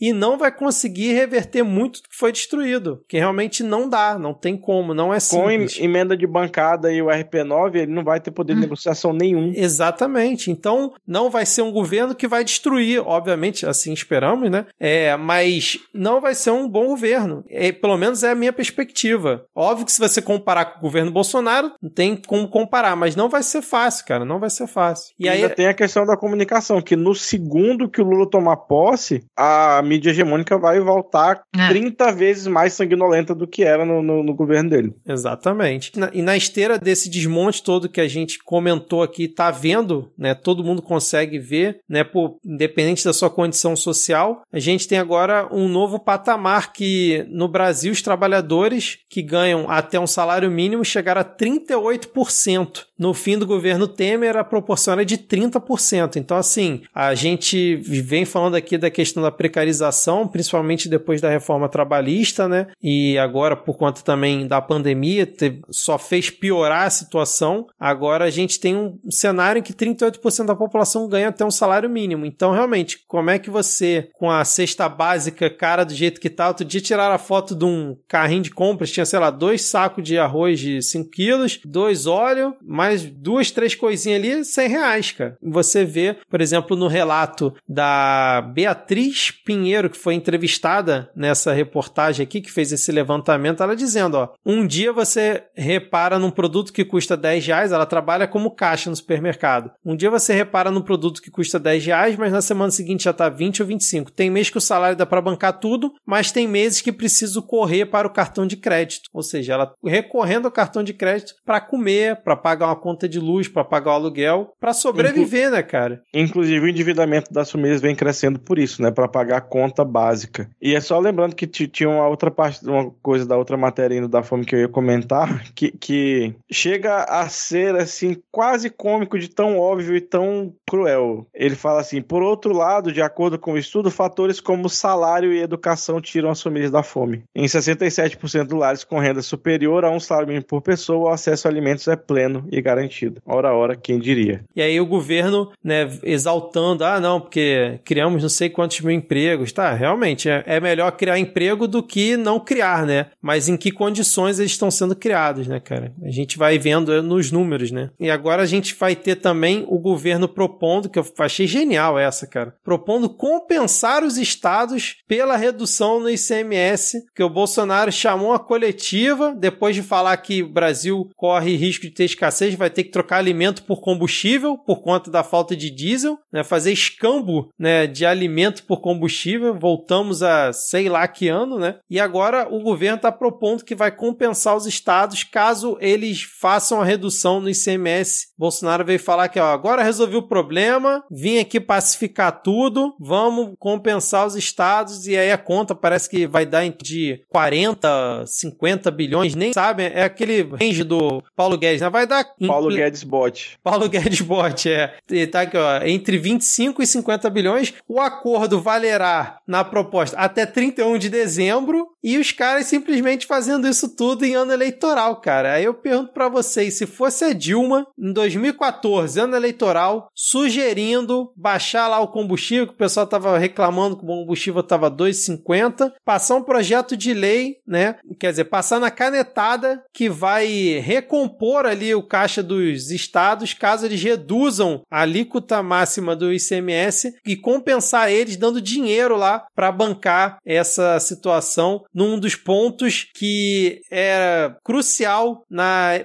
e 0.00 0.12
não 0.12 0.36
vai 0.38 0.50
conseguir 0.52 1.12
reverter 1.12 1.62
muito 1.62 2.02
do 2.02 2.08
que 2.08 2.16
foi 2.16 2.32
destruído, 2.32 3.02
que 3.08 3.16
realmente 3.18 3.62
não 3.62 3.88
dá, 3.88 4.18
não 4.18 4.32
tem 4.34 4.56
como, 4.56 4.94
não 4.94 5.12
é 5.12 5.16
Com 5.16 5.20
simples. 5.48 5.78
emenda 5.80 6.16
de 6.16 6.26
bancada 6.26 6.92
e 6.92 7.00
o 7.02 7.06
RP9, 7.06 7.74
ele 7.76 7.92
não 7.92 8.04
vai 8.04 8.20
ter 8.20 8.30
poder 8.30 8.54
de 8.54 8.58
Hum. 8.60 8.62
negociação 8.62 9.12
nenhum. 9.12 9.52
Exatamente. 9.54 10.50
Então, 10.50 10.92
não 11.06 11.28
vai 11.30 11.44
ser 11.46 11.62
um 11.62 11.72
governo 11.72 12.14
que 12.14 12.26
vai 12.28 12.44
destruir, 12.44 13.00
obviamente, 13.06 13.66
assim 13.66 13.92
esperamos, 13.92 14.50
né? 14.50 14.66
É, 14.78 15.16
mas 15.16 15.78
não 15.92 16.20
vai 16.20 16.34
ser 16.34 16.50
um 16.50 16.68
bom 16.68 16.86
governo. 16.86 17.44
É, 17.50 17.72
pelo 17.72 17.96
menos 17.96 18.22
é 18.22 18.30
a 18.30 18.34
minha 18.34 18.52
perspectiva. 18.52 19.44
Óbvio 19.54 19.86
que 19.86 19.92
se 19.92 20.00
você 20.00 20.20
comparar 20.22 20.64
com 20.66 20.78
o 20.78 20.82
governo 20.82 21.10
Bolsonaro, 21.10 21.72
não 21.82 21.90
tem 21.90 22.16
como 22.16 22.48
comparar, 22.48 22.96
mas 22.96 23.14
não 23.16 23.28
vai 23.28 23.42
ser 23.42 23.62
fácil, 23.62 24.04
cara. 24.06 24.24
Não 24.24 24.38
vai 24.38 24.50
ser 24.50 24.66
fácil. 24.66 25.12
E 25.18 25.24
E 25.24 25.28
aí, 25.28 25.42
ainda 25.42 25.54
tem 25.54 25.66
a 25.66 25.74
questão 25.74 26.04
da 26.06 26.16
comunicação, 26.16 26.80
que 26.80 26.96
no 26.96 27.14
segundo 27.14 27.88
que 27.88 28.00
o 28.00 28.04
Lula 28.04 28.28
tomar 28.28 28.56
posse, 28.56 29.24
a 29.36 29.82
mídia 29.84 30.10
hegemônica 30.10 30.56
vai 30.58 30.78
voltar 30.80 31.42
É. 31.56 31.68
30 31.68 32.12
vezes 32.12 32.46
mais 32.46 32.72
sanguinolenta 32.74 33.34
do 33.34 33.46
que 33.46 33.62
era 33.64 33.84
no, 33.84 34.02
no- 34.02 34.22
no 34.22 34.34
governo 34.34 34.70
dele. 34.70 34.94
Exatamente. 35.06 35.98
Na- 35.98 36.10
e 36.12 36.22
na 36.22 36.36
esteira 36.36 36.78
desse 36.78 37.08
desmonte 37.10 37.62
todo 37.62 37.88
que 37.88 38.00
a 38.00 38.08
gente 38.08 38.38
comentou 38.44 39.02
aqui, 39.02 39.26
tá 39.28 39.50
vendo, 39.50 40.10
né? 40.16 40.34
Todo 40.34 40.62
mundo 40.64 40.80
consegue 40.82 41.38
ver, 41.38 41.80
né? 41.88 42.04
Por, 42.04 42.36
independente 42.44 43.04
da 43.04 43.12
sua 43.12 43.30
condição 43.30 43.74
social, 43.74 44.42
a 44.52 44.58
gente 44.58 44.86
tem 44.86 44.98
agora 44.98 45.48
um 45.52 45.68
novo 45.68 45.98
patamar 45.98 46.72
que 46.72 47.24
no 47.28 47.48
Brasil 47.48 47.92
os 47.92 48.02
trabalhadores 48.02 48.98
que 49.10 49.22
ganham 49.22 49.68
até 49.70 49.98
um 49.98 50.06
salário 50.06 50.50
mínimo 50.50 50.84
chegaram 50.84 51.20
a 51.20 51.24
38%. 51.24 52.84
No 52.98 53.12
fim 53.12 53.36
do 53.36 53.46
governo 53.46 53.88
Temer, 53.88 54.36
a 54.36 54.44
proporção 54.44 54.92
era 54.94 55.04
de 55.04 55.18
30%. 55.18 56.16
Então, 56.16 56.36
assim, 56.36 56.82
a 56.94 57.14
gente 57.14 57.76
vem 57.76 58.24
falando 58.24 58.54
aqui 58.54 58.78
da 58.78 58.90
questão 58.90 59.22
da 59.24 59.32
precarização, 59.32 60.26
principalmente 60.28 60.88
depois 60.88 61.20
da 61.20 61.28
reforma 61.28 61.68
trabalhista, 61.68 62.48
né? 62.48 62.68
E 62.82 63.18
agora, 63.18 63.56
por 63.56 63.76
conta 63.76 64.02
também 64.02 64.46
da 64.46 64.60
pandemia, 64.60 65.30
só 65.70 65.98
fez 65.98 66.30
piorar 66.30 66.86
a 66.86 66.90
situação. 66.90 67.66
Agora 67.78 68.24
a 68.24 68.30
gente 68.30 68.60
tem 68.60 68.76
um 68.76 68.98
cenário 69.10 69.60
em 69.60 69.62
que 69.62 69.72
38% 69.72 70.46
da 70.46 70.54
população 70.54 71.08
ganha 71.08 71.28
até 71.28 71.44
um 71.44 71.50
salário 71.50 71.88
mínimo. 71.88 72.26
Então, 72.26 72.52
realmente, 72.52 72.98
como 73.06 73.30
é 73.30 73.38
que 73.38 73.50
você, 73.50 74.08
com 74.14 74.30
a 74.30 74.44
cesta 74.44 74.88
básica 74.88 75.50
cara 75.50 75.84
do 75.84 75.94
jeito 75.94 76.20
que 76.20 76.30
tá, 76.30 76.48
outro 76.48 76.64
dia 76.64 76.80
tiraram 76.80 77.14
a 77.14 77.18
foto 77.18 77.54
de 77.54 77.64
um 77.64 77.96
carrinho 78.08 78.42
de 78.42 78.50
compras, 78.50 78.90
tinha, 78.90 79.06
sei 79.06 79.18
lá, 79.18 79.30
dois 79.30 79.62
sacos 79.62 80.04
de 80.04 80.18
arroz 80.18 80.60
de 80.60 80.82
5 80.82 81.10
quilos, 81.10 81.60
dois 81.64 82.06
óleo, 82.06 82.54
mais 82.62 83.02
duas, 83.02 83.50
três 83.50 83.74
coisinhas 83.74 84.18
ali, 84.18 84.44
100 84.44 84.68
reais, 84.68 85.12
cara. 85.12 85.36
Você 85.42 85.84
vê, 85.84 86.16
por 86.28 86.40
exemplo, 86.40 86.76
no 86.76 86.88
relato 86.88 87.54
da 87.68 88.42
Beatriz 88.54 89.13
Pinheiro, 89.44 89.90
que 89.90 89.96
foi 89.96 90.14
entrevistada 90.14 91.10
nessa 91.14 91.52
reportagem 91.52 92.24
aqui, 92.24 92.40
que 92.40 92.50
fez 92.50 92.72
esse 92.72 92.90
levantamento, 92.90 93.62
ela 93.62 93.76
dizendo, 93.76 94.16
ó, 94.16 94.28
um 94.44 94.66
dia 94.66 94.92
você 94.92 95.44
repara 95.54 96.18
num 96.18 96.30
produto 96.30 96.72
que 96.72 96.84
custa 96.84 97.16
10 97.16 97.46
reais, 97.46 97.72
ela 97.72 97.86
trabalha 97.86 98.26
como 98.26 98.50
caixa 98.50 98.90
no 98.90 98.96
supermercado. 98.96 99.70
Um 99.84 99.96
dia 99.96 100.10
você 100.10 100.32
repara 100.34 100.70
num 100.70 100.80
produto 100.80 101.20
que 101.20 101.30
custa 101.30 101.58
10 101.58 101.86
reais, 101.86 102.16
mas 102.16 102.32
na 102.32 102.42
semana 102.42 102.70
seguinte 102.70 103.04
já 103.04 103.12
tá 103.12 103.28
20 103.28 103.62
ou 103.62 103.68
25. 103.68 104.10
Tem 104.10 104.30
mês 104.30 104.50
que 104.50 104.58
o 104.58 104.60
salário 104.60 104.96
dá 104.96 105.06
para 105.06 105.20
bancar 105.20 105.58
tudo, 105.58 105.92
mas 106.06 106.32
tem 106.32 106.46
meses 106.48 106.80
que 106.80 106.92
preciso 106.92 107.42
correr 107.42 107.86
para 107.86 108.08
o 108.08 108.12
cartão 108.12 108.46
de 108.46 108.56
crédito. 108.56 109.08
Ou 109.12 109.22
seja, 109.22 109.54
ela 109.54 109.72
recorrendo 109.84 110.46
ao 110.46 110.52
cartão 110.52 110.82
de 110.82 110.92
crédito 110.92 111.34
para 111.44 111.60
comer, 111.60 112.22
para 112.22 112.36
pagar 112.36 112.66
uma 112.66 112.76
conta 112.76 113.08
de 113.08 113.18
luz, 113.18 113.48
para 113.48 113.64
pagar 113.64 113.92
o 113.92 113.94
aluguel, 113.94 114.52
para 114.60 114.72
sobreviver, 114.72 115.50
né, 115.50 115.62
cara? 115.62 116.02
Inclusive, 116.12 116.64
o 116.64 116.68
endividamento 116.68 117.32
das 117.32 117.50
famílias 117.50 117.80
vem 117.80 117.94
crescendo 117.94 118.38
por 118.38 118.58
isso, 118.58 118.82
né? 118.82 118.90
Para 119.04 119.08
pagar 119.08 119.36
a 119.36 119.40
conta 119.42 119.84
básica. 119.84 120.48
E 120.62 120.74
é 120.74 120.80
só 120.80 120.98
lembrando 120.98 121.34
que 121.34 121.46
ti- 121.46 121.68
tinha 121.68 121.90
uma 121.90 122.08
outra 122.08 122.30
parte, 122.30 122.66
uma 122.66 122.90
coisa 123.02 123.26
da 123.26 123.36
outra 123.36 123.54
matéria 123.54 123.94
ainda 123.96 124.08
da 124.08 124.22
fome 124.22 124.46
que 124.46 124.54
eu 124.54 124.60
ia 124.60 124.68
comentar, 124.68 125.44
que, 125.54 125.70
que 125.72 126.34
chega 126.50 127.04
a 127.04 127.28
ser, 127.28 127.74
assim, 127.76 128.16
quase 128.32 128.70
cômico 128.70 129.18
de 129.18 129.28
tão 129.28 129.58
óbvio 129.58 129.94
e 129.94 130.00
tão 130.00 130.54
cruel. 130.66 131.26
Ele 131.34 131.54
fala 131.54 131.80
assim: 131.80 132.00
por 132.00 132.22
outro 132.22 132.54
lado, 132.54 132.90
de 132.92 133.02
acordo 133.02 133.38
com 133.38 133.52
o 133.52 133.58
estudo, 133.58 133.90
fatores 133.90 134.40
como 134.40 134.68
salário 134.70 135.32
e 135.34 135.42
educação 135.42 136.00
tiram 136.00 136.30
as 136.30 136.40
famílias 136.40 136.70
da 136.70 136.82
fome. 136.82 137.22
Em 137.34 137.44
67% 137.44 138.44
dos 138.46 138.58
lares 138.58 138.84
com 138.84 138.98
renda 138.98 139.20
superior 139.20 139.84
a 139.84 139.90
um 139.90 140.00
salário 140.00 140.28
mínimo 140.28 140.46
por 140.46 140.62
pessoa, 140.62 141.10
o 141.10 141.12
acesso 141.12 141.46
a 141.46 141.50
alimentos 141.50 141.86
é 141.88 141.96
pleno 141.96 142.46
e 142.50 142.62
garantido. 142.62 143.20
Ora, 143.26 143.52
ora, 143.52 143.76
quem 143.76 143.98
diria? 143.98 144.42
E 144.56 144.62
aí 144.62 144.80
o 144.80 144.86
governo, 144.86 145.50
né, 145.62 145.88
exaltando, 146.02 146.84
ah, 146.84 146.98
não, 146.98 147.20
porque 147.20 147.78
criamos 147.84 148.22
não 148.22 148.28
sei 148.30 148.48
quantos 148.48 148.80
mil 148.80 148.93
empregos. 148.94 149.52
Tá, 149.52 149.72
realmente, 149.74 150.28
é, 150.28 150.42
é 150.46 150.60
melhor 150.60 150.92
criar 150.92 151.18
emprego 151.18 151.66
do 151.68 151.82
que 151.82 152.16
não 152.16 152.40
criar, 152.40 152.86
né? 152.86 153.06
Mas 153.20 153.48
em 153.48 153.56
que 153.56 153.70
condições 153.70 154.38
eles 154.38 154.52
estão 154.52 154.70
sendo 154.70 154.96
criados, 154.96 155.46
né, 155.46 155.60
cara? 155.60 155.92
A 156.02 156.10
gente 156.10 156.38
vai 156.38 156.58
vendo 156.58 157.02
nos 157.02 157.30
números, 157.30 157.70
né? 157.70 157.90
E 157.98 158.10
agora 158.10 158.42
a 158.42 158.46
gente 158.46 158.74
vai 158.74 158.96
ter 158.96 159.16
também 159.16 159.64
o 159.68 159.78
governo 159.78 160.28
propondo, 160.28 160.88
que 160.88 160.98
eu 160.98 161.06
achei 161.18 161.46
genial 161.46 161.98
essa, 161.98 162.26
cara, 162.26 162.54
propondo 162.64 163.08
compensar 163.08 164.02
os 164.02 164.16
estados 164.16 164.96
pela 165.06 165.36
redução 165.36 166.00
no 166.00 166.10
ICMS, 166.10 167.04
que 167.14 167.22
o 167.22 167.30
Bolsonaro 167.30 167.92
chamou 167.92 168.32
a 168.32 168.38
coletiva, 168.38 169.34
depois 169.36 169.74
de 169.74 169.82
falar 169.82 170.16
que 170.18 170.42
o 170.42 170.48
Brasil 170.48 171.10
corre 171.16 171.56
risco 171.56 171.84
de 171.84 171.90
ter 171.90 172.04
escassez, 172.04 172.54
vai 172.54 172.70
ter 172.70 172.84
que 172.84 172.90
trocar 172.90 173.18
alimento 173.18 173.62
por 173.64 173.80
combustível 173.80 174.56
por 174.58 174.82
conta 174.82 175.10
da 175.10 175.22
falta 175.22 175.56
de 175.56 175.70
diesel, 175.70 176.18
né? 176.32 176.44
Fazer 176.44 176.72
escambo, 176.72 177.48
né, 177.58 177.86
de 177.86 178.04
alimento 178.04 178.64
por 178.64 178.80
combustível. 178.84 179.58
Voltamos 179.58 180.22
a 180.22 180.52
sei 180.52 180.88
lá 180.88 181.08
que 181.08 181.28
ano, 181.28 181.58
né? 181.58 181.76
E 181.90 181.98
agora 181.98 182.48
o 182.50 182.60
governo 182.60 182.96
está 182.96 183.10
propondo 183.10 183.64
que 183.64 183.74
vai 183.74 183.90
compensar 183.90 184.56
os 184.56 184.66
estados 184.66 185.24
caso 185.24 185.76
eles 185.80 186.22
façam 186.22 186.80
a 186.80 186.84
redução 186.84 187.40
no 187.40 187.48
ICMS. 187.48 188.28
Bolsonaro 188.38 188.84
veio 188.84 188.98
falar 188.98 189.28
que 189.28 189.38
ó, 189.38 189.46
agora 189.46 189.82
resolvi 189.82 190.16
o 190.16 190.28
problema, 190.28 191.04
vim 191.10 191.38
aqui 191.38 191.60
pacificar 191.60 192.42
tudo, 192.42 192.94
vamos 192.98 193.54
compensar 193.58 194.26
os 194.26 194.34
estados 194.34 195.06
e 195.06 195.16
aí 195.16 195.30
a 195.30 195.38
conta 195.38 195.74
parece 195.74 196.08
que 196.08 196.26
vai 196.26 196.46
dar 196.46 196.64
de 196.68 197.22
40, 197.28 198.24
50 198.26 198.90
bilhões, 198.90 199.34
nem 199.34 199.52
sabem, 199.52 199.86
é 199.86 200.02
aquele 200.02 200.42
range 200.42 200.82
do 200.82 201.22
Paulo 201.36 201.58
Guedes, 201.58 201.80
né? 201.80 201.90
Vai 201.90 202.06
dar 202.06 202.24
Paulo 202.46 202.68
Guedes 202.68 203.02
Bot. 203.02 203.58
Paulo 203.62 203.88
Guedes 203.88 204.20
Bot, 204.22 204.70
é. 204.70 204.94
E 205.10 205.26
Tá 205.26 205.42
aqui, 205.42 205.56
ó. 205.56 205.82
Entre 205.84 206.16
25 206.16 206.80
e 206.80 206.86
50 206.86 207.28
bilhões. 207.28 207.74
O 207.88 208.00
acordo 208.00 208.60
valerá 208.64 209.38
na 209.46 209.62
proposta 209.62 210.16
até 210.16 210.46
31 210.46 210.98
de 210.98 211.10
dezembro. 211.10 211.88
E 212.02 212.18
os 212.18 212.32
caras 212.32 212.66
simplesmente 212.66 213.26
fazendo 213.26 213.68
isso 213.68 213.88
tudo 213.94 214.24
em 214.24 214.34
ano 214.34 214.52
eleitoral, 214.52 215.20
cara. 215.20 215.54
Aí 215.54 215.64
eu 215.64 215.74
pergunto 215.74 216.12
pra 216.12 216.28
vocês: 216.28 216.76
se 216.76 216.86
fosse 216.86 217.24
a 217.24 217.32
Dilma, 217.32 217.86
em 217.98 218.12
2014, 218.12 219.20
ano 219.20 219.36
eleitoral, 219.36 220.08
sugerindo 220.14 221.32
baixar 221.36 221.88
lá 221.88 222.00
o 222.00 222.08
combustível, 222.08 222.66
que 222.66 222.74
o 222.74 222.76
pessoal 222.76 223.06
tava 223.06 223.38
reclamando 223.38 223.96
que 223.96 224.04
o 224.04 224.06
combustível 224.06 224.62
tava 224.62 224.90
2,50, 224.90 225.92
passar 226.04 226.36
um 226.36 226.42
projeto 226.42 226.96
de 226.96 227.14
lei, 227.14 227.56
né? 227.66 227.96
Quer 228.18 228.30
dizer, 228.30 228.44
passar 228.44 228.80
na 228.80 228.90
canetada 228.90 229.82
que 229.92 230.08
vai 230.08 230.80
recompor 230.84 231.66
ali 231.66 231.94
o 231.94 232.02
caixa 232.02 232.42
dos 232.42 232.90
estados 232.90 233.54
caso 233.54 233.86
eles 233.86 234.02
reduzam 234.02 234.82
a 234.90 235.02
alíquota 235.02 235.62
máxima 235.62 236.14
do 236.14 236.32
ICMS 236.32 237.14
e 237.26 237.36
compensar 237.36 238.10
eles 238.10 238.36
dando 238.36 238.53
dinheiro 238.60 239.16
lá 239.16 239.46
para 239.54 239.72
bancar 239.72 240.38
essa 240.44 240.98
situação 241.00 241.84
num 241.94 242.18
dos 242.18 242.34
pontos 242.34 243.08
que 243.14 243.80
era 243.90 244.56
crucial 244.64 245.44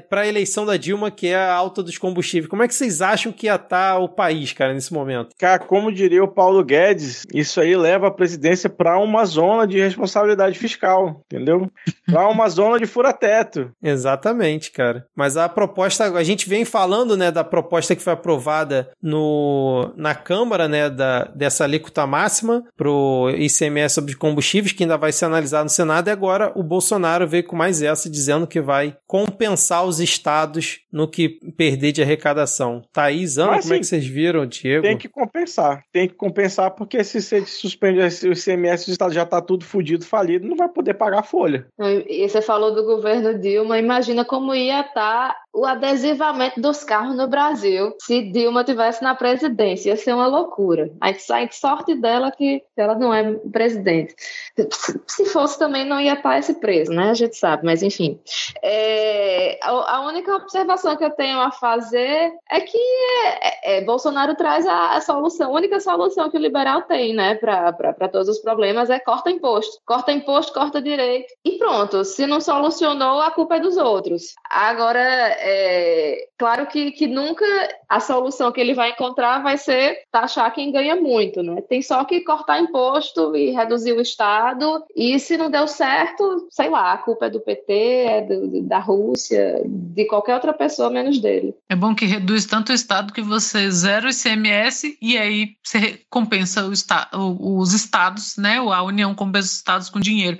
para 0.10 0.22
a 0.22 0.28
eleição 0.28 0.66
da 0.66 0.78
Dilma, 0.78 1.12
que 1.12 1.28
é 1.28 1.36
a 1.36 1.54
alta 1.54 1.84
dos 1.84 1.98
combustíveis. 1.98 2.50
Como 2.50 2.64
é 2.64 2.68
que 2.68 2.76
vocês 2.76 3.02
acham 3.02 3.32
que 3.32 3.48
ia 3.48 3.56
estar 3.56 3.98
o 3.98 4.10
país, 4.10 4.54
cara, 4.54 4.74
nesse 4.74 4.94
momento? 4.94 5.36
Cara, 5.38 5.60
como 5.60 5.92
diria 5.92 6.24
o 6.24 6.28
Paulo 6.28 6.64
Guedes, 6.64 7.26
isso 7.34 7.60
aí 7.60 7.76
leva 7.76 8.08
a 8.08 8.12
presidência 8.12 8.70
para 8.70 8.98
uma 9.00 9.26
zona 9.26 9.68
de 9.68 9.80
responsabilidade 9.80 10.58
fiscal, 10.58 11.22
entendeu? 11.26 11.70
Para 12.06 12.28
uma 12.28 12.48
zona 12.50 12.80
de 12.80 12.86
fura-teto. 12.86 13.72
Exatamente, 13.82 14.72
cara. 14.72 15.06
Mas 15.16 15.38
a 15.38 15.50
proposta, 15.50 16.06
a 16.06 16.24
gente 16.24 16.48
vem 16.48 16.66
falando, 16.66 17.18
né, 17.18 17.32
da 17.32 17.44
proposta 17.44 17.96
que 17.96 18.02
foi 18.02 18.14
aprovada 18.14 18.90
no, 19.02 19.92
na 19.96 20.16
Câmara, 20.16 20.68
né, 20.68 20.90
da, 20.90 21.26
dessa 21.26 21.64
alíquota 21.64 22.06
máxima 22.06 22.39
máxima 22.40 22.64
pro 22.76 23.30
ICMS 23.38 23.96
sobre 23.96 24.16
combustíveis, 24.16 24.72
que 24.72 24.84
ainda 24.84 24.98
vai 24.98 25.12
ser 25.12 25.26
analisado 25.26 25.66
no 25.66 25.70
Senado, 25.70 26.08
e 26.08 26.12
agora 26.12 26.52
o 26.56 26.64
Bolsonaro 26.64 27.28
veio 27.28 27.44
com 27.44 27.56
mais 27.56 27.82
essa, 27.82 28.10
dizendo 28.10 28.48
que 28.48 28.62
vai 28.62 28.96
compensar 29.06 29.86
os 29.86 30.00
estados 30.00 30.82
no 30.92 31.08
que 31.08 31.30
perder 31.58 31.92
de 31.92 32.02
arrecadação. 32.02 32.82
Thaís, 32.92 33.38
Ana, 33.38 33.52
Mas, 33.52 33.66
como 33.66 33.76
é 33.76 33.80
que 33.80 33.86
vocês 33.86 34.06
viram, 34.06 34.46
Diego? 34.46 34.84
Tem 34.84 34.98
que 34.98 35.10
compensar. 35.10 35.84
Tem 35.92 36.08
que 36.08 36.16
compensar, 36.16 36.72
porque 36.72 37.04
se 37.04 37.22
você 37.22 37.46
suspende 37.46 38.00
o 38.00 38.34
ICMS, 38.34 38.90
o 38.90 38.92
Estado 38.92 39.14
já 39.14 39.26
tá 39.26 39.42
tudo 39.42 39.66
fudido, 39.66 40.06
falido, 40.06 40.48
não 40.48 40.56
vai 40.56 40.70
poder 40.70 40.94
pagar 40.94 41.20
a 41.20 41.24
folha. 41.24 41.68
E 42.08 42.28
você 42.28 42.42
falou 42.42 42.74
do 42.74 42.84
governo 42.84 43.38
Dilma, 43.38 43.78
imagina 43.78 44.24
como 44.26 44.56
ia 44.56 44.82
estar 44.82 45.36
o 45.54 45.66
adesivamento 45.66 46.62
dos 46.62 46.84
carros 46.84 47.16
no 47.16 47.28
Brasil 47.28 47.94
se 48.02 48.22
Dilma 48.32 48.64
tivesse 48.64 49.04
na 49.04 49.16
presidência. 49.16 49.90
Ia 49.90 49.98
ser 49.98 50.14
uma 50.14 50.28
loucura. 50.28 50.92
A 51.02 51.12
gente, 51.12 51.32
a 51.34 51.40
gente 51.40 51.56
sorte 51.56 51.96
dela 51.96 52.32
que 52.32 52.64
ela 52.78 52.96
não 52.96 53.14
é 53.14 53.34
presidente. 53.52 54.14
Se- 54.72 55.00
Se 55.08 55.26
fosse 55.26 55.58
também 55.60 55.86
não 55.86 56.00
ia 56.00 56.14
estar 56.14 56.38
esse 56.38 56.54
preço, 56.56 56.92
né? 56.92 57.10
A 57.10 57.14
gente 57.14 57.36
sabe, 57.36 57.66
mas 57.66 57.82
enfim. 57.84 58.20
É, 58.62 59.60
a 59.62 60.02
única 60.02 60.36
observação 60.36 60.96
que 60.96 61.04
eu 61.04 61.10
tenho 61.12 61.40
a 61.42 61.52
fazer 61.52 62.32
é 62.50 62.62
que 62.62 62.78
é, 62.78 63.78
é, 63.78 63.82
Bolsonaro 63.82 64.36
traz 64.36 64.66
a, 64.66 64.96
a 64.96 65.02
solução, 65.02 65.50
a 65.50 65.54
única 65.56 65.80
solução 65.80 66.30
que 66.30 66.38
o 66.38 66.42
liberal 66.42 66.84
tem, 66.84 67.14
né, 67.14 67.36
para 67.36 68.08
todos 68.12 68.30
os 68.30 68.40
problemas 68.40 68.90
é 68.90 69.00
corta 69.00 69.30
imposto. 69.30 69.80
Corta 69.86 70.12
imposto, 70.12 70.54
corta 70.54 70.82
direito. 70.82 71.34
E 71.44 71.58
pronto, 71.58 72.04
se 72.06 72.26
não 72.28 72.40
solucionou, 72.40 73.20
a 73.22 73.32
culpa 73.32 73.56
é 73.56 73.60
dos 73.60 73.78
outros. 73.78 74.36
Agora, 74.50 75.00
é 75.40 76.28
claro 76.38 76.68
que, 76.68 76.92
que 76.92 77.08
nunca 77.08 77.46
a 77.88 78.00
solução 78.00 78.52
que 78.52 78.60
ele 78.62 78.74
vai 78.74 78.92
encontrar 78.92 79.42
vai 79.42 79.58
ser 79.58 80.04
taxar 80.12 80.54
quem 80.54 80.72
ganha 80.72 80.96
muito, 80.96 81.42
né? 81.42 81.62
Tem 81.62 81.82
só 81.82 82.04
que 82.06 82.22
cortar 82.22 82.60
imposto 82.60 83.36
e 83.36 83.52
reduzir 83.52 83.94
o 83.94 84.02
Estado. 84.02 84.84
E 84.96 85.20
se 85.20 85.38
não 85.38 85.50
deu 85.50 85.68
certo, 85.68 86.48
sei 86.52 86.70
lá, 86.70 86.94
a 86.94 86.98
culpa 86.98 87.26
é 87.26 87.30
do 87.30 87.40
PT, 87.40 87.74
é 87.74 88.22
do- 88.22 88.62
da 88.64 88.80
Rússia, 88.80 89.62
de 89.66 90.06
qualquer 90.06 90.36
outra 90.36 90.54
pessoa 90.54 90.90
menos 90.90 91.20
dele. 91.20 91.54
É 91.70 91.76
bom 91.76 91.94
que 91.96 92.06
reduz 92.06 92.46
tanto 92.46 92.72
o 92.72 92.76
Estado 92.76 93.14
que 93.14 93.22
você 93.22 93.70
zera 93.72 94.08
o 94.08 94.10
ICMS 94.10 94.98
e 95.02 95.18
aí 95.18 95.50
você 95.64 96.00
compensa 96.10 96.66
o 96.68 96.72
esta- 96.72 97.10
os 97.14 97.74
estados, 97.74 98.38
né? 98.38 98.58
A 98.58 98.84
União 98.84 99.14
compensa 99.16 99.48
os 99.48 99.56
estados 99.56 99.90
com 99.90 100.00
dinheiro. 100.00 100.38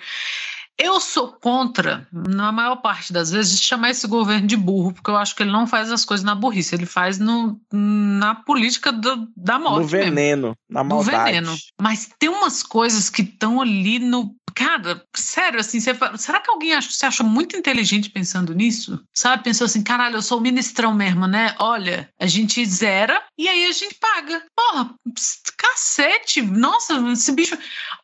Eu 0.82 1.00
sou 1.02 1.34
contra, 1.34 2.08
na 2.12 2.52
maior 2.54 2.78
parte 2.78 3.12
das 3.12 3.32
vezes, 3.32 3.60
chamar 3.62 3.90
esse 3.90 4.08
governo 4.08 4.48
de 4.48 4.56
burro, 4.56 4.94
porque 4.94 5.10
eu 5.12 5.18
acho 5.18 5.36
que 5.36 5.44
ele 5.44 5.52
não 5.52 5.68
faz 5.68 5.92
as 5.92 6.06
coisas 6.06 6.24
na 6.24 6.34
burrice, 6.34 6.74
ele 6.74 6.86
faz 6.86 7.20
no, 7.20 7.60
na 7.72 8.34
política 8.36 8.90
do- 8.92 9.28
da 9.36 9.60
morte. 9.60 9.74
no 9.74 9.80
mesmo 9.92 10.06
veneno, 10.06 10.56
na 10.70 10.82
do 10.82 10.90
maldade. 10.90 11.32
veneno. 11.32 11.56
Mas 11.82 12.10
tem 12.18 12.30
umas 12.30 12.64
coisas 12.64 13.10
que 13.10 13.22
estão 13.24 13.60
ali 13.60 14.00
no. 14.00 14.34
Cara, 14.56 15.04
sério, 15.16 15.60
assim, 15.60 15.80
você 15.80 15.94
será 16.18 16.40
que 16.40 16.50
alguém 16.50 16.74
acha, 16.74 16.90
você 16.92 17.06
acha 17.06 17.24
muito 17.24 17.56
inteligente 17.56 18.10
pensando 18.10 18.54
nisso? 18.54 19.02
Sabe? 19.14 19.44
Pensou 19.44 19.66
assim, 19.66 19.84
caralho, 19.84 20.16
eu 20.16 20.22
sou 20.22 20.38
o 20.38 20.42
ministrão 20.42 20.94
mesmo, 20.94 21.28
né? 21.28 21.56
Olha, 21.60 22.10
a 22.20 22.26
gente 22.26 22.66
zera 22.66 23.22
e 23.38 23.48
aí 23.48 23.66
a 23.66 23.72
gente 23.72 23.96
paga. 23.96 24.44
Porra, 24.56 24.94
cacete! 25.56 26.42
Nossa, 26.42 26.96
esse 27.12 27.32
bicho. 27.32 27.58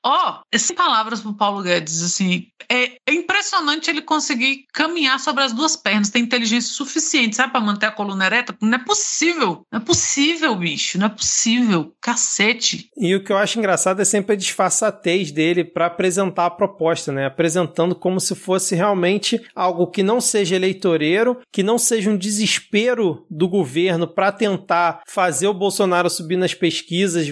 Ó, 0.04 0.42
sem 0.56 0.76
palavras 0.76 1.20
pro 1.22 1.34
Paulo 1.34 1.62
Guedes, 1.64 2.02
assim, 2.04 2.48
é, 2.72 2.98
impressionante 3.12 3.90
ele 3.90 4.02
conseguir 4.02 4.66
caminhar 4.74 5.20
sobre 5.20 5.44
as 5.44 5.54
duas 5.54 5.76
pernas, 5.76 6.10
ter 6.10 6.20
inteligência 6.20 6.74
suficiente, 6.74 7.36
sabe, 7.36 7.52
pra 7.52 7.62
manter 7.62 7.86
a 7.88 7.92
coluna 7.92 8.26
ereta. 8.26 8.56
Não 8.62 8.76
é 8.78 8.84
possível. 8.84 9.66
Não 9.72 9.80
é 9.80 9.84
possível, 9.84 10.56
bicho. 10.56 10.98
Não 10.98 11.08
é 11.08 11.10
possível. 11.10 11.94
Cacete. 12.02 12.90
E 12.98 13.14
o 13.16 13.24
que 13.24 13.32
eu 13.32 13.38
acho 13.38 13.60
engraçado 13.60 14.02
é 14.02 14.06
sempre 14.06 14.34
a 14.34 14.38
disfarçatez 14.38 15.32
dele 15.32 15.64
para 15.64 15.86
apresentar 15.88 16.46
a 16.46 16.50
proposta, 16.50 17.12
né? 17.12 17.26
Apresentando 17.26 17.96
como 17.96 18.20
se 18.20 18.36
fosse 18.36 18.76
realmente 18.76 19.42
algo 19.56 19.88
que 19.88 20.04
não 20.04 20.20
seja 20.22 20.56
eleitoreiro, 20.56 21.40
que 21.52 21.64
não 21.64 21.78
seja 21.78 22.10
um 22.10 22.18
desespero 22.18 23.26
do 23.30 23.48
governo 23.48 24.08
para 24.08 24.32
tentar 24.32 25.02
fazer 25.08 25.48
o 25.48 25.54
Bolsonaro 25.54 26.10
subir 26.10 26.38
nas 26.38 26.54
pesquisas, 26.54 27.28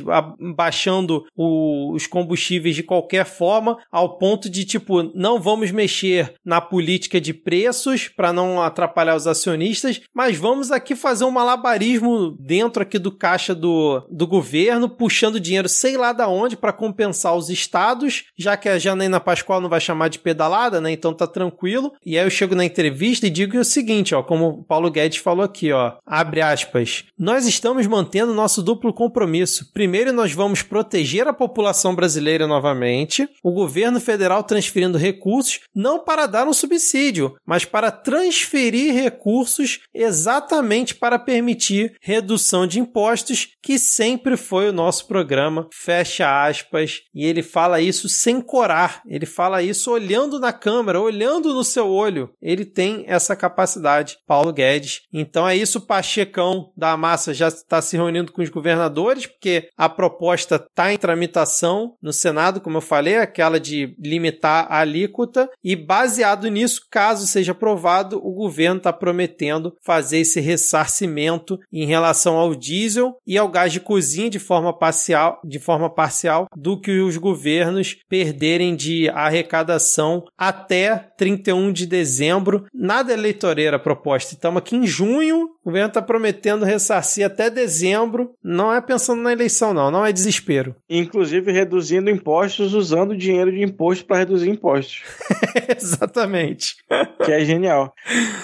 baixando 0.56 1.26
o- 1.36 1.94
os 1.94 2.08
combustíveis 2.08 2.76
de 2.76 2.84
qualquer 2.84 3.26
forma, 3.26 3.78
ao 3.92 4.18
ponto 4.18 4.50
de 4.50 4.66
tipo, 4.66 5.02
não 5.14 5.40
vamos 5.40 5.72
mexer 5.72 6.34
na 6.44 6.60
política 6.60 7.20
de 7.20 7.34
preços 7.34 8.08
para 8.08 8.34
não 8.34 8.62
atrapalhar 8.62 9.16
os 9.16 9.28
acionistas, 9.28 10.02
mas 10.14 10.38
vamos 10.38 10.72
aqui 10.72 10.96
fazer 10.96 11.26
um 11.26 11.32
malabarismo 11.32 12.36
dentro 12.40 12.84
aqui 12.84 12.98
do 12.98 13.12
caixa 13.12 13.54
do, 13.54 14.06
do 14.10 14.28
governo, 14.28 14.90
puxando 14.90 15.40
dinheiro 15.40 15.70
sei 15.70 15.98
lá 15.98 16.14
da 16.14 16.28
onde 16.28 16.58
para 16.58 16.74
compensar 16.74 17.36
os 17.36 17.50
estados, 17.50 18.26
já 18.38 18.58
que 18.58 18.70
a 18.70 18.80
Janaína 18.80 19.20
Pascoal 19.20 19.62
não 19.62 19.70
vai 19.70 19.80
chamar 19.80 20.08
de 20.08 20.20
pedalada, 20.20 20.80
né? 20.80 20.92
Então 20.92 21.14
tá 21.14 21.28
tranquilo. 21.28 21.94
E 22.06 22.18
aí 22.18 22.26
eu 22.26 22.30
chego 22.30 22.56
na 22.56 22.66
entrevista 22.66 23.28
e 23.28 23.30
digo 23.30 23.58
o 23.58 23.66
seguinte, 23.66 24.16
ó, 24.16 24.24
como 24.24 24.48
o 24.48 24.64
Paulo 24.64 24.90
Guedes 24.90 25.20
falou 25.20 25.44
aqui, 25.44 25.72
ó, 25.72 25.94
abre 26.06 26.42
aspas. 26.42 27.06
Nós 27.18 27.48
estamos 27.48 27.86
mantendo 27.88 28.34
nosso 28.34 28.62
duplo 28.62 28.94
compromisso. 28.94 29.72
Primeiro 29.74 30.12
nós 30.14 30.34
vamos 30.34 30.62
proteger 30.62 31.28
a 31.28 31.34
população 31.34 31.96
brasileira 31.96 32.48
novamente, 32.48 33.28
o 33.44 33.52
governo 33.52 34.00
federal 34.00 34.44
transferindo 34.44 34.98
recursos 35.04 35.60
não 35.76 36.00
para 36.00 36.26
dar 36.26 36.48
um 36.48 36.54
subsídio, 36.54 37.36
mas 37.46 37.66
para 37.66 37.92
transferir 37.92 38.94
recursos 38.94 39.82
exatamente 39.94 40.96
para 40.96 41.20
permitir 41.20 41.96
redução 42.02 42.66
de 42.66 42.80
impostos, 42.80 43.50
que 43.62 43.78
sempre 43.78 44.38
foi 44.38 44.70
o 44.70 44.74
nosso 44.74 45.08
programa. 45.08 45.68
Fecha 45.74 46.46
aspas. 46.46 47.02
E 47.14 47.26
ele 47.26 47.44
fala 47.44 47.82
isso 47.82 48.08
sem 48.08 48.42
corar. 48.42 49.02
Ele 49.06 49.26
fala 49.26 49.62
isso 49.62 49.92
olhando 49.92 50.40
na 50.40 50.54
câmera, 50.54 51.00
olhando 51.00 51.54
no 51.54 51.64
seu 51.64 51.90
olho. 51.90 52.30
Ele 52.42 52.66
tem 52.66 53.04
essa 53.08 53.36
capacidade, 53.36 54.18
Paulo 54.26 54.54
Guedes. 54.54 55.02
Então 55.12 55.48
é 55.48 55.56
isso, 55.56 55.82
Pachecão 55.82 56.72
da 56.76 56.96
massa 56.96 57.34
já 57.34 57.50
está 57.50 57.82
se 57.82 57.98
reunindo 57.98 58.32
com 58.32 58.42
os 58.42 58.50
governadores, 58.50 59.26
porque 59.26 59.68
a 59.78 59.90
proposta 59.90 60.56
está 60.56 60.94
em 60.94 60.98
tramitação 60.98 61.96
no 62.02 62.14
Senado, 62.14 62.62
como 62.62 62.78
eu 62.78 62.82
falei, 62.82 63.18
aquela 63.18 63.60
de 63.60 63.96
limitar 64.00 64.68
a 64.70 64.84
alíquota. 64.94 65.50
E 65.64 65.76
baseado 65.76 66.48
nisso, 66.48 66.88
caso 66.90 67.26
seja 67.26 67.52
aprovado, 67.52 68.18
o 68.24 68.32
governo 68.32 68.78
está 68.78 68.94
prometendo 68.94 69.76
fazer 69.82 70.20
esse 70.20 70.40
ressarcimento 70.40 71.60
em 71.72 71.86
relação 71.86 72.36
ao 72.36 72.54
diesel 72.54 73.16
e 73.26 73.38
ao 73.38 73.50
gás 73.50 73.74
de 73.74 73.80
cozinha 73.80 74.30
de 74.30 74.40
forma 74.40 74.72
parcial, 74.78 75.42
de 75.44 75.60
forma 75.60 75.90
parcial 75.90 76.48
do 76.56 76.80
que 76.80 77.00
os 77.00 77.18
governos 77.18 77.98
perderem 78.08 78.76
de 78.76 79.10
arrecadação 79.10 80.24
até 80.38 81.10
31 81.18 81.72
de 81.72 81.88
dezembro. 81.88 82.66
Nada 82.74 83.14
eleitoreira 83.14 83.80
proposta. 83.80 84.34
Estamos 84.34 84.60
aqui 84.60 84.76
em 84.76 84.86
junho, 84.86 85.50
o 85.64 85.70
governo 85.70 85.88
está 85.88 86.02
prometendo 86.02 86.66
ressarcir 86.66 87.26
até 87.26 87.50
dezembro. 87.50 88.32
Não 88.44 88.72
é 88.74 88.82
pensando 88.82 89.22
na 89.22 89.32
eleição, 89.32 89.74
não. 89.74 89.90
Não 89.90 90.06
é 90.06 90.12
desespero. 90.12 90.76
Inclusive 90.90 91.54
reduzindo 91.54 92.10
impostos, 92.10 92.74
usando 92.74 93.16
dinheiro 93.16 93.50
de 93.50 93.64
imposto 93.64 94.06
para 94.06 94.18
reduzir 94.18 94.50
impostos. 94.50 95.04
Exatamente. 95.78 96.76
que 97.24 97.32
é 97.32 97.46
genial. 97.46 97.94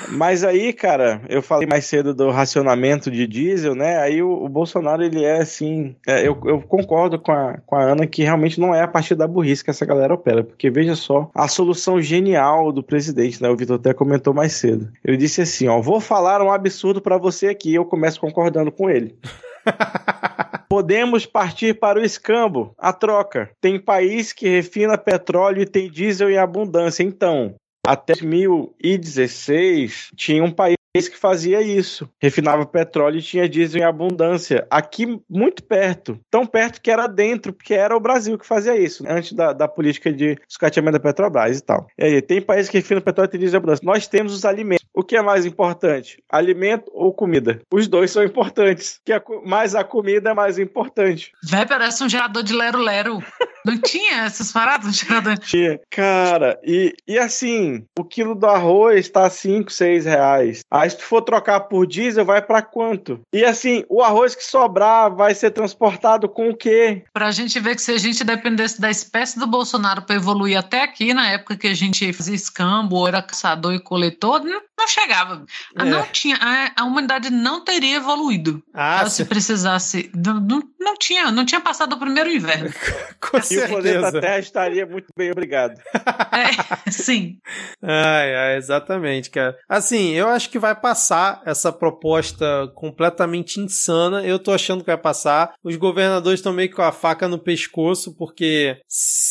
Mas 0.07 0.45
aí, 0.45 0.71
cara, 0.71 1.21
eu 1.27 1.41
falei 1.41 1.67
mais 1.67 1.85
cedo 1.85 2.13
do 2.13 2.29
racionamento 2.29 3.11
de 3.11 3.27
diesel, 3.27 3.75
né? 3.75 3.97
Aí 3.97 4.23
o, 4.23 4.45
o 4.45 4.47
Bolsonaro, 4.47 5.03
ele 5.03 5.25
é 5.25 5.39
assim. 5.39 5.97
é, 6.07 6.25
eu, 6.25 6.39
eu 6.45 6.61
concordo 6.61 7.19
com 7.19 7.33
a, 7.33 7.57
com 7.65 7.75
a 7.75 7.83
Ana 7.83 8.07
que 8.07 8.23
realmente 8.23 8.61
não 8.61 8.73
é 8.73 8.81
a 8.81 8.87
partir 8.87 9.15
da 9.15 9.27
burrice 9.27 9.63
que 9.63 9.69
essa 9.69 9.85
galera 9.85 10.13
opera. 10.13 10.41
Porque 10.41 10.69
veja 10.69 10.95
só 10.95 11.29
a 11.35 11.49
solução 11.49 12.01
genial 12.01 12.71
do 12.71 12.81
presidente, 12.81 13.41
né? 13.41 13.49
O 13.49 13.57
Vitor 13.57 13.75
até 13.75 13.93
comentou 13.93 14.33
mais 14.33 14.53
cedo. 14.53 14.87
Ele 15.03 15.17
disse 15.17 15.41
assim: 15.41 15.67
ó, 15.67 15.81
vou 15.81 15.99
falar 15.99 16.41
um 16.41 16.51
absurdo 16.51 17.01
para 17.09 17.17
você 17.17 17.47
aqui. 17.47 17.73
Eu 17.73 17.85
começo 17.85 18.21
concordando 18.21 18.71
com 18.71 18.87
ele. 18.87 19.17
Podemos 20.69 21.25
partir 21.25 21.79
para 21.79 21.99
o 21.99 22.03
escambo, 22.03 22.75
a 22.77 22.93
troca. 22.93 23.49
Tem 23.59 23.79
país 23.79 24.31
que 24.31 24.47
refina 24.47 24.95
petróleo 24.95 25.63
e 25.63 25.65
tem 25.65 25.89
diesel 25.89 26.29
em 26.29 26.37
abundância. 26.37 27.01
Então, 27.01 27.55
até 27.85 28.13
2016, 28.13 30.11
tinha 30.15 30.43
um 30.43 30.51
país 30.51 30.75
que 30.97 31.17
fazia 31.17 31.61
isso. 31.61 32.09
Refinava 32.19 32.65
petróleo 32.65 33.19
e 33.19 33.21
tinha 33.21 33.47
diesel 33.47 33.81
em 33.81 33.83
abundância. 33.83 34.65
Aqui, 34.69 35.21
muito 35.29 35.63
perto. 35.63 36.19
Tão 36.31 36.45
perto 36.45 36.81
que 36.81 36.89
era 36.89 37.07
dentro, 37.07 37.53
porque 37.53 37.73
era 37.73 37.95
o 37.95 37.99
Brasil 37.99 38.37
que 38.37 38.45
fazia 38.45 38.75
isso, 38.75 39.03
antes 39.07 39.33
da, 39.33 39.53
da 39.53 39.67
política 39.67 40.11
de 40.11 40.37
escateamento 40.49 40.93
da 40.93 40.99
Petrobras 40.99 41.59
e 41.59 41.61
tal. 41.61 41.87
E 41.97 42.03
aí, 42.03 42.21
tem 42.21 42.41
país 42.41 42.67
que 42.67 42.77
refina 42.77 43.01
petróleo 43.01 43.27
e 43.27 43.31
tem 43.31 43.39
diesel 43.39 43.57
em 43.57 43.61
abundância. 43.61 43.85
Nós 43.85 44.07
temos 44.07 44.33
os 44.33 44.45
alimentos. 44.45 44.85
O 44.93 45.03
que 45.03 45.15
é 45.15 45.21
mais 45.21 45.45
importante? 45.45 46.21
Alimento 46.29 46.91
ou 46.93 47.13
comida? 47.13 47.61
Os 47.71 47.87
dois 47.87 48.11
são 48.11 48.23
importantes. 48.23 48.99
Que 49.05 49.13
a, 49.13 49.21
mais 49.45 49.75
a 49.75 49.83
comida 49.83 50.31
é 50.31 50.33
mais 50.33 50.57
importante. 50.57 51.31
Véi, 51.43 51.65
parece 51.65 52.03
um 52.03 52.09
gerador 52.09 52.43
de 52.43 52.53
lero-lero. 52.53 53.23
Não 53.65 53.77
tinha 53.79 54.23
essas 54.23 54.51
paradas 54.51 54.95
de 54.95 55.05
gerador? 55.05 55.37
Tinha. 55.39 55.79
Cara, 55.89 56.59
e, 56.63 56.93
e 57.07 57.17
assim, 57.17 57.85
o 57.97 58.03
quilo 58.03 58.33
do 58.33 58.45
arroz 58.45 59.09
tá 59.09 59.29
5, 59.29 59.71
6 59.71 60.05
reais. 60.05 60.61
Aí 60.79 60.89
se 60.89 60.97
tu 60.97 61.03
for 61.03 61.21
trocar 61.21 61.59
por 61.61 61.85
diesel, 61.85 62.25
vai 62.25 62.41
pra 62.41 62.61
quanto? 62.61 63.19
E 63.33 63.43
assim, 63.43 63.83
o 63.89 64.01
arroz 64.01 64.35
que 64.35 64.43
sobrar 64.43 65.13
vai 65.13 65.35
ser 65.35 65.51
transportado 65.51 66.29
com 66.29 66.49
o 66.49 66.55
quê? 66.55 67.03
Pra 67.13 67.31
gente 67.31 67.59
ver 67.59 67.75
que 67.75 67.81
se 67.81 67.91
a 67.91 67.97
gente 67.97 68.23
dependesse 68.23 68.79
da 68.79 68.89
espécie 68.89 69.37
do 69.37 69.45
Bolsonaro 69.45 70.03
pra 70.03 70.15
evoluir 70.15 70.57
até 70.57 70.83
aqui, 70.83 71.13
na 71.13 71.29
época 71.31 71.57
que 71.57 71.67
a 71.67 71.73
gente 71.73 72.11
fazia 72.13 72.35
escambo, 72.35 73.07
era 73.07 73.21
caçador 73.21 73.73
e 73.73 73.79
coletor, 73.79 74.43
não, 74.43 74.61
não 74.79 74.87
chegava. 74.87 75.45
É. 75.77 75.83
Não 75.83 76.03
tinha, 76.05 76.37
a, 76.41 76.81
a 76.81 76.85
humanidade 76.85 77.29
não 77.29 77.63
teria 77.63 77.97
evoluído. 77.97 78.63
Ah, 78.73 79.07
se 79.09 79.25
precisasse. 79.25 80.09
Não, 80.15 80.39
não, 80.39 80.63
não 80.79 80.95
tinha, 80.97 81.31
não 81.31 81.45
tinha 81.45 81.59
passado 81.59 81.93
o 81.93 81.99
primeiro 81.99 82.31
inverno. 82.31 82.71
com 83.19 83.37
E 83.37 83.39
o 83.39 83.67
planeta 83.67 83.81
certeza. 83.81 84.21
Terra 84.21 84.39
estaria 84.39 84.85
muito 84.85 85.07
bem, 85.15 85.31
obrigado. 85.31 85.79
É, 86.31 86.91
sim. 86.91 87.37
Ai, 87.81 88.35
ai, 88.35 88.55
exatamente, 88.55 89.29
cara. 89.29 89.57
Assim, 89.67 90.11
eu 90.11 90.27
acho 90.27 90.49
que 90.49 90.59
vai 90.59 90.73
passar 90.73 91.41
essa 91.45 91.71
proposta 91.71 92.71
completamente 92.75 93.59
insana. 93.59 94.23
Eu 94.23 94.39
tô 94.39 94.53
achando 94.53 94.81
que 94.81 94.91
vai 94.91 94.97
passar. 94.97 95.53
Os 95.63 95.75
governadores 95.75 96.39
estão 96.39 96.53
meio 96.53 96.71
com 96.71 96.81
a 96.81 96.91
faca 96.91 97.27
no 97.27 97.39
pescoço, 97.39 98.15
porque 98.15 98.77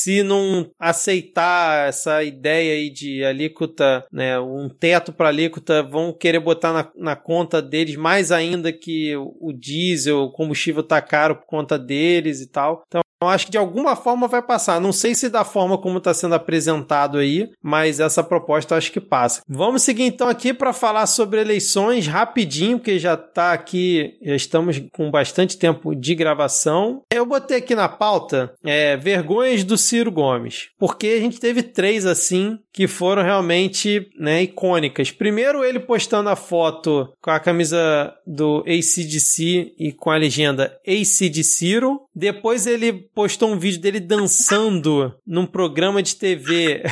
se 0.03 0.23
não 0.23 0.71
aceitar 0.79 1.89
essa 1.89 2.23
ideia 2.23 2.75
aí 2.75 2.91
de 2.91 3.25
alíquota, 3.25 4.05
né, 4.13 4.39
um 4.39 4.69
teto 4.69 5.13
para 5.13 5.29
alíquota, 5.29 5.83
vão 5.83 6.13
querer 6.13 6.41
botar 6.41 6.73
na, 6.73 6.91
na 6.95 7.17
conta 7.17 7.61
deles 7.61 7.97
mais 7.97 8.31
ainda 8.31 8.73
que 8.73 9.17
o 9.17 9.29
o 9.41 9.53
diesel, 9.53 10.25
o 10.25 10.33
combustível 10.33 10.83
tá 10.83 11.01
caro 11.01 11.37
por 11.37 11.47
conta 11.47 11.79
deles 11.79 12.41
e 12.41 12.47
tal. 12.47 12.85
Então, 12.87 13.01
eu 13.21 13.29
acho 13.29 13.47
que 13.47 13.53
de 13.53 13.59
alguma 13.59 13.97
forma 13.97 14.29
vai 14.29 14.43
passar. 14.43 14.81
Não 14.81 14.93
sei 14.93 15.15
se 15.15 15.29
da 15.29 15.45
forma 15.45 15.79
como 15.79 15.99
está 15.99 16.15
sendo 16.15 16.35
apresentado 16.35 17.19
aí, 17.19 17.49
mas 17.63 18.01
essa 18.01 18.23
proposta 18.23 18.75
eu 18.75 18.79
acho 18.79 18.93
que 18.93 19.01
passa. 19.01 19.43
Vamos 19.49 19.83
seguir 19.83 20.05
então 20.05 20.29
aqui 20.29 20.55
para 20.55 20.73
falar 20.73 21.07
sobre 21.07 21.41
eleições 21.41 22.07
rapidinho, 22.07 22.79
porque 22.79 22.99
já 22.99 23.15
está 23.15 23.53
aqui, 23.53 24.13
já 24.23 24.37
estamos 24.37 24.81
com 24.93 25.11
bastante 25.11 25.59
tempo 25.59 25.95
de 25.95 26.15
gravação. 26.15 27.03
Eu 27.13 27.27
botei 27.27 27.59
aqui 27.59 27.75
na 27.75 27.89
pauta 27.89 28.53
é, 28.65 28.97
vergonhas 28.97 29.65
do 29.65 29.77
Ciro 29.77 30.13
Gomes, 30.13 30.69
porque 30.79 31.09
a 31.09 31.21
gente 31.21 31.41
teve 31.41 31.63
três 31.63 32.07
assim 32.07 32.59
que 32.73 32.87
foram 32.87 33.23
realmente 33.23 34.09
né, 34.19 34.43
icônicas. 34.43 35.11
Primeiro, 35.11 35.65
ele 35.65 35.81
postando 35.81 36.29
a 36.29 36.37
foto 36.37 37.13
com 37.21 37.31
a 37.31 37.41
camisa 37.41 38.15
do 38.25 38.61
ACDC 38.61 39.75
e 39.77 39.93
com 39.93 40.11
a 40.11 40.17
legenda 40.17 40.79
ACD 40.87 41.43
Ciro. 41.43 42.03
Depois 42.15 42.67
ele 42.67 43.08
postou 43.19 43.51
um 43.51 43.59
vídeo 43.59 43.81
dele 43.81 43.99
dançando 43.99 45.13
num 45.27 45.45
programa 45.45 46.01
de 46.01 46.15
TV. 46.15 46.85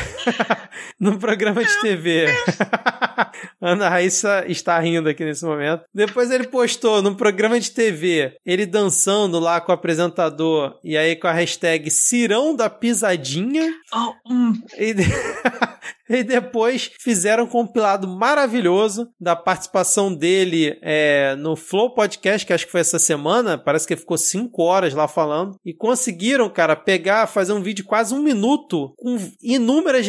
num 0.98 1.16
programa 1.18 1.64
de 1.64 1.80
TV. 1.80 2.26
Ana 3.60 3.88
Raíssa 3.88 4.44
está 4.48 4.76
rindo 4.80 5.08
aqui 5.08 5.24
nesse 5.24 5.44
momento. 5.44 5.84
Depois 5.94 6.28
ele 6.32 6.48
postou 6.48 7.00
num 7.00 7.14
programa 7.14 7.60
de 7.60 7.70
TV 7.70 8.34
ele 8.44 8.66
dançando 8.66 9.38
lá 9.38 9.60
com 9.60 9.70
o 9.70 9.74
apresentador 9.76 10.76
e 10.82 10.96
aí 10.96 11.14
com 11.14 11.28
a 11.28 11.32
hashtag 11.32 11.92
Cirão 11.92 12.56
da 12.56 12.68
Pisadinha. 12.68 13.72
Oh, 13.94 14.12
hum, 14.28 14.52
E, 14.76 14.96
e 16.16 16.22
depois 16.22 16.90
fizeram 17.00 17.44
um 17.44 17.48
compilado 17.48 18.06
maravilhoso 18.06 19.08
da 19.20 19.34
participação 19.34 20.14
dele 20.14 20.78
é, 20.82 21.34
no 21.36 21.56
Flow 21.56 21.94
Podcast, 21.94 22.46
que 22.46 22.52
acho 22.52 22.66
que 22.66 22.72
foi 22.72 22.80
essa 22.80 22.98
semana. 22.98 23.58
Parece 23.58 23.86
que 23.86 23.94
ele 23.94 24.00
ficou 24.00 24.18
cinco 24.18 24.62
horas 24.62 24.94
lá 24.94 25.08
falando. 25.08 25.56
E 25.64 25.72
conseguiram, 25.72 26.48
cara, 26.48 26.76
pegar, 26.76 27.26
fazer 27.26 27.52
um 27.52 27.62
vídeo 27.62 27.84
quase 27.84 28.14
um 28.14 28.22
minuto 28.22 28.92
com 28.96 29.16
inúmeras, 29.42 30.06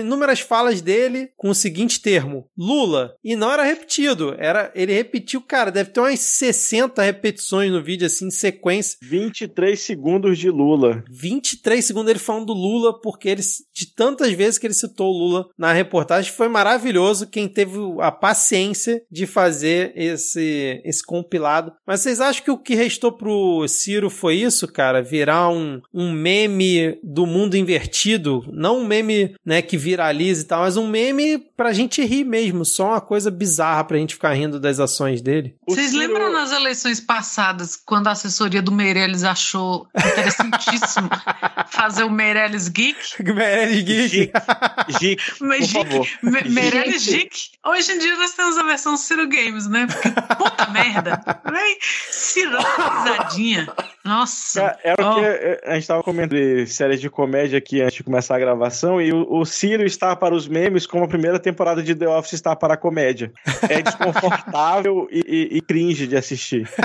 inúmeras 0.00 0.40
falas 0.40 0.80
dele 0.80 1.30
com 1.36 1.50
o 1.50 1.54
seguinte 1.54 2.00
termo: 2.00 2.46
Lula. 2.56 3.14
E 3.22 3.36
não 3.36 3.52
era 3.52 3.62
repetido. 3.62 4.34
Era, 4.38 4.72
ele 4.74 4.92
repetiu, 4.92 5.40
cara, 5.40 5.70
deve 5.70 5.90
ter 5.90 6.00
umas 6.00 6.20
60 6.20 7.02
repetições 7.02 7.70
no 7.70 7.82
vídeo, 7.82 8.06
assim, 8.06 8.26
em 8.26 8.30
sequência. 8.30 8.98
23 9.02 9.78
segundos 9.78 10.38
de 10.38 10.50
Lula. 10.50 11.04
23 11.10 11.84
segundos 11.84 12.10
ele 12.10 12.18
falando 12.18 12.46
do 12.46 12.54
Lula, 12.54 13.00
porque 13.00 13.28
ele, 13.28 13.42
de 13.74 13.94
tantas 13.94 14.32
vezes 14.32 14.58
que 14.58 14.66
ele 14.66 14.74
citou 14.74 15.12
o 15.12 15.19
Lula 15.20 15.46
na 15.58 15.72
reportagem, 15.72 16.32
foi 16.32 16.48
maravilhoso 16.48 17.26
quem 17.26 17.46
teve 17.48 17.76
a 18.00 18.10
paciência 18.10 19.02
de 19.10 19.26
fazer 19.26 19.92
esse, 19.94 20.80
esse 20.84 21.04
compilado. 21.04 21.72
Mas 21.86 22.00
vocês 22.00 22.20
acham 22.20 22.44
que 22.44 22.50
o 22.50 22.58
que 22.58 22.74
restou 22.74 23.12
pro 23.12 23.66
Ciro 23.68 24.08
foi 24.10 24.36
isso, 24.36 24.66
cara? 24.66 25.02
Virar 25.02 25.48
um, 25.50 25.80
um 25.92 26.10
meme 26.12 26.98
do 27.02 27.26
mundo 27.26 27.56
invertido? 27.56 28.44
Não 28.52 28.78
um 28.80 28.86
meme 28.86 29.34
né, 29.44 29.60
que 29.62 29.76
viraliza 29.76 30.42
e 30.42 30.46
tal, 30.46 30.60
mas 30.62 30.76
um 30.76 30.86
meme 30.88 31.38
pra 31.56 31.72
gente 31.72 32.02
rir 32.04 32.24
mesmo, 32.24 32.64
só 32.64 32.86
uma 32.88 33.00
coisa 33.00 33.30
bizarra 33.30 33.84
pra 33.84 33.98
gente 33.98 34.14
ficar 34.14 34.32
rindo 34.32 34.58
das 34.58 34.80
ações 34.80 35.20
dele. 35.20 35.54
O 35.68 35.74
Vocês 35.74 35.90
Ciro- 35.90 36.00
lembram 36.00 36.32
nas 36.32 36.52
eleições 36.52 37.00
passadas, 37.00 37.76
quando 37.76 38.06
a 38.06 38.12
assessoria 38.12 38.62
do 38.62 38.72
Meirelles 38.72 39.24
achou 39.24 39.86
interessantíssimo 39.96 41.08
fazer 41.70 42.04
o 42.04 42.10
Meirelles 42.10 42.68
Geek? 42.68 42.98
Meirelles 43.22 43.82
Geek. 43.84 44.32
Gic, 45.16 45.40
Mas 45.40 45.72
por 45.72 45.86
favor. 45.86 46.06
Me- 46.22 46.42
Meirelles? 46.48 47.50
Hoje 47.66 47.92
em 47.92 47.98
dia 47.98 48.16
nós 48.16 48.32
temos 48.32 48.56
a 48.58 48.62
versão 48.62 48.96
Ciro 48.96 49.28
Games, 49.28 49.68
né? 49.68 49.86
Porque 49.86 50.08
puta 50.36 50.66
merda. 50.72 51.20
Vem, 51.50 51.76
Ciro 51.80 52.56
pisadinha. 52.58 53.68
Nossa. 54.04 54.76
Era 54.82 55.02
o 55.06 55.10
Oh. 55.10 55.14
que 55.16 55.20
eh, 55.26 55.60
a 55.66 55.74
gente 55.74 55.86
tava 55.86 56.02
comentando 56.02 56.38
de 56.38 56.66
séries 56.66 57.00
de 57.00 57.10
comédia 57.10 57.58
aqui 57.58 57.80
antes 57.82 57.96
de 57.96 58.04
começar 58.04 58.36
a 58.36 58.38
gravação, 58.38 59.00
e 59.00 59.12
o, 59.12 59.26
o 59.30 59.44
Ciro 59.44 59.84
está 59.84 60.14
para 60.16 60.34
os 60.34 60.46
memes 60.48 60.86
como 60.86 61.04
a 61.04 61.08
primeira 61.08 61.38
temporada 61.38 61.82
de 61.82 61.94
The 61.94 62.08
Office 62.08 62.32
está 62.34 62.54
para 62.56 62.74
a 62.74 62.76
comédia. 62.76 63.32
É 63.68 63.82
desconfortável 63.82 65.06
e, 65.12 65.18
e- 65.52 65.56
e 65.58 65.60
cringe 65.60 66.06
de 66.06 66.16
assistir. 66.16 66.68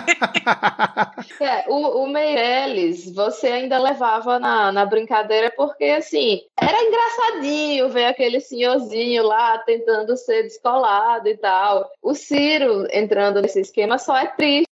É, 1.39 1.65
o, 1.67 2.03
o 2.03 2.07
Meirelles, 2.11 3.11
você 3.13 3.47
ainda 3.47 3.77
levava 3.79 4.37
na, 4.39 4.71
na 4.71 4.85
brincadeira 4.85 5.51
porque, 5.55 5.83
assim, 5.85 6.41
era 6.59 6.77
engraçadinho 6.83 7.89
ver 7.89 8.05
aquele 8.15 8.39
senhorzinho 8.39 9.23
lá 9.23 9.57
tentando 9.59 10.15
ser 10.15 10.43
descolado 10.43 11.27
e 11.27 11.37
tal. 11.37 11.91
O 12.01 12.15
Ciro 12.15 12.87
entrando 12.91 13.41
nesse 13.41 13.59
esquema 13.59 13.97
só 13.97 14.17
é 14.17 14.27
triste. 14.27 14.74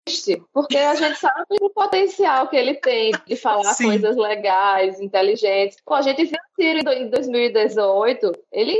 Porque 0.53 0.77
a 0.77 0.95
gente 0.95 1.19
sabe 1.19 1.43
o 1.61 1.69
potencial 1.69 2.47
que 2.47 2.55
ele 2.55 2.75
tem 2.75 3.11
de 3.25 3.35
falar 3.35 3.73
Sim. 3.73 3.85
coisas 3.85 4.15
legais, 4.15 4.99
inteligentes. 4.99 5.77
Pô, 5.85 5.93
a 5.93 6.01
gente 6.01 6.23
viu 6.25 6.37
o 6.37 6.55
Ciro 6.61 6.89
em 6.91 7.09
2018, 7.09 8.31
ele, 8.51 8.77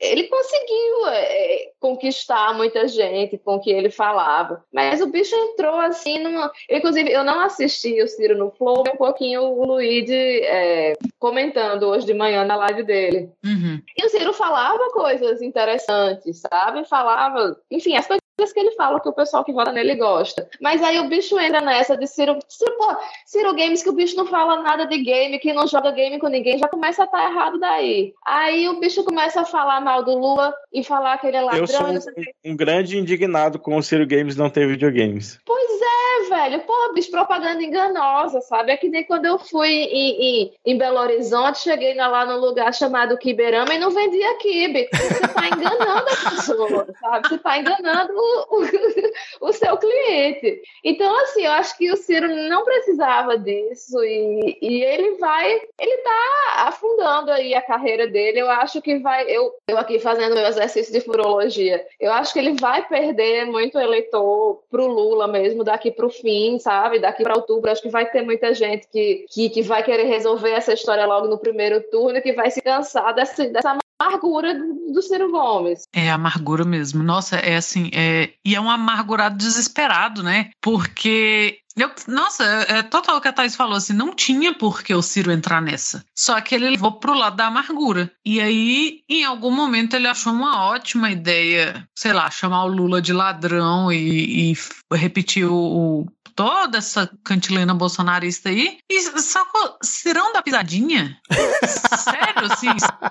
ele 0.00 0.24
conseguiu 0.24 1.06
é, 1.08 1.70
conquistar 1.78 2.54
muita 2.54 2.86
gente 2.88 3.38
com 3.38 3.56
o 3.56 3.60
que 3.60 3.70
ele 3.70 3.90
falava. 3.90 4.64
Mas 4.72 5.00
o 5.00 5.06
bicho 5.06 5.34
entrou 5.34 5.76
assim 5.76 6.18
numa. 6.18 6.50
Inclusive, 6.68 7.10
eu 7.10 7.24
não 7.24 7.40
assisti 7.40 8.02
o 8.02 8.08
Ciro 8.08 8.36
no 8.36 8.50
Flow, 8.50 8.80
um 8.80 8.96
pouquinho 8.96 9.42
o 9.42 9.64
Luigi 9.64 10.14
é, 10.14 10.94
comentando 11.18 11.84
hoje 11.84 12.06
de 12.06 12.14
manhã 12.14 12.44
na 12.44 12.56
live 12.56 12.82
dele. 12.82 13.30
Uhum. 13.44 13.80
E 13.96 14.06
o 14.06 14.08
Ciro 14.08 14.32
falava 14.32 14.90
coisas 14.90 15.42
interessantes, 15.42 16.40
sabe? 16.40 16.84
Falava, 16.84 17.56
enfim, 17.70 17.96
as 17.96 18.06
coisas 18.06 18.20
que 18.52 18.60
ele 18.60 18.72
fala 18.72 19.00
que 19.00 19.08
o 19.08 19.12
pessoal 19.12 19.44
que 19.44 19.52
vota 19.52 19.72
nele 19.72 19.94
gosta. 19.94 20.48
Mas 20.60 20.82
aí 20.82 20.98
o 20.98 21.08
bicho 21.08 21.38
entra 21.38 21.60
nessa 21.60 21.96
de 21.96 22.06
Ciro, 22.06 22.38
Ciro, 22.48 22.76
pô, 22.76 22.96
Ciro 23.26 23.54
Games 23.54 23.82
que 23.82 23.88
o 23.88 23.94
bicho 23.94 24.16
não 24.16 24.26
fala 24.26 24.62
nada 24.62 24.86
de 24.86 24.98
game, 24.98 25.38
que 25.38 25.52
não 25.52 25.66
joga 25.66 25.90
game 25.90 26.18
com 26.18 26.28
ninguém, 26.28 26.58
já 26.58 26.68
começa 26.68 27.02
a 27.02 27.04
estar 27.04 27.30
errado 27.30 27.58
daí. 27.58 28.14
Aí 28.26 28.68
o 28.68 28.80
bicho 28.80 29.04
começa 29.04 29.42
a 29.42 29.44
falar 29.44 29.80
mal 29.80 30.02
do 30.02 30.18
Lula 30.18 30.54
e 30.72 30.82
falar 30.82 31.18
que 31.18 31.26
ele 31.26 31.36
é 31.36 31.40
ladrão. 31.40 31.60
Eu 31.60 31.66
sou 32.00 32.12
um, 32.46 32.52
um 32.52 32.56
grande 32.56 32.98
indignado 32.98 33.58
com 33.58 33.76
o 33.76 33.82
Ciro 33.82 34.06
Games 34.06 34.36
não 34.36 34.50
ter 34.50 34.66
videogames. 34.66 35.38
Pois 35.44 35.80
é, 35.80 36.28
velho. 36.28 36.60
Pô, 36.60 36.92
bicho, 36.94 37.10
propaganda 37.10 37.62
enganosa, 37.62 38.40
sabe? 38.40 38.72
É 38.72 38.76
que 38.76 38.88
nem 38.88 39.04
quando 39.04 39.26
eu 39.26 39.38
fui 39.38 39.68
em, 39.68 40.22
em, 40.22 40.52
em 40.64 40.78
Belo 40.78 40.98
Horizonte, 40.98 41.60
cheguei 41.60 41.94
lá 41.94 42.24
num 42.24 42.38
lugar 42.38 42.72
chamado 42.72 43.18
Kiberama 43.18 43.74
e 43.74 43.78
não 43.78 43.90
vendia 43.90 44.36
kibe. 44.38 44.88
Você 44.92 45.20
tá 45.20 45.46
enganando 45.48 46.08
a 46.08 46.30
pessoa, 46.30 46.86
sabe? 47.00 47.28
Você 47.28 47.38
tá 47.38 47.58
enganando 47.58 48.12
o, 48.14 48.29
o, 49.40 49.52
seu 49.52 49.76
cliente. 49.76 50.62
Então, 50.84 51.14
assim, 51.22 51.44
eu 51.44 51.52
acho 51.52 51.76
que 51.76 51.90
o 51.90 51.96
Ciro 51.96 52.28
não 52.48 52.64
precisava 52.64 53.38
disso 53.38 54.02
e, 54.04 54.58
e 54.60 54.82
ele 54.82 55.16
vai, 55.18 55.60
ele 55.78 55.96
tá 55.98 56.52
afundando 56.68 57.30
aí 57.30 57.54
a 57.54 57.62
carreira 57.62 58.06
dele. 58.06 58.40
Eu 58.40 58.50
acho 58.50 58.80
que 58.80 58.98
vai, 58.98 59.24
eu, 59.28 59.52
eu 59.68 59.78
aqui 59.78 59.98
fazendo 59.98 60.34
meu 60.34 60.46
exercício 60.46 60.92
de 60.92 61.00
furologia, 61.00 61.84
eu 61.98 62.12
acho 62.12 62.32
que 62.32 62.38
ele 62.38 62.54
vai 62.60 62.86
perder 62.86 63.46
muito 63.46 63.78
eleitor 63.78 64.62
pro 64.70 64.86
Lula 64.86 65.26
mesmo 65.26 65.64
daqui 65.64 65.90
pro 65.90 66.10
fim, 66.10 66.58
sabe? 66.58 66.98
Daqui 66.98 67.22
para 67.22 67.36
outubro, 67.36 67.70
acho 67.70 67.82
que 67.82 67.88
vai 67.88 68.08
ter 68.10 68.22
muita 68.22 68.54
gente 68.54 68.86
que, 68.88 69.26
que, 69.30 69.50
que 69.50 69.62
vai 69.62 69.82
querer 69.82 70.04
resolver 70.04 70.50
essa 70.50 70.72
história 70.72 71.06
logo 71.06 71.26
no 71.26 71.38
primeiro 71.38 71.82
turno 71.90 72.18
e 72.18 72.22
que 72.22 72.32
vai 72.32 72.50
se 72.50 72.60
cansar 72.60 73.14
dessa, 73.14 73.48
dessa 73.48 73.78
amargura 74.00 74.54
do, 74.54 75.02
Ciro 75.02 75.30
Gomes. 75.30 75.82
É 75.92 76.10
amargura 76.10 76.64
mesmo. 76.64 77.02
Nossa, 77.02 77.36
é 77.36 77.56
assim, 77.56 77.90
é... 77.92 78.30
e 78.44 78.54
é 78.54 78.60
um 78.60 78.70
amargurado 78.70 79.36
desesperado, 79.36 80.22
né? 80.22 80.50
Porque 80.60 81.58
Eu, 81.76 81.90
nossa, 82.08 82.44
é, 82.44 82.78
é 82.78 82.82
total 82.82 83.16
o 83.16 83.20
que 83.20 83.28
a 83.28 83.32
Thais 83.32 83.54
falou, 83.54 83.76
assim, 83.76 83.92
não 83.92 84.14
tinha 84.14 84.52
por 84.52 84.82
que 84.82 84.94
o 84.94 85.02
Ciro 85.02 85.30
entrar 85.30 85.62
nessa. 85.62 86.04
Só 86.16 86.40
que 86.40 86.54
ele 86.54 86.70
levou 86.70 86.92
pro 86.92 87.14
lado 87.14 87.36
da 87.36 87.46
amargura. 87.46 88.10
E 88.24 88.40
aí, 88.40 89.00
em 89.08 89.24
algum 89.24 89.50
momento, 89.50 89.94
ele 89.94 90.08
achou 90.08 90.32
uma 90.32 90.66
ótima 90.66 91.10
ideia, 91.10 91.86
sei 91.96 92.12
lá, 92.12 92.30
chamar 92.30 92.64
o 92.64 92.68
Lula 92.68 93.00
de 93.00 93.12
ladrão 93.12 93.92
e, 93.92 94.52
e 94.52 94.56
repetir 94.92 95.46
o 95.46 96.06
toda 96.34 96.78
essa 96.78 97.10
cantilena 97.24 97.74
bolsonarista 97.74 98.48
aí. 98.48 98.78
E 98.88 99.00
sacou, 99.20 99.76
Cirão 99.82 100.32
da 100.32 100.42
pisadinha? 100.42 101.18
Sério, 101.98 102.52
assim, 102.52 102.68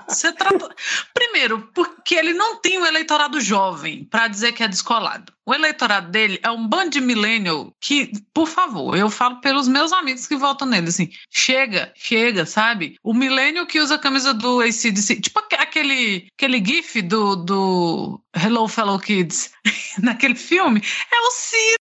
você 0.07 0.31
trata... 0.31 0.69
Primeiro, 1.13 1.69
porque 1.73 2.15
ele 2.15 2.33
não 2.33 2.57
tem 2.57 2.79
um 2.79 2.85
eleitorado 2.85 3.39
jovem 3.39 4.05
para 4.05 4.27
dizer 4.27 4.53
que 4.53 4.63
é 4.63 4.67
descolado. 4.67 5.33
O 5.45 5.53
eleitorado 5.53 6.11
dele 6.11 6.39
é 6.43 6.51
um 6.51 6.67
bando 6.67 6.91
de 6.91 7.01
millennial 7.01 7.73
que, 7.81 8.11
por 8.31 8.47
favor, 8.47 8.95
eu 8.95 9.09
falo 9.09 9.41
pelos 9.41 9.67
meus 9.67 9.91
amigos 9.91 10.27
que 10.27 10.35
votam 10.35 10.67
nele, 10.67 10.89
assim, 10.89 11.09
chega, 11.31 11.91
chega, 11.95 12.45
sabe? 12.45 12.97
O 13.03 13.15
millennial 13.15 13.65
que 13.65 13.79
usa 13.79 13.95
a 13.95 13.99
camisa 13.99 14.31
do 14.31 14.61
ACDC, 14.61 15.21
tipo 15.21 15.39
aquele, 15.59 16.27
aquele 16.35 16.63
gif 16.63 17.01
do, 17.01 17.35
do 17.35 18.21
Hello 18.35 18.67
Fellow 18.67 18.99
Kids, 18.99 19.51
naquele 20.01 20.35
filme, 20.35 20.81
é 21.11 21.19
o 21.21 21.31
Ciro. 21.31 21.78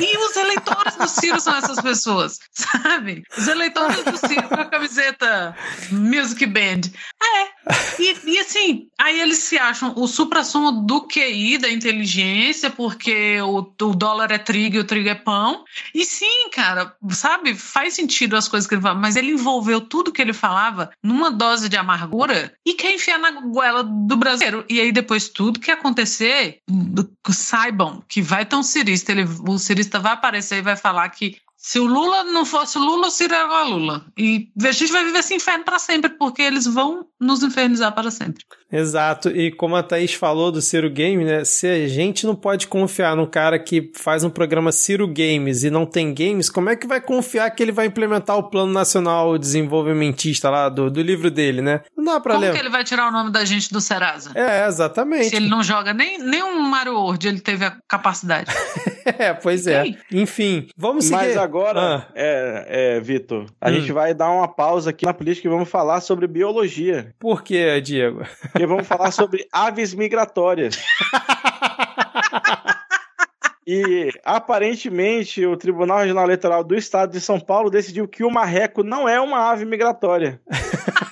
E 0.00 0.18
os 0.18 0.36
eleitores 0.36 0.96
do 0.96 1.08
Ciro 1.08 1.40
são 1.40 1.54
essas 1.56 1.80
pessoas, 1.80 2.38
sabe? 2.52 3.22
Os 3.36 3.48
eleitores 3.48 4.02
do 4.04 4.16
Ciro 4.16 4.48
com 4.48 4.60
a 4.60 4.64
camiseta 4.64 5.56
Music 5.90 6.44
Band. 6.46 6.90
É. 7.22 8.02
E, 8.02 8.16
e 8.32 8.38
assim, 8.38 8.88
aí 8.98 9.20
eles 9.20 9.38
se 9.38 9.58
acham 9.58 9.92
o 9.96 10.06
supra-sumo 10.06 10.72
do 10.72 11.06
QI, 11.06 11.58
da 11.58 11.70
inteligência, 11.70 12.70
porque 12.70 13.40
o, 13.40 13.58
o 13.58 13.94
dólar 13.94 14.30
é 14.30 14.38
trigo 14.38 14.76
e 14.76 14.80
o 14.80 14.84
trigo 14.84 15.08
é 15.08 15.14
pão. 15.14 15.64
E 15.94 16.04
sim, 16.04 16.50
cara, 16.52 16.94
sabe? 17.10 17.54
Faz 17.54 17.94
sentido 17.94 18.36
as 18.36 18.48
coisas 18.48 18.68
que 18.68 18.74
ele 18.74 18.82
fala, 18.82 18.98
mas 18.98 19.16
ele 19.16 19.32
envolveu 19.32 19.80
tudo 19.80 20.12
que 20.12 20.22
ele 20.22 20.32
falava 20.32 20.90
numa 21.02 21.30
dose 21.30 21.68
de 21.68 21.76
amargura 21.76 22.52
e 22.64 22.74
quer 22.74 22.94
enfiar 22.94 23.18
na 23.18 23.30
goela 23.30 23.82
do 23.82 24.16
brasileiro. 24.16 24.64
E 24.68 24.80
aí 24.80 24.92
depois 24.92 25.28
tudo 25.28 25.60
que 25.60 25.70
acontecer, 25.70 26.60
saibam 27.30 28.02
que 28.08 28.22
vai 28.22 28.46
um 28.56 28.62
cirista, 28.62 29.12
ele, 29.12 29.26
o 29.46 29.58
cirista 29.66 29.98
vai 29.98 30.12
aparecer 30.12 30.58
e 30.58 30.62
vai 30.62 30.76
falar 30.76 31.08
que 31.10 31.36
se 31.56 31.80
o 31.80 31.86
Lula 31.86 32.22
não 32.24 32.44
fosse 32.44 32.78
o 32.78 32.80
Lula, 32.80 33.08
o 33.08 33.10
Ciro 33.10 33.34
era 33.34 33.48
a 33.48 33.64
Lula. 33.64 34.06
E 34.16 34.52
a 34.62 34.70
gente 34.70 34.92
vai 34.92 35.04
viver 35.04 35.18
esse 35.18 35.34
inferno 35.34 35.64
para 35.64 35.78
sempre, 35.78 36.10
porque 36.10 36.42
eles 36.42 36.66
vão 36.66 37.06
nos 37.18 37.42
infernizar 37.42 37.92
para 37.92 38.10
sempre. 38.10 38.44
Exato, 38.72 39.28
e 39.30 39.50
como 39.52 39.76
a 39.76 39.82
Thaís 39.82 40.12
falou 40.14 40.50
do 40.50 40.60
Ciro 40.60 40.90
Game, 40.90 41.24
né? 41.24 41.44
Se 41.44 41.66
a 41.68 41.86
gente 41.88 42.26
não 42.26 42.34
pode 42.34 42.66
confiar 42.66 43.14
no 43.16 43.26
cara 43.26 43.58
que 43.58 43.90
faz 43.94 44.24
um 44.24 44.30
programa 44.30 44.72
Ciro 44.72 45.06
Games 45.06 45.62
e 45.62 45.70
não 45.70 45.86
tem 45.86 46.12
games, 46.12 46.50
como 46.50 46.68
é 46.68 46.76
que 46.76 46.86
vai 46.86 47.00
confiar 47.00 47.48
que 47.50 47.62
ele 47.62 47.70
vai 47.72 47.86
implementar 47.86 48.36
o 48.36 48.44
Plano 48.50 48.72
Nacional 48.72 49.38
Desenvolvimentista 49.38 50.50
lá 50.50 50.68
do, 50.68 50.90
do 50.90 51.00
livro 51.00 51.30
dele, 51.30 51.62
né? 51.62 51.80
Não 51.96 52.04
dá 52.04 52.20
pra 52.20 52.34
Como 52.34 52.44
ler. 52.44 52.52
que 52.54 52.58
ele 52.58 52.68
vai 52.68 52.82
tirar 52.84 53.08
o 53.08 53.12
nome 53.12 53.30
da 53.30 53.44
gente 53.44 53.72
do 53.72 53.80
Serasa? 53.80 54.30
É, 54.34 54.66
exatamente. 54.66 55.30
Se 55.30 55.36
ele 55.36 55.48
não 55.48 55.62
joga 55.62 55.92
nem, 55.94 56.18
nem 56.18 56.42
um 56.42 56.60
Mario 56.62 56.94
World, 56.94 57.28
ele 57.28 57.40
teve 57.40 57.64
a 57.64 57.76
capacidade. 57.88 58.50
é, 59.18 59.32
pois 59.32 59.66
é. 59.66 59.84
Sim. 59.84 59.96
Enfim, 60.12 60.68
vamos 60.76 61.04
seguir. 61.04 61.16
Mas 61.16 61.36
agora, 61.36 61.80
Ah. 61.80 62.06
é, 62.14 62.96
é, 62.96 63.00
Vitor, 63.00 63.46
a 63.60 63.70
Hum. 63.70 63.74
gente 63.74 63.92
vai 63.92 64.12
dar 64.14 64.30
uma 64.30 64.48
pausa 64.48 64.90
aqui 64.90 65.04
na 65.06 65.14
política 65.14 65.46
e 65.46 65.50
vamos 65.50 65.68
falar 65.68 66.00
sobre 66.00 66.26
biologia. 66.26 67.14
Por 67.18 67.42
que, 67.42 67.80
Diego? 67.80 68.22
Porque 68.56 68.66
vamos 68.66 68.88
falar 68.88 69.10
sobre 69.10 69.46
aves 69.52 69.92
migratórias. 69.92 70.78
E 73.68 74.12
aparentemente 74.24 75.44
o 75.44 75.56
Tribunal 75.56 75.98
Regional 75.98 76.22
Eleitoral 76.22 76.62
do 76.62 76.76
Estado 76.76 77.10
de 77.10 77.20
São 77.20 77.40
Paulo 77.40 77.68
decidiu 77.68 78.06
que 78.06 78.22
o 78.22 78.30
marreco 78.30 78.84
não 78.84 79.08
é 79.08 79.20
uma 79.20 79.50
ave 79.50 79.64
migratória. 79.64 80.40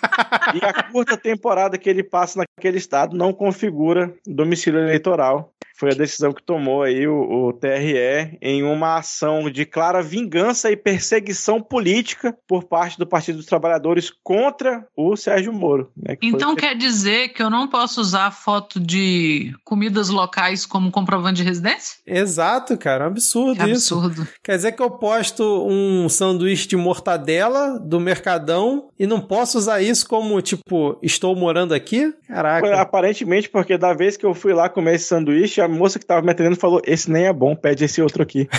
e 0.54 0.64
a 0.64 0.82
curta 0.84 1.16
temporada 1.16 1.78
que 1.78 1.88
ele 1.88 2.02
passa 2.02 2.38
naquele 2.58 2.78
estado 2.78 3.16
não 3.16 3.32
configura 3.32 4.14
domicílio 4.26 4.80
eleitoral. 4.80 5.50
Foi 5.76 5.90
a 5.90 5.94
decisão 5.94 6.32
que 6.32 6.40
tomou 6.42 6.84
aí 6.84 7.04
o, 7.08 7.48
o 7.48 7.52
TRE 7.52 8.38
em 8.40 8.62
uma 8.62 8.98
ação 8.98 9.50
de 9.50 9.66
clara 9.66 10.00
vingança 10.00 10.70
e 10.70 10.76
perseguição 10.76 11.60
política 11.60 12.32
por 12.46 12.62
parte 12.62 12.96
do 12.96 13.04
Partido 13.04 13.36
dos 13.38 13.46
Trabalhadores 13.46 14.08
contra 14.22 14.86
o 14.96 15.16
Sérgio 15.16 15.52
Moro. 15.52 15.90
né, 15.96 16.14
que 16.14 16.30
foi 16.30 16.36
Então 16.36 16.54
que- 16.54 16.60
quer 16.60 16.76
dizer 16.76 17.30
que 17.30 17.42
eu 17.42 17.50
não 17.50 17.66
posso 17.66 18.00
usar 18.00 18.30
foto 18.30 18.78
de 18.78 19.52
comidas 19.64 20.10
locais 20.10 20.64
como 20.64 20.92
comprovante 20.92 21.38
de 21.38 21.42
residência? 21.42 21.96
Exato, 22.06 22.78
cara, 22.78 23.04
é 23.04 23.08
um 23.08 23.10
absurdo 23.10 23.64
Que 23.64 23.70
isso. 23.72 23.94
absurdo. 23.98 24.28
Quer 24.44 24.54
dizer 24.56 24.72
que 24.72 24.82
eu 24.82 24.90
posto 24.92 25.42
um 25.68 26.08
sanduíche 26.08 26.68
de 26.68 26.76
mortadela 26.76 27.80
do 27.80 27.98
Mercadão 27.98 28.88
e 28.96 29.08
não 29.08 29.20
posso 29.20 29.58
usar 29.58 29.82
isso 29.82 29.93
como, 30.02 30.40
tipo, 30.40 30.98
estou 31.02 31.36
morando 31.36 31.74
aqui? 31.74 32.12
Caraca. 32.26 32.80
Aparentemente, 32.80 33.48
porque 33.48 33.76
da 33.76 33.92
vez 33.92 34.16
que 34.16 34.24
eu 34.24 34.34
fui 34.34 34.52
lá 34.52 34.68
comer 34.68 34.94
esse 34.94 35.06
sanduíche, 35.06 35.60
a 35.60 35.68
moça 35.68 35.98
que 35.98 36.06
tava 36.06 36.22
me 36.22 36.30
atendendo 36.30 36.56
falou: 36.56 36.80
esse 36.84 37.10
nem 37.10 37.26
é 37.26 37.32
bom, 37.32 37.54
pede 37.54 37.84
esse 37.84 38.00
outro 38.02 38.22
aqui. 38.22 38.48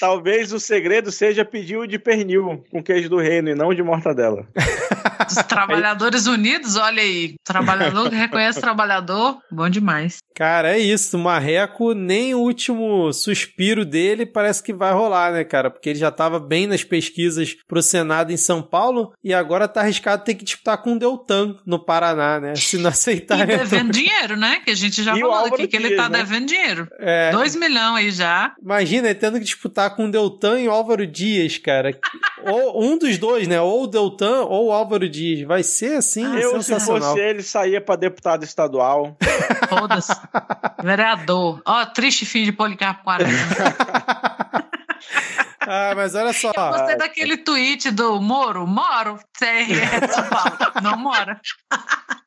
Talvez 0.00 0.52
o 0.52 0.58
segredo 0.58 1.12
seja 1.12 1.44
pedir 1.44 1.76
o 1.76 1.86
de 1.86 1.98
pernil 1.98 2.64
com 2.70 2.82
queijo 2.82 3.08
do 3.08 3.18
reino 3.18 3.50
e 3.50 3.54
não 3.54 3.74
de 3.74 3.82
mortadela. 3.82 4.46
os 5.28 5.34
trabalhadores 5.46 6.26
unidos, 6.26 6.76
olha 6.76 7.02
aí. 7.02 7.34
Trabalhador 7.44 8.08
que 8.08 8.16
reconhece 8.16 8.60
trabalhador, 8.60 9.38
bom 9.50 9.68
demais. 9.68 10.18
Cara, 10.34 10.74
é 10.74 10.78
isso. 10.78 11.18
O 11.18 11.20
Marreco, 11.20 11.92
nem 11.92 12.34
o 12.34 12.38
último 12.38 13.12
suspiro 13.12 13.84
dele 13.84 14.24
parece 14.24 14.62
que 14.62 14.72
vai 14.72 14.92
rolar, 14.92 15.32
né, 15.32 15.44
cara? 15.44 15.70
Porque 15.70 15.90
ele 15.90 15.98
já 15.98 16.10
tava 16.10 16.40
bem 16.40 16.66
nas 16.66 16.82
pesquisas 16.82 17.56
pro 17.68 17.82
Senado 17.82 18.32
em 18.32 18.38
São 18.38 18.62
Paulo 18.62 18.79
e 19.22 19.34
agora 19.34 19.68
tá 19.68 19.80
arriscado 19.80 20.24
ter 20.24 20.34
que 20.34 20.44
disputar 20.44 20.78
com 20.82 20.94
o 20.94 20.98
Deltan 20.98 21.56
no 21.66 21.78
Paraná, 21.78 22.40
né? 22.40 22.54
Se 22.56 22.78
não 22.78 22.90
aceitar. 22.90 23.38
E 23.40 23.46
né? 23.46 23.56
devendo 23.58 23.92
dinheiro, 23.92 24.36
né? 24.36 24.60
Que 24.64 24.70
a 24.70 24.74
gente 24.74 25.02
já 25.02 25.16
E 25.16 25.20
falou 25.20 25.46
aqui 25.46 25.66
que 25.66 25.76
ele 25.76 25.96
tá 25.96 26.08
né? 26.08 26.18
devendo 26.18 26.46
dinheiro. 26.46 26.88
É, 26.98 27.30
Dois 27.30 27.54
milhões 27.56 27.96
aí 27.96 28.10
já. 28.10 28.54
Imagina 28.62 29.08
ele 29.08 29.18
tendo 29.18 29.38
que 29.38 29.44
disputar 29.44 29.94
com 29.96 30.06
o 30.06 30.10
Deltan 30.10 30.60
e 30.60 30.68
o 30.68 30.70
Álvaro 30.70 31.06
Dias, 31.06 31.58
cara. 31.58 31.98
ou 32.46 32.82
um 32.84 32.98
dos 32.98 33.16
dois, 33.18 33.46
né? 33.48 33.60
Ou 33.60 33.84
o 33.84 33.86
Deltan 33.86 34.42
ou 34.42 34.68
o 34.68 34.72
Álvaro 34.72 35.08
Dias. 35.08 35.46
Vai 35.46 35.62
ser 35.62 35.96
assim, 35.98 36.24
Ah, 36.26 36.38
eu, 36.38 36.62
se 36.62 36.78
fosse 36.80 37.18
ele, 37.18 37.42
saía 37.42 37.80
pra 37.80 37.96
deputado 37.96 38.44
estadual. 38.44 39.16
Foda-se. 39.68 40.12
Vereador. 40.82 41.60
Ó, 41.64 41.84
triste 41.86 42.24
fim 42.26 42.44
de 42.44 42.52
Policarpo 42.52 43.04
Quaresma. 43.04 43.56
Ah, 45.72 45.94
mas 45.94 46.16
olha 46.16 46.32
só. 46.32 46.50
Eu 46.56 46.70
gostei 46.72 46.96
daquele 46.96 47.36
tweet 47.36 47.92
do 47.92 48.20
Moro. 48.20 48.66
Moro, 48.66 49.20
Paulo. 50.28 50.72
Não 50.82 50.96
mora. 50.98 51.40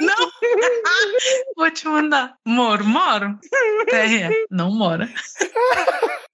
Não. 0.00 0.28
Vou 1.56 1.70
te 1.70 1.86
mandar. 1.86 2.34
Moro, 2.46 2.84
moro. 2.84 3.38
TRE. 3.88 4.46
Não 4.50 4.70
mora. 4.70 5.08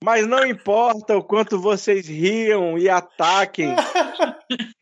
Mas 0.05 0.27
não 0.27 0.45
importa 0.45 1.17
o 1.17 1.23
quanto 1.23 1.59
vocês 1.59 2.07
riam 2.07 2.77
e 2.79 2.91
ataquem 2.91 3.75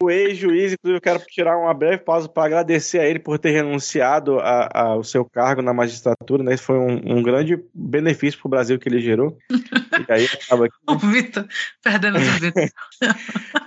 o 0.03 0.11
ex-juiz. 0.11 0.73
Inclusive, 0.73 0.97
eu 0.97 1.01
quero 1.01 1.21
tirar 1.21 1.57
uma 1.57 1.73
breve 1.73 1.99
pausa 1.99 2.29
para 2.29 2.45
agradecer 2.45 2.99
a 2.99 3.07
ele 3.07 3.21
por 3.21 3.39
ter 3.39 3.51
renunciado 3.51 4.39
ao 4.41 5.05
seu 5.05 5.25
cargo 5.25 5.63
na 5.63 5.73
magistratura. 5.73 6.43
Né? 6.43 6.55
Isso 6.55 6.65
foi 6.65 6.77
um, 6.77 7.19
um 7.19 7.23
grande 7.23 7.63
benefício 7.73 8.41
para 8.41 8.49
o 8.49 8.51
Brasil 8.51 8.79
que 8.79 8.89
ele 8.89 9.01
gerou. 9.01 9.39
E 9.51 10.13
aí 10.13 10.25
acaba 10.25 10.67
aqui. 10.67 10.77
O 10.93 10.99
Vitor. 10.99 11.47
Perdendo 11.83 12.19
o 12.19 12.21
Vitor. 12.21 12.69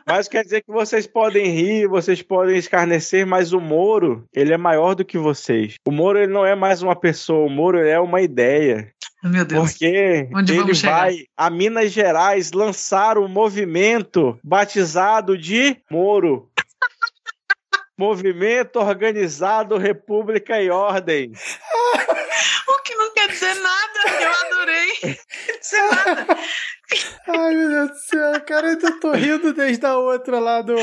Mas 0.05 0.27
quer 0.27 0.43
dizer 0.43 0.61
que 0.61 0.71
vocês 0.71 1.07
podem 1.07 1.49
rir, 1.49 1.74
vocês 1.87 2.21
podem 2.21 2.57
escarnecer, 2.57 3.25
mas 3.25 3.53
o 3.53 3.59
Moro, 3.59 4.25
ele 4.33 4.53
é 4.53 4.57
maior 4.57 4.93
do 4.93 5.03
que 5.03 5.17
vocês. 5.17 5.75
O 5.85 5.91
Moro, 5.91 6.19
ele 6.19 6.31
não 6.31 6.45
é 6.45 6.55
mais 6.55 6.81
uma 6.81 6.95
pessoa, 6.95 7.45
o 7.45 7.49
Moro 7.49 7.79
ele 7.79 7.89
é 7.89 7.99
uma 7.99 8.21
ideia. 8.21 8.93
Meu 9.23 9.43
Deus. 9.43 9.71
Porque 9.71 10.29
Onde 10.33 10.55
ele 10.55 10.73
vai 10.73 11.25
a 11.35 11.49
Minas 11.49 11.91
Gerais 11.91 12.51
lançar 12.51 13.17
um 13.17 13.27
movimento 13.27 14.37
batizado 14.43 15.37
de 15.37 15.77
Moro. 15.89 16.49
Movimento 17.97 18.77
Organizado 18.77 19.77
República 19.77 20.61
e 20.61 20.69
Ordem. 20.69 21.31
O 22.67 22.81
que 22.81 22.95
não 22.95 23.13
quer 23.13 23.29
dizer 23.29 23.53
nada. 23.55 23.99
Eu 24.21 24.31
adorei. 24.31 24.87
Não 25.03 25.15
quer 25.45 25.59
dizer 25.59 25.83
nada. 25.83 26.37
Ai, 27.27 27.55
meu 27.55 27.69
Deus 27.69 27.89
do 27.89 27.97
céu, 27.97 28.41
cara, 28.41 28.67
eu 28.67 28.73
ainda 28.73 28.99
tô 28.99 29.11
rindo 29.11 29.53
desde 29.53 29.85
a 29.85 29.97
outra 29.97 30.39
lá 30.39 30.61
do. 30.61 30.75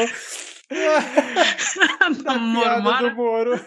Moro, 2.38 2.60
piada 2.60 2.80
mora. 2.82 3.10
do 3.10 3.16
Moro. 3.16 3.60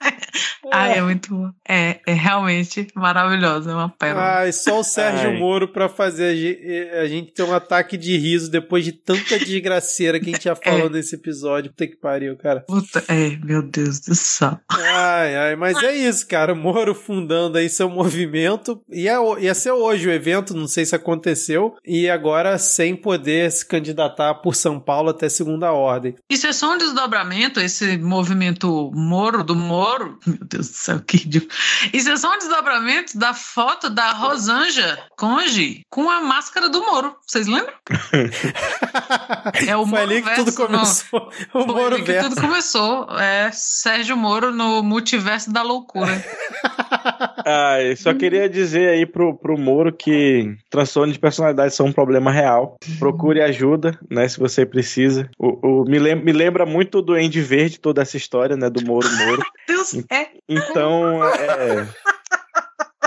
Ah, 0.72 0.88
é 0.88 1.00
muito 1.00 1.32
bom. 1.32 1.50
É, 1.68 2.00
é 2.06 2.12
realmente 2.12 2.88
maravilhoso, 2.94 3.70
é 3.70 3.74
uma 3.74 3.88
pérola. 3.88 4.38
Ai, 4.38 4.52
só 4.52 4.80
o 4.80 4.84
Sérgio 4.84 5.30
Ai. 5.30 5.38
Moro 5.38 5.68
pra 5.68 5.88
fazer 5.88 6.24
a 6.26 6.34
gente, 6.34 6.90
a 6.90 7.06
gente 7.06 7.32
ter 7.32 7.44
um 7.44 7.54
ataque 7.54 7.96
de 7.96 8.16
riso 8.16 8.50
depois 8.50 8.84
de 8.84 8.92
tanta 8.92 9.38
desgraceira 9.38 10.18
que 10.18 10.30
a 10.30 10.32
gente 10.32 10.44
já 10.44 10.56
falou 10.56 10.90
nesse 10.90 11.14
episódio. 11.14 11.70
Puta 11.70 11.86
que 11.86 11.96
pariu, 11.96 12.36
cara. 12.36 12.64
Puta, 12.66 13.04
é, 13.08 13.36
meu 13.44 13.62
Deus 13.62 14.00
do 14.00 14.14
céu. 14.14 14.58
Ai, 14.68 15.36
ai, 15.36 15.56
mas 15.56 15.80
é 15.82 15.94
isso, 15.94 16.26
cara. 16.26 16.52
O 16.52 16.56
Moro 16.56 16.94
fundando 16.94 17.58
aí 17.58 17.68
seu 17.68 17.88
movimento. 17.88 18.82
Ia, 18.90 19.18
ia 19.38 19.54
ser 19.54 19.70
hoje 19.70 20.08
o 20.08 20.12
evento, 20.12 20.52
não 20.52 20.66
sei 20.66 20.84
se 20.84 20.96
aconteceu. 20.96 21.76
E 21.86 22.10
agora 22.10 22.58
sem 22.58 22.96
poder 22.96 23.52
se 23.52 23.64
candidatar 23.64 24.34
por 24.34 24.56
São 24.56 24.80
Paulo 24.80 25.10
até 25.10 25.28
segunda 25.28 25.72
ordem. 25.72 26.16
Isso 26.28 26.46
é 26.46 26.52
só 26.52 26.74
um 26.74 26.78
desdobramento, 26.78 27.60
esse 27.60 27.96
movimento 27.98 28.90
Moro 28.92 29.44
do 29.44 29.54
Moro. 29.54 29.85
Meu 30.26 30.38
Deus 30.42 30.68
do 30.68 30.74
céu, 30.74 31.00
que 31.00 31.16
ridículo. 31.18 31.50
Isso 31.92 32.10
é 32.10 32.16
só 32.16 32.34
um 32.34 32.38
desdobramento 32.38 33.16
da 33.18 33.32
foto 33.34 33.88
da 33.90 34.10
Rosanja 34.12 34.98
Conge 35.16 35.82
com 35.90 36.10
a 36.10 36.20
máscara 36.20 36.68
do 36.68 36.80
Moro. 36.82 37.14
Vocês 37.26 37.46
lembram? 37.46 37.72
É 39.66 39.76
o 39.76 39.86
Foi 39.86 40.00
ali 40.00 40.22
que 40.22 40.34
tudo 40.34 40.52
começou. 40.52 41.30
O 41.54 41.64
Foi 41.64 41.66
Moro 41.66 41.94
ali 41.94 42.04
que 42.04 42.12
verso. 42.12 42.30
tudo 42.30 42.40
começou. 42.40 43.06
É 43.18 43.50
Sérgio 43.52 44.16
Moro 44.16 44.52
no 44.52 44.82
multiverso 44.82 45.52
da 45.52 45.62
loucura. 45.62 46.12
Ah, 47.48 47.80
eu 47.80 47.96
só 47.96 48.12
queria 48.12 48.48
dizer 48.48 48.88
aí 48.88 49.06
pro, 49.06 49.32
pro 49.36 49.56
Moro 49.56 49.92
que 49.92 50.56
transtorno 50.68 51.12
de 51.12 51.18
personalidade 51.18 51.72
são 51.74 51.86
um 51.86 51.92
problema 51.92 52.32
real. 52.32 52.76
Procure 52.98 53.40
ajuda, 53.40 53.96
né, 54.10 54.26
se 54.26 54.36
você 54.40 54.66
precisa. 54.66 55.30
O, 55.38 55.82
o- 55.82 55.84
me, 55.84 55.96
lem 56.00 56.16
me 56.16 56.32
lembra 56.32 56.66
muito 56.66 57.00
do 57.00 57.14
Andy 57.14 57.40
Verde, 57.40 57.78
toda 57.78 58.02
essa 58.02 58.16
história, 58.16 58.56
né, 58.56 58.68
do 58.68 58.84
Moro 58.84 59.06
Moro. 59.08 59.42
Deus, 59.76 59.94
é. 60.10 60.30
Então, 60.48 61.22
é... 61.24 61.86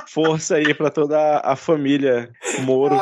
Força 0.08 0.56
aí 0.56 0.74
pra 0.74 0.90
toda 0.90 1.40
a 1.40 1.56
família 1.56 2.32
Moro 2.62 2.96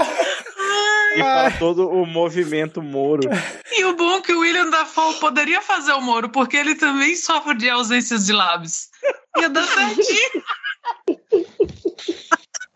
e 1.16 1.20
para 1.20 1.52
todo 1.58 1.90
o 1.90 2.06
movimento 2.06 2.82
Moro. 2.82 3.30
E 3.72 3.86
o 3.86 3.96
bom 3.96 4.18
é 4.18 4.22
que 4.22 4.34
o 4.34 4.40
William 4.40 4.70
Dafoe 4.70 5.16
poderia 5.20 5.62
fazer 5.62 5.94
o 5.94 6.02
Moro, 6.02 6.30
porque 6.30 6.58
ele 6.58 6.76
também 6.76 7.16
sofre 7.16 7.56
de 7.56 7.70
ausências 7.70 8.26
de 8.26 8.34
lábios. 8.34 8.90
Ia 9.38 9.50
dar 9.50 9.66
certinho. 9.66 10.44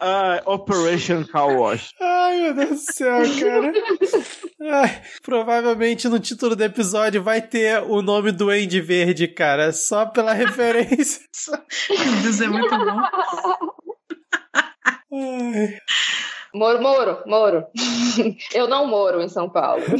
Ah, 0.03 0.41
Operation 0.47 1.23
Car 1.23 1.55
Wash. 1.55 1.93
Ai, 2.01 2.39
meu 2.41 2.53
Deus 2.55 2.69
do 2.69 2.91
céu, 2.91 3.21
cara. 3.39 3.71
Ai, 4.81 5.01
provavelmente 5.21 6.07
no 6.09 6.19
título 6.19 6.55
do 6.55 6.63
episódio 6.63 7.21
vai 7.21 7.39
ter 7.39 7.83
o 7.83 8.01
nome 8.01 8.31
do 8.31 8.49
Andy 8.49 8.81
Verde, 8.81 9.27
cara. 9.27 9.71
Só 9.71 10.07
pela 10.07 10.33
referência. 10.33 11.21
Meu 11.87 12.21
Deus, 12.23 12.41
é 12.41 12.47
muito 12.47 12.75
bom. 12.75 13.01
Ai. 15.13 15.77
Moro, 16.51 16.81
Moro, 16.81 17.23
Moro. 17.27 17.67
Eu 18.55 18.67
não 18.67 18.87
moro 18.87 19.21
em 19.21 19.29
São 19.29 19.47
Paulo. 19.49 19.83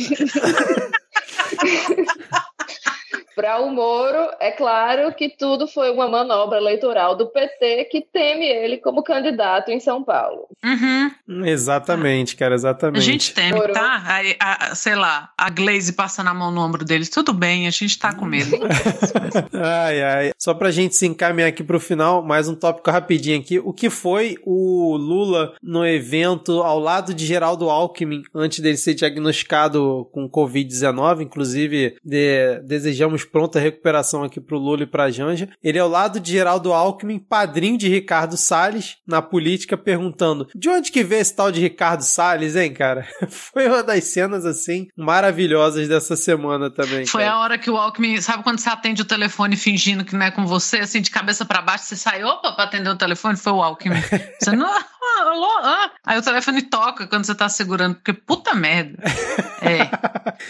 Para 3.36 3.60
o 3.62 3.72
Moro, 3.72 4.30
é 4.40 4.52
claro 4.52 5.14
que 5.14 5.30
tudo 5.30 5.68
foi 5.68 5.92
uma 5.92 6.08
manobra 6.08 6.58
eleitoral 6.58 7.16
do 7.16 7.28
PT 7.28 7.86
que 7.86 8.02
teme 8.02 8.46
ele 8.46 8.78
como 8.78 9.04
candidato 9.04 9.70
em 9.70 9.80
São 9.80 10.04
Paulo. 10.04 10.48
Uhum. 10.64 11.46
Exatamente, 11.46 12.36
cara, 12.36 12.54
A 12.54 12.56
exatamente. 12.56 13.02
gente 13.06 13.34
teme, 13.34 13.54
Moro. 13.58 13.74
tá? 13.74 14.04
Aí, 14.06 14.36
a- 14.40 14.76
sei 14.76 14.96
lá, 14.96 15.30
a 15.38 15.50
Glaze 15.50 15.94
passando 15.94 16.28
a 16.30 16.34
mão 16.34 16.52
no 16.52 16.62
ombro 16.62 16.84
deles. 16.84 17.10
Tudo 17.10 17.34
bem, 17.34 17.68
a 17.68 17.72
gente 17.72 17.98
tá 17.98 18.14
com 18.14 18.26
medo. 18.26 18.52
Ai, 19.54 20.02
ai. 20.02 20.32
Só 20.38 20.54
pra 20.54 20.72
gente 20.72 20.96
se 20.96 21.06
encaminhar 21.06 21.50
aqui 21.50 21.64
pro 21.64 21.80
final, 21.80 22.22
mais 22.24 22.48
um 22.48 22.56
tópico 22.56 22.90
rapidinho 22.92 23.40
aqui. 23.40 23.60
O 23.60 23.74
que 23.74 23.90
foi 23.90 24.38
o 24.46 24.96
Lula 24.98 25.54
no 25.62 25.86
evento 25.86 26.62
ao 26.62 26.80
lado 26.80 27.14
de 27.14 27.26
Geraldo 27.26 27.70
Alckmin 27.70 28.24
antes 28.34 28.60
dele 28.60 28.78
ser 28.78 28.94
diagnosticado 28.94 30.10
com 30.12 30.30
Covid-19? 30.30 31.22
Inclusive, 31.22 31.96
de- 32.04 32.60
desejamos 32.64 33.21
pronta 33.26 33.60
recuperação 33.60 34.24
aqui 34.24 34.40
pro 34.40 34.58
Lula 34.58 34.84
e 34.84 34.88
pra 34.88 35.12
Janja. 35.12 35.50
Ele 35.64 35.78
é 35.78 35.82
ao 35.82 35.90
lado 35.90 36.20
de 36.20 36.32
Geraldo 36.32 36.74
Alckmin, 36.74 37.20
padrinho 37.20 37.78
de 37.78 37.88
Ricardo 37.88 38.38
Salles, 38.38 38.98
na 39.08 39.22
política, 39.22 39.78
perguntando: 39.78 40.48
de 40.56 40.70
onde 40.70 40.92
que 40.92 41.04
veio 41.04 41.22
esse 41.22 41.36
tal 41.36 41.52
de 41.52 41.62
Ricardo 41.62 42.02
Salles, 42.02 42.56
hein, 42.56 42.74
cara? 42.74 43.08
Foi 43.30 43.68
uma 43.68 43.84
das 43.84 44.06
cenas, 44.06 44.46
assim, 44.46 44.88
maravilhosas 44.96 45.88
dessa 45.88 46.16
semana 46.16 46.70
também. 46.70 47.06
Foi 47.06 47.24
cara. 47.24 47.36
a 47.36 47.40
hora 47.40 47.58
que 47.58 47.70
o 47.70 47.78
Alckmin, 47.78 48.20
sabe 48.22 48.44
quando 48.44 48.60
você 48.60 48.70
atende 48.70 49.02
o 49.02 49.06
telefone 49.06 49.56
fingindo 49.56 50.06
que 50.06 50.16
não 50.16 50.26
é 50.26 50.32
com 50.32 50.46
você, 50.46 50.80
assim, 50.80 51.02
de 51.02 51.12
cabeça 51.12 51.46
pra 51.46 51.62
baixo, 51.62 51.86
você 51.86 51.96
sai, 51.96 52.24
opa, 52.24 52.54
pra 52.54 52.66
atender 52.66 52.90
o 52.90 52.98
telefone, 52.98 53.38
foi 53.38 53.54
o 53.54 53.62
Alckmin. 53.62 54.02
Você 54.42 54.52
não, 54.56 54.68
ah, 55.02 55.22
alô, 55.32 55.48
ah. 55.64 55.92
Aí 56.06 56.18
o 56.18 56.22
telefone 56.22 56.62
toca 56.62 57.08
quando 57.08 57.26
você 57.26 57.36
tá 57.36 57.50
segurando, 57.50 57.96
porque 57.96 58.14
puta 58.14 58.54
merda. 58.54 58.98
É. 59.64 59.92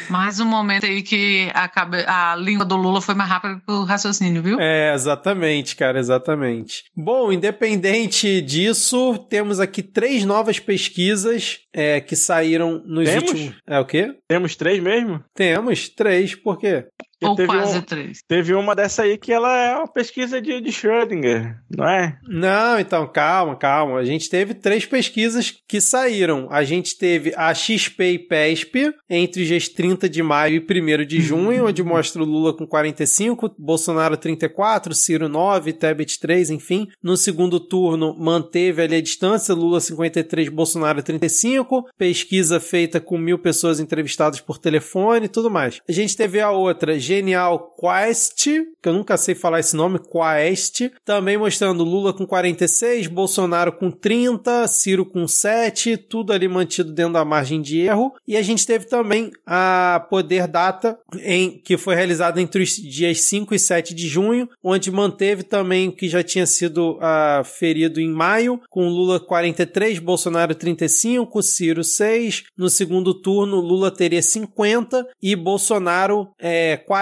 Mais 0.10 0.40
um 0.40 0.46
momento 0.46 0.86
aí 0.86 1.02
que 1.02 1.52
a, 1.54 1.68
cabe... 1.68 1.98
a 2.08 2.34
língua 2.38 2.64
do 2.64 2.78
Lula 2.78 3.02
foi 3.02 3.14
mais 3.14 3.30
rápida 3.30 3.56
que 3.60 3.70
o 3.70 3.84
raciocínio, 3.84 4.42
viu? 4.42 4.58
É, 4.58 4.94
exatamente, 4.94 5.76
cara, 5.76 6.00
exatamente. 6.00 6.86
Bom, 6.96 7.30
independente 7.30 8.40
disso, 8.40 9.18
temos 9.30 9.60
aqui 9.60 9.84
três 9.84 10.24
novas 10.24 10.60
pesquisas 10.60 11.60
é, 11.74 12.00
que 12.00 12.16
saíram 12.16 12.82
nos 12.86 13.10
Temos? 13.10 13.32
últimos. 13.32 13.56
É 13.68 13.80
o 13.82 13.86
quê? 13.86 14.16
Temos 14.30 14.56
três 14.56 14.82
mesmo? 14.82 15.22
Temos 15.36 15.90
três, 15.90 16.34
por 16.34 16.58
quê? 16.58 16.86
Ou 17.30 17.36
teve 17.36 17.48
quase 17.50 17.78
um- 17.78 17.82
três. 17.82 18.20
Teve 18.28 18.54
uma 18.54 18.76
dessa 18.76 19.04
aí 19.04 19.18
que 19.18 19.32
ela 19.32 19.56
é 19.58 19.76
uma 19.76 19.88
pesquisa 19.88 20.42
de, 20.42 20.60
de 20.62 20.72
Schrödinger, 20.72 21.58
não 21.76 21.88
é? 21.88 22.18
Não, 22.28 22.80
então, 22.80 23.08
calma, 23.08 23.56
calma. 23.56 24.00
A 24.00 24.06
gente 24.06 24.30
teve 24.30 24.54
três 24.54 24.86
pesquisas 24.86 25.54
que 25.68 25.80
saíram. 25.82 26.48
A 26.52 26.64
gente 26.64 26.98
teve 26.98 27.34
a 27.36 27.54
XP 27.54 28.04
e 28.14 28.20
PESP 28.20 28.94
entre 29.10 29.42
os 29.42 29.48
dias 29.48 29.68
30 29.68 30.10
de 30.10 30.24
maio 30.24 30.56
e 30.56 30.82
1 30.82 31.06
de 31.06 31.22
junho, 31.22 31.68
onde 31.68 31.84
mostra 31.84 32.22
o 32.22 32.26
Lula 32.26 32.56
com 32.56 32.66
45, 32.66 33.54
Bolsonaro 33.58 34.18
34, 34.18 34.94
Ciro 34.94 35.28
9, 35.30 35.74
Tebet 35.74 36.20
3, 36.20 36.50
enfim. 36.50 36.88
No 37.04 37.16
segundo 37.18 37.60
turno, 37.60 38.16
manteve 38.18 38.82
ali 38.82 38.96
a 38.96 39.02
distância, 39.02 39.54
Lula 39.54 39.80
53, 39.80 40.50
Bolsonaro 40.50 41.02
35. 41.04 41.88
Pesquisa 41.98 42.60
feita 42.60 43.00
com 43.00 43.18
mil 43.18 43.38
pessoas 43.40 43.80
entrevistadas 43.80 44.40
por 44.40 44.58
telefone 44.58 45.26
e 45.26 45.30
tudo 45.30 45.50
mais. 45.50 45.80
A 45.88 45.92
gente 45.92 46.16
teve 46.16 46.40
a 46.40 46.52
outra, 46.52 47.00
Genial 47.12 47.76
Quest, 47.78 48.46
que 48.82 48.88
eu 48.88 48.94
nunca 48.94 49.18
sei 49.18 49.36
falar 49.36 49.60
esse 49.60 49.76
nome, 49.76 50.00
Quest, 50.00 50.90
também 51.04 51.38
mostrando 51.38 51.84
Lula 51.84 52.14
com 52.14 52.26
46, 52.26 53.08
Bolsonaro 53.08 53.74
com 53.74 53.92
30, 53.92 54.66
Ciro 54.70 55.06
com 55.06 55.28
7, 55.28 55.98
tudo 55.98 56.32
ali 56.32 56.48
mantido 56.48 56.94
dentro 56.94 57.14
da 57.14 57.26
margem 57.26 57.62
de 57.62 57.82
erro. 57.82 58.14
E 58.26 58.38
a 58.38 58.42
gente 58.42 58.66
teve 58.66 58.86
também 58.86 59.30
a 59.46 60.08
Poder 60.10 60.48
Data, 60.48 60.98
em, 61.20 61.60
que 61.60 61.78
foi 61.78 61.96
realizada 61.96 62.42
entre 62.42 62.64
os 62.64 62.78
dias 62.78 63.20
5 63.20 63.54
e 63.54 63.60
7 63.60 63.94
de 63.94 64.08
junho, 64.08 64.48
onde 64.64 64.90
manteve 64.90 65.44
também 65.44 65.90
o 65.90 65.92
que 65.92 66.08
já 66.08 66.24
tinha 66.24 66.46
sido 66.46 66.98
ah, 67.02 67.42
ferido 67.44 68.00
em 68.00 68.10
maio, 68.10 68.62
com 68.70 68.88
Lula 68.88 69.20
43, 69.20 70.00
Bolsonaro 70.00 70.56
35, 70.56 71.44
Ciro 71.44 71.84
6. 71.84 72.44
No 72.58 72.70
segundo 72.70 73.14
turno, 73.14 73.60
Lula 73.60 73.92
teria 73.92 74.22
50 74.22 75.06
e 75.22 75.36
Bolsonaro 75.36 76.30
é, 76.40 76.78
40. 76.78 77.01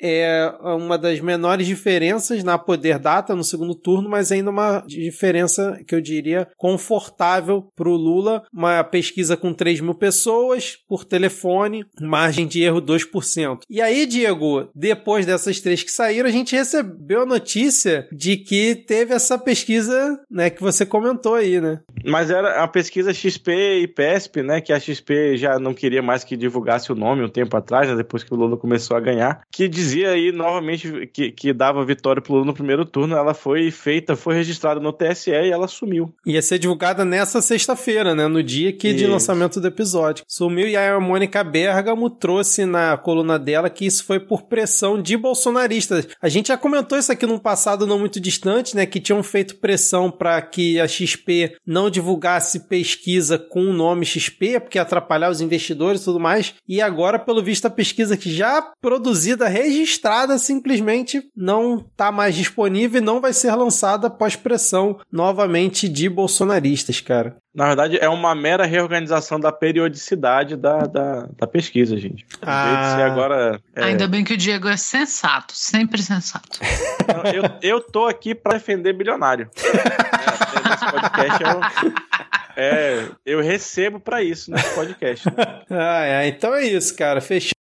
É 0.00 0.52
uma 0.62 0.98
das 0.98 1.20
menores 1.20 1.66
diferenças 1.66 2.42
na 2.44 2.58
Poder 2.58 2.98
Data 2.98 3.34
no 3.34 3.44
segundo 3.44 3.74
turno, 3.74 4.08
mas 4.08 4.32
ainda 4.32 4.50
uma 4.50 4.82
diferença 4.86 5.78
que 5.86 5.94
eu 5.94 6.00
diria 6.00 6.48
confortável 6.56 7.70
para 7.76 7.88
o 7.88 7.96
Lula. 7.96 8.42
Uma 8.52 8.82
pesquisa 8.84 9.36
com 9.36 9.52
3 9.52 9.80
mil 9.80 9.94
pessoas 9.94 10.76
por 10.88 11.04
telefone, 11.04 11.84
margem 12.00 12.46
de 12.46 12.62
erro 12.62 12.80
2%. 12.80 13.60
E 13.68 13.80
aí, 13.80 14.06
Diego, 14.06 14.68
depois 14.74 15.26
dessas 15.26 15.60
três 15.60 15.82
que 15.82 15.90
saíram, 15.90 16.28
a 16.28 16.32
gente 16.32 16.54
recebeu 16.54 17.22
a 17.22 17.26
notícia 17.26 18.08
de 18.12 18.36
que 18.36 18.74
teve 18.74 19.14
essa 19.14 19.38
pesquisa 19.38 20.18
né, 20.30 20.50
que 20.50 20.60
você 20.60 20.86
comentou 20.86 21.34
aí, 21.34 21.60
né? 21.60 21.80
Mas 22.04 22.30
era 22.30 22.62
a 22.62 22.68
pesquisa 22.68 23.12
XP 23.12 23.80
e 23.82 23.88
PESP, 23.88 24.42
né? 24.42 24.60
Que 24.60 24.72
a 24.72 24.80
XP 24.80 25.36
já 25.36 25.58
não 25.58 25.74
queria 25.74 26.02
mais 26.02 26.24
que 26.24 26.36
divulgasse 26.36 26.92
o 26.92 26.94
nome 26.94 27.24
um 27.24 27.28
tempo 27.28 27.56
atrás, 27.56 27.88
né, 27.88 27.96
depois 27.96 28.22
que 28.22 28.32
o 28.32 28.36
Lula 28.36 28.56
começou 28.56 28.96
a 28.96 29.00
ganhar. 29.00 29.17
Que 29.50 29.68
dizia 29.68 30.10
aí 30.10 30.32
novamente 30.32 31.06
que, 31.12 31.30
que 31.30 31.52
dava 31.52 31.84
vitória 31.84 32.20
pro 32.20 32.34
Lula 32.34 32.46
no 32.46 32.54
primeiro 32.54 32.84
turno. 32.84 33.16
Ela 33.16 33.34
foi 33.34 33.70
feita, 33.70 34.16
foi 34.16 34.34
registrada 34.34 34.80
no 34.80 34.92
TSE 34.92 35.30
e 35.30 35.50
ela 35.50 35.68
sumiu. 35.68 36.12
Ia 36.26 36.42
ser 36.42 36.58
divulgada 36.58 37.04
nessa 37.04 37.40
sexta-feira, 37.40 38.14
né? 38.14 38.28
No 38.28 38.42
dia 38.42 38.72
que 38.72 38.92
de 38.92 39.06
lançamento 39.06 39.60
do 39.60 39.66
episódio. 39.66 40.24
Sumiu 40.26 40.68
e 40.68 40.76
a 40.76 40.98
Mônica 41.00 41.42
Bergamo 41.44 42.10
trouxe 42.10 42.64
na 42.64 42.96
coluna 42.96 43.38
dela 43.38 43.70
que 43.70 43.86
isso 43.86 44.04
foi 44.04 44.20
por 44.20 44.42
pressão 44.42 45.00
de 45.00 45.16
bolsonaristas. 45.16 46.08
A 46.20 46.28
gente 46.28 46.48
já 46.48 46.56
comentou 46.56 46.98
isso 46.98 47.12
aqui 47.12 47.26
num 47.26 47.38
passado 47.38 47.86
não 47.86 47.98
muito 47.98 48.20
distante, 48.20 48.74
né? 48.74 48.86
Que 48.86 49.00
tinham 49.00 49.22
feito 49.22 49.56
pressão 49.56 50.10
para 50.10 50.40
que 50.42 50.80
a 50.80 50.88
XP 50.88 51.56
não 51.66 51.90
divulgasse 51.90 52.60
pesquisa 52.60 53.38
com 53.38 53.60
o 53.60 53.72
nome 53.72 54.04
XP, 54.04 54.60
porque 54.60 54.78
ia 54.78 54.82
atrapalhar 54.82 55.30
os 55.30 55.40
investidores 55.40 56.02
e 56.02 56.04
tudo 56.04 56.20
mais. 56.20 56.54
E 56.68 56.80
agora, 56.80 57.18
pelo 57.18 57.42
visto, 57.42 57.66
a 57.66 57.70
pesquisa 57.70 58.16
que 58.16 58.30
já 58.30 58.62
produzida, 58.98 59.46
registrada, 59.48 60.36
simplesmente 60.38 61.22
não 61.36 61.78
tá 61.96 62.10
mais 62.10 62.34
disponível 62.34 63.00
e 63.00 63.04
não 63.04 63.20
vai 63.20 63.32
ser 63.32 63.54
lançada 63.54 64.08
após 64.08 64.34
pressão 64.34 64.98
novamente 65.10 65.88
de 65.88 66.08
bolsonaristas, 66.08 67.00
cara. 67.00 67.36
Na 67.54 67.66
verdade, 67.66 67.96
é 68.00 68.08
uma 68.08 68.34
mera 68.34 68.66
reorganização 68.66 69.38
da 69.38 69.50
periodicidade 69.52 70.56
da, 70.56 70.78
da, 70.80 71.28
da 71.38 71.46
pesquisa, 71.46 71.96
gente. 71.96 72.26
Ah. 72.42 73.04
Agora. 73.06 73.60
é- 73.74 73.84
Ainda 73.84 74.06
bem 74.08 74.24
que 74.24 74.34
o 74.34 74.36
Diego 74.36 74.68
é 74.68 74.76
sensato, 74.76 75.54
sempre 75.54 76.02
sensato. 76.02 76.58
Eu, 77.34 77.42
eu 77.62 77.80
tô 77.80 78.06
aqui 78.06 78.34
pra 78.34 78.54
defender 78.54 78.92
bilionário. 78.92 79.48
É, 80.50 80.70
nesse 80.70 80.90
podcast 80.90 81.42
eu, 81.44 81.92
é, 82.56 83.08
eu 83.26 83.40
recebo 83.42 84.00
pra 84.00 84.22
isso 84.22 84.50
nesse 84.50 84.74
podcast. 84.74 85.26
né? 85.28 85.34
Ah, 85.70 86.04
é. 86.04 86.26
Então 86.28 86.54
é 86.54 86.64
isso, 86.66 86.96
cara. 86.96 87.20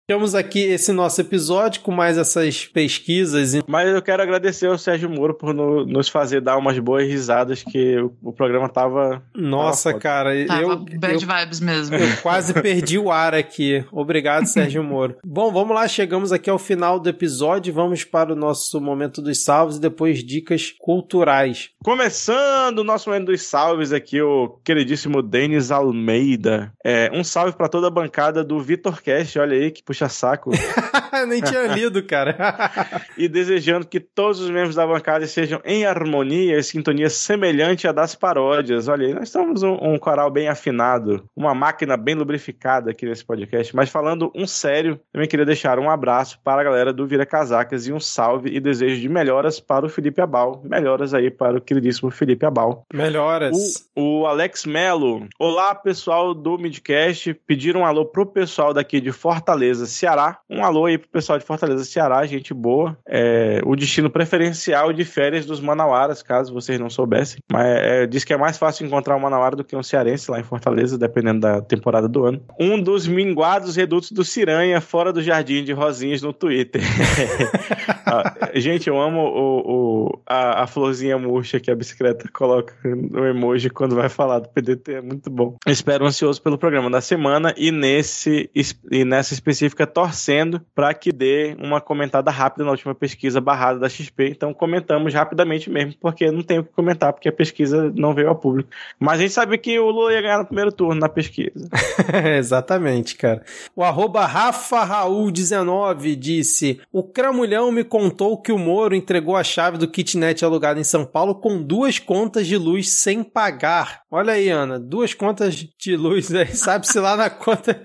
Fechamos 0.08 0.36
aqui 0.36 0.60
esse 0.60 0.92
nosso 0.92 1.20
episódio 1.20 1.82
com 1.82 1.92
mais 1.92 2.16
essas 2.16 2.64
pesquisas. 2.68 3.54
Mas 3.68 3.90
eu 3.90 4.00
quero 4.04 4.22
agradecer 4.22 4.68
ao 4.68 4.78
Sérgio 4.78 5.10
Moro 5.10 5.34
por 5.34 5.52
no- 5.52 5.84
nos 5.84 6.08
fazer 6.10 6.42
dar 6.42 6.58
umas 6.58 6.78
boas 6.78 7.08
risadas, 7.08 7.64
que 7.64 7.98
o, 7.98 8.14
o 8.22 8.32
programa 8.32 8.70
tava. 8.70 9.24
Nossa, 9.36 9.90
foda. 9.90 10.00
cara, 10.04 10.46
Tava 10.46 10.62
eu, 10.62 10.78
bad 11.00 11.14
eu, 11.16 11.20
vibes 11.22 11.60
mesmo. 11.60 11.96
eu 11.96 12.18
quase 12.22 12.54
perdi 12.54 13.00
o 13.00 13.12
ar 13.12 13.34
aqui. 13.34 13.84
Obrigado, 13.92 14.46
Sérgio 14.46 14.84
Moro. 14.84 15.16
Bom, 15.26 15.52
vamos 15.52 15.74
lá, 15.74 15.88
chegamos 15.88 16.32
aqui 16.32 16.52
ao 16.52 16.60
final 16.60 17.00
do 17.00 17.10
episódio. 17.10 17.74
Vamos 17.74 18.04
para 18.04 18.32
o 18.32 18.36
nosso 18.36 18.80
momento 18.80 19.24
dos 19.24 19.44
salvos 19.44 19.78
e 19.78 19.82
depois 19.82 20.24
dicas 20.24 20.72
culturais. 20.78 21.70
Começando 21.84 22.78
o 22.78 22.84
nosso 22.84 23.10
momento 23.10 23.32
dos 23.32 23.42
salves 23.42 23.92
aqui, 23.92 24.22
o 24.22 24.60
queridíssimo 24.64 25.24
Denis 25.24 25.72
Almeida. 25.72 26.72
É, 26.86 27.10
um 27.12 27.24
salve 27.24 27.58
pra 27.58 27.68
toda 27.68 27.88
a 27.88 27.92
bancada 27.92 28.44
do 28.44 28.60
Vitor 28.62 29.02
Cast, 29.02 29.40
olha 29.40 29.58
aí 29.58 29.72
que 29.72 29.82
puxa 29.96 30.10
saco. 30.10 30.52
Nem 31.28 31.42
tinha 31.42 31.68
lido, 31.68 32.04
cara. 32.04 32.36
e 33.18 33.28
desejando 33.28 33.88
que 33.88 34.00
todos 34.00 34.42
os 34.42 34.50
membros 34.50 34.76
da 34.76 34.86
bancada 34.86 35.26
sejam 35.26 35.62
em 35.64 35.86
harmonia 35.86 36.58
e 36.58 36.64
sintonia 36.64 37.10
semelhante 37.10 37.88
à 37.88 37.94
das 37.94 38.14
paródias. 38.14 38.88
Olha 38.90 39.08
aí, 39.08 39.14
nós 39.14 39.30
estamos 39.30 39.64
um, 39.64 39.78
um 39.82 39.98
coral 39.98 40.30
bem 40.30 40.50
afinado, 40.50 41.24
uma 41.36 41.56
máquina 41.56 41.96
bem 41.96 42.16
lubrificada 42.16 42.92
aqui 42.92 43.06
nesse 43.06 43.24
podcast. 43.24 43.74
Mas 43.76 43.90
falando 43.90 44.32
um 44.36 44.46
sério, 44.46 45.00
também 45.14 45.28
queria 45.28 45.46
deixar 45.46 45.80
um 45.80 45.90
abraço 45.90 46.40
para 46.44 46.62
a 46.62 46.64
galera 46.64 46.92
do 46.92 47.08
Vira 47.08 47.26
Casacas 47.26 47.88
e 47.88 47.94
um 47.94 48.00
salve 48.00 48.50
e 48.50 48.60
desejo 48.60 49.00
de 49.00 49.08
melhoras 49.08 49.60
para 49.60 49.86
o 49.86 49.90
Felipe 49.90 50.22
Abal. 50.22 50.62
Melhoras 50.66 51.14
aí 51.14 51.32
para 51.32 51.58
o 51.58 51.62
queridíssimo 51.62 52.12
Felipe 52.12 52.46
Abal. 52.46 52.86
Melhoras. 52.94 53.88
O, 53.96 54.22
o 54.22 54.28
Alex 54.28 54.66
Melo. 54.66 55.28
Olá, 55.40 55.74
pessoal 55.74 56.34
do 56.34 56.58
Midcast. 56.58 57.34
Pediram 57.48 57.82
um 57.82 57.86
alô 57.86 58.06
pro 58.06 58.26
pessoal 58.26 58.74
daqui 58.74 59.00
de 59.00 59.12
Fortaleza, 59.12 59.85
Ceará. 59.90 60.40
Um 60.50 60.64
alô 60.64 60.86
aí 60.86 60.98
pro 60.98 61.10
pessoal 61.10 61.38
de 61.40 61.46
Fortaleza, 61.46 61.84
Ceará, 61.84 62.26
gente 62.26 62.54
boa. 62.54 62.98
É, 63.08 63.62
o 63.66 63.76
destino 63.76 64.10
preferencial 64.10 64.92
de 64.94 65.04
férias 65.06 65.46
dos 65.46 65.60
Manauaras, 65.60 66.22
caso 66.24 66.54
vocês 66.54 66.80
não 66.80 66.90
soubessem. 66.90 67.40
Mas 67.52 67.66
é, 67.68 68.08
diz 68.08 68.24
que 68.24 68.34
é 68.34 68.38
mais 68.38 68.58
fácil 68.58 68.86
encontrar 68.86 69.16
um 69.16 69.20
Manauara 69.20 69.56
do 69.56 69.64
que 69.64 69.76
um 69.76 69.84
cearense 69.84 70.30
lá 70.32 70.40
em 70.40 70.44
Fortaleza, 70.44 70.98
dependendo 70.98 71.40
da 71.42 71.62
temporada 71.62 72.08
do 72.08 72.26
ano. 72.26 72.42
Um 72.60 72.80
dos 72.82 73.08
minguados 73.08 73.76
redutos 73.76 74.12
do 74.12 74.24
Ciranha, 74.24 74.80
fora 74.82 75.12
do 75.12 75.22
Jardim 75.22 75.64
de 75.64 75.74
Rosinhas 75.74 76.22
no 76.22 76.34
Twitter. 76.34 76.82
Gente, 78.54 78.88
eu 78.88 79.00
amo 79.02 79.20
o, 79.22 79.60
o- 80.06 80.22
a, 80.28 80.64
a 80.64 80.68
florzinha 80.68 81.18
murcha 81.18 81.60
que 81.60 81.70
a 81.70 81.76
bicicleta 81.76 82.30
coloca 82.32 82.74
no 82.84 83.26
emoji 83.26 83.70
quando 83.70 83.96
vai 83.96 84.10
falar 84.10 84.40
do 84.40 84.50
PDT, 84.50 84.94
é 84.94 85.02
muito 85.02 85.30
bom. 85.30 85.56
Espero 85.68 86.06
ansioso 86.06 86.42
pelo 86.42 86.58
programa 86.58 86.90
da 86.90 87.02
semana 87.02 87.54
e, 87.58 87.72
nesse, 87.72 88.50
e 88.92 89.04
nessa 89.04 89.34
específica 89.34 89.75
torcendo 89.84 90.62
para 90.76 90.94
que 90.94 91.12
dê 91.12 91.58
uma 91.60 91.82
comentada 91.82 92.30
rápida 92.30 92.64
na 92.64 92.70
última 92.70 92.94
pesquisa 92.94 93.42
barrada 93.42 93.80
da 93.80 93.90
XP. 93.90 94.30
Então 94.30 94.54
comentamos 94.54 95.12
rapidamente 95.12 95.72
mesmo, 95.72 95.96
porque 96.00 96.30
não 96.30 96.44
tem 96.44 96.60
o 96.60 96.64
que 96.64 96.72
comentar, 96.72 97.12
porque 97.12 97.28
a 97.28 97.34
pesquisa 97.34 97.92
não 97.96 98.14
veio 98.14 98.30
ao 98.30 98.36
público. 98.36 98.70
Mas 99.00 99.20
a 99.20 99.22
gente 99.24 99.34
sabe 99.34 99.58
que 99.58 99.80
o 99.80 99.90
Lula 99.90 100.14
ia 100.14 100.22
ganhar 100.22 100.38
no 100.38 100.46
primeiro 100.46 100.72
turno 100.72 101.02
na 101.02 101.10
pesquisa. 101.10 101.68
Exatamente, 102.38 103.16
cara. 103.16 103.44
O 103.76 103.84
arroba 103.84 104.28
Rafa 104.28 104.86
Raul19 104.86 106.16
disse: 106.16 106.80
O 106.92 107.02
Cramulhão 107.02 107.72
me 107.72 107.84
contou 107.84 108.40
que 108.40 108.52
o 108.52 108.60
Moro 108.60 108.96
entregou 108.96 109.36
a 109.36 109.44
chave 109.44 109.80
do 109.80 109.88
kitnet 109.88 110.46
alugado 110.46 110.80
em 110.80 110.84
São 110.84 111.06
Paulo 111.06 111.34
com 111.34 111.60
duas 111.62 111.98
contas 111.98 112.46
de 112.46 112.58
luz 112.58 112.90
sem 112.90 113.24
pagar. 113.24 114.02
Olha 114.12 114.34
aí, 114.34 114.50
Ana, 114.50 114.80
duas 114.80 115.14
contas 115.14 115.56
de 115.56 115.96
luz 115.96 116.34
aí. 116.34 116.48
Sabe-se 116.56 117.00
lá 117.00 117.16
na 117.16 117.30
conta 117.30 117.82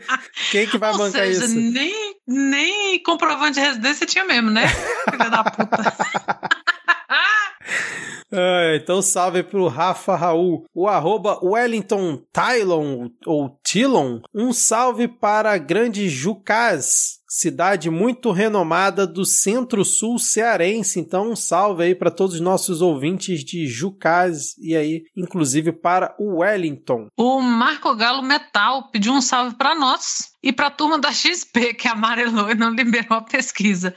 quem 0.50 0.66
que 0.66 0.78
vai 0.78 0.92
Ou 0.92 0.98
bancar 0.98 1.26
seja, 1.26 1.44
isso? 1.44 1.54
Nem, 1.80 2.14
nem 2.26 3.02
comprovante 3.02 3.54
de 3.54 3.60
residência 3.60 4.06
tinha 4.06 4.24
mesmo, 4.24 4.50
né? 4.50 4.66
Filha 5.10 5.30
da 5.30 5.44
puta. 5.44 5.96
Ah, 8.32 8.76
então 8.76 9.02
salve 9.02 9.42
pro 9.42 9.66
Rafa 9.66 10.14
Raul. 10.14 10.64
O 10.72 10.86
arroba 10.86 11.40
Wellington 11.42 12.22
Tylon 12.32 13.08
ou 13.26 13.58
Tilon. 13.64 14.20
Um 14.32 14.52
salve 14.52 15.08
para 15.08 15.52
a 15.52 15.58
Grande 15.58 16.08
Jucás, 16.08 17.18
cidade 17.28 17.90
muito 17.90 18.30
renomada 18.30 19.04
do 19.04 19.24
centro-sul 19.24 20.16
cearense. 20.18 21.00
Então 21.00 21.32
um 21.32 21.34
salve 21.36 21.82
aí 21.82 21.94
para 21.94 22.10
todos 22.10 22.36
os 22.36 22.40
nossos 22.40 22.80
ouvintes 22.80 23.44
de 23.44 23.66
Jucás 23.66 24.56
e 24.58 24.76
aí, 24.76 25.02
inclusive 25.16 25.72
para 25.72 26.14
o 26.16 26.38
Wellington. 26.38 27.08
O 27.18 27.40
Marco 27.40 27.96
Galo 27.96 28.22
Metal 28.22 28.90
pediu 28.92 29.12
um 29.12 29.20
salve 29.20 29.56
para 29.56 29.74
nós 29.74 30.29
e 30.42 30.52
para 30.52 30.68
a 30.68 30.70
turma 30.70 30.98
da 30.98 31.12
XP, 31.12 31.74
que 31.74 31.88
amarelou 31.88 32.50
e 32.50 32.54
não 32.54 32.70
liberou 32.70 33.18
a 33.18 33.22
pesquisa. 33.22 33.94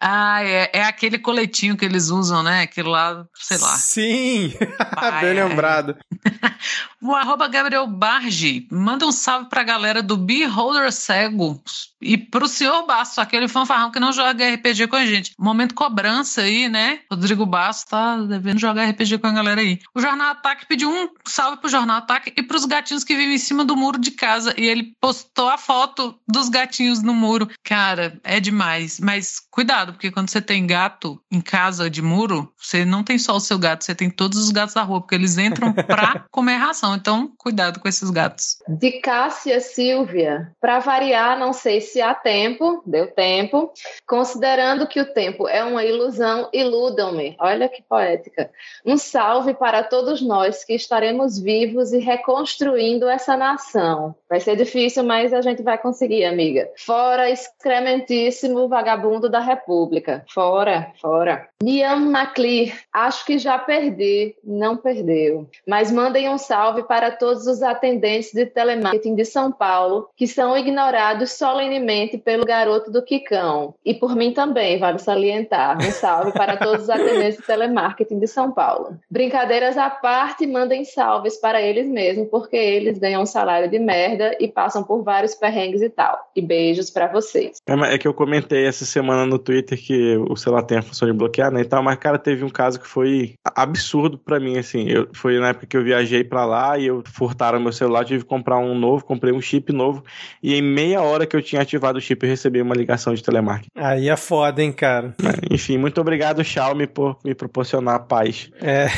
Ah, 0.00 0.42
é, 0.42 0.70
é 0.72 0.82
aquele 0.84 1.18
coletinho 1.18 1.76
que 1.76 1.84
eles 1.84 2.10
usam, 2.10 2.42
né? 2.42 2.62
Aquele 2.62 2.88
lá, 2.88 3.26
sei 3.34 3.58
lá. 3.58 3.76
Sim, 3.76 4.54
Ai, 4.96 5.20
bem 5.20 5.40
ai. 5.40 5.48
lembrado. 5.48 5.96
O 7.02 7.14
arroba 7.14 7.46
Gabriel 7.46 7.86
Bargi 7.86 8.66
manda 8.68 9.06
um 9.06 9.12
salve 9.12 9.48
pra 9.48 9.62
galera 9.62 10.02
do 10.02 10.16
Beholder 10.16 10.90
Cego 10.90 11.62
e 12.00 12.18
pro 12.18 12.48
senhor 12.48 12.84
Basso, 12.84 13.20
aquele 13.20 13.46
fanfarrão 13.46 13.92
que 13.92 14.00
não 14.00 14.12
joga 14.12 14.48
RPG 14.54 14.88
com 14.88 14.96
a 14.96 15.06
gente. 15.06 15.32
Momento 15.38 15.74
cobrança 15.74 16.40
aí, 16.40 16.68
né? 16.68 17.00
Rodrigo 17.10 17.46
Basso 17.46 17.86
tá 17.86 18.16
devendo 18.16 18.58
jogar 18.58 18.88
RPG 18.90 19.18
com 19.18 19.26
a 19.28 19.32
galera 19.32 19.60
aí. 19.60 19.78
O 19.94 20.00
Jornal 20.00 20.32
Ataque 20.32 20.66
pediu 20.66 20.90
um 20.90 21.08
salve 21.24 21.58
pro 21.58 21.68
Jornal 21.68 21.98
Ataque 21.98 22.32
e 22.36 22.42
pros 22.42 22.64
gatinhos 22.64 23.04
que 23.04 23.14
vivem 23.14 23.34
em 23.34 23.38
cima 23.38 23.64
do 23.64 23.76
muro 23.76 23.98
de 24.00 24.10
casa. 24.10 24.52
E 24.56 24.64
ele 24.66 24.92
postou 25.00 25.48
a 25.48 25.58
foto 25.58 25.85
dos 26.26 26.48
gatinhos 26.48 27.02
no 27.02 27.14
muro. 27.14 27.48
Cara, 27.62 28.18
é 28.24 28.40
demais. 28.40 28.98
Mas 29.00 29.40
cuidado, 29.50 29.92
porque 29.92 30.10
quando 30.10 30.30
você 30.30 30.40
tem 30.40 30.66
gato 30.66 31.20
em 31.30 31.40
casa 31.40 31.88
de 31.90 32.02
muro, 32.02 32.52
você 32.56 32.84
não 32.84 33.02
tem 33.02 33.18
só 33.18 33.36
o 33.36 33.40
seu 33.40 33.58
gato, 33.58 33.84
você 33.84 33.94
tem 33.94 34.10
todos 34.10 34.38
os 34.38 34.50
gatos 34.50 34.74
da 34.74 34.82
rua, 34.82 35.00
porque 35.00 35.14
eles 35.14 35.38
entram 35.38 35.72
pra 35.86 36.24
comer 36.30 36.56
ração. 36.56 36.94
Então, 36.94 37.30
cuidado 37.38 37.80
com 37.80 37.88
esses 37.88 38.10
gatos. 38.10 38.58
De 38.68 39.00
Cássia 39.00 39.60
Silvia. 39.60 40.52
Para 40.60 40.78
variar, 40.78 41.38
não 41.38 41.52
sei 41.52 41.80
se 41.80 42.00
há 42.00 42.14
tempo, 42.14 42.82
deu 42.86 43.12
tempo. 43.12 43.72
Considerando 44.06 44.86
que 44.86 45.00
o 45.00 45.12
tempo 45.12 45.48
é 45.48 45.64
uma 45.64 45.84
ilusão, 45.84 46.48
iludam-me. 46.52 47.36
Olha 47.38 47.68
que 47.68 47.82
poética. 47.82 48.50
Um 48.84 48.96
salve 48.96 49.54
para 49.54 49.82
todos 49.82 50.20
nós 50.20 50.64
que 50.64 50.74
estaremos 50.74 51.38
vivos 51.38 51.92
e 51.92 51.98
reconstruindo 51.98 53.08
essa 53.08 53.36
nação. 53.36 54.14
Vai 54.28 54.40
ser 54.40 54.56
difícil, 54.56 55.04
mas 55.04 55.32
a 55.32 55.40
gente 55.40 55.62
vai 55.62 55.75
conseguir, 55.78 56.24
amiga. 56.24 56.70
Fora 56.76 57.30
excrementíssimo 57.30 58.68
vagabundo 58.68 59.28
da 59.28 59.40
República. 59.40 60.24
Fora, 60.32 60.92
fora. 61.00 61.48
Niam 61.62 62.10
Maclear, 62.10 62.76
acho 62.92 63.24
que 63.24 63.38
já 63.38 63.58
perdi. 63.58 64.34
Não 64.44 64.76
perdeu. 64.76 65.48
Mas 65.66 65.90
mandem 65.90 66.28
um 66.28 66.38
salve 66.38 66.82
para 66.82 67.10
todos 67.10 67.46
os 67.46 67.62
atendentes 67.62 68.32
de 68.32 68.46
telemarketing 68.46 69.14
de 69.14 69.24
São 69.24 69.50
Paulo 69.50 70.08
que 70.16 70.26
são 70.26 70.56
ignorados 70.56 71.32
solenemente 71.32 72.18
pelo 72.18 72.44
garoto 72.44 72.90
do 72.90 73.02
Quicão. 73.02 73.74
E 73.84 73.94
por 73.94 74.14
mim 74.14 74.32
também, 74.32 74.78
vale 74.78 74.98
salientar. 74.98 75.78
Um 75.78 75.90
salve 75.90 76.32
para 76.32 76.56
todos 76.56 76.84
os 76.84 76.90
atendentes 76.90 77.38
de 77.38 77.46
telemarketing 77.46 78.18
de 78.18 78.26
São 78.26 78.52
Paulo. 78.52 78.98
Brincadeiras 79.10 79.76
à 79.76 79.90
parte, 79.90 80.46
mandem 80.46 80.84
salves 80.84 81.36
para 81.36 81.60
eles 81.60 81.86
mesmos, 81.86 82.28
porque 82.28 82.56
eles 82.56 82.98
ganham 82.98 83.22
um 83.22 83.26
salário 83.26 83.68
de 83.68 83.78
merda 83.78 84.36
e 84.38 84.48
passam 84.48 84.82
por 84.82 85.02
vários 85.02 85.34
perrengues 85.34 85.65
e 85.82 85.90
tal. 85.90 86.30
E 86.34 86.42
beijos 86.42 86.90
para 86.90 87.08
vocês. 87.08 87.58
É, 87.66 87.94
é 87.94 87.98
que 87.98 88.06
eu 88.06 88.14
comentei 88.14 88.66
essa 88.66 88.84
semana 88.84 89.26
no 89.26 89.38
Twitter 89.38 89.78
que 89.80 90.16
o 90.16 90.36
celular 90.36 90.62
tem 90.62 90.78
a 90.78 90.82
função 90.82 91.08
de 91.08 91.14
bloquear, 91.14 91.50
né, 91.50 91.60
e 91.60 91.64
tal, 91.64 91.82
mas, 91.82 91.98
cara, 91.98 92.18
teve 92.18 92.44
um 92.44 92.50
caso 92.50 92.80
que 92.80 92.86
foi 92.86 93.34
absurdo 93.44 94.18
pra 94.18 94.40
mim, 94.40 94.58
assim, 94.58 94.88
eu, 94.88 95.08
foi 95.12 95.38
na 95.38 95.48
época 95.48 95.66
que 95.66 95.76
eu 95.76 95.84
viajei 95.84 96.24
pra 96.24 96.44
lá 96.44 96.78
e 96.78 96.86
eu 96.86 97.02
furtaram 97.06 97.60
meu 97.60 97.72
celular, 97.72 98.04
tive 98.04 98.22
que 98.22 98.28
comprar 98.28 98.58
um 98.58 98.78
novo, 98.78 99.04
comprei 99.04 99.32
um 99.32 99.40
chip 99.40 99.72
novo, 99.72 100.04
e 100.42 100.54
em 100.54 100.62
meia 100.62 101.02
hora 101.02 101.26
que 101.26 101.36
eu 101.36 101.42
tinha 101.42 101.62
ativado 101.62 101.98
o 101.98 102.00
chip, 102.00 102.24
eu 102.24 102.30
recebi 102.30 102.60
uma 102.60 102.74
ligação 102.74 103.14
de 103.14 103.22
telemarketing. 103.22 103.70
Aí 103.74 104.08
é 104.08 104.16
foda, 104.16 104.62
hein, 104.62 104.72
cara. 104.72 105.14
Mas, 105.22 105.36
Enfim, 105.50 105.78
muito 105.78 106.00
obrigado, 106.00 106.42
Xiaomi, 106.44 106.86
por 106.86 107.18
me 107.24 107.34
proporcionar 107.34 108.06
paz. 108.06 108.50
É. 108.60 108.86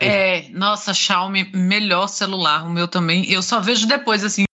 É, 0.00 0.38
é, 0.38 0.48
nossa, 0.50 0.92
Xiaomi, 0.92 1.50
melhor 1.54 2.08
celular. 2.08 2.66
O 2.66 2.70
meu 2.70 2.88
também. 2.88 3.30
Eu 3.30 3.42
só 3.42 3.60
vejo 3.60 3.86
depois, 3.86 4.24
assim, 4.24 4.44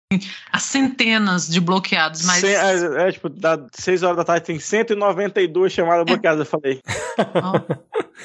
as 0.52 0.62
centenas 0.64 1.46
de 1.48 1.60
bloqueados, 1.60 2.24
mas 2.24 2.40
Cem- 2.40 2.50
é, 2.54 3.08
é, 3.08 3.12
tipo, 3.12 3.28
da 3.28 3.58
6 3.72 4.02
horas 4.02 4.16
da 4.16 4.24
tarde 4.24 4.44
tem 4.46 4.58
192 4.58 5.72
chamadas 5.72 6.04
bloqueadas, 6.04 6.40
eu 6.40 6.46
falei. 6.46 6.80
ó, 7.18 7.60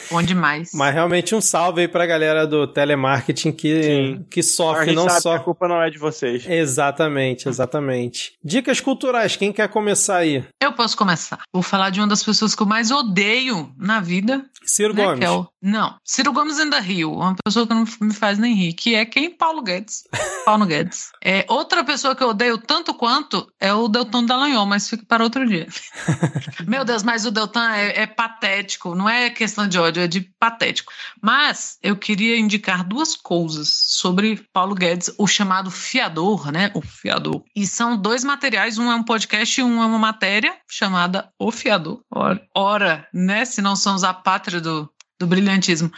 bom 0.10 0.22
demais. 0.24 0.72
Mas 0.74 0.94
realmente 0.96 1.36
um 1.36 1.42
salve 1.42 1.82
aí 1.82 1.88
pra 1.88 2.06
galera 2.08 2.48
do 2.48 2.66
telemarketing 2.66 3.52
que, 3.52 3.84
Sim. 3.84 4.26
que 4.32 4.42
sofre 4.42 4.94
não 4.94 5.08
sabe 5.08 5.22
só. 5.22 5.36
a 5.36 5.40
culpa 5.40 5.68
não 5.68 5.82
é 5.82 5.90
de 5.92 6.00
vocês. 6.00 6.46
Exatamente, 6.48 7.48
exatamente. 7.48 8.34
Dicas 8.44 8.80
culturais, 8.80 9.36
quem 9.36 9.54
quer 9.54 9.70
começar 9.70 10.18
aí? 10.18 10.44
Eu 10.62 10.74
posso 10.74 10.98
começar. 10.98 11.40
Vou 11.54 11.62
falar 11.62 11.92
de 11.92 12.00
uma 12.00 12.08
das 12.08 12.24
pessoas 12.24 12.56
que 12.56 12.64
eu 12.64 12.68
mais 12.68 12.90
odeio 12.90 13.72
na 13.78 14.00
vida, 14.00 14.44
Ciro 14.66 14.94
né, 14.94 15.04
Gomes. 15.06 15.22
é 15.22 15.30
o- 15.30 15.48
Não, 15.62 15.96
Ciro 16.04 16.34
Gomes 16.34 16.60
ainda 16.60 16.80
rio, 16.80 17.14
uma 17.14 17.36
pessoa 17.46 17.68
que 17.68 17.74
não 17.74 17.86
me 18.02 18.14
faz 18.14 18.40
nem 18.40 18.56
rir, 18.56 18.74
que 18.74 18.96
é 18.96 19.06
quem? 19.06 19.30
Paulo 19.30 19.62
Guedes. 19.62 20.04
Paulo 20.46 20.66
Guedes. 20.66 21.12
É, 21.24 21.46
outra 21.48 21.75
pessoa 21.84 22.16
que 22.16 22.24
eu 22.24 22.30
odeio 22.30 22.58
tanto 22.58 22.94
quanto 22.94 23.52
é 23.60 23.74
o 23.74 23.88
Deltan 23.88 24.26
Dallagnol, 24.26 24.66
mas 24.66 24.90
fica 24.90 25.06
para 25.06 25.24
outro 25.24 25.48
dia. 25.48 25.68
Meu 26.68 26.86
Deus, 26.86 27.04
mas 27.04 27.26
o 27.26 27.32
Deltan 27.32 27.72
é, 27.72 28.02
é 28.02 28.06
patético, 28.06 28.96
não 28.96 29.10
é 29.10 29.30
questão 29.30 29.68
de 29.68 29.78
ódio, 29.78 30.04
é 30.04 30.08
de 30.08 30.22
patético. 30.40 30.92
Mas 31.22 31.78
eu 31.82 31.96
queria 31.96 32.38
indicar 32.38 32.84
duas 32.84 33.16
coisas 33.16 33.70
sobre 33.70 34.46
Paulo 34.54 34.76
Guedes, 34.76 35.14
o 35.18 35.28
chamado 35.28 35.70
fiador, 35.70 36.52
né? 36.52 36.72
O 36.74 36.82
fiador. 36.82 37.44
E 37.56 37.66
são 37.66 37.98
dois 37.98 38.24
materiais, 38.24 38.78
um 38.78 38.92
é 38.92 38.96
um 38.96 39.04
podcast 39.04 39.60
e 39.60 39.64
um 39.64 39.82
é 39.82 39.86
uma 39.86 40.00
matéria 40.00 40.56
chamada 40.70 41.30
O 41.40 41.52
Fiador. 41.52 42.02
Ora, 42.10 42.42
ora 42.56 43.08
né? 43.14 43.46
Se 43.46 43.62
não 43.62 43.76
somos 43.76 44.04
a 44.04 44.14
pátria 44.14 44.62
do, 44.62 44.90
do 45.20 45.28
brilhantismo. 45.28 45.92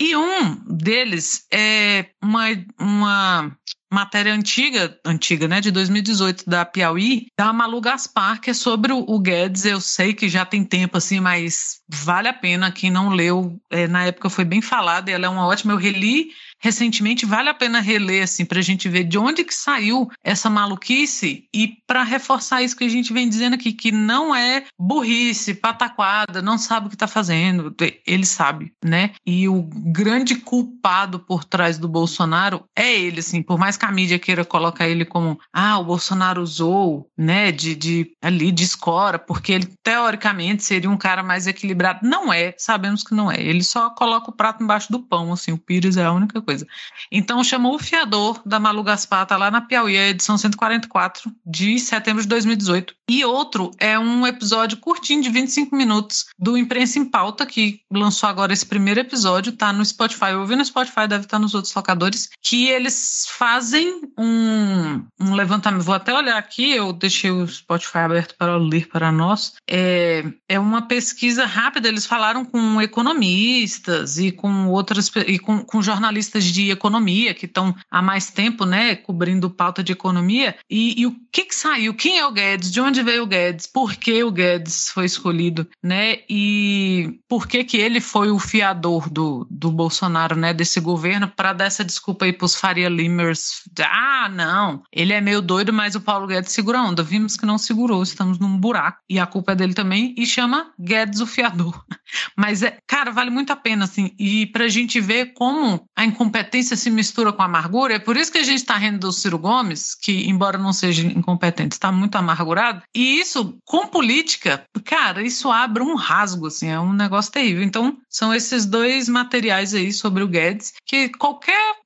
E 0.00 0.14
um 0.14 0.54
deles 0.64 1.46
é 1.52 2.06
uma, 2.22 2.46
uma 2.78 3.58
matéria 3.92 4.32
antiga, 4.32 4.96
antiga, 5.04 5.48
né, 5.48 5.60
de 5.60 5.70
2018, 5.70 6.48
da 6.48 6.64
Piauí, 6.64 7.26
da 7.36 7.52
Malu 7.52 7.80
Gaspar, 7.80 8.40
que 8.40 8.50
é 8.50 8.54
sobre 8.54 8.92
o, 8.92 9.18
Guedes. 9.18 9.64
Eu 9.64 9.80
sei 9.80 10.14
que 10.14 10.28
já 10.28 10.44
tem 10.44 10.62
tempo, 10.64 10.96
assim, 10.96 11.18
mas 11.18 11.80
vale 11.88 12.28
a 12.28 12.32
pena. 12.32 12.70
Quem 12.70 12.90
não 12.90 13.08
leu, 13.08 13.60
é, 13.70 13.88
na 13.88 14.04
época 14.04 14.30
foi 14.30 14.44
bem 14.44 14.62
falada, 14.62 15.10
ela 15.10 15.26
é 15.26 15.28
uma 15.28 15.46
ótima. 15.46 15.72
Eu 15.72 15.78
reli 15.78 16.28
recentemente, 16.60 17.26
vale 17.26 17.48
a 17.48 17.54
pena 17.54 17.80
reler, 17.80 18.24
assim, 18.24 18.44
para 18.44 18.58
a 18.58 18.62
gente 18.62 18.88
ver 18.88 19.04
de 19.04 19.18
onde 19.18 19.44
que 19.44 19.54
saiu 19.54 20.08
essa 20.22 20.50
maluquice 20.50 21.44
e 21.54 21.78
para 21.86 22.02
reforçar 22.02 22.62
isso 22.62 22.76
que 22.76 22.84
a 22.84 22.88
gente 22.88 23.12
vem 23.12 23.28
dizendo 23.28 23.54
aqui, 23.54 23.72
que 23.72 23.92
não 23.92 24.34
é 24.34 24.64
burrice, 24.78 25.54
pataquada, 25.54 26.42
não 26.42 26.58
sabe 26.58 26.86
o 26.86 26.88
que 26.88 26.96
está 26.96 27.06
fazendo, 27.06 27.74
ele 28.06 28.26
sabe, 28.26 28.72
né? 28.84 29.12
E 29.26 29.48
o 29.48 29.62
grande 29.62 30.36
culpado 30.36 31.18
por 31.20 31.44
trás 31.44 31.78
do 31.78 31.88
Bolsonaro 31.88 32.64
é 32.76 32.94
ele, 32.94 33.20
assim, 33.20 33.42
por 33.42 33.58
mais 33.58 33.76
que 33.76 33.84
a 33.84 33.92
mídia 33.92 34.18
queira 34.18 34.44
colocar 34.44 34.88
ele 34.88 35.04
como, 35.04 35.38
ah, 35.52 35.78
o 35.78 35.84
Bolsonaro 35.84 36.42
usou, 36.42 37.10
né, 37.16 37.52
de, 37.52 37.74
de 37.74 38.12
ali, 38.22 38.50
de 38.50 38.64
escora, 38.64 39.18
porque 39.18 39.52
ele, 39.52 39.68
teoricamente, 39.82 40.64
seria 40.64 40.90
um 40.90 40.96
cara 40.96 41.22
mais 41.22 41.46
equilibrado. 41.46 42.00
Não 42.02 42.32
é, 42.32 42.54
sabemos 42.58 43.02
que 43.02 43.14
não 43.14 43.30
é. 43.30 43.40
Ele 43.40 43.62
só 43.62 43.90
coloca 43.90 44.30
o 44.30 44.36
prato 44.36 44.62
embaixo 44.62 44.90
do 44.90 45.00
pão, 45.00 45.32
assim, 45.32 45.52
o 45.52 45.58
Pires 45.58 45.96
é 45.96 46.04
a 46.04 46.12
única 46.12 46.40
coisa. 46.48 46.66
Então, 47.12 47.44
chamou 47.44 47.74
o 47.74 47.78
Fiador, 47.78 48.40
da 48.46 48.58
Malu 48.58 48.82
Gaspar, 48.82 49.26
tá 49.26 49.36
lá 49.36 49.50
na 49.50 49.60
Piauí, 49.60 49.98
a 49.98 50.08
edição 50.08 50.38
144, 50.38 51.30
de 51.44 51.78
setembro 51.78 52.22
de 52.22 52.28
2018. 52.28 52.94
E 53.10 53.22
outro 53.22 53.70
é 53.78 53.98
um 53.98 54.26
episódio 54.26 54.78
curtinho, 54.78 55.22
de 55.22 55.28
25 55.28 55.76
minutos, 55.76 56.26
do 56.38 56.56
Imprensa 56.56 56.98
em 56.98 57.04
Pauta, 57.04 57.44
que 57.44 57.82
lançou 57.90 58.30
agora 58.30 58.52
esse 58.52 58.64
primeiro 58.64 59.00
episódio, 59.00 59.52
tá 59.52 59.74
no 59.74 59.84
Spotify. 59.84 60.30
Eu 60.30 60.40
ouvi 60.40 60.56
no 60.56 60.64
Spotify, 60.64 61.06
deve 61.06 61.24
estar 61.24 61.38
nos 61.38 61.54
outros 61.54 61.74
locadores, 61.74 62.30
que 62.42 62.68
eles 62.68 63.26
fazem 63.28 64.00
um, 64.18 65.04
um 65.20 65.34
levantamento. 65.34 65.82
Vou 65.82 65.94
até 65.94 66.14
olhar 66.14 66.38
aqui, 66.38 66.70
eu 66.70 66.94
deixei 66.94 67.30
o 67.30 67.46
Spotify 67.46 67.98
aberto 67.98 68.34
para 68.38 68.56
ler 68.56 68.88
para 68.88 69.12
nós. 69.12 69.52
É, 69.68 70.24
é 70.48 70.58
uma 70.58 70.82
pesquisa 70.82 71.44
rápida, 71.44 71.88
eles 71.88 72.06
falaram 72.06 72.42
com 72.42 72.80
economistas 72.80 74.16
e 74.18 74.32
com 74.32 74.68
outras 74.68 75.10
e 75.26 75.38
com, 75.38 75.64
com 75.64 75.82
jornalistas 75.82 76.37
de 76.44 76.70
economia 76.70 77.34
que 77.34 77.46
estão 77.46 77.74
há 77.90 78.02
mais 78.02 78.30
tempo, 78.30 78.64
né, 78.64 78.96
cobrindo 78.96 79.50
pauta 79.50 79.82
de 79.82 79.92
economia. 79.92 80.56
E, 80.68 81.00
e 81.00 81.06
o 81.06 81.16
que, 81.32 81.44
que 81.44 81.54
saiu? 81.54 81.94
Quem 81.94 82.18
é 82.18 82.26
o 82.26 82.32
Guedes? 82.32 82.70
De 82.70 82.80
onde 82.80 83.02
veio 83.02 83.22
o 83.22 83.26
Guedes? 83.26 83.66
Por 83.66 83.94
que 83.94 84.22
o 84.22 84.30
Guedes 84.30 84.90
foi 84.90 85.04
escolhido, 85.04 85.68
né? 85.82 86.18
E 86.28 87.20
por 87.28 87.46
que 87.46 87.64
que 87.64 87.76
ele 87.76 88.00
foi 88.00 88.30
o 88.30 88.38
fiador 88.38 89.08
do, 89.10 89.46
do 89.50 89.70
Bolsonaro, 89.70 90.36
né, 90.36 90.52
desse 90.52 90.80
governo 90.80 91.28
para 91.28 91.52
dar 91.52 91.66
essa 91.66 91.84
desculpa 91.84 92.24
aí 92.24 92.32
para 92.32 92.46
os 92.46 92.54
Faria 92.54 92.88
Limers? 92.88 93.62
Ah, 93.80 94.28
não, 94.28 94.82
ele 94.92 95.12
é 95.12 95.20
meio 95.20 95.40
doido, 95.40 95.72
mas 95.72 95.94
o 95.94 96.00
Paulo 96.00 96.26
Guedes 96.26 96.52
segura 96.52 96.78
a 96.78 96.84
onda. 96.84 97.02
Vimos 97.02 97.36
que 97.36 97.46
não 97.46 97.58
segurou, 97.58 98.02
estamos 98.02 98.38
num 98.38 98.58
buraco 98.58 98.98
e 99.08 99.18
a 99.18 99.26
culpa 99.26 99.52
é 99.52 99.54
dele 99.54 99.74
também 99.74 100.14
e 100.16 100.26
chama 100.26 100.72
Guedes 100.78 101.20
o 101.20 101.26
fiador. 101.26 101.84
Mas 102.36 102.62
é, 102.62 102.78
cara, 102.86 103.10
vale 103.10 103.30
muito 103.30 103.52
a 103.52 103.56
pena 103.56 103.84
assim. 103.84 104.14
E 104.18 104.46
pra 104.46 104.68
gente 104.68 105.00
ver 105.00 105.32
como 105.34 105.86
a 105.94 106.04
incompetência 106.28 106.76
se 106.76 106.90
mistura 106.90 107.32
com 107.32 107.42
amargura, 107.42 107.94
é 107.94 107.98
por 107.98 108.16
isso 108.16 108.30
que 108.30 108.38
a 108.38 108.42
gente 108.42 108.64
tá 108.64 108.76
rindo 108.76 108.98
do 108.98 109.12
Ciro 109.12 109.38
Gomes, 109.38 109.94
que 109.94 110.28
embora 110.28 110.58
não 110.58 110.72
seja 110.72 111.02
incompetente, 111.02 111.74
está 111.74 111.90
muito 111.90 112.16
amargurado. 112.16 112.82
E 112.94 113.18
isso 113.18 113.58
com 113.64 113.86
política, 113.86 114.64
cara, 114.84 115.22
isso 115.22 115.50
abre 115.50 115.82
um 115.82 115.94
rasgo 115.94 116.46
assim, 116.46 116.68
é 116.68 116.78
um 116.78 116.92
negócio 116.92 117.32
terrível. 117.32 117.62
Então, 117.62 117.96
são 118.08 118.34
esses 118.34 118.66
dois 118.66 119.08
materiais 119.08 119.74
aí 119.74 119.92
sobre 119.92 120.22
o 120.22 120.28
Guedes 120.28 120.74
que 120.84 121.08
qualquer 121.08 121.76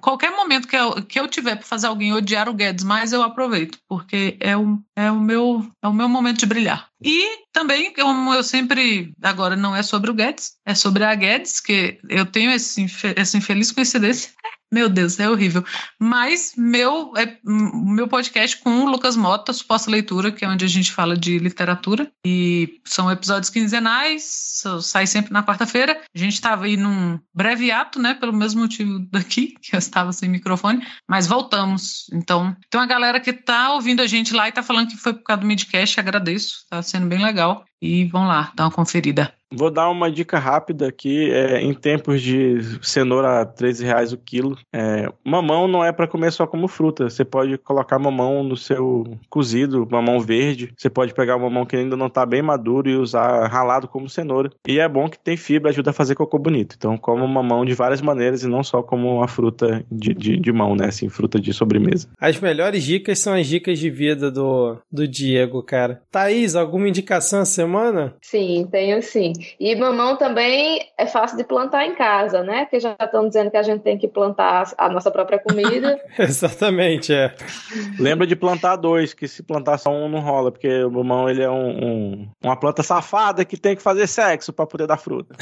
qualquer 0.00 0.30
momento 0.30 0.66
que 0.66 0.76
eu, 0.76 1.02
que 1.04 1.20
eu 1.20 1.28
tiver 1.28 1.56
para 1.56 1.66
fazer 1.66 1.86
alguém 1.86 2.12
odiar 2.12 2.48
o 2.48 2.54
Guedes 2.54 2.84
mais, 2.84 3.12
eu 3.12 3.22
aproveito, 3.22 3.78
porque 3.88 4.36
é 4.40 4.56
o, 4.56 4.78
é 4.96 5.10
o, 5.10 5.20
meu, 5.20 5.66
é 5.82 5.88
o 5.88 5.92
meu 5.92 6.08
momento 6.08 6.38
de 6.38 6.46
brilhar. 6.46 6.88
E 7.02 7.44
também, 7.52 7.92
como 7.92 8.32
eu 8.32 8.42
sempre, 8.42 9.12
agora 9.22 9.56
não 9.56 9.76
é 9.76 9.82
sobre 9.82 10.10
o 10.10 10.14
Guedes, 10.14 10.54
é 10.64 10.74
sobre 10.74 11.04
a 11.04 11.14
Guedes, 11.14 11.60
que 11.60 11.98
eu 12.08 12.24
tenho 12.24 12.50
esse, 12.50 12.86
essa 13.14 13.36
infeliz 13.36 13.70
coincidência. 13.70 14.32
Meu 14.74 14.88
Deus, 14.88 15.20
é 15.20 15.30
horrível. 15.30 15.64
Mas 16.00 16.54
meu, 16.56 17.12
é, 17.16 17.38
meu 17.44 18.08
podcast 18.08 18.56
com 18.58 18.80
o 18.80 18.90
Lucas 18.90 19.16
Mota, 19.16 19.52
Suposta 19.52 19.88
Leitura, 19.88 20.32
que 20.32 20.44
é 20.44 20.48
onde 20.48 20.64
a 20.64 20.68
gente 20.68 20.90
fala 20.90 21.16
de 21.16 21.38
literatura. 21.38 22.10
E 22.26 22.80
são 22.84 23.08
episódios 23.08 23.50
quinzenais, 23.50 24.64
sai 24.82 25.06
sempre 25.06 25.32
na 25.32 25.44
quarta-feira. 25.44 26.02
A 26.12 26.18
gente 26.18 26.32
estava 26.32 26.64
aí 26.64 26.76
num 26.76 27.20
breve 27.32 27.70
ato, 27.70 28.00
né? 28.00 28.14
Pelo 28.14 28.32
mesmo 28.32 28.62
motivo 28.62 28.98
daqui, 29.12 29.54
que 29.62 29.76
eu 29.76 29.78
estava 29.78 30.12
sem 30.12 30.28
microfone, 30.28 30.84
mas 31.08 31.28
voltamos. 31.28 32.06
Então, 32.12 32.56
tem 32.68 32.80
uma 32.80 32.86
galera 32.88 33.20
que 33.20 33.32
tá 33.32 33.74
ouvindo 33.74 34.02
a 34.02 34.08
gente 34.08 34.34
lá 34.34 34.48
e 34.48 34.52
tá 34.52 34.64
falando 34.64 34.88
que 34.88 34.96
foi 34.96 35.14
por 35.14 35.22
causa 35.22 35.42
do 35.42 35.46
Midcast, 35.46 36.00
agradeço, 36.00 36.66
tá 36.68 36.82
sendo 36.82 37.06
bem 37.06 37.22
legal. 37.22 37.64
E 37.80 38.06
vão 38.06 38.26
lá, 38.26 38.50
dar 38.56 38.64
uma 38.64 38.70
conferida. 38.72 39.32
Vou 39.56 39.70
dar 39.70 39.88
uma 39.88 40.10
dica 40.10 40.38
rápida 40.38 40.88
aqui. 40.88 41.30
é, 41.30 41.60
em 41.60 41.72
tempos 41.72 42.20
de 42.20 42.58
cenoura 42.82 43.40
a 43.40 43.46
13 43.46 43.84
reais 43.84 44.12
o 44.12 44.18
quilo, 44.18 44.56
é, 44.72 45.08
mamão 45.24 45.68
não 45.68 45.84
é 45.84 45.92
para 45.92 46.06
comer 46.06 46.32
só 46.32 46.46
como 46.46 46.68
fruta. 46.68 47.08
Você 47.08 47.24
pode 47.24 47.56
colocar 47.58 47.98
mamão 47.98 48.42
no 48.42 48.56
seu 48.56 49.16
cozido, 49.28 49.86
mamão 49.90 50.20
verde. 50.20 50.72
Você 50.76 50.90
pode 50.90 51.14
pegar 51.14 51.36
o 51.36 51.40
mamão 51.40 51.66
que 51.66 51.76
ainda 51.76 51.96
não 51.96 52.08
tá 52.08 52.24
bem 52.24 52.42
maduro 52.42 52.88
e 52.88 52.96
usar 52.96 53.46
ralado 53.48 53.88
como 53.88 54.08
cenoura. 54.08 54.50
E 54.66 54.78
é 54.78 54.88
bom 54.88 55.08
que 55.08 55.18
tem 55.18 55.36
fibra, 55.36 55.70
ajuda 55.70 55.90
a 55.90 55.94
fazer 55.94 56.14
cocô 56.14 56.38
bonito. 56.38 56.74
Então, 56.76 56.96
coma 56.96 57.26
mamão 57.26 57.64
de 57.64 57.74
várias 57.74 58.00
maneiras 58.00 58.42
e 58.42 58.48
não 58.48 58.62
só 58.62 58.82
como 58.82 59.16
uma 59.16 59.28
fruta 59.28 59.84
de, 59.90 60.14
de, 60.14 60.36
de 60.36 60.52
mão, 60.52 60.74
né? 60.74 60.86
Assim, 60.86 61.08
fruta 61.08 61.40
de 61.40 61.52
sobremesa. 61.52 62.08
As 62.18 62.38
melhores 62.38 62.84
dicas 62.84 63.18
são 63.18 63.34
as 63.34 63.46
dicas 63.46 63.78
de 63.78 63.90
vida 63.90 64.30
do, 64.30 64.76
do 64.90 65.06
Diego, 65.06 65.62
cara. 65.62 66.02
Thaís, 66.10 66.54
alguma 66.54 66.88
indicação 66.88 67.40
essa 67.40 67.52
semana? 67.52 68.14
Sim, 68.22 68.66
tenho 68.70 69.02
sim. 69.02 69.32
E 69.58 69.74
mamão 69.74 70.16
também 70.16 70.80
é 70.98 71.06
fácil 71.06 71.36
de 71.36 71.44
plantar 71.44 71.84
em 71.86 71.94
casa, 71.94 72.42
né? 72.42 72.64
Porque 72.64 72.80
já 72.80 72.96
estão 73.00 73.26
dizendo 73.28 73.50
que 73.50 73.56
a 73.56 73.62
gente 73.62 73.82
tem 73.82 73.96
que 73.98 74.08
plantar 74.08 74.72
a 74.78 74.88
nossa 74.88 75.10
própria 75.10 75.38
comida. 75.38 76.00
Exatamente, 76.18 77.12
é. 77.14 77.34
Lembra 77.98 78.26
de 78.26 78.36
plantar 78.36 78.76
dois, 78.76 79.14
que 79.14 79.26
se 79.28 79.42
plantar 79.42 79.78
só 79.78 79.90
um 79.90 80.08
não 80.08 80.20
rola, 80.20 80.50
porque 80.52 80.84
o 80.84 80.90
mamão 80.90 81.28
ele 81.28 81.42
é 81.42 81.50
um, 81.50 81.84
um- 81.84 82.28
uma 82.44 82.56
planta 82.56 82.82
safada 82.82 83.44
que 83.44 83.56
tem 83.56 83.74
que 83.76 83.82
fazer 83.82 84.06
sexo 84.06 84.52
para 84.52 84.66
poder 84.66 84.86
dar 84.86 84.96
fruta. 84.96 85.34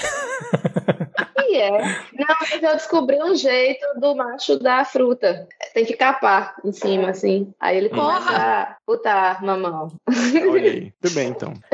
E 1.49 1.57
é. 1.57 1.71
Não, 1.71 2.37
mas 2.41 2.63
eu 2.63 2.73
descobri 2.73 3.23
um 3.23 3.35
jeito 3.35 3.85
do 4.01 4.15
macho 4.15 4.59
dar 4.59 4.87
fruta. 4.87 5.47
Tem 5.75 5.85
que 5.85 5.95
capar 5.95 6.55
em 6.65 6.73
cima, 6.73 7.11
assim. 7.11 7.53
Aí 7.61 7.77
ele 7.77 7.91
começa 7.91 8.31
a 8.35 8.77
botar 8.87 9.43
mamão. 9.45 9.89
Olha 10.51 10.71
aí. 10.71 10.93
Tudo 11.01 11.15
bem, 11.15 11.29
então. 11.29 11.53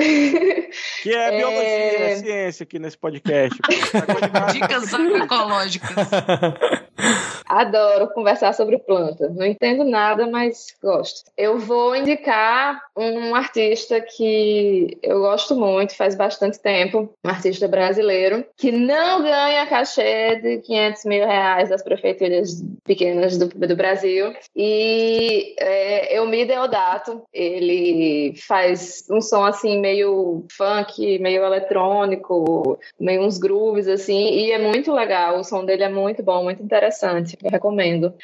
Que 1.02 1.14
é, 1.14 1.28
É. 1.28 1.36
biologia, 1.36 1.60
é 1.62 2.17
ciência 2.20 2.64
aqui 2.64 2.78
nesse 2.78 2.98
podcast. 2.98 3.58
Dicas 4.52 4.94
agroecológicas. 4.94 5.90
Adoro 7.48 8.08
conversar 8.08 8.52
sobre 8.52 8.78
planta. 8.78 9.28
Não 9.30 9.46
entendo 9.46 9.84
nada, 9.84 10.26
mas 10.26 10.66
gosto. 10.82 11.30
Eu 11.36 11.58
vou 11.58 11.96
indicar 11.96 12.80
um 12.96 13.34
artista 13.34 14.00
que 14.00 14.98
eu 15.02 15.20
gosto 15.20 15.54
muito, 15.54 15.96
faz 15.96 16.14
bastante 16.14 16.58
tempo, 16.60 17.08
um 17.24 17.28
artista 17.28 17.66
brasileiro, 17.66 18.44
que 18.56 18.70
não 18.70 19.22
ganha 19.22 19.66
cachê 19.66 20.36
de 20.36 20.58
500 20.58 21.04
mil 21.04 21.26
reais 21.26 21.70
das 21.70 21.82
prefeituras 21.82 22.62
pequenas 22.84 23.38
do, 23.38 23.46
do 23.48 23.76
Brasil. 23.76 24.34
E 24.54 25.54
é, 25.58 26.18
Eumir 26.18 26.46
Deodato, 26.46 27.22
ele 27.32 28.34
faz 28.46 29.04
um 29.10 29.20
som 29.20 29.44
assim 29.44 29.80
meio 29.80 30.44
funk, 30.50 31.18
meio 31.18 31.44
eletrônico, 31.44 32.78
meio 33.00 33.22
uns 33.22 33.38
grooves 33.38 33.88
assim, 33.88 34.30
e 34.30 34.52
é 34.52 34.58
muito 34.58 34.92
legal. 34.92 35.38
O 35.38 35.44
som 35.44 35.64
dele 35.64 35.84
é 35.84 35.88
muito 35.88 36.22
bom, 36.22 36.42
muito 36.42 36.62
interessante. 36.62 37.37
Recomendo. 37.42 38.16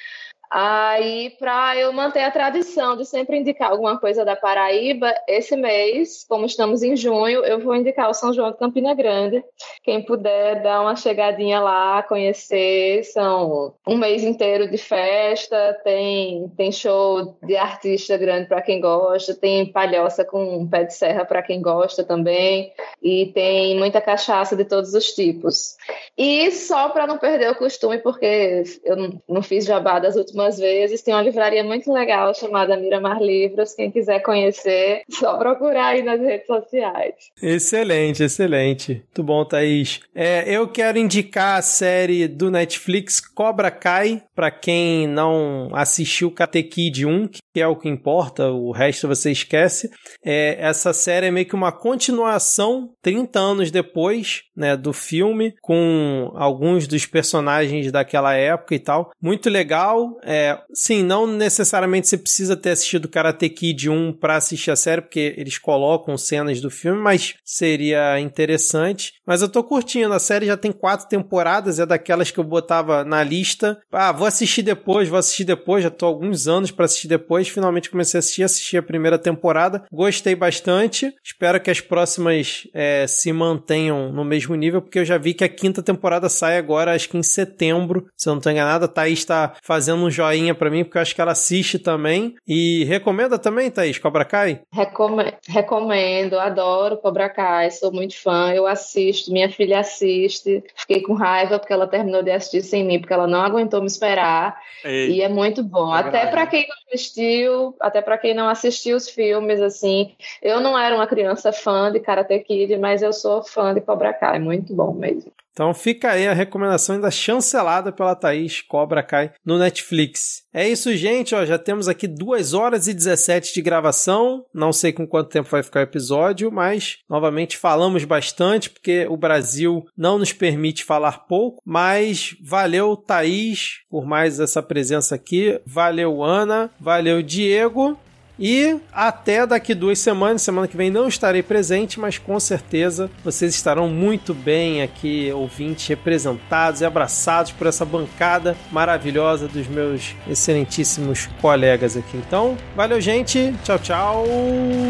Aí, 0.56 1.30
para 1.30 1.76
eu 1.76 1.92
manter 1.92 2.22
a 2.22 2.30
tradição 2.30 2.96
de 2.96 3.04
sempre 3.04 3.36
indicar 3.36 3.72
alguma 3.72 3.98
coisa 3.98 4.24
da 4.24 4.36
Paraíba, 4.36 5.12
esse 5.26 5.56
mês, 5.56 6.24
como 6.28 6.46
estamos 6.46 6.80
em 6.80 6.94
junho, 6.94 7.44
eu 7.44 7.58
vou 7.58 7.74
indicar 7.74 8.08
o 8.08 8.14
São 8.14 8.32
João 8.32 8.52
de 8.52 8.58
Campina 8.58 8.94
Grande. 8.94 9.42
Quem 9.82 10.00
puder 10.00 10.62
dar 10.62 10.82
uma 10.82 10.94
chegadinha 10.94 11.58
lá, 11.58 12.04
conhecer, 12.04 13.02
são 13.02 13.74
um 13.84 13.96
mês 13.96 14.22
inteiro 14.22 14.70
de 14.70 14.78
festa, 14.78 15.76
tem, 15.82 16.48
tem 16.56 16.70
show 16.70 17.36
de 17.42 17.56
artista 17.56 18.16
grande 18.16 18.46
para 18.46 18.62
quem 18.62 18.80
gosta, 18.80 19.34
tem 19.34 19.72
palhoça 19.72 20.24
com 20.24 20.68
pé 20.68 20.84
de 20.84 20.94
serra 20.94 21.24
para 21.24 21.42
quem 21.42 21.60
gosta 21.60 22.04
também, 22.04 22.72
e 23.02 23.26
tem 23.34 23.76
muita 23.76 24.00
cachaça 24.00 24.54
de 24.54 24.64
todos 24.64 24.94
os 24.94 25.06
tipos. 25.06 25.76
E 26.16 26.52
só 26.52 26.90
para 26.90 27.08
não 27.08 27.18
perder 27.18 27.50
o 27.50 27.56
costume, 27.56 27.98
porque 27.98 28.62
eu 28.84 28.94
não, 28.94 29.22
não 29.28 29.42
fiz 29.42 29.64
jabá 29.64 29.98
das 29.98 30.14
últimas 30.14 30.43
algumas 30.44 30.58
vezes. 30.58 31.02
Tem 31.02 31.14
uma 31.14 31.22
livraria 31.22 31.64
muito 31.64 31.92
legal 31.92 32.34
chamada 32.34 32.76
Miramar 32.76 33.20
Livros. 33.20 33.74
Quem 33.74 33.90
quiser 33.90 34.20
conhecer, 34.20 35.02
só 35.08 35.36
procurar 35.38 35.88
aí 35.88 36.02
nas 36.02 36.20
redes 36.20 36.46
sociais. 36.46 37.14
Excelente, 37.42 38.22
excelente. 38.22 38.92
Muito 38.92 39.22
bom, 39.22 39.44
Thaís. 39.44 40.00
É, 40.14 40.44
eu 40.48 40.68
quero 40.68 40.98
indicar 40.98 41.58
a 41.58 41.62
série 41.62 42.28
do 42.28 42.50
Netflix 42.50 43.20
Cobra 43.20 43.70
Kai, 43.70 44.22
para 44.34 44.50
quem 44.50 45.06
não 45.06 45.68
assistiu 45.72 46.32
Kid 46.70 47.06
1, 47.06 47.28
que 47.52 47.60
é 47.60 47.66
o 47.66 47.76
que 47.76 47.88
importa, 47.88 48.50
o 48.50 48.72
resto 48.72 49.08
você 49.08 49.30
esquece. 49.30 49.90
É, 50.24 50.56
essa 50.58 50.92
série 50.92 51.26
é 51.26 51.30
meio 51.30 51.46
que 51.46 51.54
uma 51.54 51.72
continuação, 51.72 52.90
30 53.00 53.38
anos 53.38 53.70
depois, 53.70 54.42
né, 54.56 54.76
do 54.76 54.92
filme, 54.92 55.54
com 55.62 56.32
alguns 56.34 56.86
dos 56.86 57.06
personagens 57.06 57.90
daquela 57.92 58.34
época 58.34 58.74
e 58.74 58.78
tal. 58.78 59.10
Muito 59.22 59.48
legal. 59.48 60.18
É, 60.24 60.58
sim, 60.72 61.02
não 61.02 61.26
necessariamente 61.26 62.08
você 62.08 62.16
precisa 62.16 62.56
ter 62.56 62.70
assistido 62.70 63.08
Karate 63.08 63.48
Kid 63.50 63.90
1 63.90 64.14
para 64.14 64.36
assistir 64.36 64.70
a 64.70 64.76
série, 64.76 65.02
porque 65.02 65.34
eles 65.36 65.58
colocam 65.58 66.16
cenas 66.16 66.60
do 66.60 66.70
filme, 66.70 67.00
mas 67.00 67.34
seria 67.44 68.18
interessante. 68.18 69.14
Mas 69.26 69.42
eu 69.42 69.48
tô 69.48 69.62
curtindo, 69.62 70.12
a 70.14 70.18
série 70.18 70.46
já 70.46 70.56
tem 70.56 70.72
quatro 70.72 71.08
temporadas, 71.08 71.78
é 71.78 71.84
daquelas 71.84 72.30
que 72.30 72.40
eu 72.40 72.44
botava 72.44 73.04
na 73.04 73.22
lista. 73.22 73.78
Ah, 73.92 74.12
vou 74.12 74.26
assistir 74.26 74.62
depois, 74.62 75.08
vou 75.08 75.18
assistir 75.18 75.44
depois, 75.44 75.84
já 75.84 75.90
tô 75.90 76.06
há 76.06 76.08
alguns 76.08 76.48
anos 76.48 76.70
para 76.70 76.86
assistir 76.86 77.08
depois. 77.08 77.48
Finalmente 77.48 77.90
comecei 77.90 78.18
a 78.18 78.20
assistir, 78.20 78.42
assisti 78.42 78.78
a 78.78 78.82
primeira 78.82 79.18
temporada, 79.18 79.84
gostei 79.92 80.34
bastante. 80.34 81.12
Espero 81.22 81.60
que 81.60 81.70
as 81.70 81.80
próximas 81.80 82.66
é, 82.72 83.06
se 83.06 83.32
mantenham 83.32 84.12
no 84.12 84.24
mesmo 84.24 84.54
nível, 84.54 84.80
porque 84.80 84.98
eu 84.98 85.04
já 85.04 85.18
vi 85.18 85.34
que 85.34 85.44
a 85.44 85.48
quinta 85.48 85.82
temporada 85.82 86.28
sai 86.28 86.56
agora, 86.56 86.94
acho 86.94 87.08
que 87.08 87.18
em 87.18 87.22
setembro, 87.22 88.06
se 88.16 88.28
eu 88.28 88.34
não 88.34 88.40
tô 88.40 88.50
enganado. 88.50 88.86
A 88.86 88.88
Thaís 88.88 89.24
tá 89.24 89.54
fazendo 89.62 90.04
um 90.04 90.10
joinha 90.14 90.54
para 90.54 90.70
mim, 90.70 90.84
porque 90.84 90.98
eu 90.98 91.02
acho 91.02 91.14
que 91.14 91.20
ela 91.20 91.32
assiste 91.32 91.78
também. 91.78 92.36
E 92.46 92.84
recomenda 92.84 93.38
também, 93.38 93.70
Thaís, 93.70 93.98
Cobra 93.98 94.24
Kai? 94.24 94.60
Recomendo, 94.72 95.34
recomendo, 95.48 96.38
adoro 96.38 96.96
Cobra 96.98 97.28
Kai, 97.28 97.70
sou 97.70 97.92
muito 97.92 98.16
fã, 98.16 98.52
eu 98.52 98.66
assisto, 98.66 99.32
minha 99.32 99.50
filha 99.50 99.80
assiste. 99.80 100.62
Fiquei 100.76 101.02
com 101.02 101.14
raiva 101.14 101.58
porque 101.58 101.72
ela 101.72 101.86
terminou 101.86 102.22
de 102.22 102.30
assistir 102.30 102.62
sem 102.62 102.84
mim, 102.84 103.00
porque 103.00 103.12
ela 103.12 103.26
não 103.26 103.40
aguentou 103.40 103.80
me 103.80 103.86
esperar. 103.86 104.58
Ei, 104.84 105.10
e 105.10 105.22
é 105.22 105.28
muito 105.28 105.62
bom. 105.62 105.92
Até 105.92 106.26
para 106.26 106.46
quem 106.46 106.66
não 106.68 106.76
assistiu, 106.88 107.76
até 107.80 108.00
para 108.00 108.18
quem 108.18 108.34
não 108.34 108.48
assistiu 108.48 108.96
os 108.96 109.08
filmes, 109.08 109.60
assim, 109.60 110.14
eu 110.42 110.60
não 110.60 110.78
era 110.78 110.94
uma 110.94 111.06
criança 111.06 111.52
fã 111.52 111.90
de 111.90 112.00
Karate 112.00 112.38
Kid, 112.40 112.76
mas 112.78 113.02
eu 113.02 113.12
sou 113.12 113.42
fã 113.42 113.74
de 113.74 113.80
Cobra 113.80 114.12
Kai, 114.12 114.38
muito 114.38 114.74
bom 114.74 114.92
mesmo. 114.92 115.32
Então 115.54 115.72
fica 115.72 116.10
aí 116.10 116.26
a 116.26 116.34
recomendação 116.34 116.96
ainda 116.96 117.12
chancelada 117.12 117.92
pela 117.92 118.16
Thaís 118.16 118.60
Cobra 118.60 119.04
Kai 119.04 119.32
no 119.46 119.56
Netflix. 119.56 120.42
É 120.52 120.68
isso, 120.68 120.94
gente. 120.96 121.32
Ó, 121.32 121.44
já 121.44 121.56
temos 121.56 121.86
aqui 121.88 122.08
2 122.08 122.54
horas 122.54 122.88
e 122.88 122.92
17 122.92 123.54
de 123.54 123.62
gravação. 123.62 124.44
Não 124.52 124.72
sei 124.72 124.92
com 124.92 125.06
quanto 125.06 125.30
tempo 125.30 125.48
vai 125.48 125.62
ficar 125.62 125.80
o 125.80 125.84
episódio, 125.84 126.50
mas 126.50 126.98
novamente 127.08 127.56
falamos 127.56 128.04
bastante, 128.04 128.68
porque 128.68 129.06
o 129.08 129.16
Brasil 129.16 129.84
não 129.96 130.18
nos 130.18 130.32
permite 130.32 130.84
falar 130.84 131.26
pouco. 131.26 131.62
Mas 131.64 132.36
valeu, 132.42 132.96
Thaís, 132.96 133.78
por 133.88 134.04
mais 134.04 134.40
essa 134.40 134.60
presença 134.60 135.14
aqui. 135.14 135.60
Valeu, 135.64 136.22
Ana. 136.22 136.68
Valeu, 136.80 137.22
Diego. 137.22 137.96
E 138.38 138.76
até 138.92 139.46
daqui 139.46 139.74
duas 139.74 139.98
semanas, 139.98 140.42
semana 140.42 140.66
que 140.66 140.76
vem 140.76 140.90
não 140.90 141.06
estarei 141.06 141.42
presente, 141.42 142.00
mas 142.00 142.18
com 142.18 142.38
certeza 142.40 143.10
vocês 143.22 143.54
estarão 143.54 143.88
muito 143.88 144.34
bem 144.34 144.82
aqui, 144.82 145.30
ouvintes 145.32 145.86
representados 145.86 146.80
e 146.80 146.84
abraçados 146.84 147.52
por 147.52 147.66
essa 147.66 147.84
bancada 147.84 148.56
maravilhosa 148.72 149.46
dos 149.46 149.68
meus 149.68 150.14
excelentíssimos 150.28 151.28
colegas 151.40 151.96
aqui. 151.96 152.16
Então, 152.16 152.56
valeu, 152.74 153.00
gente. 153.00 153.54
Tchau, 153.62 153.78
tchau. 153.78 154.24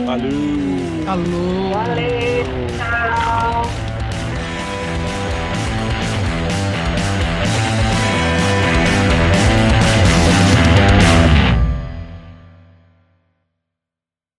Valeu. 0.06 0.30
Alô. 1.06 1.70
Valeu. 1.74 2.44